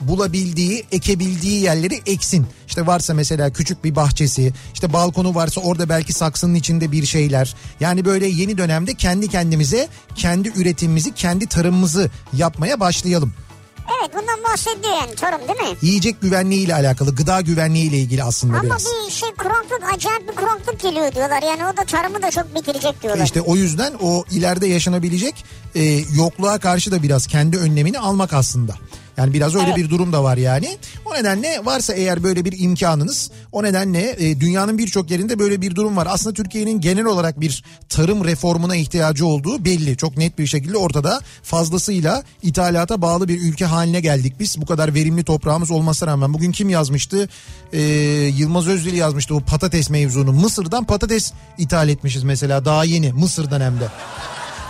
bulabildiği, 0.00 0.84
ekebildiği 0.92 1.62
yerleri 1.62 2.00
eksin. 2.06 2.46
İşte 2.68 2.86
varsa 2.86 3.14
mesela 3.14 3.52
küçük 3.52 3.84
bir 3.84 3.96
bahçesi, 3.96 4.52
işte 4.74 4.91
balkonu 4.92 5.34
varsa 5.34 5.60
orada 5.60 5.88
belki 5.88 6.12
saksının 6.12 6.54
içinde 6.54 6.92
bir 6.92 7.06
şeyler. 7.06 7.54
Yani 7.80 8.04
böyle 8.04 8.26
yeni 8.26 8.58
dönemde 8.58 8.94
kendi 8.94 9.28
kendimize, 9.28 9.88
kendi 10.14 10.48
üretimimizi, 10.48 11.14
kendi 11.14 11.46
tarımımızı 11.46 12.10
yapmaya 12.32 12.80
başlayalım. 12.80 13.32
Evet 14.00 14.10
bundan 14.14 14.44
bahsediyor 14.52 14.94
yani 14.94 15.14
tarım 15.14 15.40
değil 15.40 15.70
mi? 15.70 15.76
Yiyecek 15.82 16.20
güvenliği 16.22 16.60
ile 16.60 16.74
alakalı, 16.74 17.14
gıda 17.14 17.40
güvenliği 17.40 17.88
ile 17.88 17.98
ilgili 17.98 18.22
aslında 18.24 18.54
Ama 18.54 18.64
biraz. 18.64 18.84
bir 19.06 19.12
şey 19.12 19.28
kuraklık 19.34 19.94
acayip 19.94 20.28
bir 20.28 20.34
kuraklık 20.34 20.80
geliyor 20.80 21.14
diyorlar. 21.14 21.42
Yani 21.42 21.66
o 21.66 21.76
da 21.76 21.84
tarımı 21.84 22.22
da 22.22 22.30
çok 22.30 22.54
bitirecek 22.54 23.02
diyorlar. 23.02 23.24
İşte 23.24 23.40
o 23.40 23.56
yüzden 23.56 23.92
o 24.02 24.24
ileride 24.30 24.66
yaşanabilecek 24.66 25.44
e, 25.74 25.82
yokluğa 26.16 26.58
karşı 26.58 26.92
da 26.92 27.02
biraz 27.02 27.26
kendi 27.26 27.56
önlemini 27.58 27.98
almak 27.98 28.32
aslında. 28.32 28.74
Yani 29.16 29.32
biraz 29.32 29.54
öyle 29.54 29.66
Evet. 29.66 29.76
bir 29.76 29.90
durum 29.90 30.12
da 30.12 30.24
var 30.24 30.36
yani. 30.36 30.78
O 31.06 31.14
nedenle 31.14 31.60
varsa 31.64 31.92
eğer 31.92 32.22
böyle 32.22 32.44
bir 32.44 32.54
imkanınız 32.58 33.30
o 33.52 33.62
nedenle 33.62 34.16
e, 34.18 34.40
dünyanın 34.40 34.78
birçok 34.78 35.10
yerinde 35.10 35.38
böyle 35.38 35.60
bir 35.62 35.74
durum 35.74 35.96
var. 35.96 36.08
Aslında 36.10 36.34
Türkiye'nin 36.34 36.80
genel 36.80 37.04
olarak 37.04 37.40
bir 37.40 37.64
tarım 37.88 38.24
reformuna 38.24 38.76
ihtiyacı 38.76 39.26
olduğu 39.26 39.64
belli. 39.64 39.96
Çok 39.96 40.16
net 40.16 40.38
bir 40.38 40.46
şekilde 40.46 40.76
ortada 40.76 41.20
fazlasıyla 41.42 42.22
ithalata 42.42 43.02
bağlı 43.02 43.28
bir 43.28 43.40
ülke 43.42 43.64
haline 43.64 44.00
geldik 44.00 44.34
biz. 44.40 44.60
Bu 44.60 44.66
kadar 44.66 44.94
verimli 44.94 45.24
toprağımız 45.24 45.70
olmasına 45.70 46.10
rağmen. 46.10 46.34
Bugün 46.34 46.52
kim 46.52 46.70
yazmıştı? 46.70 47.28
E, 47.72 47.80
Yılmaz 48.36 48.68
Özdil 48.68 48.94
yazmıştı 48.94 49.34
o 49.34 49.40
patates 49.40 49.90
mevzunu. 49.90 50.32
Mısır'dan 50.32 50.84
patates 50.84 51.32
ithal 51.58 51.88
etmişiz 51.88 52.22
mesela 52.22 52.64
daha 52.64 52.84
yeni 52.84 53.12
Mısır'dan 53.12 53.60
hem 53.60 53.80
de. 53.80 53.88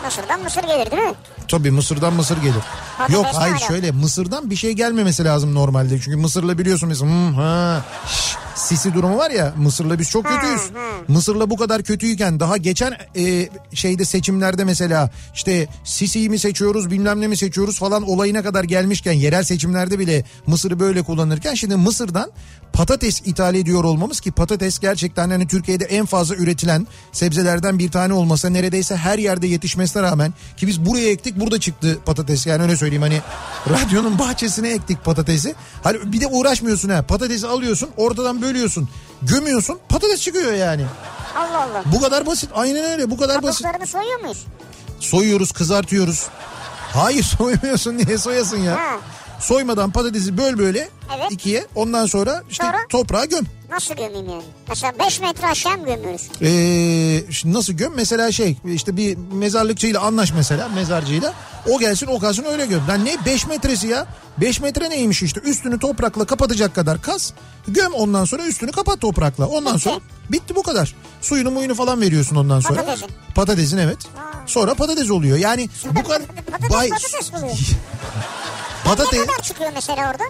Mısır'dan 0.04 0.42
mısır 0.42 0.62
gelir 0.62 0.90
değil 0.90 1.02
mi? 1.02 1.14
Tabii 1.48 1.70
Mısır'dan 1.70 2.12
Mısır 2.12 2.36
gelir. 2.36 2.62
Patates 2.98 3.14
Yok 3.16 3.26
hayır 3.32 3.52
alaka? 3.52 3.66
şöyle 3.66 3.90
Mısır'dan 3.90 4.50
bir 4.50 4.56
şey 4.56 4.72
gelmemesi 4.72 5.24
lazım 5.24 5.54
normalde. 5.54 6.00
Çünkü 6.00 6.16
Mısır'la 6.16 6.58
biliyorsun 6.58 6.88
mesela 6.88 7.10
hmm, 7.10 7.34
ha, 7.34 7.84
şş, 8.08 8.36
sisi 8.54 8.94
durumu 8.94 9.18
var 9.18 9.30
ya 9.30 9.54
Mısır'la 9.56 9.98
biz 9.98 10.10
çok 10.10 10.24
kötüyüz. 10.24 10.60
Mısır'la 11.08 11.50
bu 11.50 11.56
kadar 11.56 11.82
kötüyken 11.82 12.40
daha 12.40 12.56
geçen 12.56 12.92
e, 13.16 13.48
şeyde 13.74 14.04
seçimlerde 14.04 14.64
mesela 14.64 15.10
işte 15.34 15.68
Sisi'yi 15.84 16.30
mi 16.30 16.38
seçiyoruz 16.38 16.90
bilmem 16.90 17.20
ne 17.20 17.26
mi 17.26 17.36
seçiyoruz 17.36 17.78
falan 17.78 18.02
olayına 18.02 18.42
kadar 18.42 18.64
gelmişken 18.64 19.12
yerel 19.12 19.42
seçimlerde 19.44 19.98
bile 19.98 20.24
Mısır'ı 20.46 20.80
böyle 20.80 21.02
kullanırken 21.02 21.54
şimdi 21.54 21.76
Mısır'dan 21.76 22.30
patates 22.72 23.22
ithal 23.24 23.54
ediyor 23.54 23.84
olmamız 23.84 24.20
ki 24.20 24.32
patates 24.32 24.78
gerçekten 24.78 25.30
hani 25.30 25.46
Türkiye'de 25.46 25.84
en 25.84 26.06
fazla 26.06 26.34
üretilen 26.34 26.86
sebzelerden 27.12 27.78
bir 27.78 27.90
tane 27.90 28.14
olmasa 28.14 28.48
neredeyse 28.48 28.96
her 28.96 29.18
yerde 29.18 29.46
yetişmesine 29.46 30.02
rağmen 30.02 30.34
ki 30.56 30.66
biz 30.66 30.86
buraya 30.86 31.10
ektik 31.10 31.31
burada 31.40 31.60
çıktı 31.60 31.98
patates 32.06 32.46
yani 32.46 32.62
öyle 32.62 32.76
söyleyeyim 32.76 33.02
hani 33.02 33.20
radyonun 33.70 34.18
bahçesine 34.18 34.70
ektik 34.70 35.04
patatesi. 35.04 35.54
Hani 35.82 36.12
bir 36.12 36.20
de 36.20 36.26
uğraşmıyorsun 36.26 36.88
ha 36.88 37.02
patatesi 37.02 37.46
alıyorsun 37.46 37.88
ortadan 37.96 38.42
bölüyorsun 38.42 38.88
gömüyorsun 39.22 39.78
patates 39.88 40.20
çıkıyor 40.20 40.52
yani. 40.52 40.84
Allah 41.36 41.62
Allah. 41.62 41.82
Bu 41.92 42.00
kadar 42.00 42.26
basit 42.26 42.50
aynen 42.54 42.84
öyle 42.84 43.10
bu 43.10 43.16
kadar 43.16 43.42
basit. 43.42 43.62
Kabuklarını 43.62 43.86
soyuyor 43.86 44.20
muyuz? 44.20 44.44
Soyuyoruz 45.00 45.52
kızartıyoruz. 45.52 46.26
Hayır 46.92 47.22
soymuyorsun 47.38 47.98
niye 47.98 48.18
soyasın 48.18 48.58
ya? 48.58 48.72
Ha. 48.76 48.96
Soymadan 49.42 49.90
patatesi 49.90 50.38
böl 50.38 50.58
böyle 50.58 50.88
Evet. 51.16 51.32
ikiye 51.32 51.66
ondan 51.74 52.06
sonra 52.06 52.42
işte 52.50 52.64
Sonra? 52.64 52.76
toprağa 52.88 53.24
göm. 53.24 53.46
Nasıl 53.70 53.94
gömeyim 53.94 54.28
yani? 54.30 54.42
Mesela 54.68 54.92
5 54.98 55.20
metre 55.20 55.46
aşağı 55.46 55.78
mı 55.78 55.86
gömüyoruz? 55.86 56.28
Ee, 56.42 57.32
şimdi 57.32 57.56
nasıl 57.56 57.72
göm? 57.72 57.92
Mesela 57.96 58.32
şey 58.32 58.56
işte 58.66 58.96
bir 58.96 59.16
mezarlıkçıyla 59.32 60.00
anlaş 60.00 60.32
mesela 60.32 60.68
mezarcıyla. 60.68 61.32
O 61.70 61.78
gelsin 61.78 62.06
o 62.06 62.18
kalsın 62.18 62.44
öyle 62.44 62.66
göm. 62.66 62.88
Lan 62.88 63.04
ne 63.04 63.16
5 63.26 63.46
metresi 63.46 63.86
ya? 63.86 64.06
5 64.40 64.60
metre 64.60 64.90
neymiş 64.90 65.22
işte 65.22 65.40
üstünü 65.40 65.78
toprakla 65.78 66.24
kapatacak 66.24 66.74
kadar 66.74 67.02
kaz. 67.02 67.32
Göm 67.68 67.92
ondan 67.92 68.24
sonra 68.24 68.46
üstünü 68.46 68.72
kapat 68.72 69.00
toprakla. 69.00 69.46
Ondan 69.46 69.72
Bitti. 69.74 69.84
sonra 69.84 70.00
bitti 70.30 70.56
bu 70.56 70.62
kadar. 70.62 70.94
Suyunu 71.20 71.50
muyunu 71.50 71.74
falan 71.74 72.00
veriyorsun 72.00 72.36
ondan 72.36 72.60
sonra. 72.60 72.80
Patatesin. 72.80 73.08
Patatesin 73.34 73.78
evet. 73.78 73.98
Sonra 74.46 74.74
patates 74.74 75.10
oluyor. 75.10 75.38
Yani 75.38 75.68
bu 75.90 76.02
kadar... 76.02 76.22
Patates 76.50 76.70
Bay- 76.70 76.88
patates 76.88 77.34
oluyor. 77.34 77.52
Patates 78.84 79.20
Ne 79.20 79.26
kadar 79.26 79.42
çıkıyor 79.42 79.70
mesela 79.74 80.10
orada? 80.10 80.24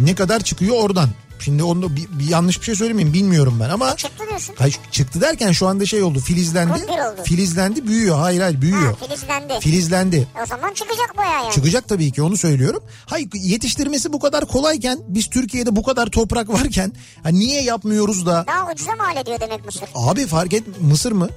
ne 0.00 0.14
kadar 0.14 0.40
çıkıyor 0.40 0.76
oradan? 0.78 1.08
Şimdi 1.40 1.62
onu 1.62 1.96
bir, 1.96 2.06
bir 2.18 2.28
yanlış 2.28 2.60
bir 2.60 2.64
şey 2.64 2.74
söylemeyeyim 2.74 3.14
bilmiyorum 3.14 3.58
ben 3.60 3.70
ama 3.70 3.96
Çıktı 3.96 4.24
diyorsun. 4.28 4.54
Hayır, 4.58 4.78
çıktı 4.90 5.20
derken 5.20 5.52
şu 5.52 5.66
anda 5.68 5.86
şey 5.86 6.02
oldu 6.02 6.20
filizlendi. 6.20 6.72
Oldu. 6.72 7.22
Filizlendi 7.24 7.86
büyüyor. 7.86 8.18
Hayır 8.18 8.40
hayır 8.40 8.60
büyüyor. 8.60 8.94
Ha, 9.00 9.06
filizlendi. 9.06 9.60
Filizlendi. 9.60 10.28
o 10.42 10.46
zaman 10.46 10.74
çıkacak 10.74 11.16
bayağı 11.16 11.42
yani. 11.44 11.52
Çıkacak 11.54 11.88
tabii 11.88 12.12
ki 12.12 12.22
onu 12.22 12.36
söylüyorum. 12.36 12.82
Hayır 13.06 13.28
yetiştirmesi 13.34 14.12
bu 14.12 14.20
kadar 14.20 14.46
kolayken 14.46 14.98
biz 15.08 15.26
Türkiye'de 15.30 15.76
bu 15.76 15.82
kadar 15.82 16.06
toprak 16.06 16.48
varken 16.52 16.92
ha, 17.22 17.28
niye 17.28 17.62
yapmıyoruz 17.62 18.26
da 18.26 18.44
Daha 18.46 18.72
ucuza 18.72 18.92
mal 18.94 19.16
ediyor 19.16 19.40
demek 19.40 19.64
Mısır. 19.64 19.88
abi 19.94 20.26
fark 20.26 20.52
et 20.54 20.64
Mısır 20.80 21.12
mı? 21.12 21.28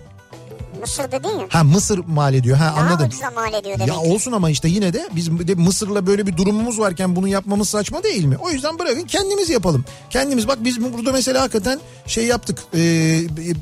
Mısır 0.79 1.11
dedin 1.11 1.29
ya. 1.39 1.45
Ha 1.49 1.63
Mısır 1.63 1.99
mal 2.07 2.33
ediyor 2.33 2.57
ha 2.57 2.65
Daha 2.75 2.85
anladım. 2.85 3.07
ucuza 3.07 3.31
mal 3.31 3.53
ediyor 3.53 3.79
demek. 3.79 3.87
Ya 3.87 3.97
olsun 3.99 4.31
ama 4.31 4.49
işte 4.49 4.67
yine 4.67 4.93
de 4.93 5.09
biz 5.15 5.47
de 5.47 5.55
Mısır'la 5.55 6.07
böyle 6.07 6.27
bir 6.27 6.37
durumumuz 6.37 6.79
varken 6.79 7.15
bunu 7.15 7.27
yapmamız 7.27 7.69
saçma 7.69 8.03
değil 8.03 8.23
mi? 8.25 8.37
O 8.37 8.49
yüzden 8.51 8.79
bırakın 8.79 9.03
kendimiz 9.05 9.49
yapalım. 9.49 9.85
Kendimiz 10.09 10.47
bak 10.47 10.57
biz 10.63 10.81
burada 10.81 11.11
mesela 11.11 11.41
hakikaten 11.41 11.79
şey 12.07 12.25
yaptık. 12.25 12.59
Ee, 12.73 12.79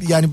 yani 0.07 0.29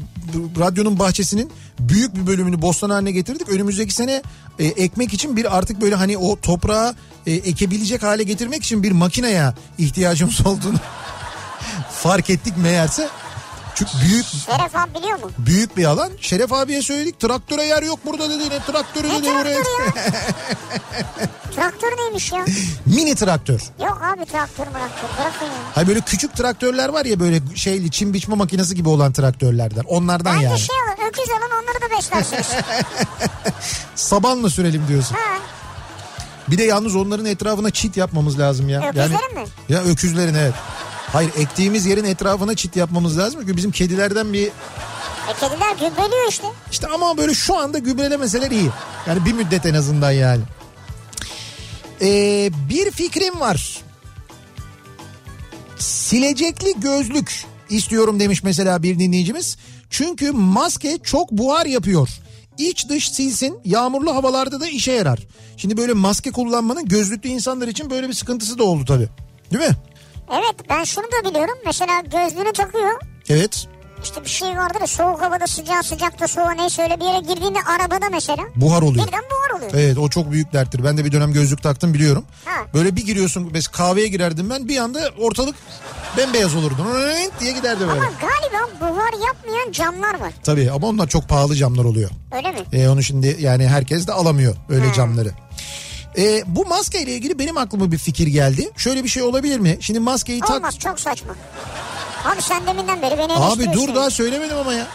radyonun 0.61 0.99
bahçesinin 0.99 1.51
büyük 1.79 2.17
bir 2.17 2.27
bölümünü 2.27 2.63
bostan 2.63 2.91
haline 2.91 3.11
getirdik. 3.13 3.49
Önümüzdeki 3.49 3.95
sene 3.95 4.23
e, 4.59 4.65
ekmek 4.67 5.13
için 5.15 5.37
bir 5.37 5.59
artık 5.59 5.81
böyle 5.81 5.95
hani 5.95 6.19
o 6.19 6.37
toprağı 6.41 6.95
e, 7.27 7.33
ekebilecek 7.33 8.03
hale 8.03 8.23
getirmek 8.23 8.65
için 8.65 8.83
bir 8.83 8.93
makineye 8.93 9.53
ihtiyacımız 9.79 10.47
olduğunu 10.47 10.79
fark 12.03 12.31
ettik 12.31 12.55
meğerse. 12.57 13.09
Çünkü 13.75 13.93
büyük 14.09 14.27
Şeref 14.27 14.77
abi 14.77 14.95
biliyor 14.95 15.19
mu? 15.19 15.31
büyük 15.39 15.77
bir 15.77 15.85
alan. 15.85 16.11
Şeref 16.21 16.53
abiye 16.53 16.83
söyledik 16.83 17.21
traktöre 17.21 17.65
yer 17.65 17.83
yok 17.83 17.99
burada 18.07 18.31
dedi. 18.31 18.51
Ne 18.51 18.59
traktörü 18.65 19.09
Ne 19.09 19.19
dedi 19.23 19.31
oraya. 19.31 19.63
traktörü 19.63 19.87
ya? 19.87 19.93
Traktör 21.57 21.89
neymiş 21.99 22.33
ya? 22.33 22.45
Mini 22.87 23.15
traktör. 23.15 23.61
Yok 23.81 24.03
abi 24.03 24.25
traktör 24.25 24.65
traktör 24.65 25.09
bırakın 25.19 25.47
ya. 25.47 25.53
Hayır 25.75 25.89
böyle 25.89 26.01
küçük 26.01 26.37
traktörler 26.37 26.89
var 26.89 27.05
ya 27.05 27.21
böyle 27.21 27.41
şeyli 27.55 27.91
çim 27.91 28.13
biçme 28.15 28.35
makinesi 28.37 28.75
gibi 28.75 28.89
olan 28.89 29.13
traktörlerden. 29.13 29.83
Onlardan 29.89 30.35
Bence 30.35 30.47
yani. 30.47 30.59
şey 30.59 30.77
alın 30.77 31.09
öküz 31.09 31.25
alın 31.31 31.51
onları 31.63 31.91
da 31.93 31.97
beslersiniz. 31.99 32.47
Sabanla 33.95 34.51
sürelim 34.51 34.89
diyorsun. 34.89 35.15
ha, 35.15 35.39
Bir 36.49 36.59
de 36.59 36.63
yalnız 36.65 36.97
onların 36.97 37.27
etrafına 37.27 37.71
çit 37.71 37.97
yapmamız 37.97 38.39
lazım 38.39 38.69
ya. 38.69 38.81
Öküzlerin 38.89 39.35
mi? 39.35 39.45
Ya 39.69 39.83
öküzlerin 39.83 40.35
evet. 40.35 40.55
Hayır 41.15 41.31
ektiğimiz 41.37 41.87
yerin 41.87 42.05
etrafına 42.05 42.57
çit 42.57 42.77
yapmamız 42.77 43.19
lazım. 43.19 43.41
Çünkü 43.41 43.57
bizim 43.57 43.71
kedilerden 43.71 44.33
bir 44.33 44.47
e, 44.47 44.51
kediler 45.41 45.73
gübreliyor 45.73 46.29
işte. 46.29 46.47
işte 46.73 46.87
ama 46.87 47.17
böyle 47.17 47.35
şu 47.35 47.59
anda 47.59 47.79
gübrelemeseler 47.79 48.51
iyi. 48.51 48.71
Yani 49.07 49.25
bir 49.25 49.33
müddet 49.33 49.67
en 49.67 49.75
azından 49.75 50.11
yani. 50.11 50.43
Ee, 52.01 52.51
bir 52.69 52.91
fikrim 52.91 53.41
var. 53.41 53.79
Silecekli 55.79 56.81
gözlük 56.81 57.45
istiyorum 57.71 58.21
demiş 58.21 58.43
mesela 58.43 58.83
bir 58.83 58.99
dinleyicimiz. 58.99 59.57
Çünkü 59.91 60.33
maske 60.33 60.99
çok 61.03 61.31
buhar 61.31 61.67
yapıyor. 61.67 62.09
İç 62.59 62.89
dış 62.89 63.11
silsin 63.11 63.59
yağmurlu 63.65 64.15
havalarda 64.15 64.61
da 64.61 64.69
işe 64.69 64.93
yarar. 64.93 65.19
Şimdi 65.57 65.77
böyle 65.77 65.93
maske 65.93 66.31
kullanmanın 66.31 66.85
gözlüklü 66.85 67.29
insanlar 67.29 67.69
için 67.69 67.91
böyle 67.91 68.09
bir 68.09 68.15
sıkıntısı 68.15 68.59
da 68.59 68.65
oldu 68.65 68.85
tabii. 68.85 69.09
Değil 69.53 69.71
mi? 69.71 69.77
Evet 70.31 70.55
ben 70.71 70.85
şunu 70.85 71.05
da 71.05 71.29
biliyorum. 71.31 71.55
Mesela 71.67 72.01
gözlüğünü 72.01 72.53
takıyor. 72.53 73.01
Evet. 73.29 73.67
İşte 74.05 74.25
bir 74.25 74.29
şey 74.29 74.49
vardır 74.49 74.81
ya 74.81 74.87
soğuk 74.87 75.23
havada 75.23 75.47
sıcağı 75.47 75.83
sıcakta 75.83 76.29
soğuğa 76.29 76.51
neyse 76.53 76.83
öyle 76.83 77.01
bir 77.01 77.05
yere 77.05 77.19
girdiğinde 77.21 77.59
arabada 77.63 78.09
mesela. 78.11 78.43
Buhar 78.57 78.83
oluyor. 78.83 79.07
Birden 79.07 79.23
buhar 79.31 79.59
oluyor. 79.59 79.71
Evet 79.75 79.99
o 79.99 80.09
çok 80.09 80.33
büyük 80.33 80.53
derttir. 80.53 80.85
Ben 80.85 80.97
de 80.99 81.05
bir 81.05 81.13
dönem 81.13 81.33
gözlük 81.33 81.63
taktım 81.63 81.95
biliyorum. 81.95 82.25
Ha. 82.45 82.63
Böyle 82.75 82.97
bir 82.97 83.07
giriyorsun 83.07 83.49
mesela 83.53 83.73
kahveye 83.73 84.09
girerdim 84.09 84.51
ben 84.51 84.69
bir 84.69 84.77
anda 84.79 85.11
ortalık 85.19 85.55
Bembeyaz 86.17 86.55
olurdu. 86.55 86.77
Diye 87.41 87.53
giderdi 87.53 87.81
böyle. 87.81 87.93
Ama 87.93 88.11
galiba 88.21 88.71
buhar 88.81 89.27
yapmayan 89.27 89.73
camlar 89.73 90.21
var. 90.21 90.33
Tabii 90.45 90.71
ama 90.71 90.87
onlar 90.87 91.09
çok 91.09 91.29
pahalı 91.29 91.55
camlar 91.55 91.85
oluyor. 91.85 92.11
Öyle 92.33 92.53
mi? 92.53 92.59
E, 92.73 92.89
onu 92.89 93.03
şimdi 93.03 93.37
yani 93.41 93.69
herkes 93.69 94.07
de 94.07 94.13
alamıyor 94.13 94.57
öyle 94.69 94.93
camları. 94.93 95.31
E, 96.19 96.43
bu 96.47 96.67
maske 96.67 97.03
ile 97.03 97.13
ilgili 97.13 97.39
benim 97.39 97.59
aklıma 97.59 97.93
bir 97.93 97.99
fikir 97.99 98.27
geldi. 98.27 98.71
Şöyle 98.77 99.05
bir 99.05 99.09
şey 99.09 99.23
olabilir 99.23 99.59
mi? 99.59 99.77
Şimdi 99.81 100.01
maskeyi 100.01 100.41
tak... 100.41 100.51
Olmaz 100.51 100.79
çok 100.79 101.01
saçma. 101.01 101.35
Abi 102.25 102.43
sen 102.43 102.67
deminden 102.67 103.03
beri 103.03 103.19
beni 103.19 103.33
Abi 103.33 103.73
dur 103.73 103.95
daha 103.95 104.11
söylemedim 104.11 104.57
ama 104.57 104.75
ya. 104.75 104.87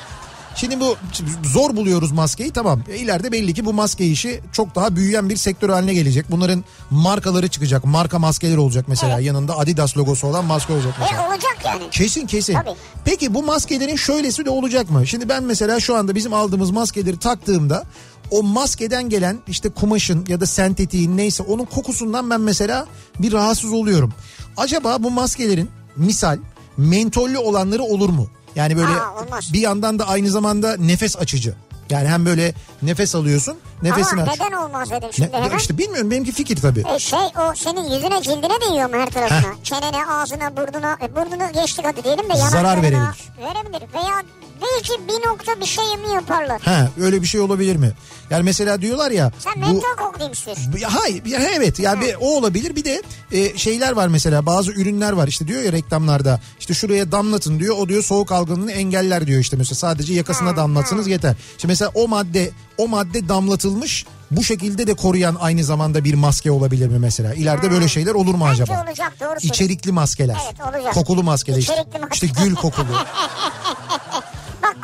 Şimdi 0.55 0.79
bu 0.79 0.95
zor 1.43 1.75
buluyoruz 1.75 2.11
maskeyi 2.11 2.51
tamam. 2.51 2.81
E, 2.89 2.97
İleride 2.97 3.31
belli 3.31 3.53
ki 3.53 3.65
bu 3.65 3.73
maske 3.73 4.05
işi 4.05 4.41
çok 4.51 4.75
daha 4.75 4.95
büyüyen 4.95 5.29
bir 5.29 5.35
sektör 5.37 5.69
haline 5.69 5.93
gelecek. 5.93 6.31
Bunların 6.31 6.63
markaları 6.89 7.47
çıkacak. 7.47 7.85
Marka 7.85 8.19
maskeler 8.19 8.57
olacak 8.57 8.85
mesela. 8.87 9.19
Yanında 9.19 9.57
Adidas 9.57 9.97
logosu 9.97 10.27
olan 10.27 10.45
maske 10.45 10.73
olacak 10.73 10.93
E 10.97 11.01
mesela. 11.01 11.27
olacak 11.27 11.57
yani. 11.65 11.83
Kesin 11.91 12.27
kesin. 12.27 12.53
Tabii. 12.53 12.75
Peki 13.05 13.33
bu 13.33 13.43
maskelerin 13.43 13.95
şöylesi 13.95 14.45
de 14.45 14.49
olacak 14.49 14.89
mı? 14.89 15.07
Şimdi 15.07 15.29
ben 15.29 15.43
mesela 15.43 15.79
şu 15.79 15.95
anda 15.95 16.15
bizim 16.15 16.33
aldığımız 16.33 16.71
maskeleri 16.71 17.19
taktığımda 17.19 17.83
o 18.31 18.43
maskeden 18.43 19.09
gelen 19.09 19.39
işte 19.47 19.69
kumaşın 19.69 20.25
ya 20.27 20.41
da 20.41 20.45
sentetiğin 20.45 21.17
neyse 21.17 21.43
onun 21.43 21.65
kokusundan 21.65 22.29
ben 22.29 22.41
mesela 22.41 22.87
bir 23.19 23.33
rahatsız 23.33 23.71
oluyorum. 23.73 24.13
Acaba 24.57 25.03
bu 25.03 25.11
maskelerin 25.11 25.69
misal 25.95 26.37
mentollü 26.77 27.37
olanları 27.37 27.83
olur 27.83 28.09
mu? 28.09 28.27
Yani 28.55 28.77
böyle 28.77 28.91
Aa, 28.91 29.23
olmaz. 29.23 29.53
bir 29.53 29.59
yandan 29.59 29.99
da 29.99 30.07
aynı 30.07 30.29
zamanda 30.29 30.77
nefes 30.77 31.17
açıcı. 31.17 31.55
Yani 31.89 32.07
hem 32.07 32.25
böyle 32.25 32.53
nefes 32.81 33.15
alıyorsun 33.15 33.57
nefesini 33.81 34.21
Ama 34.21 34.31
aç. 34.31 34.39
neden 34.39 34.51
olmaz 34.57 34.89
dedim 34.91 35.07
Ne, 35.07 35.13
şimdi 35.13 35.33
hemen. 35.33 35.57
işte 35.57 35.77
bilmiyorum 35.77 36.11
benimki 36.11 36.31
fikir 36.31 36.55
tabii. 36.61 36.83
E 36.95 36.99
şey 36.99 37.19
o 37.19 37.55
senin 37.55 37.83
yüzüne 37.91 38.21
cildine 38.21 38.61
değiyor 38.69 38.89
mu 38.89 38.95
her 38.95 39.09
tarafına? 39.09 39.53
Çenene, 39.63 40.05
ağzına, 40.05 40.57
burnuna. 40.57 40.97
E, 41.01 41.15
burnunu 41.15 41.51
geçtik 41.53 41.85
hadi 41.85 42.03
diyelim 42.03 42.29
de 42.29 42.35
Zarar 42.35 42.63
yanaklarına. 42.77 42.83
verebilir. 42.83 43.55
Verebilir. 43.55 43.93
Veya 43.93 44.23
belki 44.61 45.07
bir 45.07 45.27
nokta 45.29 45.59
bir 45.61 45.65
şey 45.65 45.85
mi 45.85 46.13
yaparlar? 46.15 46.61
Ha 46.61 46.89
öyle 47.01 47.21
bir 47.21 47.27
şey 47.27 47.41
olabilir 47.41 47.75
mi? 47.75 47.91
Yani 48.29 48.43
mesela 48.43 48.81
diyorlar 48.81 49.11
ya. 49.11 49.31
Sen 49.39 49.53
bu- 49.55 49.59
mentol 49.59 49.95
koklayayım 50.05 50.33
istiyorsun. 50.33 50.73
Ya 50.79 50.95
Hayır 50.95 51.25
ya 51.25 51.39
evet 51.53 51.79
yani 51.79 52.01
bir, 52.01 52.15
o 52.21 52.25
olabilir 52.37 52.75
bir 52.75 52.83
de 52.85 53.01
e, 53.31 53.57
şeyler 53.57 53.91
var 53.91 54.07
mesela 54.07 54.45
bazı 54.45 54.71
ürünler 54.71 55.13
var 55.13 55.27
işte 55.27 55.47
diyor 55.47 55.61
ya 55.61 55.71
reklamlarda 55.71 56.39
işte 56.59 56.73
şuraya 56.73 57.11
damlatın 57.11 57.59
diyor 57.59 57.75
o 57.77 57.89
diyor 57.89 58.03
soğuk 58.03 58.31
algınlığını 58.31 58.71
engeller 58.71 59.27
diyor 59.27 59.39
işte 59.41 59.57
mesela 59.57 59.75
sadece 59.75 60.13
yakasına 60.13 60.55
damlatsanız 60.57 61.07
yeter. 61.07 61.35
İşte 61.57 61.67
mesela 61.67 61.91
o 61.95 62.07
madde 62.07 62.51
o 62.77 62.87
madde 62.87 63.29
damlatılmış 63.29 64.05
bu 64.31 64.43
şekilde 64.43 64.87
de 64.87 64.93
koruyan 64.93 65.37
aynı 65.39 65.63
zamanda 65.63 66.03
bir 66.03 66.13
maske 66.13 66.51
olabilir 66.51 66.87
mi 66.87 66.99
mesela? 66.99 67.33
İleride 67.33 67.71
böyle 67.71 67.87
şeyler 67.87 68.11
olur 68.13 68.35
mu 68.35 68.45
Bence 68.49 68.63
acaba? 68.63 68.83
olacak 68.87 69.13
doğru. 69.19 69.35
İçerikli 69.41 69.91
maskeler. 69.91 70.37
Evet, 70.45 70.61
olacak. 70.75 70.93
Kokulu 70.93 71.23
maskeler 71.23 71.57
işte. 71.57 71.73
İçerikli 71.73 71.99
maske. 71.99 72.13
İşte 72.27 72.43
gül 72.43 72.55
kokulu. 72.55 72.85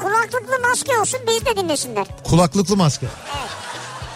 Kulaklıklı 0.05 0.59
maske 0.69 0.97
olsun 0.99 1.19
biz 1.27 1.45
de 1.45 1.57
dinlesinler. 1.57 2.07
Kulaklıklı 2.23 2.75
maske. 2.77 3.07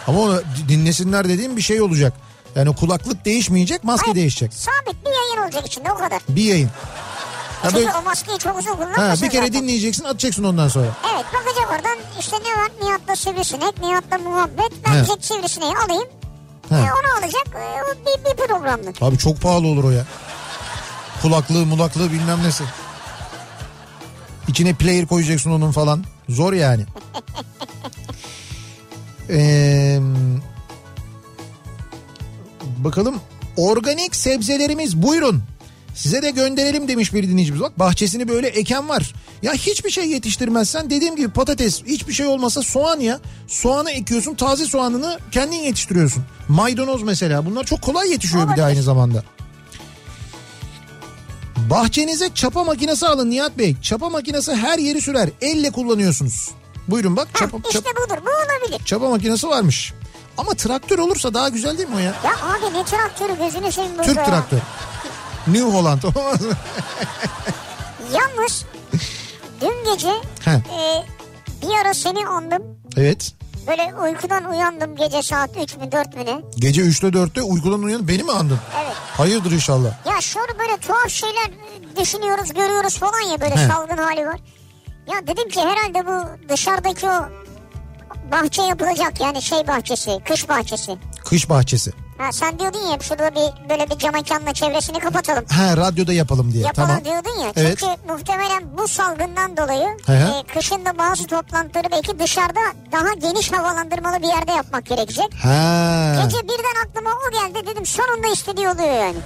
Ama 0.06 0.20
onu 0.20 0.42
dinlesinler 0.68 1.28
dediğim 1.28 1.56
bir 1.56 1.62
şey 1.62 1.80
olacak. 1.82 2.12
Yani 2.54 2.76
kulaklık 2.76 3.24
değişmeyecek 3.24 3.84
maske 3.84 4.04
Hayır, 4.06 4.16
değişecek. 4.16 4.54
Sabit 4.54 5.04
bir 5.06 5.10
yayın 5.10 5.44
olacak 5.44 5.66
içinde 5.66 5.92
o 5.92 5.94
kadar. 5.94 6.22
Bir 6.28 6.42
yayın. 6.44 6.68
Ha, 6.68 7.68
Çünkü 7.70 7.74
böyle- 7.76 7.92
o 7.92 8.02
maskeyi 8.02 8.38
çok 8.38 8.58
uzun 8.58 8.70
ha, 8.70 8.76
kullanmasın 8.76 9.26
bir 9.26 9.30
kere 9.30 9.46
zaten. 9.46 9.62
dinleyeceksin 9.62 10.04
atacaksın 10.04 10.44
ondan 10.44 10.68
sonra. 10.68 10.86
Evet 11.14 11.24
bakacak 11.34 11.70
oradan 11.70 11.98
işte 12.20 12.36
ne 12.36 12.62
var 12.62 12.70
Nihat'la 12.82 13.16
sivrisinek, 13.16 13.78
Nihat'la 13.82 14.18
muhabbet. 14.18 14.72
Ben 14.86 14.92
He. 14.92 15.04
tek 15.04 15.24
sivrisineği 15.24 15.72
alayım. 15.86 16.08
He. 16.68 16.74
E, 16.74 16.78
onu 16.78 17.18
alacak 17.24 17.46
e, 17.54 17.82
o 17.82 17.94
bir, 18.06 18.24
bir 18.30 18.46
programlık. 18.46 19.02
Abi 19.02 19.18
çok 19.18 19.40
pahalı 19.40 19.66
olur 19.66 19.84
o 19.84 19.90
ya. 19.90 20.04
Kulaklığı 21.22 21.66
mulaklığı 21.66 22.12
bilmem 22.12 22.42
nesi. 22.44 22.64
İçine 24.50 24.74
player 24.74 25.06
koyacaksın 25.06 25.50
onun 25.50 25.72
falan. 25.72 26.04
Zor 26.28 26.52
yani. 26.52 26.82
Ee, 29.32 30.00
bakalım 32.78 33.14
organik 33.56 34.16
sebzelerimiz 34.16 35.02
buyurun. 35.02 35.42
Size 35.94 36.22
de 36.22 36.30
gönderelim 36.30 36.88
demiş 36.88 37.14
bir 37.14 37.28
dinleyicimiz. 37.28 37.60
Bak 37.60 37.78
bahçesini 37.78 38.28
böyle 38.28 38.48
eken 38.48 38.88
var. 38.88 39.14
Ya 39.42 39.52
hiçbir 39.52 39.90
şey 39.90 40.08
yetiştirmezsen 40.10 40.90
dediğim 40.90 41.16
gibi 41.16 41.28
patates 41.28 41.84
hiçbir 41.84 42.12
şey 42.12 42.26
olmasa 42.26 42.62
soğan 42.62 43.00
ya. 43.00 43.20
Soğanı 43.46 43.90
ekiyorsun 43.90 44.34
taze 44.34 44.64
soğanını 44.64 45.18
kendin 45.30 45.56
yetiştiriyorsun. 45.56 46.22
Maydanoz 46.48 47.02
mesela 47.02 47.46
bunlar 47.46 47.64
çok 47.64 47.82
kolay 47.82 48.10
yetişiyor 48.10 48.42
bir 48.42 48.46
de 48.46 48.50
Olabilir. 48.52 48.66
aynı 48.66 48.82
zamanda. 48.82 49.24
Bahçenize 51.70 52.34
çapa 52.34 52.64
makinesi 52.64 53.06
alın 53.06 53.30
Nihat 53.30 53.58
Bey. 53.58 53.76
Çapa 53.82 54.08
makinesi 54.10 54.54
her 54.54 54.78
yeri 54.78 55.00
sürer. 55.00 55.28
Elle 55.40 55.70
kullanıyorsunuz. 55.70 56.50
Buyurun 56.88 57.16
bak 57.16 57.28
çapa, 57.34 57.58
işte 57.68 57.78
çap- 57.78 57.96
budur 57.96 58.22
bu 58.26 58.30
olabilir. 58.30 58.84
çapa 58.84 59.08
makinesi 59.10 59.48
varmış. 59.48 59.92
Ama 60.38 60.54
traktör 60.54 60.98
olursa 60.98 61.34
daha 61.34 61.48
güzel 61.48 61.78
değil 61.78 61.88
mi 61.88 61.94
o 61.96 61.98
ya? 61.98 62.04
Ya 62.04 62.32
abi 62.42 62.78
ne 62.78 62.84
traktörü 62.84 63.38
gözünü 63.38 63.72
seveyim 63.72 63.92
burada 63.94 64.06
Türk 64.06 64.16
ya. 64.16 64.24
traktör. 64.24 64.58
New 65.46 65.62
Holland 65.70 66.02
olmaz 66.02 66.40
mı? 66.46 66.52
Yalnız 68.12 68.64
dün 69.60 69.92
gece 69.92 70.10
He. 70.44 70.50
e, 70.50 71.04
bir 71.62 71.74
ara 71.82 71.94
seni 71.94 72.26
andım. 72.26 72.62
Evet. 72.96 73.32
Böyle 73.66 73.94
uykudan 74.02 74.44
uyandım 74.50 74.96
gece 74.96 75.22
saat 75.22 75.50
3 75.62 75.76
mü 75.76 75.92
4 75.92 76.16
mü 76.16 76.24
ne? 76.26 76.40
Gece 76.56 76.82
3'te 76.82 77.06
4'te 77.06 77.42
uykudan 77.42 77.82
uyanıp 77.82 78.08
beni 78.08 78.22
mi 78.22 78.32
andın? 78.32 78.58
Evet. 78.84 78.94
Hayırdır 79.16 79.50
inşallah. 79.52 80.06
Ya 80.06 80.20
şöyle 80.20 80.58
böyle 80.58 80.76
tuhaf 80.76 81.08
şeyler 81.08 81.50
düşünüyoruz 82.00 82.52
görüyoruz 82.54 82.98
falan 82.98 83.20
ya 83.32 83.40
böyle 83.40 83.56
He. 83.56 83.68
salgın 83.68 83.96
hali 83.96 84.26
var. 84.26 84.40
Ya 85.12 85.26
dedim 85.26 85.48
ki 85.48 85.60
herhalde 85.60 86.06
bu 86.06 86.48
dışarıdaki 86.48 87.06
o 87.06 87.28
bahçe 88.32 88.62
yapılacak 88.62 89.20
yani 89.20 89.42
şey 89.42 89.66
bahçesi 89.66 90.18
kış 90.28 90.48
bahçesi. 90.48 90.98
Kış 91.24 91.50
bahçesi. 91.50 91.92
Ha 92.20 92.32
sen 92.32 92.58
diyordun 92.58 92.80
ya 92.80 92.98
şurada 93.00 93.34
bir 93.34 93.68
böyle 93.68 93.90
bir 93.90 93.98
cam 93.98 94.12
mekanla 94.12 94.52
çevresini 94.52 94.98
kapatalım. 94.98 95.44
Ha 95.50 95.76
radyoda 95.76 96.12
yapalım 96.12 96.52
diye. 96.52 96.64
Yapalım 96.64 96.88
tamam. 96.88 97.04
diyordun 97.04 97.40
ya. 97.42 97.52
Evet. 97.56 97.78
Çünkü 97.78 98.12
muhtemelen 98.12 98.78
bu 98.78 98.88
salgından 98.88 99.56
dolayı 99.56 99.88
e, 100.08 100.42
kışın 100.54 100.84
da 100.84 100.98
bazı 100.98 101.26
toplantıları 101.26 101.90
belki 101.90 102.18
dışarıda 102.18 102.60
daha 102.92 103.14
geniş 103.14 103.52
havalandırmalı 103.52 104.22
bir 104.22 104.28
yerde 104.28 104.52
yapmak 104.52 104.86
gerekecek. 104.86 105.34
Ha. 105.42 106.22
Gece 106.24 106.42
birden 106.42 106.88
aklıma 106.88 107.10
o 107.10 107.30
geldi 107.30 107.66
dedim 107.66 107.86
sonunda 107.86 108.26
istediği 108.26 108.68
oluyor 108.68 108.94
yani. 108.94 109.18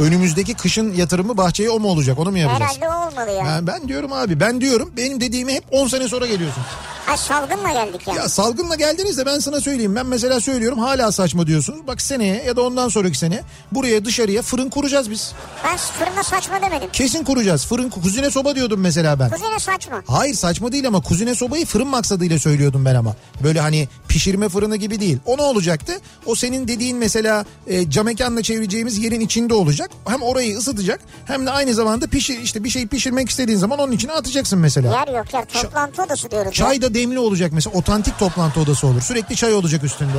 Önümüzdeki 0.00 0.54
kışın 0.54 0.94
yatırımı 0.94 1.36
bahçeye 1.36 1.70
o 1.70 1.80
mu 1.80 1.88
olacak? 1.88 2.18
Onu 2.18 2.30
mu 2.30 2.38
yapacağız? 2.38 2.72
Herhalde 2.80 2.88
o 2.88 3.08
olmalı 3.10 3.30
yani. 3.36 3.48
Ha, 3.48 3.66
ben 3.66 3.88
diyorum 3.88 4.12
abi 4.12 4.40
ben 4.40 4.60
diyorum 4.60 4.92
benim 4.96 5.20
dediğimi 5.20 5.54
hep 5.54 5.64
10 5.70 5.88
sene 5.88 6.08
sonra 6.08 6.26
geliyorsun. 6.26 6.62
Ha 7.06 7.16
salgınla 7.16 7.72
geldik 7.72 8.00
yani. 8.06 8.18
Ya 8.18 8.28
salgınla 8.28 8.74
geldiniz 8.74 9.18
de 9.18 9.26
ben 9.26 9.38
sana 9.38 9.60
söyleyeyim. 9.60 9.96
Ben 9.96 10.06
mesela 10.06 10.40
söylüyorum 10.40 10.78
hala 10.78 11.12
saçma 11.12 11.46
diyorsunuz. 11.46 11.86
Bak 11.86 12.00
seneye 12.02 12.42
ya 12.42 12.56
da 12.56 12.62
ondan 12.62 12.88
sonraki 12.88 13.18
sene 13.18 13.42
buraya 13.72 14.04
dışarıya 14.04 14.42
fırın 14.42 14.70
kuracağız 14.70 15.10
biz. 15.10 15.32
Ben 15.64 15.76
fırına 15.76 16.22
saçma 16.22 16.62
demedim. 16.62 16.88
Kesin 16.92 17.24
kuracağız. 17.24 17.66
Fırın 17.66 17.90
kuzine 17.90 18.30
soba 18.30 18.54
diyordum 18.54 18.80
mesela 18.80 19.18
ben. 19.20 19.30
Kuzene 19.30 19.58
saçma. 19.58 20.02
Hayır 20.06 20.34
saçma 20.34 20.72
değil 20.72 20.86
ama 20.86 21.00
kuzine 21.00 21.34
sobayı 21.34 21.66
fırın 21.66 21.88
maksadıyla 21.88 22.38
söylüyordum 22.38 22.84
ben 22.84 22.94
ama. 22.94 23.16
Böyle 23.42 23.60
hani 23.60 23.88
pişirme 24.08 24.48
fırını 24.48 24.76
gibi 24.76 25.00
değil. 25.00 25.18
O 25.26 25.36
ne 25.36 25.42
olacaktı? 25.42 25.92
O 26.26 26.34
senin 26.34 26.68
dediğin 26.68 26.96
mesela 26.96 27.44
e, 27.66 27.90
cam 27.90 28.06
mekanla 28.06 28.42
çevireceğimiz 28.42 28.98
yerin 28.98 29.20
içinde 29.20 29.54
olacak. 29.54 29.89
Hem 30.08 30.22
orayı 30.22 30.56
ısıtacak 30.58 31.00
hem 31.24 31.46
de 31.46 31.50
aynı 31.50 31.74
zamanda 31.74 32.06
pişir 32.06 32.38
işte 32.38 32.64
bir 32.64 32.70
şey 32.70 32.86
pişirmek 32.86 33.30
istediğin 33.30 33.58
zaman 33.58 33.78
onun 33.78 33.92
içine 33.92 34.12
atacaksın 34.12 34.58
mesela. 34.58 34.92
Yer 34.92 35.16
yok 35.18 35.34
yer. 35.34 35.44
Toplantı 35.62 36.02
odası 36.02 36.30
diyoruz. 36.30 36.46
ya. 36.46 36.66
Çay 36.66 36.82
da 36.82 36.94
demli 36.94 37.18
olacak 37.18 37.50
mesela 37.54 37.78
otantik 37.78 38.18
toplantı 38.18 38.60
odası 38.60 38.86
olur. 38.86 39.00
Sürekli 39.00 39.36
çay 39.36 39.54
olacak 39.54 39.84
üstünde. 39.84 40.18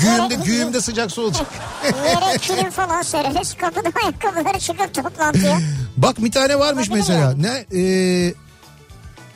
Güğümde, 0.00 0.34
güğümde 0.34 0.80
sıcak 0.80 1.10
su 1.10 1.22
olacak. 1.22 1.46
Yere 1.84 2.38
kilim 2.38 2.70
falan 2.70 3.02
sereriz. 3.02 3.54
Kapıda 3.54 3.88
ayakkabıları 4.02 4.58
çıkıp 4.58 4.94
toplantıya. 4.94 5.58
Bak 5.96 6.24
bir 6.24 6.32
tane 6.32 6.58
varmış 6.58 6.88
Olabilir 6.90 7.08
mesela. 7.08 7.20
yani. 7.20 7.42
Ne 7.42 7.80
e, 7.80 8.34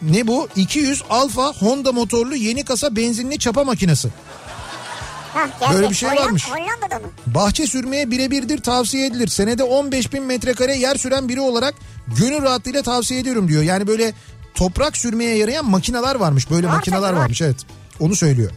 ne 0.03 0.27
bu? 0.27 0.49
200 0.57 1.03
Alfa 1.11 1.53
Honda 1.53 1.93
motorlu 1.93 2.35
yeni 2.35 2.65
kasa 2.65 2.97
benzinli 2.97 3.39
çapa 3.39 3.65
makinesi. 3.65 4.09
Hah. 5.35 5.73
Böyle 5.75 5.91
bir 5.91 5.95
şey 5.95 6.09
Hollanda- 6.09 6.25
varmış. 6.25 6.49
Hollanda'da 6.51 6.99
mı? 6.99 7.07
Bahçe 7.27 7.67
sürmeye 7.67 8.11
birebirdir 8.11 8.59
tavsiye 8.63 9.07
edilir. 9.07 9.29
Senede 9.29 9.63
15 9.65 10.13
bin 10.13 10.23
metrekare 10.23 10.77
yer 10.77 10.95
süren 10.97 11.29
biri 11.29 11.41
olarak 11.41 11.75
gönül 12.19 12.43
rahatlığıyla 12.43 12.83
tavsiye 12.83 13.21
ediyorum 13.21 13.49
diyor. 13.49 13.63
Yani 13.63 13.87
böyle 13.87 14.13
toprak 14.55 14.97
sürmeye 14.97 15.37
yarayan 15.37 15.65
makineler 15.71 16.15
varmış. 16.15 16.51
Böyle 16.51 16.67
Var 16.67 16.73
makineler 16.73 17.01
tabii, 17.03 17.17
var. 17.17 17.21
varmış 17.23 17.43
evet. 17.43 17.57
Onu 18.01 18.17
söylüyor. 18.17 18.51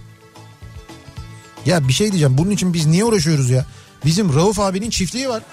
Ya 1.65 1.87
bir 1.87 1.93
şey 1.93 2.11
diyeceğim. 2.11 2.37
Bunun 2.37 2.51
için 2.51 2.73
biz 2.73 2.85
niye 2.85 3.03
uğraşıyoruz 3.05 3.49
ya? 3.49 3.65
Bizim 4.05 4.35
Rauf 4.35 4.59
abinin 4.59 4.89
çiftliği 4.89 5.29
var. 5.29 5.43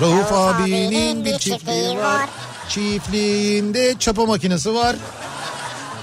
Rauf, 0.00 0.12
Rauf 0.14 0.32
abinin 0.32 0.86
abinin 0.88 1.24
bir 1.24 1.38
çiftliği 1.38 1.88
var. 1.88 1.96
var. 1.96 2.28
Çiftliğinde 2.68 3.94
çapa 3.98 4.26
makinesi 4.26 4.74
var. 4.74 4.96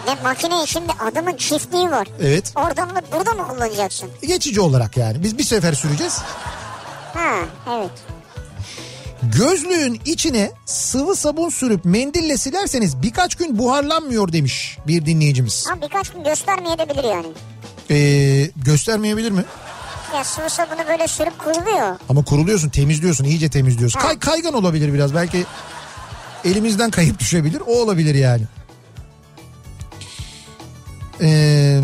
Ne 0.08 0.16
makine 0.24 0.66
şimdi 0.66 0.92
adamın 1.12 1.38
çiftliği 1.38 1.92
var. 1.92 2.08
Evet. 2.22 2.54
Oradan 2.56 2.88
mı 2.94 3.00
burada 3.12 3.34
mı 3.34 3.48
kullanacaksın? 3.48 4.10
Geçici 4.28 4.62
olarak 4.62 4.98
yani. 4.98 5.24
Biz 5.24 5.38
bir 5.38 5.44
sefer 5.44 5.74
süreceğiz. 5.74 6.18
Ha 7.14 7.36
evet. 7.70 7.92
Gözlüğün 9.24 10.02
içine 10.06 10.52
sıvı 10.66 11.16
sabun 11.16 11.50
sürüp 11.50 11.86
mendille 11.86 12.38
silerseniz 12.38 13.02
birkaç 13.02 13.36
gün 13.36 13.58
buharlanmıyor 13.58 14.32
demiş 14.34 14.78
bir 14.88 15.06
dinleyicimiz. 15.06 15.68
Ha 15.70 15.76
birkaç 15.82 16.10
gün 16.10 16.24
göstermeyebilir 16.24 17.04
yani. 17.04 17.28
Ee, 17.92 18.52
göstermeyebilir 18.56 19.32
mi? 19.32 19.44
Ya 20.16 20.24
sıvı 20.24 20.50
sabunu 20.50 20.88
böyle 20.88 21.08
sürüp 21.08 21.40
kuruluyor. 21.40 21.96
Ama 22.10 22.24
kuruluyorsun, 22.24 22.70
temizliyorsun, 22.70 23.26
iyice 23.26 23.50
temizliyorsun. 23.50 24.00
Ha. 24.00 24.08
Kay, 24.08 24.20
kaygan 24.20 24.54
olabilir 24.54 24.94
biraz. 24.94 25.16
Belki 25.16 25.46
elimizden 26.46 26.92
kayıp 26.92 27.20
düşebilir. 27.20 27.62
O 27.68 27.82
olabilir 27.82 28.16
yani. 28.16 28.44
Ee, 31.22 31.82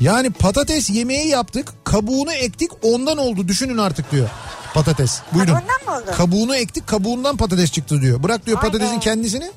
yani 0.00 0.30
patates 0.30 0.90
yemeği 0.90 1.28
yaptık, 1.28 1.72
kabuğunu 1.84 2.32
ektik, 2.32 2.70
ondan 2.82 3.18
oldu. 3.18 3.48
Düşünün 3.48 3.78
artık 3.78 4.12
diyor. 4.12 4.28
Patates. 4.74 5.20
Buyurun. 5.34 5.54
Kabuğundan 5.54 5.84
mı 5.86 6.02
oldu? 6.02 6.16
Kabuğunu 6.16 6.56
ektik, 6.56 6.86
kabuğundan 6.86 7.36
patates 7.36 7.72
çıktı 7.72 8.00
diyor. 8.00 8.22
Bırak 8.22 8.46
diyor 8.46 8.56
Vay 8.56 8.70
patatesin 8.70 9.00
kendisini. 9.00 9.50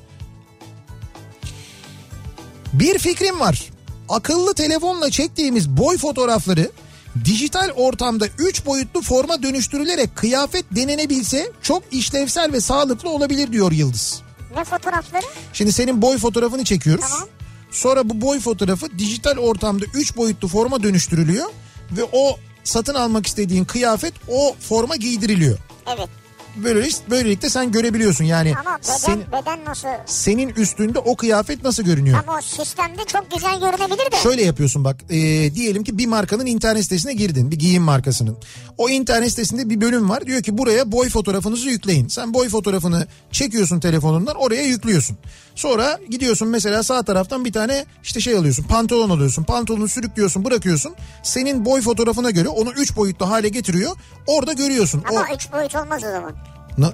Bir 2.72 2.98
fikrim 2.98 3.40
var. 3.40 3.70
Akıllı 4.08 4.54
telefonla 4.54 5.10
çektiğimiz 5.10 5.70
boy 5.70 5.98
fotoğrafları 5.98 6.70
dijital 7.24 7.70
ortamda 7.76 8.26
3 8.38 8.66
boyutlu 8.66 9.02
forma 9.02 9.42
dönüştürülerek 9.42 10.16
kıyafet 10.16 10.64
denenebilse 10.70 11.52
çok 11.62 11.82
işlevsel 11.90 12.52
ve 12.52 12.60
sağlıklı 12.60 13.10
olabilir 13.10 13.52
diyor 13.52 13.72
Yıldız. 13.72 14.22
Ne 14.56 14.64
fotoğrafları? 14.64 15.22
Şimdi 15.52 15.72
senin 15.72 16.02
boy 16.02 16.18
fotoğrafını 16.18 16.64
çekiyoruz. 16.64 17.04
Tamam. 17.10 17.28
Sonra 17.72 18.08
bu 18.08 18.20
boy 18.20 18.40
fotoğrafı 18.40 18.98
dijital 18.98 19.36
ortamda 19.36 19.84
3 19.94 20.16
boyutlu 20.16 20.48
forma 20.48 20.82
dönüştürülüyor 20.82 21.46
ve 21.92 22.04
o 22.12 22.38
satın 22.64 22.94
almak 22.94 23.26
istediğin 23.26 23.64
kıyafet 23.64 24.14
o 24.28 24.56
forma 24.60 24.96
giydiriliyor. 24.96 25.58
Evet. 25.96 26.08
Böylelikle, 26.56 27.10
böylelikle 27.10 27.50
sen 27.50 27.72
görebiliyorsun 27.72 28.24
yani 28.24 28.54
Ama 28.60 28.78
beden, 28.78 28.96
sen- 28.96 29.20
beden 29.32 29.64
nasıl? 29.64 29.88
senin 30.06 30.48
üstünde 30.48 30.98
o 30.98 31.16
kıyafet 31.16 31.62
nasıl 31.64 31.82
görünüyor. 31.82 32.18
Ama 32.28 32.38
o 32.38 32.40
sistemde 32.40 33.04
çok 33.06 33.30
güzel 33.30 33.60
görünebilir 33.60 34.12
de. 34.12 34.16
Şöyle 34.22 34.42
yapıyorsun 34.42 34.84
bak 34.84 34.96
e, 35.10 35.16
diyelim 35.54 35.84
ki 35.84 35.98
bir 35.98 36.06
markanın 36.06 36.46
internet 36.46 36.82
sitesine 36.82 37.12
girdin 37.14 37.50
bir 37.50 37.56
giyim 37.58 37.82
markasının. 37.82 38.36
O 38.78 38.88
internet 38.88 39.30
sitesinde 39.30 39.70
bir 39.70 39.80
bölüm 39.80 40.10
var 40.10 40.26
diyor 40.26 40.42
ki 40.42 40.58
buraya 40.58 40.92
boy 40.92 41.08
fotoğrafınızı 41.08 41.68
yükleyin. 41.68 42.08
Sen 42.08 42.34
boy 42.34 42.48
fotoğrafını 42.48 43.06
çekiyorsun 43.30 43.80
telefonundan 43.80 44.36
oraya 44.36 44.62
yüklüyorsun. 44.62 45.16
Sonra 45.54 45.98
gidiyorsun 46.10 46.48
mesela 46.48 46.82
sağ 46.82 47.02
taraftan 47.02 47.44
bir 47.44 47.52
tane 47.52 47.84
işte 48.02 48.20
şey 48.20 48.36
alıyorsun 48.36 48.62
pantolon 48.64 49.10
alıyorsun. 49.10 49.44
Pantolonu 49.44 49.88
sürüklüyorsun 49.88 50.44
bırakıyorsun. 50.44 50.94
Senin 51.22 51.64
boy 51.64 51.80
fotoğrafına 51.80 52.30
göre 52.30 52.48
onu 52.48 52.72
3 52.72 52.96
boyutlu 52.96 53.30
hale 53.30 53.48
getiriyor. 53.48 53.96
Orada 54.26 54.52
görüyorsun. 54.52 55.02
Ama 55.08 55.20
o, 55.20 55.34
üç 55.34 55.52
boyut 55.52 55.76
olmaz 55.76 56.04
o 56.04 56.10
zaman. 56.10 56.34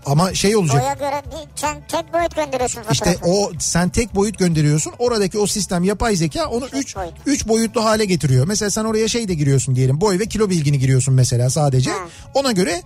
Ama 0.07 0.35
şey 0.35 0.57
olacak. 0.57 0.83
Boya 0.83 0.95
göre 0.95 1.23
bir, 1.27 1.61
sen 1.61 1.77
tek 1.89 2.13
boyut 2.13 2.37
gönderiyorsun 2.37 2.83
fotoğrafı. 2.83 3.11
İşte 3.11 3.27
o 3.27 3.53
sen 3.59 3.89
tek 3.89 4.15
boyut 4.15 4.39
gönderiyorsun. 4.39 4.93
Oradaki 4.99 5.39
o 5.39 5.47
sistem 5.47 5.85
yapay 5.85 6.17
zeka 6.17 6.47
onu 6.47 6.67
3 6.73 6.97
boyut. 6.97 7.13
3 7.27 7.49
boyutlu 7.49 7.85
hale 7.85 8.05
getiriyor. 8.05 8.47
Mesela 8.47 8.71
sen 8.71 8.85
oraya 8.85 9.09
şey 9.09 9.29
de 9.29 9.35
giriyorsun 9.35 9.77
diyelim. 9.77 10.01
Boy 10.01 10.19
ve 10.19 10.27
kilo 10.27 10.51
bilgini 10.51 10.79
giriyorsun 10.79 11.15
mesela 11.15 11.51
sadece. 11.51 11.91
Ha. 11.91 11.99
Ona 12.35 12.53
göre 12.53 12.83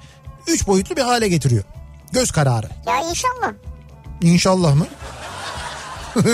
3 0.46 0.66
boyutlu 0.66 0.96
bir 0.96 1.02
hale 1.02 1.28
getiriyor. 1.28 1.64
Göz 2.12 2.30
kararı. 2.30 2.68
Ya 2.86 3.10
inşallah. 3.10 3.52
İnşallah 4.22 4.74
mı? 4.74 4.86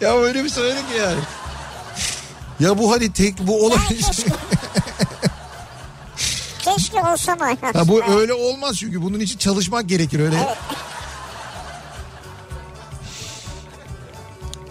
ya 0.00 0.16
öyle 0.18 0.44
bir 0.44 0.48
söyledik 0.48 0.84
yani. 0.98 1.20
Ya 2.60 2.78
bu 2.78 2.92
hadi 2.92 3.12
tek 3.12 3.46
bu 3.46 3.66
olabilir. 3.66 4.06
keşke. 6.76 7.00
olsa 7.00 7.34
mı? 7.34 7.46
Ha 7.60 7.88
bu 7.88 8.04
öyle 8.04 8.32
olmaz 8.32 8.76
çünkü 8.76 9.02
bunun 9.02 9.20
için 9.20 9.38
çalışmak 9.38 9.88
gerekir 9.88 10.20
öyle. 10.20 10.36
Evet. 10.36 10.56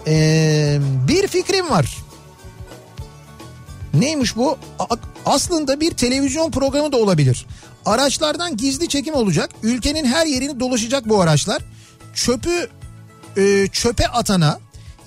Ee, 0.06 0.78
bir 1.08 1.28
fikrim 1.28 1.70
var. 1.70 1.96
Neymiş 3.94 4.36
bu? 4.36 4.58
Aslında 5.26 5.80
bir 5.80 5.90
televizyon 5.90 6.50
programı 6.50 6.92
da 6.92 6.96
olabilir. 6.96 7.46
Araçlardan 7.86 8.56
gizli 8.56 8.88
çekim 8.88 9.14
olacak. 9.14 9.50
Ülkenin 9.62 10.04
her 10.04 10.26
yerini 10.26 10.60
dolaşacak 10.60 11.08
bu 11.08 11.20
araçlar. 11.20 11.62
Çöpü 12.14 12.68
e, 13.36 13.66
çöpe 13.72 14.08
atana, 14.08 14.60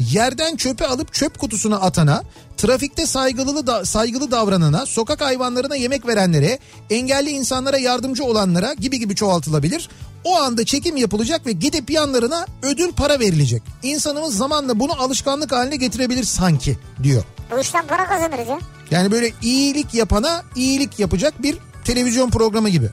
yerden 0.09 0.55
çöpe 0.55 0.87
alıp 0.87 1.13
çöp 1.13 1.39
kutusuna 1.39 1.75
atana, 1.75 2.23
trafikte 2.57 3.05
saygılı 3.05 3.67
da, 3.67 3.85
saygılı 3.85 4.31
davranana, 4.31 4.85
sokak 4.85 5.21
hayvanlarına 5.21 5.75
yemek 5.75 6.07
verenlere, 6.07 6.59
engelli 6.89 7.29
insanlara 7.29 7.77
yardımcı 7.77 8.23
olanlara 8.23 8.73
gibi 8.73 8.99
gibi 8.99 9.15
çoğaltılabilir. 9.15 9.89
O 10.23 10.37
anda 10.41 10.65
çekim 10.65 10.97
yapılacak 10.97 11.45
ve 11.45 11.51
gidip 11.51 11.91
yanlarına 11.91 12.45
ödül 12.61 12.91
para 12.91 13.19
verilecek. 13.19 13.63
İnsanımız 13.83 14.37
zamanla 14.37 14.79
bunu 14.79 15.01
alışkanlık 15.01 15.51
haline 15.51 15.75
getirebilir 15.75 16.23
sanki 16.23 16.77
diyor. 17.03 17.23
Bu 17.51 17.59
işten 17.59 17.87
para 17.87 18.05
kazanırız 18.07 18.47
ya. 18.47 18.59
Yani 18.91 19.11
böyle 19.11 19.33
iyilik 19.41 19.93
yapana 19.93 20.43
iyilik 20.55 20.99
yapacak 20.99 21.43
bir 21.43 21.57
televizyon 21.85 22.29
programı 22.29 22.69
gibi. 22.69 22.89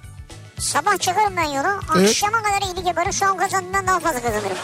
Sabah 0.59 0.99
çıkarım 0.99 1.37
ben 1.37 1.45
yola. 1.45 1.81
Evet. 1.97 2.09
Akşama 2.09 2.43
kadar 2.43 2.67
iyilik 2.67 2.87
yaparım. 2.87 3.13
Şu 3.13 3.27
an 3.27 3.37
kazandığımdan 3.37 3.87
daha 3.87 4.01
fazla 4.01 4.23
kazanırım. 4.23 4.57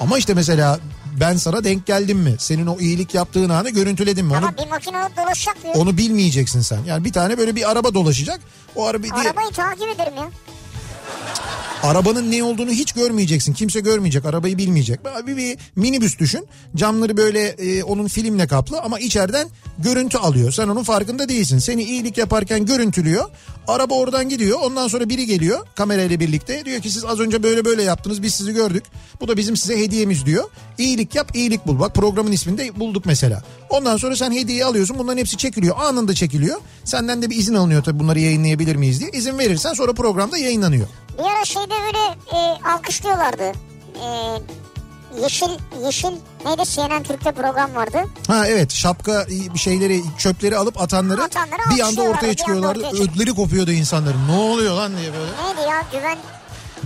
Ama 0.00 0.18
işte 0.18 0.34
mesela 0.34 0.78
ben 1.20 1.36
sana 1.36 1.64
denk 1.64 1.86
geldim 1.86 2.18
mi? 2.18 2.34
Senin 2.38 2.66
o 2.66 2.78
iyilik 2.78 3.14
yaptığın 3.14 3.48
anı 3.48 3.70
görüntüledim 3.70 4.26
mi? 4.26 4.32
Onu, 4.32 4.38
Ama 4.38 4.56
bir 4.58 4.68
makine 4.70 4.96
dolaşacak 5.16 5.62
diyor. 5.62 5.74
onu 5.74 5.96
bilmeyeceksin 5.96 6.60
sen. 6.60 6.78
Yani 6.86 7.04
bir 7.04 7.12
tane 7.12 7.38
böyle 7.38 7.56
bir 7.56 7.70
araba 7.70 7.94
dolaşacak. 7.94 8.40
O 8.76 8.86
araba 8.86 9.02
diye, 9.02 9.12
Arabayı 9.12 9.50
takip 9.50 9.88
ederim 9.88 10.16
ya. 10.16 10.28
Arabanın 11.82 12.30
ne 12.30 12.42
olduğunu 12.42 12.70
hiç 12.70 12.92
görmeyeceksin. 12.92 13.52
Kimse 13.52 13.80
görmeyecek. 13.80 14.24
Arabayı 14.24 14.58
bilmeyecek. 14.58 15.00
Bir, 15.26 15.36
bir 15.36 15.58
minibüs 15.76 16.18
düşün. 16.18 16.46
Camları 16.76 17.16
böyle 17.16 17.48
e, 17.48 17.82
onun 17.82 18.08
filmle 18.08 18.46
kaplı 18.46 18.80
ama 18.80 18.98
içeriden 18.98 19.48
görüntü 19.78 20.18
alıyor. 20.18 20.52
Sen 20.52 20.68
onun 20.68 20.82
farkında 20.82 21.28
değilsin. 21.28 21.58
Seni 21.58 21.82
iyilik 21.82 22.18
yaparken 22.18 22.66
görüntülüyor. 22.66 23.24
Araba 23.68 23.94
oradan 23.94 24.28
gidiyor. 24.28 24.58
Ondan 24.62 24.88
sonra 24.88 25.08
biri 25.08 25.26
geliyor 25.26 25.66
kamerayla 25.74 26.20
birlikte. 26.20 26.64
Diyor 26.64 26.82
ki 26.82 26.90
siz 26.90 27.04
az 27.04 27.20
önce 27.20 27.42
böyle 27.42 27.64
böyle 27.64 27.82
yaptınız. 27.82 28.22
Biz 28.22 28.34
sizi 28.34 28.52
gördük. 28.52 28.84
Bu 29.20 29.28
da 29.28 29.36
bizim 29.36 29.56
size 29.56 29.78
hediyemiz 29.78 30.26
diyor. 30.26 30.44
İyilik 30.78 31.14
yap, 31.14 31.36
iyilik 31.36 31.66
bul. 31.66 31.80
Bak 31.80 31.94
programın 31.94 32.32
ismini 32.32 32.58
de 32.58 32.80
bulduk 32.80 33.06
mesela. 33.06 33.42
Ondan 33.70 33.96
sonra 33.96 34.16
sen 34.16 34.32
hediyeyi 34.32 34.64
alıyorsun. 34.64 34.98
Bunların 34.98 35.18
hepsi 35.18 35.36
çekiliyor. 35.36 35.76
Anında 35.78 36.14
çekiliyor. 36.14 36.60
Senden 36.84 37.22
de 37.22 37.30
bir 37.30 37.36
izin 37.36 37.54
alınıyor 37.54 37.82
tabii 37.82 37.98
bunları 37.98 38.20
yayınlayabilir 38.20 38.76
miyiz 38.76 39.00
diye. 39.00 39.10
İzin 39.12 39.38
verirsen 39.38 39.72
sonra 39.72 39.92
programda 39.92 40.38
yayınlanıyor. 40.38 40.88
Bir 41.18 41.24
ara 41.24 41.44
şeyde 41.44 41.74
böyle 41.86 41.98
e, 42.32 42.58
alkışlıyorlardı. 42.74 43.52
E, 44.04 44.06
yeşil, 45.22 45.50
yeşil 45.84 46.12
neydi 46.44 46.62
CNN 46.64 47.02
Türk'te 47.02 47.32
program 47.32 47.74
vardı. 47.74 47.98
Ha 48.26 48.46
evet 48.46 48.72
şapka 48.72 49.26
bir 49.54 49.58
şeyleri 49.58 50.02
çöpleri 50.18 50.56
alıp 50.56 50.80
atanları, 50.80 51.22
Atanları 51.22 51.60
bir 51.76 51.80
anda 51.80 52.02
ortaya 52.02 52.34
çıkıyorlardı. 52.34 52.86
Ödleri 53.02 53.34
kopuyordu 53.34 53.72
insanların. 53.72 54.28
Ne 54.28 54.36
oluyor 54.36 54.74
lan 54.76 54.96
diye 54.96 55.12
böyle. 55.12 55.30
Neydi 55.44 55.70
ya 55.70 55.82
Güven, 55.92 56.18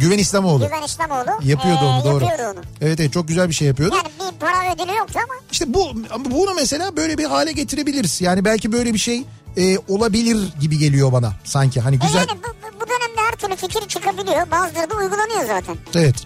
Güven 0.02 0.18
İslamoğlu. 0.18 0.64
Güven 0.66 0.82
İslamoğlu. 0.82 1.30
Yapıyordu 1.44 1.80
e, 1.82 1.86
onu 1.86 2.04
doğru. 2.04 2.24
Yapıyordu 2.24 2.52
onu. 2.58 2.64
Evet 2.80 3.00
evet 3.00 3.12
çok 3.12 3.28
güzel 3.28 3.48
bir 3.48 3.54
şey 3.54 3.68
yapıyordu. 3.68 3.94
Yani 3.96 4.32
bir 4.32 4.38
para 4.38 4.74
ödülü 4.74 4.96
yoktu 4.98 5.18
ama 5.24 5.34
İşte 5.52 5.74
bu 5.74 5.92
bunu 6.30 6.54
mesela 6.54 6.96
böyle 6.96 7.18
bir 7.18 7.24
hale 7.24 7.52
getirebiliriz. 7.52 8.20
Yani 8.20 8.44
belki 8.44 8.72
böyle 8.72 8.94
bir 8.94 8.98
şey 8.98 9.24
e, 9.56 9.78
olabilir 9.88 10.48
gibi 10.60 10.78
geliyor 10.78 11.12
bana 11.12 11.32
sanki. 11.44 11.80
Hani 11.80 11.94
e 11.96 11.98
güzel. 12.06 12.18
yani 12.28 12.30
bu, 12.42 12.48
bu- 12.48 12.80
bu 12.80 12.86
dönemde 12.86 13.20
her 13.30 13.32
türlü 13.36 13.56
fikir 13.56 13.88
çıkabiliyor. 13.88 14.50
Bazıları 14.50 14.90
da 14.90 14.94
uygulanıyor 14.94 15.46
zaten. 15.46 15.76
Evet. 15.94 16.16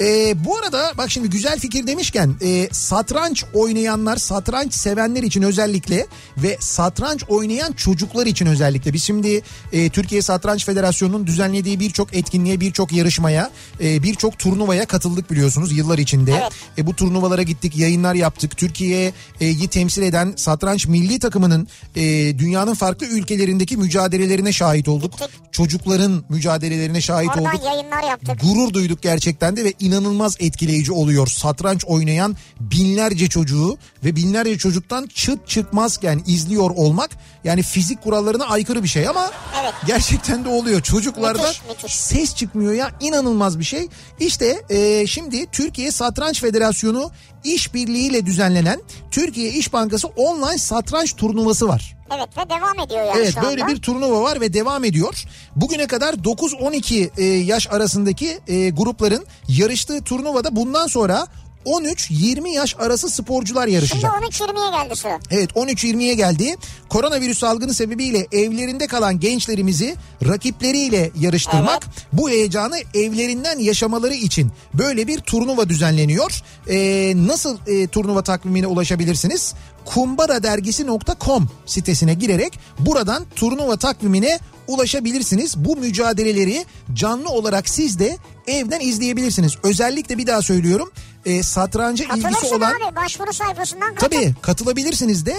Ee, 0.00 0.44
bu 0.44 0.56
arada 0.56 0.92
bak 0.98 1.10
şimdi 1.10 1.30
güzel 1.30 1.58
fikir 1.58 1.86
demişken 1.86 2.34
e, 2.42 2.68
satranç 2.72 3.44
oynayanlar, 3.54 4.16
satranç 4.16 4.74
sevenler 4.74 5.22
için 5.22 5.42
özellikle 5.42 6.06
ve 6.36 6.56
satranç 6.60 7.24
oynayan 7.28 7.72
çocuklar 7.72 8.26
için 8.26 8.46
özellikle 8.46 8.92
biz 8.92 9.04
şimdi 9.04 9.42
e, 9.72 9.88
Türkiye 9.88 10.22
Satranç 10.22 10.66
Federasyonu'nun 10.66 11.26
düzenlediği 11.26 11.80
birçok 11.80 12.14
etkinliğe, 12.14 12.60
birçok 12.60 12.92
yarışmaya, 12.92 13.50
e, 13.80 14.02
birçok 14.02 14.38
turnuvaya 14.38 14.86
katıldık 14.86 15.30
biliyorsunuz 15.30 15.72
yıllar 15.72 15.98
içinde. 15.98 16.32
Evet. 16.32 16.52
E, 16.78 16.86
bu 16.86 16.96
turnuvalara 16.96 17.42
gittik, 17.42 17.76
yayınlar 17.76 18.14
yaptık. 18.14 18.56
Türkiye'yi 18.56 19.68
temsil 19.70 20.02
eden 20.02 20.32
satranç 20.36 20.86
milli 20.86 21.18
takımının 21.18 21.68
e, 21.96 22.02
dünyanın 22.38 22.74
farklı 22.74 23.06
ülkelerindeki 23.06 23.76
mücadelelerine 23.76 24.52
şahit 24.52 24.88
olduk. 24.88 25.12
Gittik. 25.12 25.30
Çocukların 25.52 26.24
mücadelelerine 26.28 27.00
şahit 27.00 27.30
Oradan 27.30 27.44
olduk 27.44 27.64
yayınlar 27.64 28.02
yaptık. 28.02 28.40
gurur 28.42 28.72
duyduk 28.72 29.02
gerçekten 29.02 29.56
de 29.56 29.64
ve 29.64 29.72
inanılmaz 29.82 30.36
etkileyici 30.40 30.92
oluyor. 30.92 31.26
Satranç 31.26 31.84
oynayan 31.84 32.36
binlerce 32.60 33.28
çocuğu 33.28 33.78
ve 34.04 34.16
binlerce 34.16 34.58
çocuktan 34.58 35.06
çıt 35.14 35.48
çıkmazken 35.48 36.22
izliyor 36.26 36.70
olmak 36.70 37.10
yani 37.44 37.62
fizik 37.62 38.02
kurallarına 38.02 38.44
aykırı 38.44 38.82
bir 38.82 38.88
şey 38.88 39.08
ama 39.08 39.30
Evet. 39.62 39.74
gerçekten 39.86 40.44
de 40.44 40.48
oluyor. 40.48 40.80
Çocuklarda 40.80 41.42
Müthiş, 41.42 41.62
müthiş. 41.68 41.94
ses 41.94 42.34
çıkmıyor 42.34 42.72
ya 42.72 42.90
inanılmaz 43.00 43.58
bir 43.58 43.64
şey. 43.64 43.88
İşte 44.20 44.62
e, 44.70 45.06
şimdi 45.06 45.46
Türkiye 45.52 45.90
Satranç 45.90 46.40
Federasyonu 46.40 47.10
işbirliğiyle 47.44 48.26
düzenlenen 48.26 48.80
Türkiye 49.10 49.50
İş 49.52 49.72
Bankası 49.72 50.08
online 50.08 50.58
satranç 50.58 51.16
turnuvası 51.16 51.68
var. 51.68 51.96
Evet 52.16 52.28
ve 52.38 52.50
devam 52.50 52.78
ediyor 52.78 53.04
yani 53.04 53.18
Evet 53.18 53.34
böyle 53.42 53.66
bir 53.66 53.82
turnuva 53.82 54.22
var 54.22 54.40
ve 54.40 54.52
devam 54.52 54.84
ediyor. 54.84 55.24
Bugüne 55.56 55.86
kadar 55.86 56.14
9-12 56.14 57.10
e, 57.16 57.24
yaş 57.24 57.68
arasındaki 57.70 58.38
e, 58.48 58.70
grupların 58.70 59.26
yarıştığı 59.48 60.04
turnuvada 60.04 60.56
bundan 60.56 60.86
sonra 60.86 61.26
13-20 61.66 62.48
yaş 62.48 62.76
arası 62.78 63.10
sporcular 63.10 63.62
Şimdi 63.62 63.74
yarışacak. 63.74 64.12
13-20'ye 64.12 64.70
geldi 64.70 64.96
sıra. 64.96 65.18
Evet 65.30 65.50
13-20'ye 65.50 66.14
geldi. 66.14 66.56
Koronavirüs 66.88 67.38
salgını 67.38 67.74
sebebiyle 67.74 68.26
evlerinde 68.32 68.86
kalan 68.86 69.20
gençlerimizi 69.20 69.96
rakipleriyle 70.26 71.10
yarıştırmak 71.20 71.86
bu 72.12 72.30
heyecanı 72.30 72.76
evlerinden 72.94 73.58
yaşamaları 73.58 74.14
için 74.14 74.50
böyle 74.74 75.06
bir 75.06 75.18
turnuva 75.18 75.68
düzenleniyor. 75.68 76.40
Ee, 76.68 77.12
nasıl 77.16 77.58
e, 77.66 77.86
turnuva 77.86 78.22
takvimine 78.22 78.66
ulaşabilirsiniz? 78.66 79.54
kumbaradergisi.com 79.84 81.48
sitesine 81.66 82.14
girerek 82.14 82.58
buradan 82.78 83.26
turnuva 83.36 83.76
takvimine 83.76 84.38
ulaşabilirsiniz. 84.66 85.56
Bu 85.56 85.76
mücadeleleri 85.76 86.64
canlı 86.92 87.28
olarak 87.28 87.68
siz 87.68 87.98
de 87.98 88.18
evden 88.46 88.80
izleyebilirsiniz. 88.80 89.56
Özellikle 89.62 90.18
bir 90.18 90.26
daha 90.26 90.42
söylüyorum. 90.42 90.90
E, 91.26 91.42
satranca 91.42 92.04
ilgisi 92.04 92.54
olan 92.54 92.70
abi 92.70 92.96
başvuru 92.96 93.32
sayfasından 93.32 93.94
katıl. 93.94 94.16
Tabii 94.16 94.34
katılabilirsiniz 94.42 95.26
de 95.26 95.34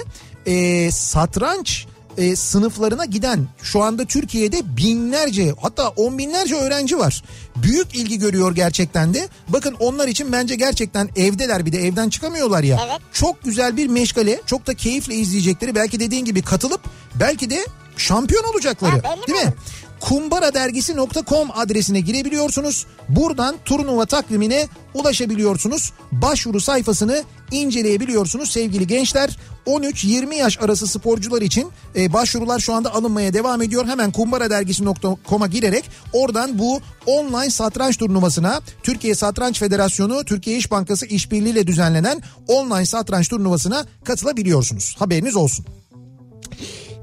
e, 0.45 0.91
satranç 0.91 1.85
e, 2.17 2.35
sınıflarına 2.35 3.05
giden 3.05 3.47
şu 3.61 3.83
anda 3.83 4.05
Türkiye'de 4.05 4.77
binlerce 4.77 5.53
hatta 5.61 5.89
on 5.89 6.17
binlerce 6.17 6.55
öğrenci 6.55 6.97
var. 6.97 7.23
Büyük 7.55 7.95
ilgi 7.95 8.19
görüyor 8.19 8.55
gerçekten 8.55 9.13
de. 9.13 9.29
Bakın 9.49 9.75
onlar 9.79 10.07
için 10.07 10.31
bence 10.31 10.55
gerçekten 10.55 11.09
evdeler 11.15 11.65
bir 11.65 11.71
de 11.71 11.77
evden 11.87 12.09
çıkamıyorlar 12.09 12.63
ya. 12.63 12.79
Evet. 12.85 12.99
Çok 13.13 13.43
güzel 13.43 13.77
bir 13.77 13.87
meşgale 13.87 14.41
çok 14.45 14.67
da 14.67 14.73
keyifle 14.73 15.15
izleyecekleri 15.15 15.75
belki 15.75 15.99
dediğin 15.99 16.25
gibi 16.25 16.41
katılıp 16.41 16.81
belki 17.15 17.49
de 17.49 17.65
şampiyon 17.97 18.43
olacakları 18.43 19.03
belli 19.03 19.27
değil 19.27 19.39
mi? 19.39 19.45
mi? 19.45 19.53
kumbaradergisi.com 20.01 21.49
adresine 21.53 21.99
girebiliyorsunuz. 21.99 22.85
Buradan 23.09 23.55
turnuva 23.65 24.05
takvimine 24.05 24.67
ulaşabiliyorsunuz. 24.93 25.93
Başvuru 26.11 26.59
sayfasını 26.59 27.23
inceleyebiliyorsunuz 27.51 28.51
sevgili 28.51 28.87
gençler. 28.87 29.37
13-20 29.65 30.35
yaş 30.35 30.61
arası 30.61 30.87
sporcular 30.87 31.41
için 31.41 31.67
e, 31.95 32.13
başvurular 32.13 32.59
şu 32.59 32.73
anda 32.73 32.93
alınmaya 32.93 33.33
devam 33.33 33.61
ediyor. 33.61 33.87
Hemen 33.87 34.11
kumbaradergisi.com'a 34.11 35.47
girerek 35.47 35.89
oradan 36.13 36.59
bu 36.59 36.81
online 37.05 37.49
satranç 37.49 37.97
turnuvasına 37.97 38.61
Türkiye 38.83 39.15
Satranç 39.15 39.59
Federasyonu, 39.59 40.25
Türkiye 40.25 40.57
İş 40.57 40.71
Bankası 40.71 41.05
işbirliğiyle 41.05 41.67
düzenlenen 41.67 42.21
online 42.47 42.85
satranç 42.85 43.29
turnuvasına 43.29 43.85
katılabiliyorsunuz. 44.03 44.95
Haberiniz 44.99 45.35
olsun. 45.35 45.65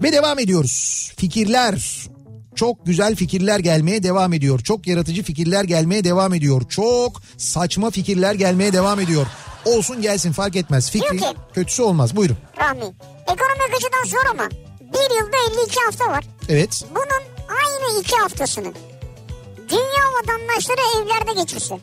Ve 0.03 0.13
devam 0.13 0.39
ediyoruz. 0.39 1.13
Fikirler. 1.17 2.09
Çok 2.59 2.87
güzel 2.87 3.15
fikirler 3.17 3.59
gelmeye 3.59 4.03
devam 4.03 4.33
ediyor. 4.33 4.61
Çok 4.61 4.87
yaratıcı 4.87 5.23
fikirler 5.23 5.65
gelmeye 5.65 6.05
devam 6.05 6.35
ediyor. 6.35 6.63
Çok 6.69 7.23
saçma 7.37 7.91
fikirler 7.91 8.35
gelmeye 8.35 8.73
devam 8.73 9.01
ediyor. 9.01 9.27
Olsun 9.65 10.03
gelsin 10.03 10.33
fark 10.33 10.57
etmez. 10.57 10.91
Fikri 10.91 11.19
Diyor 11.19 11.33
ki- 11.33 11.39
kötüsü 11.55 11.83
olmaz. 11.83 12.17
Buyurun. 12.17 12.37
Rahmi. 12.59 12.85
Ekonomik 13.23 13.75
açıdan 13.77 14.05
zor 14.07 14.31
ama 14.31 14.49
bir 14.81 15.15
yılda 15.17 15.61
52 15.63 15.81
hafta 15.87 16.09
var. 16.11 16.25
Evet. 16.49 16.85
Bunun 16.91 17.23
aynı 17.59 18.01
iki 18.01 18.17
haftasını 18.17 18.73
dünya 19.69 20.05
vatandaşları 20.23 20.81
evlerde 21.03 21.41
geçirse 21.41 21.79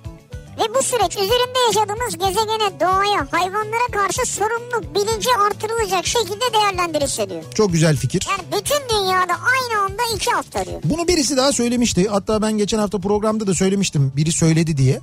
ve 0.57 0.76
bu 0.76 0.84
süreç 0.84 1.11
üzerinde 1.11 1.60
yaşadığımız 1.68 2.18
gezegene, 2.18 2.80
doğaya, 2.80 3.27
hayvanlara 3.32 3.88
karşı 3.91 4.32
sorumluluk 4.32 4.95
bilinci 4.95 5.30
artırılacak 5.48 6.06
şekilde 6.06 6.53
değerlendirilse 6.53 7.30
diyor. 7.30 7.44
Çok 7.56 7.72
güzel 7.72 7.98
fikir. 7.98 8.27
Yani 8.30 8.61
bütün 8.61 8.98
dünyada 8.98 9.34
aynı 9.34 9.84
anda 9.84 10.02
iki 10.15 10.32
hafta 10.32 10.65
diyor. 10.65 10.82
Bunu 10.84 11.07
birisi 11.07 11.38
daha 11.38 11.52
söylemişti. 11.52 12.07
Hatta 12.07 12.41
ben 12.41 12.57
geçen 12.57 12.80
hafta 12.80 12.99
programda 12.99 13.48
da 13.48 13.53
söylemiştim. 13.53 14.11
Biri 14.15 14.32
söyledi 14.32 14.77
diye. 14.77 15.02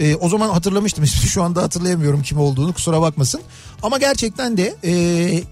Ee, 0.00 0.16
o 0.16 0.28
zaman 0.28 0.48
hatırlamıştım. 0.48 1.04
ismini. 1.04 1.30
Şu 1.30 1.42
anda 1.42 1.62
hatırlayamıyorum 1.62 2.22
kim 2.22 2.38
olduğunu 2.38 2.72
kusura 2.72 3.00
bakmasın. 3.00 3.40
Ama 3.82 3.98
gerçekten 3.98 4.56
de 4.56 4.74
e, 4.84 4.92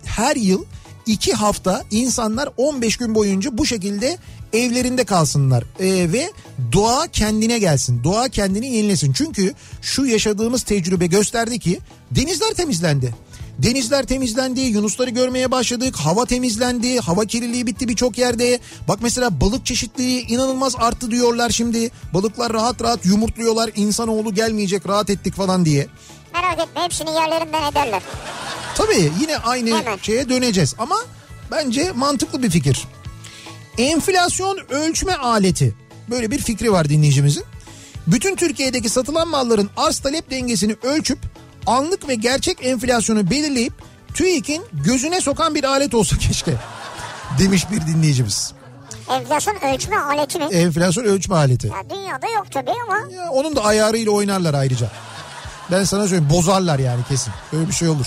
her 0.05 0.37
yıl 0.37 0.65
iki 1.07 1.33
hafta 1.33 1.85
insanlar 1.91 2.49
15 2.57 2.97
gün 2.97 3.15
boyunca 3.15 3.59
bu 3.59 3.67
şekilde 3.67 4.19
evlerinde 4.53 5.05
kalsınlar. 5.05 5.65
Ee, 5.81 6.13
ve 6.13 6.31
doğa 6.73 7.07
kendine 7.07 7.59
gelsin. 7.59 8.05
Doğa 8.05 8.29
kendini 8.29 8.75
yenilesin. 8.75 9.13
Çünkü 9.13 9.55
şu 9.83 10.07
yaşadığımız 10.07 10.63
tecrübe 10.63 11.07
gösterdi 11.07 11.59
ki 11.59 11.79
denizler 12.11 12.55
temizlendi. 12.55 13.15
Denizler 13.59 14.07
temizlendi, 14.07 14.61
yunusları 14.61 15.11
görmeye 15.11 15.51
başladık, 15.51 15.97
hava 15.97 16.27
temizlendi, 16.27 17.01
hava 17.01 17.25
kirliliği 17.25 17.67
bitti 17.67 17.89
birçok 17.89 18.19
yerde. 18.19 18.59
Bak 18.89 18.99
mesela 19.03 19.41
balık 19.41 19.67
çeşitliliği 19.67 20.27
inanılmaz 20.27 20.75
arttı 20.79 21.11
diyorlar 21.11 21.51
şimdi. 21.51 21.91
Balıklar 22.15 22.53
rahat 22.53 22.83
rahat 22.83 23.07
yumurtluyorlar, 23.07 23.71
insanoğlu 23.77 24.35
gelmeyecek 24.35 24.89
rahat 24.89 25.11
ettik 25.11 25.35
falan 25.35 25.65
diye. 25.65 25.87
Merak 26.33 26.69
etme 26.69 26.83
hepsini 26.83 27.11
yerlerinden 27.11 27.73
ederler. 27.73 28.03
Tabii 28.75 29.13
yine 29.21 29.37
aynı 29.37 29.79
Hemen. 29.79 29.99
şeye 30.03 30.29
döneceğiz 30.29 30.75
ama 30.79 30.97
bence 31.51 31.93
mantıklı 31.93 32.43
bir 32.43 32.51
fikir. 32.51 32.83
Enflasyon 33.79 34.59
ölçme 34.71 35.15
aleti. 35.15 35.75
Böyle 36.11 36.31
bir 36.31 36.39
fikri 36.39 36.73
var 36.73 36.89
dinleyicimizin. 36.89 37.45
Bütün 38.07 38.37
Türkiye'deki 38.37 38.89
satılan 38.89 39.29
malların 39.29 39.71
arz 39.77 39.99
talep 39.99 40.31
dengesini 40.31 40.77
ölçüp 40.83 41.19
anlık 41.67 42.09
ve 42.09 42.15
gerçek 42.15 42.67
enflasyonu 42.67 43.31
belirleyip 43.31 43.73
TÜİK'in 44.15 44.65
gözüne 44.73 45.21
sokan 45.21 45.55
bir 45.55 45.65
alet 45.65 45.95
olsa 45.95 46.19
keşke. 46.21 46.55
Demiş 47.39 47.71
bir 47.71 47.81
dinleyicimiz. 47.81 48.53
Enflasyon 49.11 49.57
ölçme 49.75 49.97
aleti 49.97 50.39
mi? 50.39 50.45
Enflasyon 50.45 51.05
ölçme 51.05 51.35
aleti. 51.37 51.67
Ya 51.67 51.91
dünyada 51.91 52.29
yok 52.29 52.47
tabii 52.51 52.71
ama 52.87 53.15
Ya 53.15 53.31
onun 53.31 53.57
da 53.57 53.65
ayarıyla 53.65 54.13
oynarlar 54.13 54.55
ayrıca. 54.55 54.91
Ben 55.71 55.85
sana 55.85 56.03
söyleyeyim 56.03 56.31
bozarlar 56.31 56.79
yani 56.79 57.01
kesin. 57.09 57.33
Öyle 57.53 57.69
bir 57.69 57.73
şey 57.73 57.89
olur. 57.89 58.07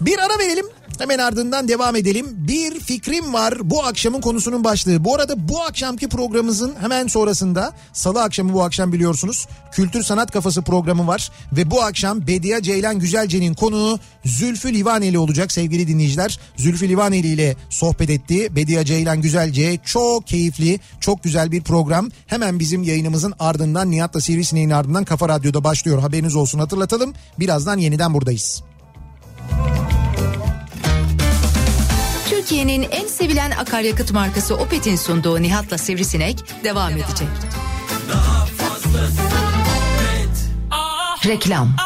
Bir 0.00 0.18
ara 0.18 0.38
verelim. 0.38 0.66
Hemen 1.00 1.18
ardından 1.18 1.68
devam 1.68 1.96
edelim. 1.96 2.26
Bir 2.30 2.80
fikrim 2.80 3.32
var 3.32 3.54
bu 3.62 3.84
akşamın 3.84 4.20
konusunun 4.20 4.64
başlığı. 4.64 5.04
Bu 5.04 5.14
arada 5.14 5.48
bu 5.48 5.62
akşamki 5.62 6.08
programımızın 6.08 6.74
hemen 6.80 7.06
sonrasında 7.06 7.72
salı 7.92 8.22
akşamı 8.22 8.52
bu 8.52 8.62
akşam 8.62 8.92
biliyorsunuz 8.92 9.46
Kültür 9.72 10.02
Sanat 10.02 10.30
Kafası 10.30 10.62
programı 10.62 11.06
var. 11.06 11.30
Ve 11.52 11.70
bu 11.70 11.82
akşam 11.82 12.26
Bediye 12.26 12.62
Ceylan 12.62 12.98
Güzelce'nin 12.98 13.54
konuğu 13.54 13.98
Zülfü 14.24 14.74
Livaneli 14.74 15.18
olacak 15.18 15.52
sevgili 15.52 15.88
dinleyiciler. 15.88 16.40
Zülfü 16.56 16.88
Livaneli 16.88 17.26
ile 17.26 17.56
sohbet 17.70 18.10
etti. 18.10 18.56
Bediye 18.56 18.84
Ceylan 18.84 19.22
Güzelce 19.22 19.78
çok 19.84 20.26
keyifli 20.26 20.80
çok 21.00 21.22
güzel 21.22 21.52
bir 21.52 21.62
program. 21.62 22.08
Hemen 22.26 22.58
bizim 22.58 22.82
yayınımızın 22.82 23.34
ardından 23.38 23.90
Nihat'la 23.90 24.20
Sivrisineğin 24.20 24.70
ardından 24.70 25.04
Kafa 25.04 25.28
Radyo'da 25.28 25.64
başlıyor. 25.64 25.98
Haberiniz 25.98 26.36
olsun 26.36 26.58
hatırlatalım. 26.58 27.14
Birazdan 27.38 27.78
yeniden 27.78 28.14
buradayız. 28.14 28.69
Türkiye'nin 32.50 32.88
en 32.90 33.06
sevilen 33.06 33.50
akaryakıt 33.50 34.12
markası 34.12 34.56
Opet'in 34.56 34.96
sunduğu 34.96 35.42
Nihat'la 35.42 35.78
Sivrisinek 35.78 36.44
devam 36.64 36.92
edecek. 36.92 37.28
Reklam 41.26 41.76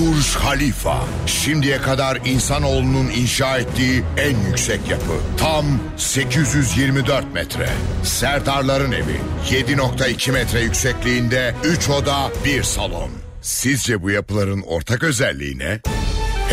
Burj 0.00 0.34
Khalifa. 0.36 1.04
Şimdiye 1.26 1.78
kadar 1.78 2.18
insanoğlunun 2.24 3.10
inşa 3.10 3.58
ettiği 3.58 4.02
en 4.16 4.48
yüksek 4.48 4.80
yapı. 4.90 5.12
Tam 5.38 5.64
824 5.96 7.34
metre. 7.34 7.68
Serdarların 8.02 8.92
evi. 8.92 9.20
7.2 9.50 10.32
metre 10.32 10.60
yüksekliğinde 10.60 11.54
3 11.64 11.88
oda 11.88 12.30
1 12.44 12.62
salon. 12.62 13.10
Sizce 13.42 14.02
bu 14.02 14.10
yapıların 14.10 14.62
ortak 14.62 15.02
özelliği 15.02 15.58
ne? 15.58 15.80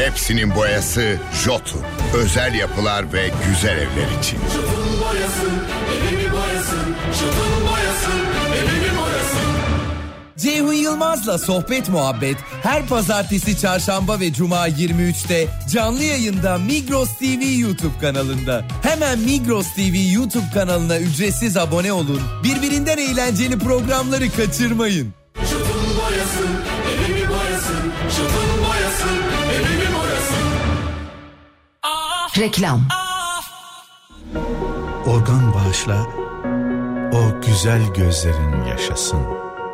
Hepsinin 0.06 0.56
boyası 0.56 1.18
Jotun. 1.46 1.82
Özel 2.14 2.54
yapılar 2.54 3.14
ve 3.14 3.32
güzel 3.48 3.78
evler 3.78 4.20
için. 4.20 4.40
Şutun 4.54 5.02
boyasın, 5.02 5.52
evimi 5.92 6.32
boyasın. 6.32 6.96
Şutun 7.14 7.68
boyasın, 7.68 8.20
evimi 8.56 8.98
boyasın. 8.98 9.52
Ceyhun 10.38 10.74
Yılmaz'la 10.74 11.38
sohbet 11.38 11.90
muhabbet 11.90 12.38
her 12.64 12.86
pazartesi, 12.86 13.58
çarşamba 13.58 14.20
ve 14.20 14.34
cuma 14.34 14.70
23'te 14.70 15.48
canlı 15.74 16.04
yayında 16.04 16.58
Migros 16.58 17.18
TV 17.18 17.60
YouTube 17.60 18.00
kanalında. 18.02 18.66
Hemen 18.84 19.20
Migros 19.20 19.74
TV 19.76 20.14
YouTube 20.14 20.52
kanalına 20.54 21.00
ücretsiz 21.00 21.58
abone 21.58 21.94
olun. 21.94 22.22
Birbirinden 22.44 22.98
eğlenceli 22.98 23.60
programları 23.60 24.32
kaçırmayın. 24.32 25.21
Reklam 32.38 32.82
Organ 35.08 35.54
bağışla, 35.54 36.08
o 37.14 37.42
güzel 37.46 37.94
gözlerin 37.94 38.66
yaşasın. 38.66 39.20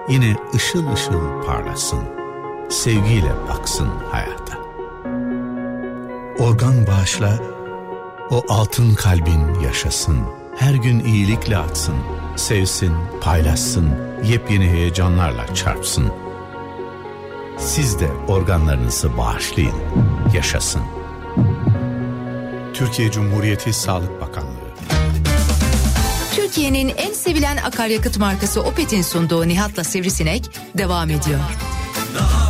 Yine 0.10 0.36
ışıl 0.56 0.94
ışıl 0.94 1.44
parlasın. 1.46 2.00
sevgiyle 2.70 3.34
baksın 3.50 3.90
hayata. 4.12 4.58
Organ 6.40 6.88
bağışla, 6.88 7.40
o 8.30 8.44
altın 8.50 8.96
kalbin 8.96 9.60
yaşasın. 9.60 10.18
Her 10.56 10.74
gün 10.74 11.00
iyilikle 11.00 11.58
atsın, 11.58 11.96
sevsin, 12.36 12.94
paylaşsın, 13.22 13.90
yepyeni 14.24 14.70
heyecanlarla 14.70 15.54
çarpsın. 15.56 16.12
Siz 17.58 18.00
de 18.00 18.12
organlarınızı 18.28 19.18
bağışlayın, 19.18 19.76
yaşasın. 20.34 20.97
Türkiye 22.78 23.12
Cumhuriyeti 23.12 23.74
Sağlık 23.74 24.22
Bakanlığı 24.22 24.68
Türkiye'nin 26.36 26.92
en 26.98 27.14
sevilen 27.14 27.58
akaryakıt 27.58 28.18
markası 28.18 28.62
Opet'in 28.62 29.02
sunduğu 29.02 29.48
Nihat'la 29.48 29.84
Sivrisinek 29.84 30.50
devam 30.78 31.10
ediyor. 31.10 31.40
Bahar 32.20 32.47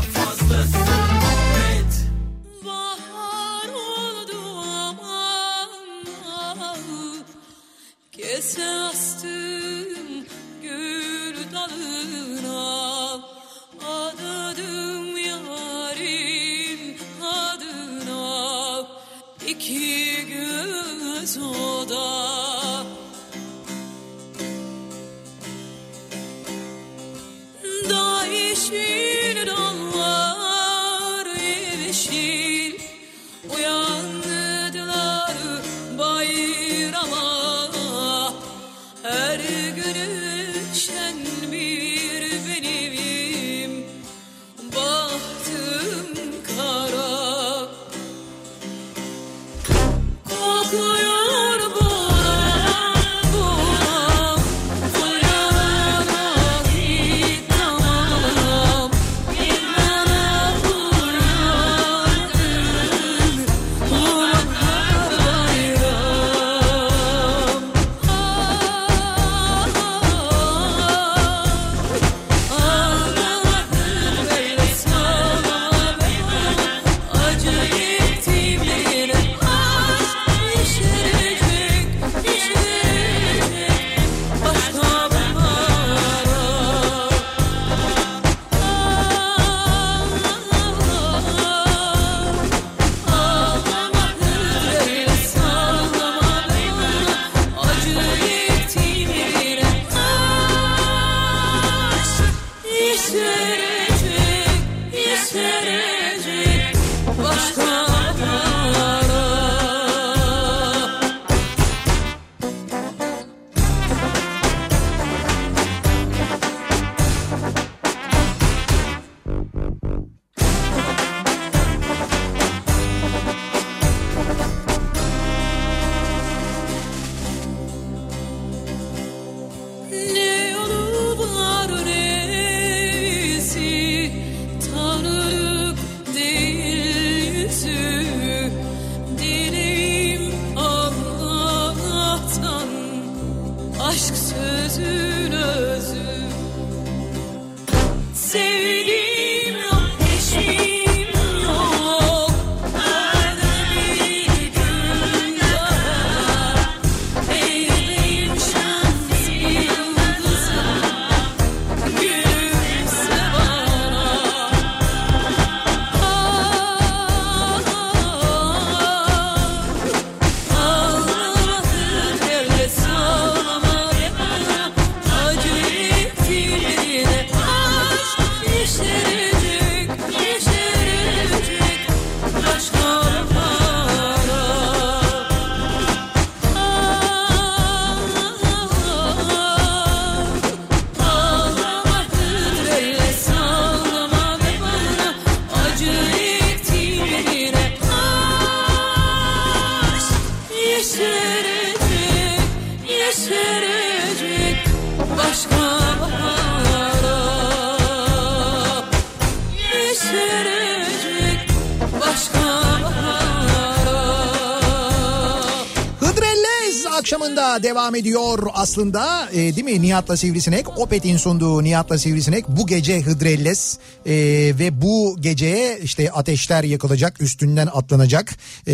devam 217.64 217.96
ediyor 217.96 218.48
aslında. 218.54 219.30
E, 219.32 219.36
değil 219.36 219.64
mi? 219.64 219.82
Nihat'la 219.82 220.18
Sivrisinek. 220.18 220.80
Opet'in 220.80 221.18
sunduğu 221.18 221.64
Nihat'la 221.64 221.98
Sivrisinek. 221.98 222.48
Bu 222.48 222.68
gece 222.68 223.02
Hıdrellez 223.02 223.78
e, 224.06 224.14
ve 224.60 224.82
bu 224.82 225.18
geceye 225.20 225.80
işte 225.80 226.12
ateşler 226.12 226.64
yakılacak 226.64 227.22
üstünden 227.22 227.68
atlanacak 227.74 228.36
e, 228.68 228.74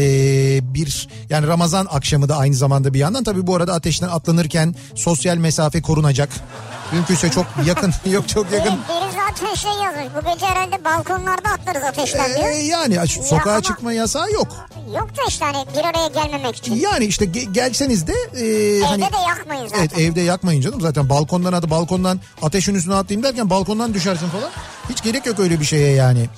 bir 0.74 1.10
yani 1.30 1.48
Ramazan 1.48 1.88
akşamı 1.92 2.30
da 2.30 2.38
aynı 2.38 2.56
zamanda 2.56 2.94
bir 2.94 3.00
yandan. 3.00 3.24
Tabi 3.24 3.48
bu 3.48 3.56
arada 3.56 3.74
ateşten 3.74 4.08
atlanırken 4.08 4.76
sosyal 4.96 5.38
mesafe 5.38 5.82
korunacak. 5.82 6.30
Mümkünse 6.94 7.30
çok 7.30 7.46
yakın 7.68 7.94
yok 8.12 8.30
çok 8.30 8.52
yakın. 8.52 8.74
Biri 8.74 9.23
zaten 9.40 9.56
şey 9.56 9.72
yazmış. 9.72 10.06
Bu 10.16 10.34
gece 10.34 10.46
herhalde 10.46 10.86
balkonlarda 10.86 11.50
atlarız 11.50 11.84
ateşten 11.84 12.30
E, 12.32 12.36
diyor. 12.36 12.50
yani 12.50 13.00
aç- 13.00 13.20
sokağa 13.30 13.52
ama- 13.52 13.62
çıkma 13.62 13.94
yasağı 13.94 14.32
yok 14.32 14.48
Yok 14.96 15.10
da 15.18 15.22
işte 15.30 15.46
hani 15.46 15.66
bir 15.78 15.84
araya 15.84 16.08
gelmemek 16.08 16.56
için. 16.56 16.76
yani 16.76 17.06
işte 17.06 17.26
ge- 17.26 17.52
gelseniz 17.54 18.08
de 18.08 18.14
e, 18.36 18.40
Evde 18.46 18.86
hani 18.86 19.02
de 19.02 19.18
yakmayın 19.30 19.68
zaten. 19.68 19.80
Evet 19.80 19.98
evde 20.00 20.22
yakmayın 20.22 20.62
canım 20.62 20.82
zaten 20.82 21.10
balkondan 21.10 21.54
adı 21.54 21.70
balkondan 21.70 22.20
ateşin 22.42 22.76
üstüne 22.76 22.96
atlayayım 22.96 23.24
derken 23.24 23.50
balkondan 23.50 23.94
düşersin 23.94 24.28
falan. 24.30 24.50
Hiç 24.90 25.04
gerek 25.04 25.26
yok 25.26 25.40
öyle 25.40 25.60
bir 25.60 25.66
şeye 25.66 25.92
yani. 25.96 26.30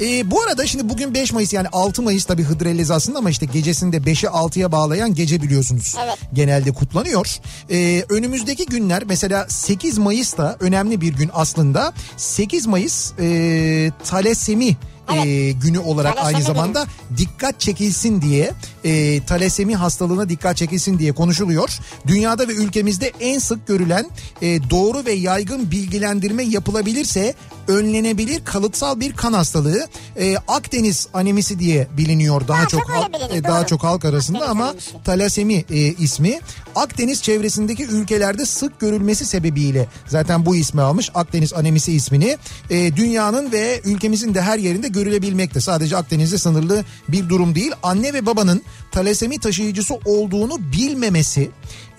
Ee, 0.00 0.30
bu 0.30 0.42
arada 0.42 0.66
şimdi 0.66 0.88
bugün 0.88 1.14
5 1.14 1.32
Mayıs 1.32 1.52
yani 1.52 1.68
6 1.72 2.02
Mayıs 2.02 2.24
tabii 2.24 2.42
Hıdrellez 2.42 2.90
aslında 2.90 3.18
ama 3.18 3.30
işte 3.30 3.46
gecesinde 3.46 3.96
5'i 3.96 4.28
6'ya 4.28 4.72
bağlayan 4.72 5.14
gece 5.14 5.42
biliyorsunuz. 5.42 5.94
Evet. 6.04 6.18
Genelde 6.32 6.72
kutlanıyor. 6.72 7.36
Ee, 7.70 8.04
önümüzdeki 8.08 8.66
günler 8.66 9.02
mesela 9.04 9.46
8 9.48 9.98
Mayıs 9.98 10.36
da 10.36 10.56
önemli 10.60 11.00
bir 11.00 11.12
gün 11.12 11.30
aslında. 11.34 11.92
8 12.16 12.43
Mayıs 12.66 13.12
e, 13.20 13.92
talasemi 14.04 14.76
e, 15.14 15.50
günü 15.52 15.78
olarak 15.78 16.16
Talasemi 16.16 16.36
aynı 16.36 16.46
zamanda 16.46 16.86
dikkat 17.16 17.60
çekilsin 17.60 18.22
diye 18.22 18.52
e, 18.84 19.20
talasemi 19.24 19.76
hastalığına 19.76 20.28
dikkat 20.28 20.56
çekilsin 20.56 20.98
diye 20.98 21.12
konuşuluyor. 21.12 21.78
Dünyada 22.06 22.48
ve 22.48 22.52
ülkemizde 22.52 23.12
en 23.20 23.38
sık 23.38 23.66
görülen 23.66 24.06
e, 24.42 24.70
doğru 24.70 25.04
ve 25.06 25.12
yaygın 25.12 25.70
bilgilendirme 25.70 26.42
yapılabilirse 26.42 27.34
önlenebilir 27.68 28.44
kalıtsal 28.44 29.00
bir 29.00 29.12
kan 29.12 29.32
hastalığı. 29.32 29.86
E, 30.18 30.36
Akdeniz 30.48 31.08
anemisi 31.14 31.58
diye 31.58 31.86
biliniyor 31.96 32.48
daha, 32.48 32.58
Daha 32.58 32.68
çok 32.68 32.80
çok 32.80 32.90
halk- 32.90 33.36
e, 33.36 33.44
daha 33.44 33.66
çok 33.66 33.84
halk 33.84 34.04
arasında 34.04 34.38
Akdeniz 34.38 34.50
ama 34.50 34.74
talasemi 35.04 35.54
e, 35.54 35.78
ismi 35.78 36.40
Akdeniz 36.74 37.22
çevresindeki 37.22 37.84
ülkelerde 37.84 38.46
sık 38.46 38.80
görülmesi 38.80 39.26
sebebiyle 39.26 39.88
zaten 40.06 40.46
bu 40.46 40.56
ismi 40.56 40.80
almış. 40.80 41.10
Akdeniz 41.14 41.52
anemisi 41.52 41.92
ismini 41.92 42.36
E, 42.70 42.96
dünyanın 42.96 43.52
ve 43.52 43.80
ülkemizin 43.84 44.34
de 44.34 44.40
her 44.42 44.58
yerinde 44.58 44.88
görülebilmekte. 44.88 45.60
Sadece 45.60 45.96
Akdeniz'de 45.96 46.38
sınırlı 46.38 46.84
bir 47.08 47.28
durum 47.28 47.54
değil. 47.54 47.72
Anne 47.82 48.12
ve 48.14 48.26
babanın 48.26 48.62
talasemi 48.92 49.38
taşıyıcısı 49.38 49.94
olduğunu 50.04 50.72
bilmemesi 50.72 51.50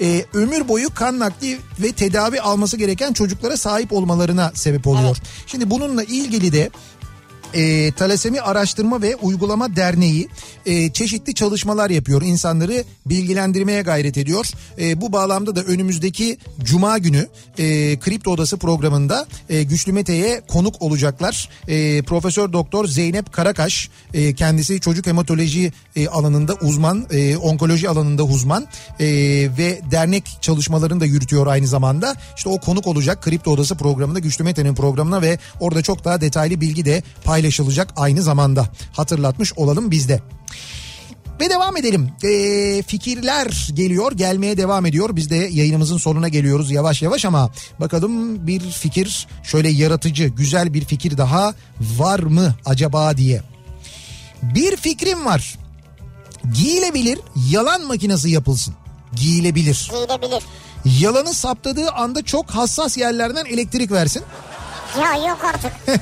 e, 0.01 0.25
ömür 0.33 0.67
boyu 0.67 0.93
kan 0.93 1.19
nakli 1.19 1.57
ve 1.79 1.91
tedavi 1.91 2.41
alması 2.41 2.77
gereken 2.77 3.13
çocuklara 3.13 3.57
sahip 3.57 3.93
olmalarına 3.93 4.51
sebep 4.55 4.87
oluyor. 4.87 5.17
Şimdi 5.47 5.69
bununla 5.69 6.03
ilgili 6.03 6.53
de 6.53 6.69
e, 7.53 7.91
Talasemi 7.91 8.41
Araştırma 8.41 9.01
ve 9.01 9.15
Uygulama 9.15 9.75
Derneği 9.75 10.27
e, 10.65 10.89
çeşitli 10.89 11.33
çalışmalar 11.33 11.89
yapıyor. 11.89 12.21
İnsanları 12.21 12.83
bilgilendirmeye 13.05 13.81
gayret 13.81 14.17
ediyor. 14.17 14.45
E, 14.79 15.01
bu 15.01 15.13
bağlamda 15.13 15.55
da 15.55 15.61
önümüzdeki 15.63 16.37
Cuma 16.63 16.97
günü 16.97 17.27
e, 17.57 17.99
Kripto 17.99 18.31
Odası 18.31 18.57
programında 18.57 19.25
e, 19.49 19.63
Güçlü 19.63 19.91
Mete'ye 19.91 20.41
konuk 20.47 20.81
olacaklar. 20.81 21.49
E, 21.67 22.01
Profesör 22.01 22.53
Doktor 22.53 22.87
Zeynep 22.87 23.33
Karakaş 23.33 23.89
e, 24.13 24.33
kendisi 24.33 24.79
çocuk 24.79 25.07
hematoloji 25.07 25.71
e, 25.95 26.07
alanında 26.07 26.53
uzman, 26.53 27.07
e, 27.11 27.37
onkoloji 27.37 27.89
alanında 27.89 28.23
uzman 28.23 28.67
e, 28.99 29.05
ve 29.57 29.81
dernek 29.91 30.23
çalışmalarını 30.41 30.99
da 30.99 31.05
yürütüyor 31.05 31.47
aynı 31.47 31.67
zamanda. 31.67 32.15
İşte 32.37 32.49
o 32.49 32.57
konuk 32.57 32.87
olacak 32.87 33.23
Kripto 33.23 33.51
Odası 33.51 33.75
programında 33.75 34.19
Güçlü 34.19 34.43
Mete'nin 34.43 34.75
programına 34.75 35.21
ve 35.21 35.39
orada 35.59 35.81
çok 35.81 36.05
daha 36.05 36.21
detaylı 36.21 36.61
bilgi 36.61 36.85
de 36.85 37.03
paylaşılacak 37.45 37.93
aynı 37.95 38.21
zamanda. 38.21 38.65
Hatırlatmış 38.93 39.53
olalım 39.53 39.91
bizde. 39.91 40.21
Ve 41.39 41.49
devam 41.49 41.77
edelim. 41.77 42.09
Ee, 42.23 42.83
fikirler 42.87 43.69
geliyor, 43.73 44.11
gelmeye 44.11 44.57
devam 44.57 44.85
ediyor. 44.85 45.15
Biz 45.15 45.29
de 45.29 45.35
yayınımızın 45.35 45.97
sonuna 45.97 46.27
geliyoruz 46.27 46.71
yavaş 46.71 47.01
yavaş 47.01 47.25
ama 47.25 47.51
bakalım 47.79 48.47
bir 48.47 48.59
fikir 48.59 49.27
şöyle 49.43 49.69
yaratıcı, 49.69 50.27
güzel 50.27 50.73
bir 50.73 50.85
fikir 50.85 51.17
daha 51.17 51.53
var 51.97 52.19
mı 52.19 52.55
acaba 52.65 53.17
diye. 53.17 53.41
Bir 54.41 54.77
fikrim 54.77 55.25
var. 55.25 55.55
Giyilebilir 56.53 57.19
yalan 57.51 57.85
makinesi 57.87 58.29
yapılsın. 58.29 58.73
Giyilebilir. 59.15 59.91
Giyilebilir. 59.91 60.43
Yalanı 60.99 61.33
saptadığı 61.33 61.91
anda 61.91 62.21
çok 62.21 62.49
hassas 62.49 62.97
yerlerden 62.97 63.45
elektrik 63.45 63.91
versin. 63.91 64.23
Ya 65.01 65.27
yok 65.29 65.37
artık. 65.45 65.71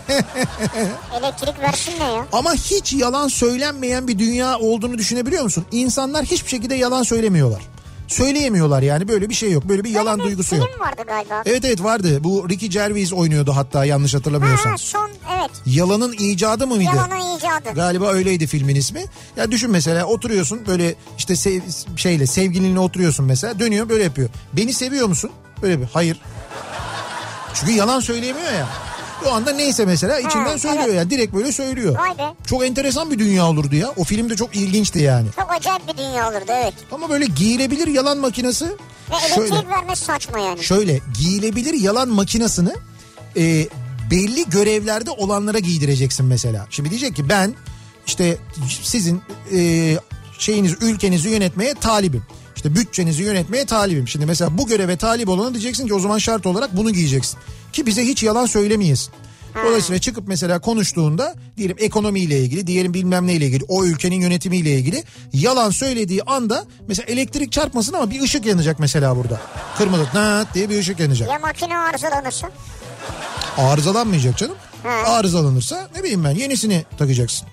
Elektrik 1.20 1.60
versin 1.60 1.94
ne 2.00 2.04
ya? 2.04 2.26
Ama 2.32 2.54
hiç 2.54 2.94
yalan 2.94 3.28
söylenmeyen 3.28 4.08
bir 4.08 4.20
dünya 4.20 4.60
olduğunu 4.60 4.98
düşünebiliyor 4.98 5.44
musun? 5.44 5.66
İnsanlar 5.72 6.26
hiçbir 6.26 6.50
şekilde 6.50 6.76
yalan 6.76 7.04
söylemiyorlar. 7.04 7.62
Söyleyemiyorlar 8.08 8.82
yani 8.82 9.08
böyle 9.08 9.30
bir 9.30 9.34
şey 9.34 9.52
yok. 9.52 9.70
Böyle 9.70 9.84
bir 9.84 9.90
yalan 9.90 10.20
Böyle 10.20 10.24
bir 10.24 10.38
duygusu 10.38 10.56
yok. 10.56 10.68
film 10.70 10.80
vardı 10.80 11.02
galiba. 11.08 11.42
Evet 11.46 11.66
evet 11.66 11.84
vardı. 11.84 12.24
Bu 12.24 12.50
Ricky 12.50 12.72
Gervais 12.72 13.14
oynuyordu 13.14 13.52
hatta 13.56 13.86
yanlış 13.86 14.14
hatırlamıyorsam. 14.14 14.72
Ha, 14.72 14.78
son 14.78 15.10
evet. 15.40 15.52
Yalanın 15.66 16.14
icadı 16.20 16.68
mı 16.68 16.76
mıydı? 16.76 16.92
Yalanın 16.96 17.38
icadı. 17.38 17.76
Galiba 17.76 18.08
öyleydi 18.12 18.48
filmin 18.48 18.76
ismi. 18.76 19.06
Ya 19.38 19.52
düşün 19.52 19.72
mesela 19.72 20.06
oturuyorsun 20.06 20.62
böyle 20.68 20.96
işte 21.18 21.36
sev, 21.36 21.62
şeyle 21.96 22.28
sevgilinle 22.28 22.80
oturuyorsun 22.80 23.26
mesela 23.26 23.60
dönüyor 23.60 23.90
böyle 23.90 24.04
yapıyor. 24.04 24.30
Beni 24.54 24.74
seviyor 24.74 25.08
musun? 25.08 25.32
Böyle 25.62 25.82
bir 25.82 25.86
hayır. 25.86 26.20
Çünkü 27.54 27.72
yalan 27.74 28.00
söyleyemiyor 28.00 28.52
ya. 28.52 28.68
O 29.26 29.32
anda 29.32 29.52
neyse 29.54 29.86
mesela 29.86 30.20
içinden 30.20 30.46
Ha, 30.52 30.58
söylüyor 30.58 30.86
evet. 30.86 30.96
yani 30.96 31.10
direkt 31.10 31.34
böyle 31.34 31.52
söylüyor. 31.52 31.98
Vay 32.00 32.18
be. 32.18 32.34
Çok 32.48 32.66
enteresan 32.66 33.12
bir 33.12 33.20
dünya 33.20 33.46
olurdu 33.48 33.76
ya. 33.76 33.94
O 33.98 34.04
film 34.04 34.30
de 34.30 34.36
çok 34.36 34.56
ilginçti 34.56 35.00
yani. 35.00 35.28
Çok 35.36 35.52
acayip 35.52 35.88
bir 35.88 35.98
dünya 35.98 36.30
olurdu 36.30 36.46
evet. 36.64 36.74
Ama 36.92 37.10
böyle 37.10 37.26
giyilebilir 37.26 37.88
yalan 37.88 38.18
makinesi 38.18 38.66
Ve 38.66 39.16
elektrik 39.28 39.48
şöyle 39.54 39.68
vermesi 39.70 40.06
saçma 40.06 40.40
yani. 40.40 40.64
şöyle 40.64 41.00
giyilebilir 41.20 41.74
yalan 41.74 42.10
makinesini 42.10 42.72
e, 43.38 43.68
belli 44.12 44.50
görevlerde 44.50 45.12
olanlara 45.12 45.60
giydireceksin 45.60 46.26
mesela. 46.26 46.68
Şimdi 46.70 46.90
diyecek 46.90 47.16
ki 47.16 47.30
ben 47.30 47.54
işte 48.08 48.38
sizin 48.84 49.22
e, 49.54 49.60
şeyiniz 50.40 50.76
ülkenizi 50.82 51.30
yönetmeye 51.30 51.74
talibim. 51.74 52.24
İşte 52.64 52.76
bütçenizi 52.76 53.24
yönetmeye 53.24 53.66
talibim. 53.66 54.08
Şimdi 54.08 54.26
mesela 54.26 54.58
bu 54.58 54.68
göreve 54.68 54.98
talip 54.98 55.30
olana 55.30 55.54
diyeceksin 55.54 55.88
ki 55.88 55.94
o 55.94 56.00
zaman 56.00 56.18
şart 56.18 56.46
olarak 56.46 56.78
bunu 56.78 56.92
giyeceksin. 56.92 57.40
Ki 57.74 57.86
bize 57.86 58.06
hiç 58.06 58.24
yalan 58.24 58.46
söylemeyesin. 58.46 59.14
Dolayısıyla 59.66 60.02
çıkıp 60.02 60.28
mesela 60.28 60.60
konuştuğunda 60.62 61.36
diyelim 61.58 61.76
ekonomiyle 61.80 62.40
ilgili 62.40 62.68
diyelim 62.68 62.94
bilmem 62.94 63.28
neyle 63.28 63.46
ilgili 63.46 63.64
o 63.68 63.86
ülkenin 63.86 64.16
yönetimiyle 64.22 64.72
ilgili 64.72 65.04
yalan 65.34 65.70
söylediği 65.70 66.24
anda 66.24 66.66
mesela 66.88 67.06
elektrik 67.06 67.52
çarpmasın 67.52 67.94
ama 67.94 68.12
bir 68.12 68.22
ışık 68.22 68.46
yanacak 68.46 68.80
mesela 68.80 69.18
burada. 69.18 69.42
Kırmızı 69.78 70.06
nat 70.14 70.54
diye 70.54 70.70
bir 70.70 70.80
ışık 70.80 71.00
yanacak. 71.00 71.30
Ya 71.30 71.40
makine 71.40 71.78
arızalanırsa? 71.78 72.50
Arızalanmayacak 73.58 74.38
canım. 74.38 74.56
Ha. 74.84 74.90
Arızalanırsa 74.90 75.90
ne 75.96 76.04
bileyim 76.04 76.24
ben 76.24 76.32
yenisini 76.36 76.86
takacaksın. 76.98 77.48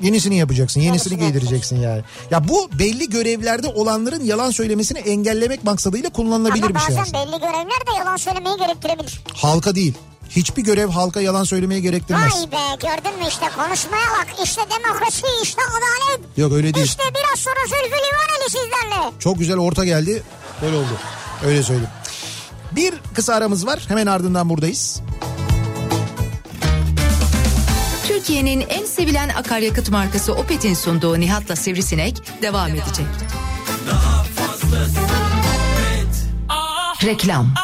Yenisini 0.00 0.36
yapacaksın, 0.36 0.80
yenisini 0.80 1.18
giydireceksin 1.18 1.80
yani. 1.80 2.02
Ya 2.30 2.48
bu 2.48 2.68
belli 2.78 3.10
görevlerde 3.10 3.68
olanların 3.68 4.24
yalan 4.24 4.50
söylemesini 4.50 4.98
engellemek 4.98 5.64
maksadıyla 5.64 6.10
kullanılabilir 6.10 6.64
Ama 6.64 6.74
bir 6.74 6.80
şey 6.80 6.88
bazen 6.88 7.02
aslında. 7.02 7.18
belli 7.26 7.40
görevler 7.40 7.86
de 7.86 7.98
yalan 7.98 8.16
söylemeyi 8.16 8.56
gerektirebilir. 8.56 9.20
Halka 9.34 9.74
değil. 9.74 9.94
Hiçbir 10.30 10.62
görev 10.62 10.88
halka 10.88 11.20
yalan 11.20 11.44
söylemeye 11.44 11.80
gerektirmez. 11.80 12.32
Vay 12.34 12.52
be 12.52 12.86
gördün 12.86 13.18
mü 13.18 13.24
işte 13.28 13.46
konuşmaya 13.56 14.06
bak 14.18 14.26
işte 14.44 14.62
demokrasi 14.78 15.26
işte 15.42 15.60
adalet. 15.62 16.38
Yok 16.38 16.52
öyle 16.52 16.74
değil. 16.74 16.86
İşte 16.86 17.02
biraz 17.14 17.38
sonra 17.38 17.60
Zülfü 17.64 17.96
Livaneli 17.96 18.44
sizlerle. 18.50 19.10
Çok 19.18 19.38
güzel 19.38 19.56
orta 19.58 19.84
geldi. 19.84 20.22
Böyle 20.62 20.76
oldu. 20.76 20.98
Öyle 21.46 21.62
söyleyeyim. 21.62 21.90
Bir 22.72 22.94
kısa 23.14 23.34
aramız 23.34 23.66
var. 23.66 23.84
Hemen 23.88 24.06
ardından 24.06 24.48
buradayız. 24.48 25.00
Türkiye'nin 28.24 28.64
en 28.68 28.84
sevilen 28.84 29.28
akaryakıt 29.28 29.90
markası 29.90 30.34
Opet'in 30.34 30.74
sunduğu 30.74 31.20
Nihat'la 31.20 31.56
Sivrisinek 31.56 32.16
devam 32.42 32.70
edecek. 32.70 33.06
Reklam. 37.04 37.54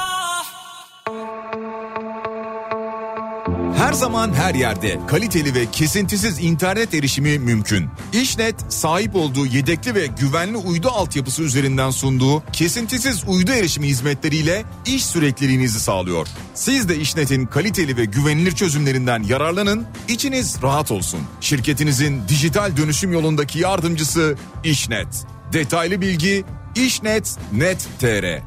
Her 3.80 3.92
zaman 3.92 4.34
her 4.34 4.54
yerde 4.54 5.00
kaliteli 5.06 5.54
ve 5.54 5.70
kesintisiz 5.70 6.38
internet 6.44 6.94
erişimi 6.94 7.38
mümkün. 7.38 7.88
İşnet 8.12 8.54
sahip 8.68 9.16
olduğu 9.16 9.46
yedekli 9.46 9.94
ve 9.94 10.06
güvenli 10.06 10.56
uydu 10.56 10.88
altyapısı 10.88 11.42
üzerinden 11.42 11.90
sunduğu 11.90 12.42
kesintisiz 12.52 13.24
uydu 13.28 13.52
erişimi 13.52 13.86
hizmetleriyle 13.86 14.64
iş 14.86 15.06
sürekliliğinizi 15.06 15.80
sağlıyor. 15.80 16.26
Siz 16.54 16.88
de 16.88 16.96
İşnet'in 16.96 17.46
kaliteli 17.46 17.96
ve 17.96 18.04
güvenilir 18.04 18.52
çözümlerinden 18.52 19.22
yararlanın, 19.22 19.86
içiniz 20.08 20.62
rahat 20.62 20.90
olsun. 20.90 21.20
Şirketinizin 21.40 22.22
dijital 22.28 22.76
dönüşüm 22.76 23.12
yolundaki 23.12 23.58
yardımcısı 23.58 24.36
İşnet. 24.64 25.26
Detaylı 25.52 26.00
bilgi 26.00 26.44
işnet.net.tr 26.74 28.42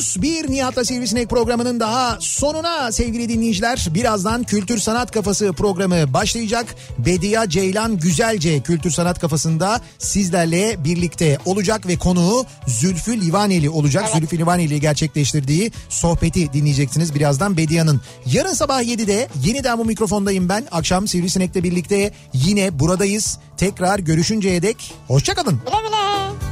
geliyoruz. 0.00 0.16
Bir 0.22 0.50
Nihat'la 0.50 0.84
Sivrisinek 0.84 1.30
programının 1.30 1.80
daha 1.80 2.18
sonuna 2.20 2.92
sevgili 2.92 3.28
dinleyiciler. 3.28 3.88
Birazdan 3.94 4.44
Kültür 4.44 4.78
Sanat 4.78 5.10
Kafası 5.10 5.52
programı 5.52 6.12
başlayacak. 6.12 6.74
Bediye 6.98 7.40
Ceylan 7.48 7.98
Güzelce 7.98 8.60
Kültür 8.60 8.90
Sanat 8.90 9.18
Kafası'nda 9.18 9.80
sizlerle 9.98 10.84
birlikte 10.84 11.38
olacak 11.44 11.86
ve 11.86 11.96
konuğu 11.96 12.46
Zülfü 12.66 13.20
Livaneli 13.20 13.70
olacak. 13.70 14.08
Zülfü 14.14 14.38
Livaneli 14.38 14.80
gerçekleştirdiği 14.80 15.72
sohbeti 15.88 16.52
dinleyeceksiniz 16.52 17.14
birazdan 17.14 17.56
Bediye'nin. 17.56 18.00
Yarın 18.26 18.52
sabah 18.52 18.82
7'de 18.82 19.28
yeniden 19.44 19.78
bu 19.78 19.84
mikrofondayım 19.84 20.48
ben. 20.48 20.66
Akşam 20.70 21.08
Sivrisinek'le 21.08 21.62
birlikte 21.62 22.12
yine 22.32 22.78
buradayız. 22.78 23.38
Tekrar 23.56 23.98
görüşünceye 23.98 24.62
dek 24.62 24.94
hoşçakalın. 25.08 25.60
Güle 25.66 25.88
güle. 25.88 26.49